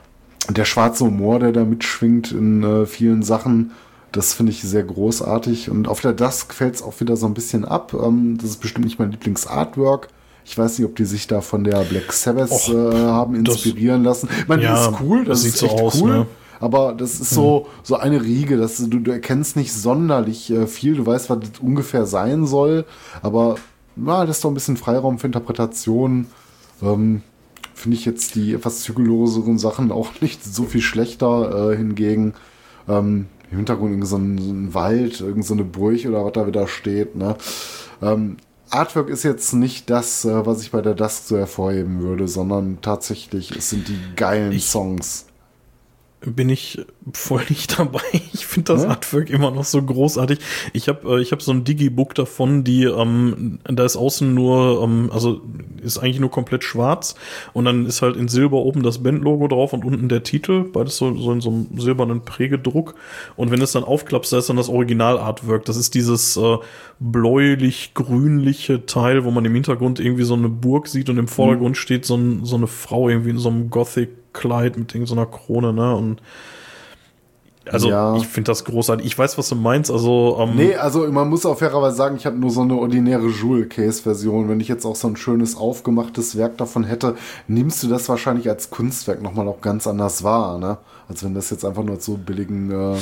[0.48, 3.72] der schwarze Humor, der da mitschwingt in äh, vielen Sachen,
[4.10, 5.70] das finde ich sehr großartig.
[5.70, 7.94] Und auf der Dusk fällt es auch wieder so ein bisschen ab.
[7.94, 10.08] Ähm, das ist bestimmt nicht mein Lieblingsartwork.
[10.44, 14.02] Ich weiß nicht, ob die sich da von der Black Sabbath Och, äh, haben inspirieren
[14.02, 14.34] das, lassen.
[14.40, 16.10] Ich meine, ja, das ist cool, das, das ist echt so aus, cool.
[16.10, 16.26] Ne?
[16.60, 20.94] Aber das ist so, so eine Riege, dass du, du erkennst nicht sonderlich äh, viel.
[20.94, 22.84] Du weißt, was das ungefähr sein soll.
[23.20, 23.56] Aber
[23.96, 26.26] na, das ist doch ein bisschen Freiraum für Interpretation.
[26.82, 27.22] Ähm,
[27.74, 31.72] Finde ich jetzt die etwas zügelloseren Sachen auch nicht so viel schlechter.
[31.72, 32.34] Äh, hingegen
[32.88, 36.66] ähm, im Hintergrund irgend so ein, Wald, irgend so eine Burg oder was da wieder
[36.66, 37.16] steht.
[37.16, 37.36] Ne?
[38.00, 38.38] Ähm,
[38.70, 42.78] Artwork ist jetzt nicht das, äh, was ich bei der Dusk so hervorheben würde, sondern
[42.80, 45.26] tatsächlich, es sind die geilen ich, Songs.
[46.24, 46.80] Bin ich
[47.12, 48.00] voll nicht dabei.
[48.34, 48.90] Ich finde das ja?
[48.90, 50.38] Artwork immer noch so großartig.
[50.72, 54.82] Ich habe äh, ich hab so ein Digibook davon, die ähm, da ist außen nur,
[54.82, 55.40] ähm, also
[55.82, 57.14] ist eigentlich nur komplett schwarz
[57.52, 60.96] und dann ist halt in Silber oben das Bandlogo drauf und unten der Titel, beides
[60.96, 62.94] so, so in so einem silbernen Prägedruck.
[63.36, 65.64] Und wenn es dann aufklappst, da ist dann das Original-Artwork.
[65.64, 66.58] Das ist dieses äh,
[67.00, 71.80] bläulich-grünliche Teil, wo man im Hintergrund irgendwie so eine Burg sieht und im Vordergrund mhm.
[71.80, 75.26] steht so, ein, so eine Frau irgendwie in so einem Gothic Kleid mit so einer
[75.26, 75.94] Krone, ne?
[75.94, 76.22] Und
[77.70, 78.16] also ja.
[78.16, 79.06] ich finde das großartig.
[79.06, 79.90] Ich weiß, was du meinst.
[79.90, 83.28] Also ähm nee, also man muss auch fairerweise sagen, ich habe nur so eine ordinäre
[83.28, 84.48] Jewel Case Version.
[84.48, 87.14] Wenn ich jetzt auch so ein schönes aufgemachtes Werk davon hätte,
[87.46, 90.78] nimmst du das wahrscheinlich als Kunstwerk nochmal auch ganz anders wahr, ne?
[91.08, 92.96] Als wenn das jetzt einfach nur so billigen äh,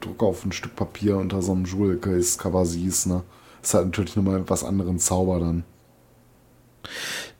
[0.00, 3.22] Druck auf ein Stück Papier unter so einem Jewel Case Cover siehst, ne?
[3.62, 5.64] Ist halt natürlich nochmal etwas anderen Zauber dann.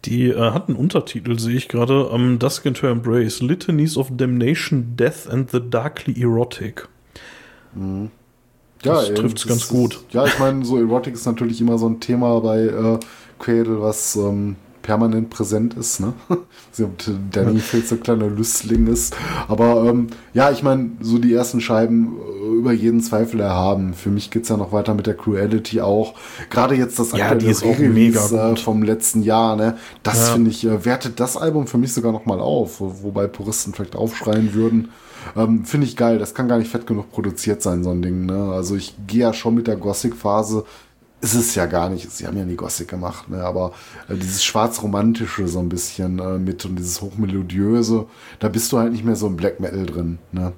[0.04, 4.96] Die äh, hat einen Untertitel, sehe ich gerade, um, Dusk into Embrace, Litanies of Damnation,
[4.96, 6.88] Death and the Darkly Erotic.
[7.74, 8.10] Mhm.
[8.84, 10.04] Ja, das trifft es ganz gut.
[10.10, 12.98] Ja, ich meine, so Erotic ist natürlich immer so ein Thema bei äh,
[13.38, 14.56] Cradle, was ähm,
[14.88, 16.00] permanent präsent ist.
[16.00, 16.14] Ne?
[17.30, 19.14] Danny viel so kleiner Lüstling ist.
[19.46, 23.92] Aber ähm, ja, ich meine, so die ersten Scheiben äh, über jeden Zweifel erhaben.
[23.92, 26.14] Für mich geht es ja noch weiter mit der Cruelty auch.
[26.48, 29.56] Gerade jetzt das ja, aktuelle Release äh, vom letzten Jahr.
[29.56, 29.76] Ne?
[30.02, 30.32] Das ja.
[30.32, 32.80] finde ich, äh, wertet das Album für mich sogar noch mal auf.
[32.80, 34.88] Wo, wobei Puristen vielleicht aufschreien würden.
[35.36, 36.18] Ähm, Finde ich geil.
[36.18, 38.24] Das kann gar nicht fett genug produziert sein, so ein Ding.
[38.24, 38.52] Ne?
[38.54, 40.64] Also ich gehe ja schon mit der Gothic-Phase
[41.20, 42.10] ist es ja gar nicht.
[42.10, 43.42] Sie haben ja nie Gothic gemacht, ne?
[43.42, 43.72] aber
[44.08, 48.06] äh, dieses schwarz-romantische so ein bisschen äh, mit und dieses hochmelodiöse,
[48.38, 50.18] da bist du halt nicht mehr so im Black Metal drin.
[50.32, 50.52] Ne?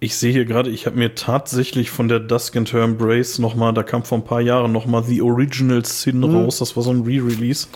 [0.00, 3.74] Ich sehe hier gerade, ich habe mir tatsächlich von der Dusk and Her Embrace nochmal,
[3.74, 6.36] da kam vor ein paar Jahren nochmal The Original Sin mhm.
[6.36, 7.66] raus, das war so ein Re-Release.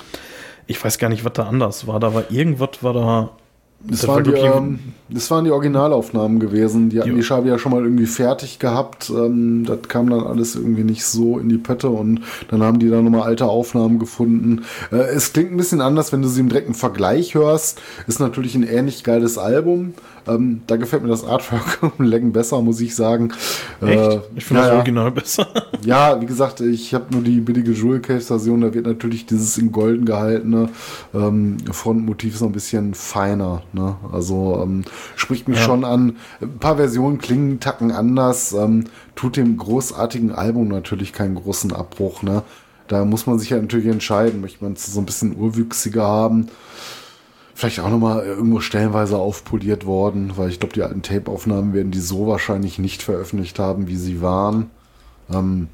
[0.67, 1.99] Ich weiß gar nicht, was da anders war.
[1.99, 3.37] Da war irgendwas, war da
[3.85, 4.79] das, waren die, ähm,
[5.09, 6.91] das waren die Originalaufnahmen gewesen.
[6.91, 9.11] Die hatten die, die Scheibe ja schon mal irgendwie fertig gehabt.
[9.11, 12.89] Ähm, das kam dann alles irgendwie nicht so in die Pötte und dann haben die
[12.89, 14.63] da nochmal alte Aufnahmen gefunden.
[14.91, 17.81] Äh, es klingt ein bisschen anders, wenn du sie im direkten Vergleich hörst.
[18.07, 19.95] Ist natürlich ein ähnlich geiles Album.
[20.27, 23.33] Ähm, da gefällt mir das Artwork um Längen besser, muss ich sagen.
[23.81, 23.99] Echt?
[23.99, 25.47] Äh, ich finde ja, das Original besser.
[25.85, 28.61] ja, wie gesagt, ich habe nur die billige Jewel Case Version.
[28.61, 30.69] Da wird natürlich dieses in Golden gehaltene
[31.15, 33.63] ähm, Frontmotiv so ein bisschen feiner.
[33.73, 33.97] Ne?
[34.13, 34.85] Also ähm,
[35.17, 35.65] spricht mich ja.
[35.65, 36.17] schon an.
[36.41, 38.53] Ein paar Versionen klingen Tacken anders.
[38.53, 38.85] Ähm,
[39.15, 42.23] tut dem großartigen Album natürlich keinen großen Abbruch.
[42.23, 42.43] Ne?
[42.89, 44.41] Da muss man sich ja natürlich entscheiden.
[44.41, 46.49] Möchte man es so ein bisschen urwüchsiger haben?
[47.55, 52.01] Vielleicht auch nochmal irgendwo stellenweise aufpoliert worden, weil ich glaube, die alten Tape-Aufnahmen werden die
[52.01, 54.71] so wahrscheinlich nicht veröffentlicht haben, wie sie waren.
[55.31, 55.69] Ähm,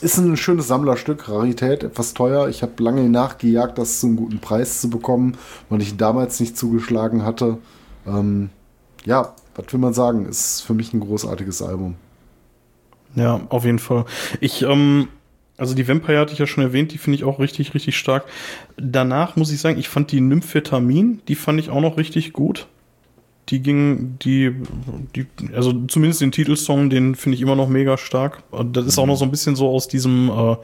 [0.00, 2.48] ist ein schönes Sammlerstück, Rarität, etwas teuer.
[2.48, 5.36] Ich habe lange nachgejagt, das zu einem guten Preis zu bekommen,
[5.68, 7.58] weil ich damals nicht zugeschlagen hatte.
[8.06, 8.50] Ähm,
[9.04, 10.26] ja, was will man sagen?
[10.26, 11.96] Ist für mich ein großartiges Album.
[13.16, 14.04] Ja, auf jeden Fall.
[14.40, 15.08] Ich ähm,
[15.58, 18.24] also die Vampire hatte ich ja schon erwähnt, die finde ich auch richtig, richtig stark.
[18.76, 22.68] Danach muss ich sagen, ich fand die Nymphetamin, die fand ich auch noch richtig gut.
[23.48, 24.54] Die ging, die,
[25.16, 28.42] die, also zumindest den Titelsong, den finde ich immer noch mega stark.
[28.72, 30.56] Das ist auch noch so ein bisschen so aus diesem, äh,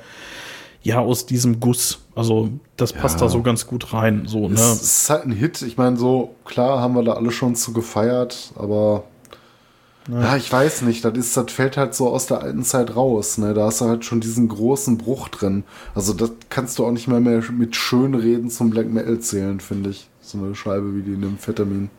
[0.83, 2.01] ja, aus diesem Guss.
[2.15, 3.27] Also das passt ja.
[3.27, 4.25] da so ganz gut rein.
[4.27, 4.55] So, ne?
[4.55, 5.63] Es ist halt ein Hit.
[5.63, 9.05] Ich meine, so klar haben wir da alle schon zu gefeiert, aber
[10.11, 10.21] ja.
[10.21, 11.05] ja, ich weiß nicht.
[11.05, 13.39] Das, ist, das fällt halt so aus der alten Zeit raus.
[13.39, 13.55] Ne?
[13.55, 15.65] Da hast du halt schon diesen großen Bruch drin.
[15.95, 19.91] Also das kannst du auch nicht mehr, mehr mit Schönreden zum Black Metal zählen, finde
[19.91, 20.09] ich.
[20.21, 21.91] So eine Scheibe wie die Nymphetamin.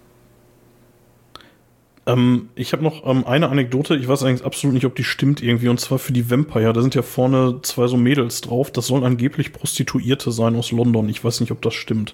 [2.07, 5.41] Ähm, ich habe noch ähm, eine Anekdote, ich weiß eigentlich absolut nicht, ob die stimmt
[5.41, 6.73] irgendwie, und zwar für die Vampire.
[6.73, 8.71] Da sind ja vorne zwei so Mädels drauf.
[8.71, 11.09] Das sollen angeblich Prostituierte sein aus London.
[11.09, 12.13] Ich weiß nicht, ob das stimmt.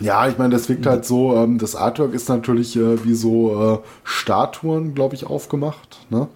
[0.00, 3.74] Ja, ich meine, das wirkt halt so, ähm, das Artwork ist natürlich äh, wie so
[3.74, 5.98] äh, Statuen, glaube ich, aufgemacht.
[6.10, 6.28] Ne?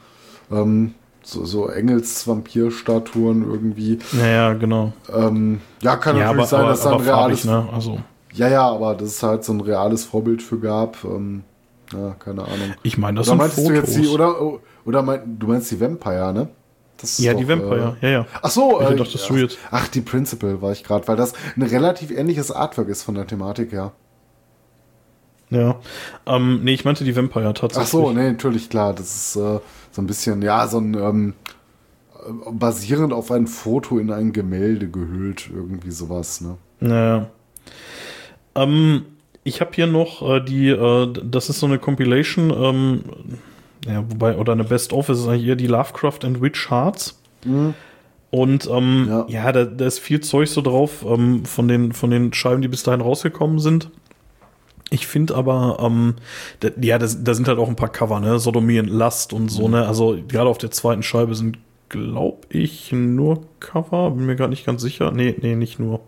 [0.50, 3.98] Ähm, so, so Engels-Vampir-Statuen irgendwie.
[4.12, 4.92] Naja, genau.
[5.12, 7.40] Ähm, ja, kann ja, natürlich aber, sein, dass da ein reales.
[7.40, 7.74] Farbig, ne?
[7.74, 7.98] also.
[8.32, 11.02] Ja, ja, aber das ist halt so ein reales Vorbild für gab.
[11.04, 11.44] Ähm,
[11.92, 12.74] ja, keine Ahnung.
[12.82, 13.68] Ich meine, das oder sind Fotos.
[13.68, 14.36] Du jetzt die, oder
[14.84, 16.48] oder mein, du meinst die Vampire, ne?
[17.18, 18.26] Ja, doch, die Vampire, äh, ja, ja.
[18.42, 19.58] Ach so, ich äh, dachtest du jetzt.
[19.70, 23.26] Ach, die Principal war ich gerade, weil das ein relativ ähnliches Artwork ist von der
[23.26, 23.92] Thematik her.
[25.50, 25.76] Ja.
[26.26, 27.86] Ähm, nee, ich meinte die Vampire tatsächlich.
[27.86, 28.94] Ach so, nee, natürlich, klar.
[28.94, 29.60] Das ist äh,
[29.90, 31.34] so ein bisschen, ja, so ein ähm,
[32.14, 36.56] äh, basierend auf ein Foto in ein Gemälde gehüllt, irgendwie sowas, ne?
[36.80, 37.30] Naja.
[38.54, 39.04] Ähm,
[39.44, 43.04] ich habe hier noch äh, die, äh, das ist so eine Compilation, ähm,
[43.86, 47.20] ja, wobei, oder eine Best-of ist eigentlich eher die Lovecraft and Witch Hearts.
[47.44, 47.74] Mhm.
[48.30, 52.10] Und ähm, ja, ja da, da, ist viel Zeug so drauf ähm, von, den, von
[52.10, 53.90] den Scheiben, die bis dahin rausgekommen sind.
[54.90, 56.16] Ich finde aber, ähm,
[56.60, 58.38] da, ja, da, da sind halt auch ein paar Cover, ne?
[58.38, 59.86] Sodomie und Last und so, ne?
[59.86, 61.58] Also gerade auf der zweiten Scheibe sind
[61.88, 64.10] glaube ich, nur Cover.
[64.10, 65.10] Bin mir gar nicht ganz sicher.
[65.10, 66.00] Nee, nee, nicht nur.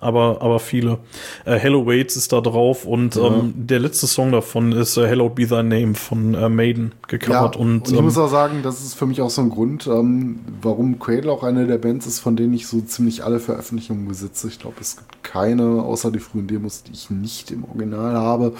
[0.00, 0.98] Aber, aber viele.
[1.44, 3.26] Äh, Hello Waits ist da drauf und ja.
[3.26, 7.56] ähm, der letzte Song davon ist äh, Hello Be Thy Name von äh, Maiden gecovert.
[7.56, 9.50] Ja, und, und, ich ähm, muss auch sagen, das ist für mich auch so ein
[9.50, 13.40] Grund, ähm, warum Cradle auch eine der Bands ist, von denen ich so ziemlich alle
[13.40, 14.48] Veröffentlichungen besitze.
[14.48, 18.54] Ich glaube, es gibt keine, außer die frühen Demos, die ich nicht im Original habe,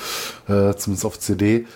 [0.48, 1.66] äh, zumindest auf CD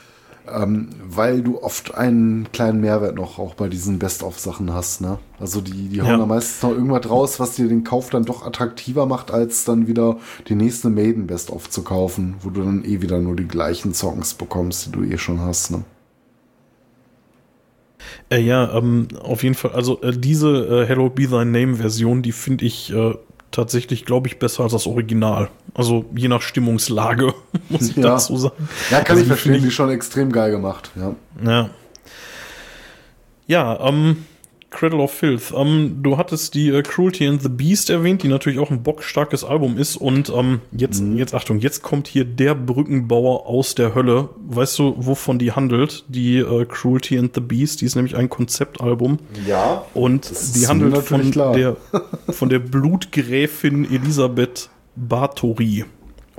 [0.51, 5.01] ähm, weil du oft einen kleinen Mehrwert noch auch bei diesen Best-of-Sachen hast.
[5.01, 5.19] Ne?
[5.39, 6.17] Also die, die hauen ja.
[6.19, 9.87] da meistens noch irgendwas raus, was dir den Kauf dann doch attraktiver macht, als dann
[9.87, 13.95] wieder die nächste Maiden Best-of zu kaufen, wo du dann eh wieder nur die gleichen
[13.95, 15.71] Songs bekommst, die du eh schon hast.
[15.71, 15.85] Ne?
[18.31, 19.73] Äh, ja, ähm, auf jeden Fall.
[19.73, 23.15] Also äh, diese äh, Hello Be Thy Name Version, die finde ich äh,
[23.53, 25.49] tatsächlich, glaube ich, besser als das Original.
[25.75, 27.35] Also je nach Stimmungslage,
[27.69, 28.03] muss ich ja.
[28.03, 28.69] dazu sagen.
[28.91, 30.91] Ja, kann also ich verstehen, die, die schon extrem geil gemacht.
[30.97, 31.15] Ja.
[31.45, 31.71] Ja,
[33.47, 34.25] ja ähm,
[34.73, 35.53] Cradle of Filth.
[35.57, 39.45] Ähm, du hattest die äh, Cruelty and the Beast erwähnt, die natürlich auch ein bockstarkes
[39.45, 39.97] Album ist.
[39.97, 41.17] Und ähm, jetzt, mhm.
[41.17, 44.31] jetzt Achtung, jetzt kommt hier der Brückenbauer aus der Hölle.
[44.49, 46.05] Weißt du, wovon die handelt?
[46.09, 49.19] Die äh, Cruelty and the Beast, die ist nämlich ein Konzeptalbum.
[49.47, 49.85] Ja.
[49.95, 51.77] Und die handelt von der,
[52.29, 55.85] von der Blutgräfin Elisabeth Bathory.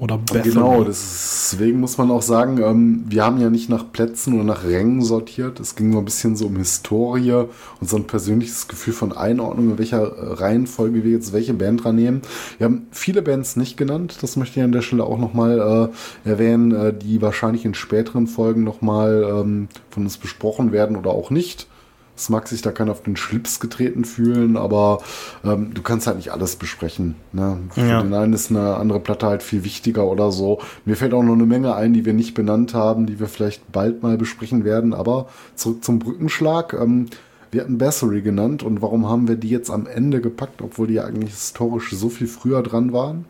[0.03, 0.53] Oder Bethany.
[0.53, 4.65] Genau, deswegen muss man auch sagen, ähm, wir haben ja nicht nach Plätzen oder nach
[4.65, 5.61] Rängen sortiert.
[5.61, 7.45] Es ging nur ein bisschen so um Historie
[7.80, 11.85] und so ein persönliches Gefühl von Einordnung, in welcher äh, Reihenfolge wir jetzt welche Band
[11.85, 12.22] dran nehmen.
[12.57, 15.90] Wir haben viele Bands nicht genannt, das möchte ich an der Stelle auch nochmal
[16.25, 21.11] äh, erwähnen, äh, die wahrscheinlich in späteren Folgen nochmal ähm, von uns besprochen werden oder
[21.11, 21.67] auch nicht.
[22.16, 25.00] Es mag sich da keiner auf den Schlips getreten fühlen, aber
[25.43, 27.16] ähm, du kannst halt nicht alles besprechen.
[27.32, 27.58] Ne?
[27.72, 28.01] Für ja.
[28.01, 30.59] den einen ist eine andere Platte halt viel wichtiger oder so.
[30.85, 33.72] Mir fällt auch noch eine Menge ein, die wir nicht benannt haben, die wir vielleicht
[33.72, 34.93] bald mal besprechen werden.
[34.93, 36.74] Aber zurück zum Brückenschlag.
[36.74, 37.08] Ähm,
[37.50, 41.00] wir hatten Bassery genannt und warum haben wir die jetzt am Ende gepackt, obwohl die
[41.00, 43.25] eigentlich historisch so viel früher dran waren?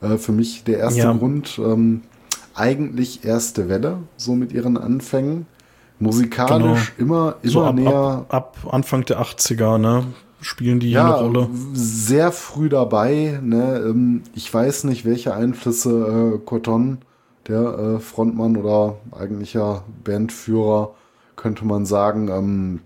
[0.00, 1.12] Äh, für mich der erste ja.
[1.12, 2.02] Grund, ähm,
[2.54, 5.46] eigentlich erste Welle, so mit ihren Anfängen
[5.98, 7.14] musikalisch genau.
[7.14, 8.26] immer, immer so ab, näher.
[8.28, 10.04] Ab, ab, Anfang der 80er, ne?
[10.40, 11.48] Spielen die ja, eine Rolle?
[11.72, 13.78] Sehr früh dabei, ne?
[13.78, 16.98] Ähm, ich weiß nicht, welche Einflüsse äh, Cotton,
[17.48, 20.94] der äh, Frontmann oder eigentlicher Bandführer,
[21.36, 22.80] könnte man sagen, ähm,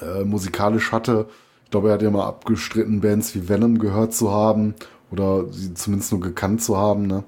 [0.00, 1.26] äh, musikalisch hatte.
[1.64, 4.74] Ich glaube, er hat ja mal abgestritten, Bands wie Venom gehört zu haben
[5.10, 7.06] oder sie zumindest nur gekannt zu haben.
[7.06, 7.24] Ne?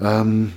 [0.00, 0.52] Ähm,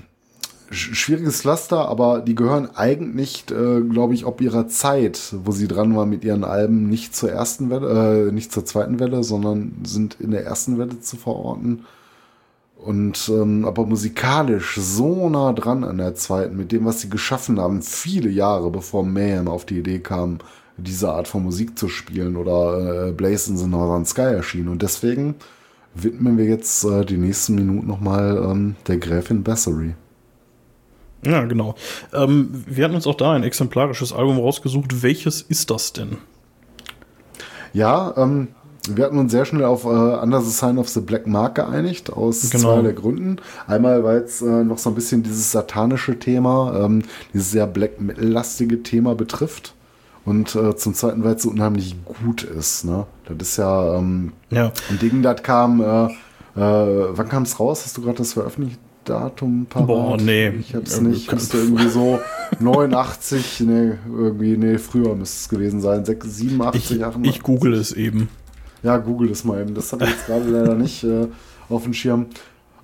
[0.72, 5.96] schwieriges Pflaster, aber die gehören eigentlich, äh, glaube ich, ob ihrer Zeit, wo sie dran
[5.96, 10.18] waren mit ihren Alben, nicht zur ersten Welle, äh, nicht zur zweiten Welle, sondern sind
[10.20, 11.86] in der ersten Welle zu verorten.
[12.78, 17.60] Und ähm, aber musikalisch so nah dran an der zweiten, mit dem, was sie geschaffen
[17.60, 20.40] haben, viele Jahre bevor Mayhem auf die Idee kam,
[20.78, 24.68] diese Art von Musik zu spielen oder äh, Blaze in the Northern Sky erschien.
[24.68, 25.36] Und deswegen
[25.94, 29.94] widmen wir jetzt äh, die nächsten Minuten nochmal ähm, der Gräfin Bassery.
[31.24, 31.76] Ja, genau.
[32.14, 35.04] Ähm, wir hatten uns auch da ein exemplarisches Album rausgesucht.
[35.04, 36.18] Welches ist das denn?
[37.74, 38.50] Ja, ähm,
[38.90, 42.12] wir hatten uns sehr schnell auf äh, Under the Sign of the Black Mark geeinigt,
[42.12, 42.76] aus genau.
[42.76, 43.38] zwei der Gründen.
[43.68, 48.02] Einmal, weil es äh, noch so ein bisschen dieses satanische Thema, ähm, dieses sehr Black
[48.02, 49.76] Metal-lastige Thema betrifft.
[50.26, 52.86] Und äh, zum Zweiten, weil es so unheimlich gut ist.
[52.86, 53.06] Ne?
[53.26, 54.72] Das ist ja, ähm, ja.
[54.90, 57.84] ein Ding, das kam, äh, äh, wann kam es raus?
[57.86, 58.80] Hast du gerade das veröffentlicht?
[59.06, 59.88] Datum parat?
[59.88, 60.50] Boah, nee.
[60.50, 61.32] Ich hab's nicht.
[61.32, 62.20] Müsste irgendwie so
[62.60, 66.06] 89, nee, irgendwie, nee, früher müsste es gewesen sein.
[66.06, 67.36] 6, 87, ich, 88.
[67.36, 68.30] Ich google es eben.
[68.84, 69.74] Ja, google es mal eben.
[69.76, 71.28] Das habe ich jetzt gerade leider nicht äh,
[71.70, 72.28] auf dem Schirm.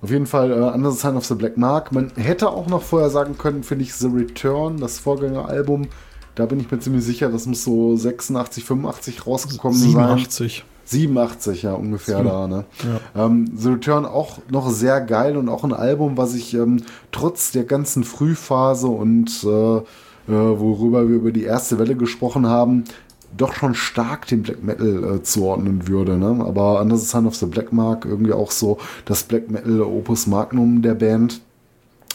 [0.00, 1.92] Auf jeden Fall äh, the Sign of the Black Mark.
[1.92, 5.88] Man hätte auch noch vorher sagen können, finde ich, The Return, das Vorgängeralbum.
[6.36, 10.30] Da bin ich mir ziemlich sicher, das muss so 86, 85 rausgekommen 87.
[10.30, 10.48] sein.
[10.48, 10.64] 87.
[10.88, 12.28] 87, ja, ungefähr Sieben.
[12.28, 12.46] da.
[12.46, 12.64] Ne?
[13.14, 13.26] Ja.
[13.26, 17.50] Ähm, The Return auch noch sehr geil und auch ein Album, was ich ähm, trotz
[17.50, 19.82] der ganzen Frühphase und äh, äh,
[20.26, 22.84] worüber wir über die erste Welle gesprochen haben,
[23.36, 26.16] doch schon stark dem Black Metal äh, zuordnen würde.
[26.16, 26.44] Ne?
[26.44, 30.26] Aber Under the Sun of the Black Mark irgendwie auch so das Black Metal Opus
[30.26, 31.40] Magnum der Band.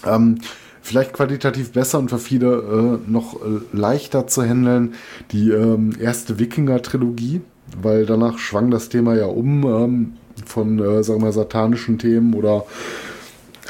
[0.05, 0.39] Ähm,
[0.81, 4.95] vielleicht qualitativ besser und für viele äh, noch äh, leichter zu handeln.
[5.31, 7.41] Die ähm, erste Wikinger-Trilogie,
[7.81, 10.13] weil danach schwang das Thema ja um ähm,
[10.45, 12.65] von, äh, sagen wir, satanischen Themen oder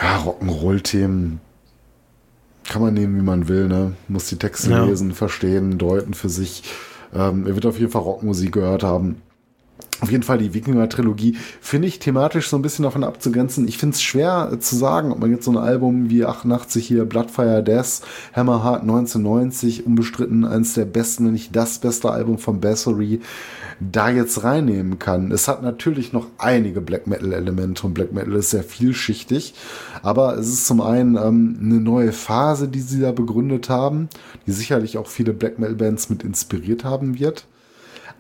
[0.02, 1.40] ja, Rock'n'Roll-Themen.
[2.70, 3.94] Kann man nehmen, wie man will, ne?
[4.08, 4.86] Muss die Texte ja.
[4.86, 6.64] lesen, verstehen, deuten für sich.
[7.14, 9.22] Ähm, er wird auf jeden Fall Rockmusik gehört haben.
[10.04, 13.70] Auf jeden Fall die Wikinger-Trilogie finde ich thematisch so ein bisschen davon abzugrenzen.
[13.70, 17.06] Ich finde es schwer zu sagen, ob man jetzt so ein Album wie 88 hier,
[17.06, 18.02] Bloodfire Death,
[18.36, 23.22] Hammerheart 1990, unbestritten eines der besten, wenn nicht das beste Album von Bassery,
[23.80, 25.32] da jetzt reinnehmen kann.
[25.32, 29.54] Es hat natürlich noch einige Black Metal-Elemente und Black Metal ist sehr vielschichtig,
[30.02, 34.10] aber es ist zum einen ähm, eine neue Phase, die sie da begründet haben,
[34.48, 37.46] die sicherlich auch viele Black Metal-Bands mit inspiriert haben wird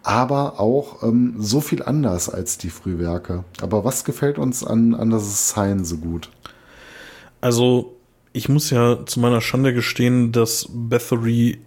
[0.04, 3.46] aber auch ähm, so viel anders als die Frühwerke.
[3.62, 6.30] Aber was gefällt uns an, an das Sign so gut?
[7.42, 7.96] Also,
[8.34, 11.60] ich muss ja zu meiner Schande gestehen, dass Bathory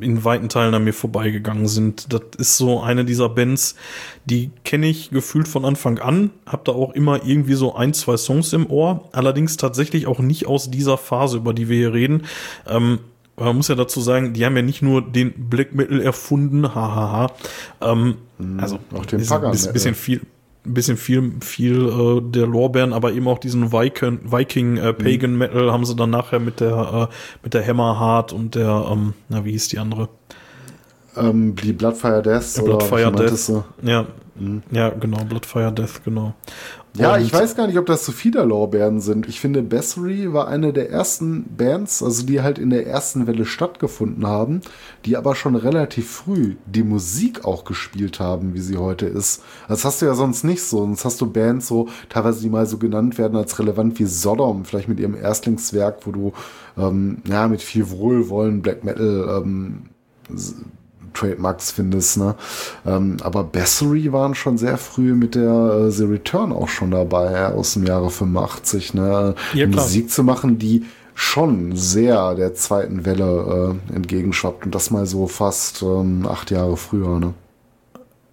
[0.00, 2.12] in weiten Teilen an mir vorbeigegangen sind.
[2.12, 3.76] Das ist so eine dieser Bands,
[4.24, 8.16] die kenne ich gefühlt von Anfang an, hab da auch immer irgendwie so ein, zwei
[8.16, 12.26] Songs im Ohr, allerdings tatsächlich auch nicht aus dieser Phase, über die wir hier reden.
[12.66, 12.98] Ähm,
[13.44, 17.32] man muss ja dazu sagen, die haben ja nicht nur den Black Metal erfunden, hahaha.
[17.80, 18.60] Ähm, mhm.
[18.60, 20.20] also auch den ist ein bisschen, bisschen viel,
[20.66, 25.36] ein bisschen viel, viel äh, der Lorbeeren, aber eben auch diesen Viking, Viking äh, Pagan
[25.36, 29.44] Metal haben sie dann nachher mit der äh, mit der Hammerheart und der, ähm, na
[29.44, 30.08] wie hieß die andere?
[31.20, 32.56] Ähm, die Bloodfire Death.
[32.56, 33.64] Ja, Bloodfire Death.
[33.82, 34.62] Ja, mhm.
[34.70, 36.34] ja, genau, Bloodfire Death, genau.
[36.96, 39.28] Ja, ich weiß gar nicht, ob das so viele Lorbeeren sind.
[39.28, 43.44] Ich finde, Bessery war eine der ersten Bands, also die halt in der ersten Welle
[43.44, 44.60] stattgefunden haben,
[45.04, 49.42] die aber schon relativ früh die Musik auch gespielt haben, wie sie heute ist.
[49.68, 50.78] Das hast du ja sonst nicht so.
[50.78, 54.64] Sonst hast du Bands so, teilweise die mal so genannt werden als relevant wie Sodom,
[54.64, 56.32] vielleicht mit ihrem Erstlingswerk, wo du
[56.76, 59.82] ähm, ja mit viel Wohlwollen Black Metal ähm,
[61.14, 62.18] Trademarks findest.
[62.18, 62.34] Ne?
[62.86, 67.46] Ähm, aber Bessery waren schon sehr früh mit der äh, The Return auch schon dabei,
[67.46, 68.94] aus dem Jahre 85.
[68.94, 69.34] Ne?
[69.54, 75.06] Ja, Musik zu machen, die schon sehr der zweiten Welle äh, entgegenschwappt und das mal
[75.06, 77.18] so fast ähm, acht Jahre früher.
[77.20, 77.34] Ne?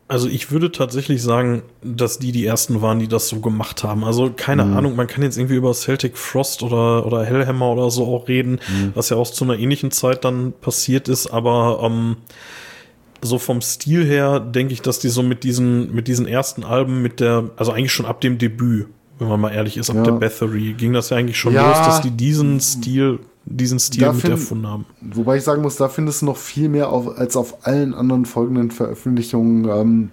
[0.10, 4.06] Also ich würde tatsächlich sagen, dass die die ersten waren, die das so gemacht haben.
[4.06, 4.78] Also keine mhm.
[4.78, 8.62] Ahnung, man kann jetzt irgendwie über Celtic Frost oder, oder Hellhammer oder so auch reden,
[8.70, 8.92] mhm.
[8.96, 12.18] was ja auch zu einer ähnlichen Zeit dann passiert ist, aber ähm,
[13.22, 17.02] so vom Stil her denke ich, dass die so mit diesen, mit diesen ersten Alben,
[17.02, 18.88] mit der, also eigentlich schon ab dem Debüt,
[19.20, 20.04] wenn man mal ehrlich ist, ab ja.
[20.04, 24.12] der Bathory, ging das ja eigentlich schon ja, los, dass die diesen Stil, diesen Stil
[24.12, 24.86] mit find, erfunden haben.
[25.02, 28.26] Wobei ich sagen muss, da findest du noch viel mehr auf, als auf allen anderen
[28.26, 30.12] folgenden Veröffentlichungen ähm,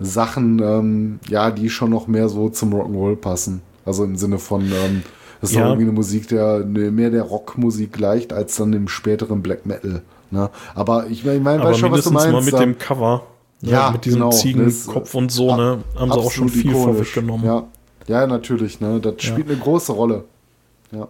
[0.00, 3.60] Sachen, ähm, ja, die schon noch mehr so zum Rock'n'Roll passen.
[3.84, 5.02] Also im Sinne von, ähm,
[5.40, 5.66] das ist ja.
[5.66, 10.02] irgendwie eine Musik, der ne, mehr der Rockmusik gleicht, als dann dem späteren Black Metal.
[10.30, 10.50] Ne?
[10.74, 12.32] Aber ich, ich meine, weiß schon, was du meinst.
[12.32, 13.24] mal mit dem Cover.
[13.60, 13.72] Ne?
[13.72, 15.84] Ja, mit diesem genau, Ziegenkopf und so, ne?
[15.96, 17.44] Haben sie auch schon viel vorweggenommen.
[17.44, 17.64] Ja.
[18.06, 19.00] ja, natürlich, ne?
[19.00, 19.54] Das spielt ja.
[19.54, 20.24] eine große Rolle.
[20.92, 21.08] Ja.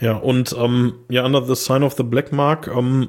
[0.00, 3.08] Ja, und ähm, ja, Under the Sign of the Black Mark, ähm,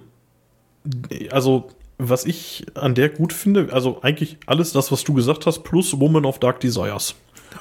[1.31, 5.63] also was ich an der gut finde, also eigentlich alles das, was du gesagt hast,
[5.63, 7.15] plus Woman of Dark Desires.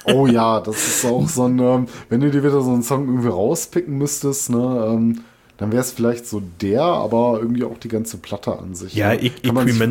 [0.05, 3.07] Oh ja, das ist auch so ein, ähm, wenn du dir wieder so einen Song
[3.07, 5.21] irgendwie rauspicken müsstest, ne, ähm,
[5.57, 8.93] dann wäre es vielleicht so der, aber irgendwie auch die ganze Platte an sich.
[8.93, 9.29] Ja, e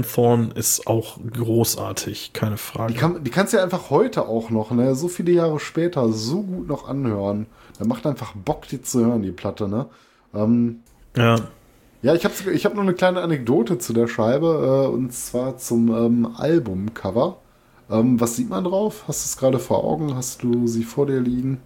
[0.03, 2.93] Thorn ist auch großartig, keine Frage.
[2.93, 6.13] Die, kann, die kannst du ja einfach heute auch noch, ne, so viele Jahre später,
[6.13, 7.47] so gut noch anhören.
[7.79, 9.87] Da macht einfach Bock, die zu hören, die Platte, ne?
[10.35, 10.81] Ähm,
[11.17, 11.37] ja.
[12.03, 15.57] Ja, ich habe ich hab noch eine kleine Anekdote zu der Scheibe, äh, und zwar
[15.57, 17.39] zum ähm, Albumcover.
[17.91, 19.05] Ähm, was sieht man drauf?
[19.09, 20.15] Hast du es gerade vor Augen?
[20.15, 21.63] Hast du sie vor dir liegen?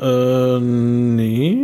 [0.00, 1.58] Äh, nee,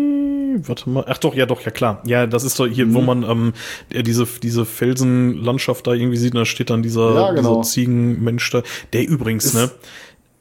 [0.67, 1.05] warte mal.
[1.07, 2.03] Ach doch, ja doch, ja klar.
[2.07, 2.95] Ja, das ist doch hier, mhm.
[2.95, 3.53] wo man ähm,
[3.91, 7.61] diese, diese Felsenlandschaft da irgendwie sieht, da steht dann dieser, ja, genau.
[7.61, 8.63] dieser Ziegenmensch da.
[8.93, 9.71] Der übrigens, ist, ne?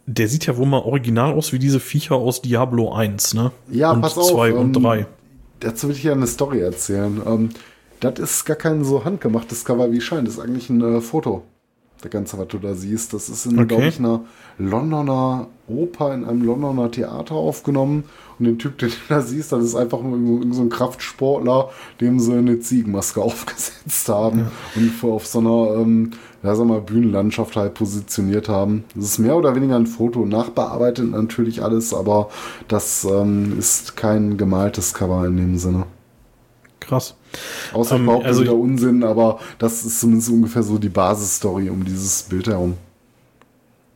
[0.06, 3.52] Der sieht ja wohl mal original aus wie diese Viecher aus Diablo 1, ne?
[3.72, 4.32] Ja, und pass auf.
[4.32, 5.00] 2 und 3.
[5.00, 5.06] Ähm,
[5.62, 7.22] dazu will ich ja eine Story erzählen.
[7.26, 7.50] Ähm,
[8.00, 10.28] das ist gar kein so handgemachtes Cover wie scheint.
[10.28, 11.44] Das ist eigentlich ein äh, Foto
[12.04, 13.14] der ganze, was du da siehst.
[13.14, 13.68] Das ist in, okay.
[13.68, 14.22] glaube ich, einer
[14.58, 18.04] Londoner Oper in einem Londoner Theater aufgenommen.
[18.38, 21.70] Und den Typ, den du da siehst, das ist einfach nur so ein Kraftsportler,
[22.02, 24.52] dem sie eine Ziegenmaske aufgesetzt haben ja.
[24.76, 28.84] und auf so einer, ähm, ja, sag mal, Bühnenlandschaft halt positioniert haben.
[28.96, 32.30] Das ist mehr oder weniger ein Foto, nachbearbeitet natürlich alles, aber
[32.68, 35.86] das ähm, ist kein gemaltes Cover in dem Sinne.
[36.80, 37.16] Krass.
[37.74, 42.24] Außer ähm, also wieder Unsinn, aber das ist zumindest ungefähr so die Basisstory um dieses
[42.24, 42.76] Bild herum.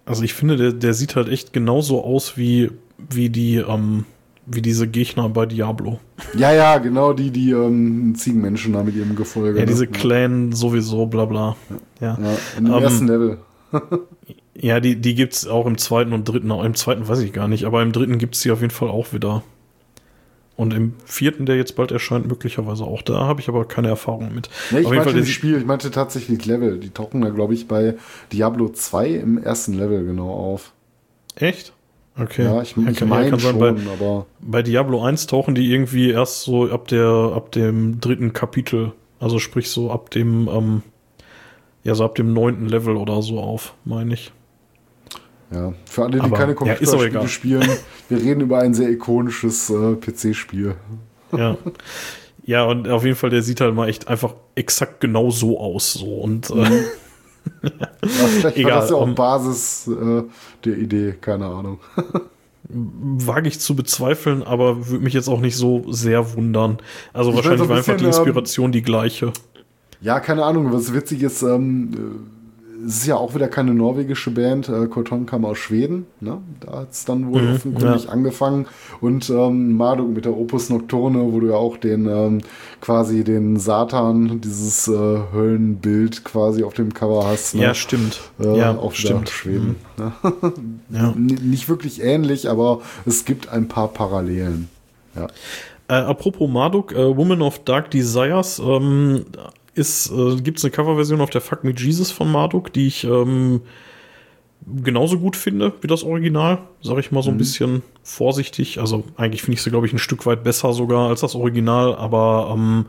[0.06, 2.72] Also ich finde, der, der sieht halt echt genauso aus wie,
[3.10, 4.06] wie die, ähm,
[4.46, 6.00] wie diese Gegner bei Diablo.
[6.36, 9.60] Ja, ja, genau, die, die ähm, Ziegenmenschen da mit ihrem Gefolge.
[9.60, 9.92] Ja, diese ne?
[9.92, 11.58] Clan sowieso, bla bla.
[12.00, 12.20] Ja, ja.
[12.24, 13.38] ja in dem um, ersten Level.
[14.56, 17.50] ja, die, die gibt's auch im zweiten und dritten, auch im zweiten weiß ich gar
[17.50, 19.44] nicht, aber im dritten gibt's die auf jeden Fall auch wieder.
[20.58, 23.04] Und im vierten, der jetzt bald erscheint, möglicherweise auch.
[23.04, 24.50] Da habe ich aber keine Erfahrung mit.
[24.72, 26.80] Nee, ich meinte nicht Spiel, ich meinte tatsächlich Level.
[26.80, 27.94] Die tauchen da, glaube ich, bei
[28.34, 30.74] Diablo 2 im ersten Level genau auf.
[31.36, 31.74] Echt?
[32.20, 32.46] Okay.
[32.46, 36.42] Ja, ich, ich kann, meine schon, bei, aber bei Diablo 1 tauchen die irgendwie erst
[36.42, 40.82] so ab der, ab dem dritten Kapitel, also sprich so ab dem, ähm,
[41.84, 44.32] ja, so ab dem neunten Level oder so auf, meine ich.
[45.52, 47.28] Ja, für alle, die Aber, keine ja, Computerspiele egal.
[47.28, 47.70] spielen,
[48.10, 50.76] wir reden über ein sehr ikonisches äh, PC-Spiel.
[51.36, 51.58] Ja.
[52.46, 55.94] ja, und auf jeden Fall, der sieht halt mal echt einfach exakt genau so aus.
[55.94, 56.06] So.
[56.16, 56.64] Und Mhm.
[56.64, 56.82] äh,
[57.64, 57.88] Ja,
[58.28, 60.24] vielleicht Egal, war das ja auch ähm, Basis äh,
[60.66, 61.80] der Idee, keine Ahnung.
[62.70, 66.80] wage ich zu bezweifeln, aber würde mich jetzt auch nicht so sehr wundern.
[67.14, 69.32] Also Ich wahrscheinlich ein war einfach die ähm, Inspiration die gleiche.
[70.02, 71.98] Ja, keine Ahnung, was witzig ist, ähm, äh,
[72.86, 74.88] ist ja auch wieder keine norwegische Band, äh,
[75.26, 76.40] kam aus Schweden, ne?
[76.60, 78.10] da hat es dann wohl Mhm, offenkundig ja.
[78.10, 78.66] angefangen
[79.02, 82.42] und ähm, Marduk mit der Opus Nocturne, wo du ja auch den ähm,
[82.82, 87.56] quasi den Satan, dieses äh, Höllenbild quasi auf dem Cover hast.
[87.56, 87.64] Ne?
[87.64, 88.20] Ja, stimmt.
[88.40, 89.30] Äh, ja, auch stimmt.
[89.30, 89.76] Schweden.
[89.98, 90.12] Ne?
[90.90, 91.14] Ja.
[91.18, 94.70] Nicht wirklich ähnlich, aber es gibt ein paar Parallelen.
[95.16, 95.28] Ja.
[95.90, 99.26] Äh, apropos Marduk, äh, Woman of Dark Desires, ähm,
[99.78, 103.04] ist, äh, gibt es eine Coverversion auf der Fuck Me Jesus von Marduk, die ich
[103.04, 103.62] ähm,
[104.66, 108.80] genauso gut finde wie das Original, sage ich mal so ein bisschen vorsichtig.
[108.80, 111.96] Also eigentlich finde ich sie, glaube ich, ein Stück weit besser sogar als das Original,
[111.96, 112.86] aber ähm,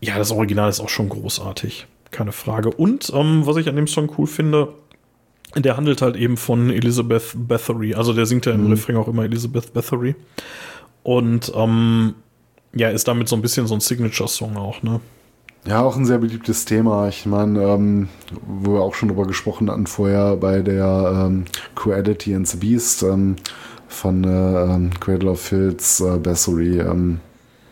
[0.00, 2.70] ja, das Original ist auch schon großartig, keine Frage.
[2.70, 4.72] Und ähm, was ich an dem Song cool finde,
[5.54, 9.24] der handelt halt eben von Elizabeth Bathory, also der singt ja im Refrain auch immer
[9.24, 10.14] Elizabeth Bathory.
[11.02, 12.14] Und ähm,
[12.74, 15.00] ja, ist damit so ein bisschen so ein Signature-Song auch, ne?
[15.64, 17.08] Ja, auch ein sehr beliebtes Thema.
[17.08, 18.08] Ich meine, ähm,
[18.44, 21.44] wo wir auch schon drüber gesprochen hatten vorher bei der ähm,
[21.76, 23.36] Cruelty and the Beast ähm,
[23.86, 24.28] von äh,
[24.64, 27.20] ähm, Cradle of Filth, äh, Bassory, ähm,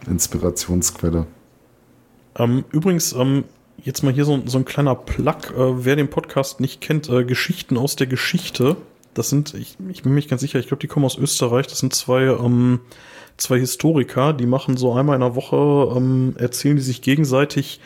[0.09, 1.27] Inspirationsquelle.
[2.39, 3.43] Ähm, übrigens, ähm,
[3.77, 5.51] jetzt mal hier so, so ein kleiner Plug.
[5.57, 8.77] Äh, wer den Podcast nicht kennt, äh, Geschichten aus der Geschichte.
[9.15, 11.67] Das sind, ich, ich bin mir nicht ganz sicher, ich glaube, die kommen aus Österreich.
[11.67, 12.79] Das sind zwei, ähm,
[13.41, 17.81] zwei Historiker, die machen so einmal in der Woche, ähm, erzählen die sich gegenseitig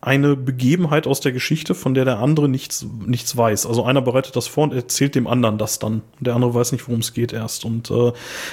[0.00, 3.66] eine Begebenheit aus der Geschichte, von der der andere nichts, nichts weiß.
[3.66, 6.02] Also einer bereitet das vor und erzählt dem anderen das dann.
[6.20, 7.64] Der andere weiß nicht, worum es geht erst.
[7.64, 8.12] Und äh,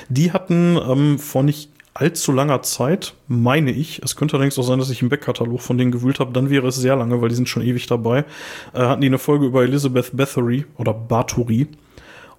[0.09, 4.79] die hatten ähm, vor nicht allzu langer Zeit, meine ich, es könnte allerdings auch sein,
[4.79, 7.35] dass ich im Backkatalog von denen gewühlt habe, dann wäre es sehr lange, weil die
[7.35, 8.25] sind schon ewig dabei,
[8.73, 11.67] äh, hatten die eine Folge über Elizabeth Bathory oder Bathory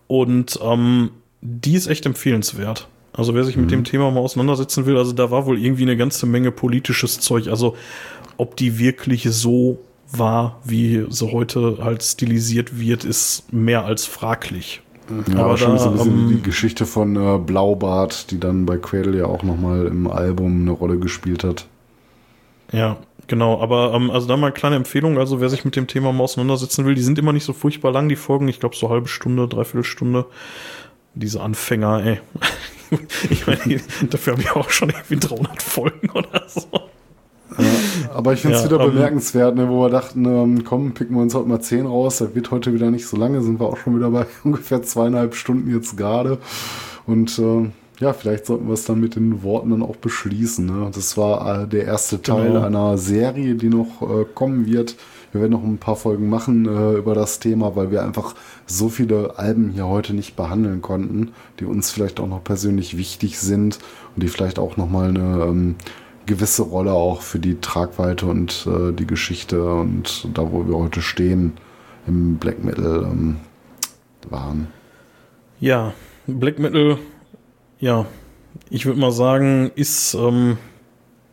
[0.09, 1.11] und ähm,
[1.41, 2.89] die ist echt empfehlenswert.
[3.17, 5.97] Also wer sich mit dem Thema mal auseinandersetzen will, also da war wohl irgendwie eine
[5.97, 7.47] ganze Menge politisches Zeug.
[7.47, 7.77] Also
[8.37, 9.79] ob die wirklich so
[10.11, 14.83] war, wie sie heute halt stilisiert wird, ist mehr als fraglich.
[15.29, 18.41] Ja, Aber aber schon da, so ein bisschen ähm, die Geschichte von äh, Blaubart, die
[18.41, 21.67] dann bei Cradle ja auch nochmal im Album eine Rolle gespielt hat.
[22.73, 22.97] Ja,
[23.29, 23.61] genau.
[23.61, 25.19] Aber ähm, also da mal eine kleine Empfehlung.
[25.19, 27.93] Also wer sich mit dem Thema mal auseinandersetzen will, die sind immer nicht so furchtbar
[27.93, 28.49] lang, die Folgen.
[28.49, 30.27] Ich glaube so halbe Stunde, dreiviertel Stunde.
[31.15, 32.21] Diese Anfänger, ey.
[33.31, 33.81] ich meine,
[34.11, 36.63] dafür habe ich auch schon irgendwie 300 Folgen oder so.
[38.13, 41.15] Aber ich finde es Ja, wieder ähm, bemerkenswert, ne, wo wir dachten, ähm, komm, picken
[41.17, 42.19] wir uns heute mal 10 raus.
[42.19, 45.35] Das wird heute wieder nicht so lange, sind wir auch schon wieder bei ungefähr zweieinhalb
[45.35, 46.39] Stunden jetzt gerade.
[47.07, 50.67] Und äh, ja, vielleicht sollten wir es dann mit den Worten dann auch beschließen.
[50.67, 50.91] Ne?
[50.93, 52.63] Das war äh, der erste Teil Genau.
[52.65, 54.97] einer Serie, die noch äh, kommen wird.
[55.35, 58.89] Wir werden noch ein paar Folgen machen äh, über das Thema, weil wir einfach so
[58.89, 63.81] viele Alben hier heute nicht behandeln konnten, die uns vielleicht auch noch persönlich wichtig sind
[64.15, 65.75] und die vielleicht auch nochmal eine ähm,
[66.27, 71.03] gewisse Rolle auch für die Tragweite und äh, die Geschichte und da, wo wir heute
[71.03, 71.55] stehen
[72.07, 73.39] im Black Metal ähm,
[74.31, 74.69] waren.
[75.59, 75.95] Ja,
[76.29, 76.97] Black Metal,
[77.81, 78.07] ja,
[78.71, 80.59] ich würde mal sagen, ist, ähm,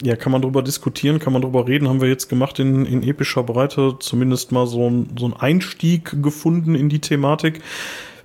[0.03, 3.03] ja, kann man drüber diskutieren, kann man drüber reden, haben wir jetzt gemacht in, in
[3.03, 7.61] epischer Breite, zumindest mal so ein, so ein Einstieg gefunden in die Thematik.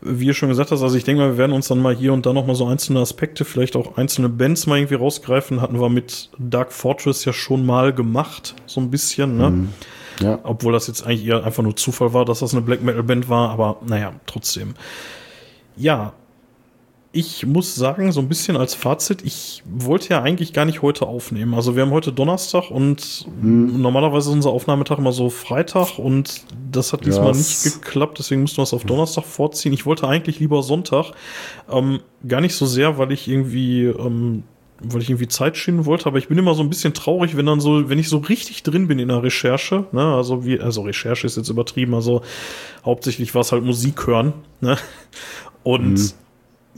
[0.01, 2.13] Wie ihr schon gesagt hast, also ich denke mal, wir werden uns dann mal hier
[2.13, 5.61] und da noch mal so einzelne Aspekte, vielleicht auch einzelne Bands mal irgendwie rausgreifen.
[5.61, 9.69] Hatten wir mit Dark Fortress ja schon mal gemacht, so ein bisschen, ne?
[10.21, 13.03] Ja, Obwohl das jetzt eigentlich eher einfach nur Zufall war, dass das eine Black Metal
[13.03, 14.75] Band war, aber naja, trotzdem.
[15.77, 16.15] Ja,
[17.17, 21.07] ich muss sagen, so ein bisschen als Fazit, ich wollte ja eigentlich gar nicht heute
[21.07, 21.55] aufnehmen.
[21.55, 26.93] Also wir haben heute Donnerstag und normalerweise ist unser Aufnahmetag immer so Freitag und das
[26.93, 29.73] hat diesmal es- nicht geklappt, deswegen mussten wir es auf Donnerstag vorziehen.
[29.73, 31.13] Ich wollte eigentlich lieber Sonntag.
[31.71, 34.43] Ähm, gar nicht so sehr, weil ich irgendwie ähm,
[34.79, 37.47] weil ich irgendwie Zeit schinden wollte, aber ich bin immer so ein bisschen traurig, wenn
[37.47, 40.83] dann so, wenn ich so richtig drin bin in der Recherche, ne, also wie, also
[40.83, 42.21] Recherche ist jetzt übertrieben, also
[42.85, 44.77] hauptsächlich war es halt Musik hören, ne,
[45.63, 46.15] und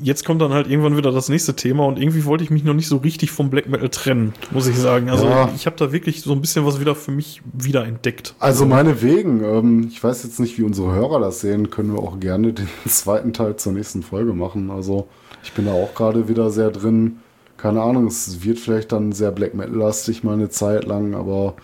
[0.01, 2.75] jetzt kommt dann halt irgendwann wieder das nächste Thema und irgendwie wollte ich mich noch
[2.75, 5.11] nicht so richtig vom Black Metal trennen, muss ich sagen.
[5.11, 5.51] Also Ja.
[5.55, 8.35] ich habe da wirklich so ein bisschen was wieder für mich wieder entdeckt.
[8.39, 12.19] Also meinetwegen, ähm, ich weiß jetzt nicht, wie unsere Hörer das sehen, können wir auch
[12.21, 14.71] gerne den zweiten Teil zur nächsten Folge machen.
[14.71, 15.09] Also
[15.43, 17.19] ich bin da auch gerade wieder sehr drin.
[17.57, 21.57] Keine Ahnung, es wird vielleicht dann sehr Black Metal-lastig mal eine Zeit lang, aber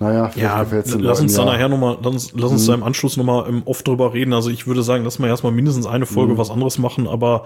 [0.00, 1.52] naja, vielleicht Ja, gefällt's den lass uns da ja.
[1.52, 4.32] nachher nochmal, lass, lass uns da im Anschluss nochmal ähm, oft drüber reden.
[4.32, 7.44] Also ich würde sagen, lass mal erstmal mindestens eine Folge was anderes machen, aber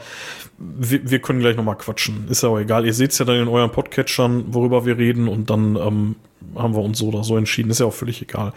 [0.59, 2.27] wir, wir können gleich nochmal quatschen.
[2.29, 2.85] Ist ja auch egal.
[2.85, 6.17] Ihr seht's ja dann in euren Podcatchern, worüber wir reden und dann ähm,
[6.55, 7.71] haben wir uns so oder so entschieden.
[7.71, 8.53] Ist ja auch völlig egal.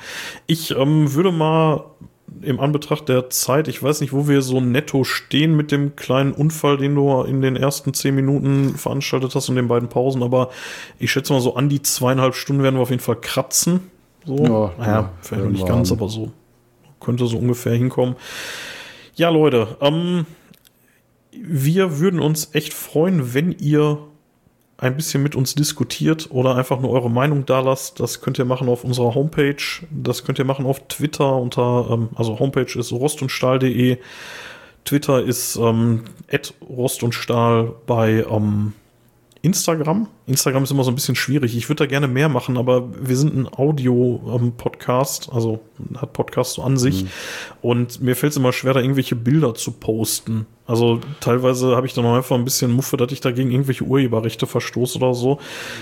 [0.46, 1.86] Ich ähm, würde mal
[2.42, 6.34] im Anbetracht der Zeit, ich weiß nicht, wo wir so netto stehen mit dem kleinen
[6.34, 10.50] Unfall, den du in den ersten zehn Minuten veranstaltet hast und den beiden Pausen, aber
[11.00, 13.92] ich schätze mal so an die zweieinhalb Stunden werden wir auf jeden Fall kratzen.
[14.26, 14.38] So.
[14.38, 16.32] Ja, naja, ja, vielleicht nicht ganz, aber so.
[17.00, 18.16] Könnte so ungefähr hinkommen.
[19.16, 20.26] Ja, Leute, ähm,
[21.32, 24.00] wir würden uns echt freuen, wenn ihr
[24.78, 28.00] ein bisschen mit uns diskutiert oder einfach nur eure Meinung da lasst.
[28.00, 29.56] Das könnt ihr machen auf unserer Homepage.
[29.90, 33.98] Das könnt ihr machen auf Twitter unter, ähm, also Homepage ist rostundstahl.de.
[34.84, 36.04] Twitter ist ähm,
[36.68, 38.74] Rost und Stahl bei ähm,
[39.42, 40.08] Instagram.
[40.28, 41.56] Instagram ist immer so ein bisschen schwierig.
[41.56, 45.60] Ich würde da gerne mehr machen, aber wir sind ein Audio-Podcast, also
[45.98, 47.06] hat Podcast so an sich.
[47.62, 50.46] Und mir fällt es immer schwer, da irgendwelche Bilder zu posten.
[50.68, 53.84] Also teilweise habe ich dann auch einfach ein bisschen Muffe, dass ich da gegen irgendwelche
[53.84, 55.38] Urheberrechte verstoße oder so.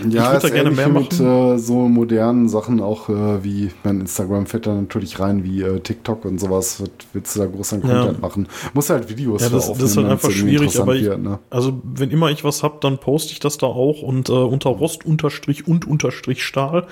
[0.06, 1.08] ich Ja, würde ist da gerne mehr machen.
[1.10, 5.62] mit äh, so modernen Sachen auch äh, wie mein Instagram fällt da natürlich rein, wie
[5.62, 6.82] äh, TikTok und sowas.
[6.82, 7.88] Was willst du da groß an Ja.
[8.02, 8.48] Content machen?
[8.74, 11.40] Muss halt Videos Ja, das, das ist halt einfach schwierig, aber ich, wird, ne?
[11.50, 14.70] also wenn immer ich was hab, dann poste ich das da auch und äh, unter
[14.72, 16.88] Rost unterstrich und unterstrich Stahl.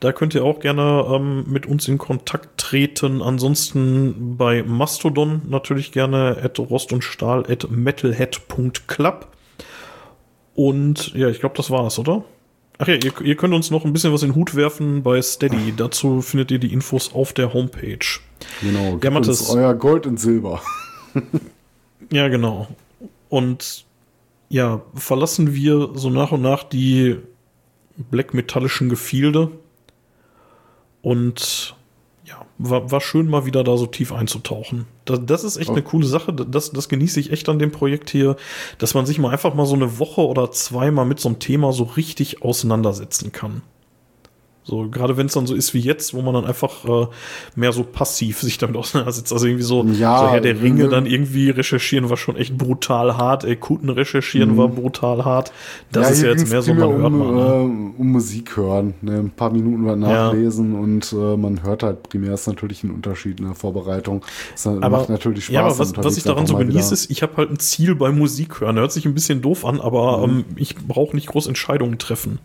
[0.00, 3.22] Da könnt ihr auch gerne ähm, mit uns in Kontakt treten.
[3.22, 9.28] Ansonsten bei Mastodon natürlich gerne at rost und Stahl at metalhead.club.
[10.54, 12.24] Und ja, ich glaube, das war's, oder?
[12.78, 15.20] Ach ja, ihr, ihr könnt uns noch ein bisschen was in den Hut werfen bei
[15.22, 15.74] Steady.
[15.76, 17.98] Dazu findet ihr die Infos auf der Homepage.
[18.60, 19.40] Genau, Ja, gebt Mathis.
[19.40, 20.60] uns euer Gold und Silber.
[22.10, 22.68] Ja, genau.
[23.28, 23.83] Und
[24.54, 27.16] ja, verlassen wir so nach und nach die
[27.96, 29.50] black metallischen Gefilde.
[31.02, 31.74] Und
[32.24, 34.86] ja, war, war schön mal wieder da so tief einzutauchen.
[35.06, 36.32] Das, das ist echt eine coole Sache.
[36.32, 38.36] Das, das genieße ich echt an dem Projekt hier,
[38.78, 41.40] dass man sich mal einfach mal so eine Woche oder zwei mal mit so einem
[41.40, 43.62] Thema so richtig auseinandersetzen kann.
[44.66, 47.06] So, gerade wenn es dann so ist wie jetzt, wo man dann einfach äh,
[47.54, 49.32] mehr so passiv sich damit auseinandersetzt.
[49.32, 52.56] Also irgendwie so, Ja, so Herr der Ringe äh, dann irgendwie recherchieren war schon echt
[52.56, 53.44] brutal hart.
[53.44, 55.52] Ey, Kuten recherchieren war brutal hart.
[55.92, 57.32] Das ist hier ja jetzt mehr so, man hört um, mal.
[57.32, 57.40] Ne?
[57.96, 59.18] äh, um Musik hören, ne?
[59.18, 63.40] ein paar Minuten mal nachlesen und äh, man hört halt primär ist natürlich ein Unterschied
[63.40, 64.22] in der Vorbereitung.
[64.52, 65.54] Das macht natürlich Spaß.
[65.54, 68.18] Ja, aber was, was ich daran so genieße, ist, ich habe halt ein Ziel beim
[68.18, 68.76] Musik hören.
[68.76, 70.38] Hört sich ein bisschen doof an, aber Mhm.
[70.38, 72.38] ähm, ich brauche nicht groß Entscheidungen treffen.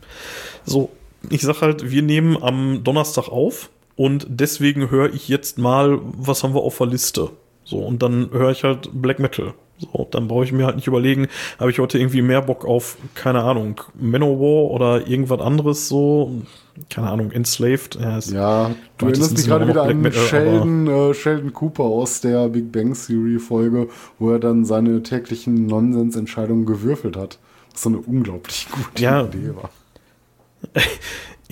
[0.65, 0.89] So,
[1.29, 6.43] ich sag halt, wir nehmen am Donnerstag auf und deswegen höre ich jetzt mal, was
[6.43, 7.31] haben wir auf der Liste.
[7.63, 9.53] So, und dann höre ich halt Black Metal.
[9.77, 12.97] So, dann brauche ich mir halt nicht überlegen, habe ich heute irgendwie mehr Bock auf,
[13.15, 16.41] keine Ahnung, Manowar oder irgendwas anderes so,
[16.89, 17.95] keine Ahnung, Enslaved.
[17.95, 22.19] Ja, Ja, du erinnerst mich Sinne gerade wieder an Metal, Sheldon, äh, Sheldon Cooper aus
[22.19, 27.39] der Big Bang Theory Folge, wo er dann seine täglichen Nonsensentscheidungen gewürfelt hat.
[27.71, 29.23] Was so eine unglaublich gute Ja.
[29.25, 29.69] Idee war.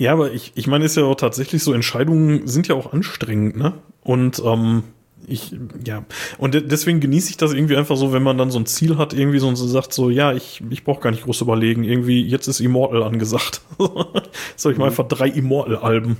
[0.00, 3.56] Ja, aber ich, ich meine, ist ja auch tatsächlich so, Entscheidungen sind ja auch anstrengend,
[3.56, 3.74] ne?
[4.00, 4.84] Und ähm,
[5.26, 6.04] ich, ja,
[6.38, 8.96] und de deswegen genieße ich das irgendwie einfach so, wenn man dann so ein Ziel
[8.96, 11.82] hat, irgendwie so und so sagt, so, ja, ich, ich brauche gar nicht groß überlegen,
[11.82, 13.60] irgendwie, jetzt ist Immortal angesagt.
[14.56, 16.16] Soll ich mal einfach drei Immortal-Alben.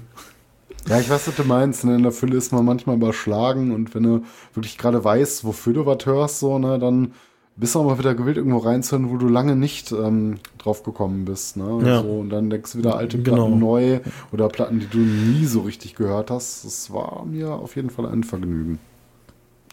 [0.88, 1.84] Ja, ich weiß, was du meinst.
[1.84, 1.96] Ne?
[1.96, 5.86] In der Fülle ist man manchmal überschlagen und wenn du wirklich gerade weißt, wofür du
[5.86, 7.12] was hörst, so, ne, dann
[7.58, 11.56] bist du mal wieder gewillt, irgendwo reinzuhören, wo du lange nicht ähm, drauf gekommen bist.
[11.56, 11.80] Ne?
[11.84, 12.02] Ja.
[12.02, 13.46] So, und dann denkst du wieder alte Genau.
[13.46, 14.00] Platten neu
[14.32, 16.64] oder Platten, die du nie so richtig gehört hast.
[16.64, 18.78] Das war mir auf jeden Fall ein Vergnügen.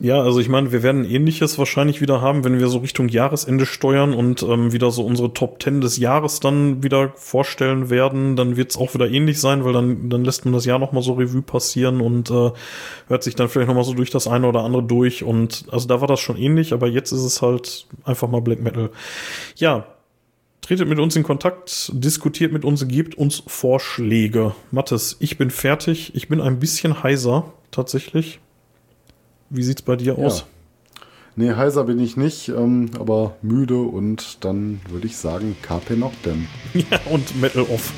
[0.02, 3.66] Ja, also ich meine, wir werden ähnliches wahrscheinlich wieder haben, wenn wir so Richtung Jahresende
[3.66, 8.36] steuern und ähm, wieder so unsere Top 10 des Jahres dann wieder vorstellen werden.
[8.36, 11.02] Dann wird es auch wieder ähnlich sein, weil dann, dann lässt man das Jahr nochmal
[11.02, 12.52] so Revue passieren und äh,
[13.08, 15.24] hört sich dann vielleicht nochmal so durch das eine oder andere durch.
[15.24, 18.62] Und also da war das schon ähnlich, aber jetzt ist es halt einfach mal Black
[18.62, 18.90] Metal.
[19.56, 19.88] Ja,
[20.60, 24.56] tretet mit uns in Kontakt, diskutiert mit uns, gebt uns Vorschläge.
[24.72, 26.14] Mathis, ich bin fertig.
[26.16, 28.42] Ich bin ein bisschen heiser, tatsächlich.
[29.56, 30.46] Wie sieht's bei dir aus?
[31.38, 36.48] Nee, heiser bin ich nicht, ähm, aber müde und dann würde ich sagen, Carpe Noctem.
[36.74, 37.94] Ja, und Metal Off.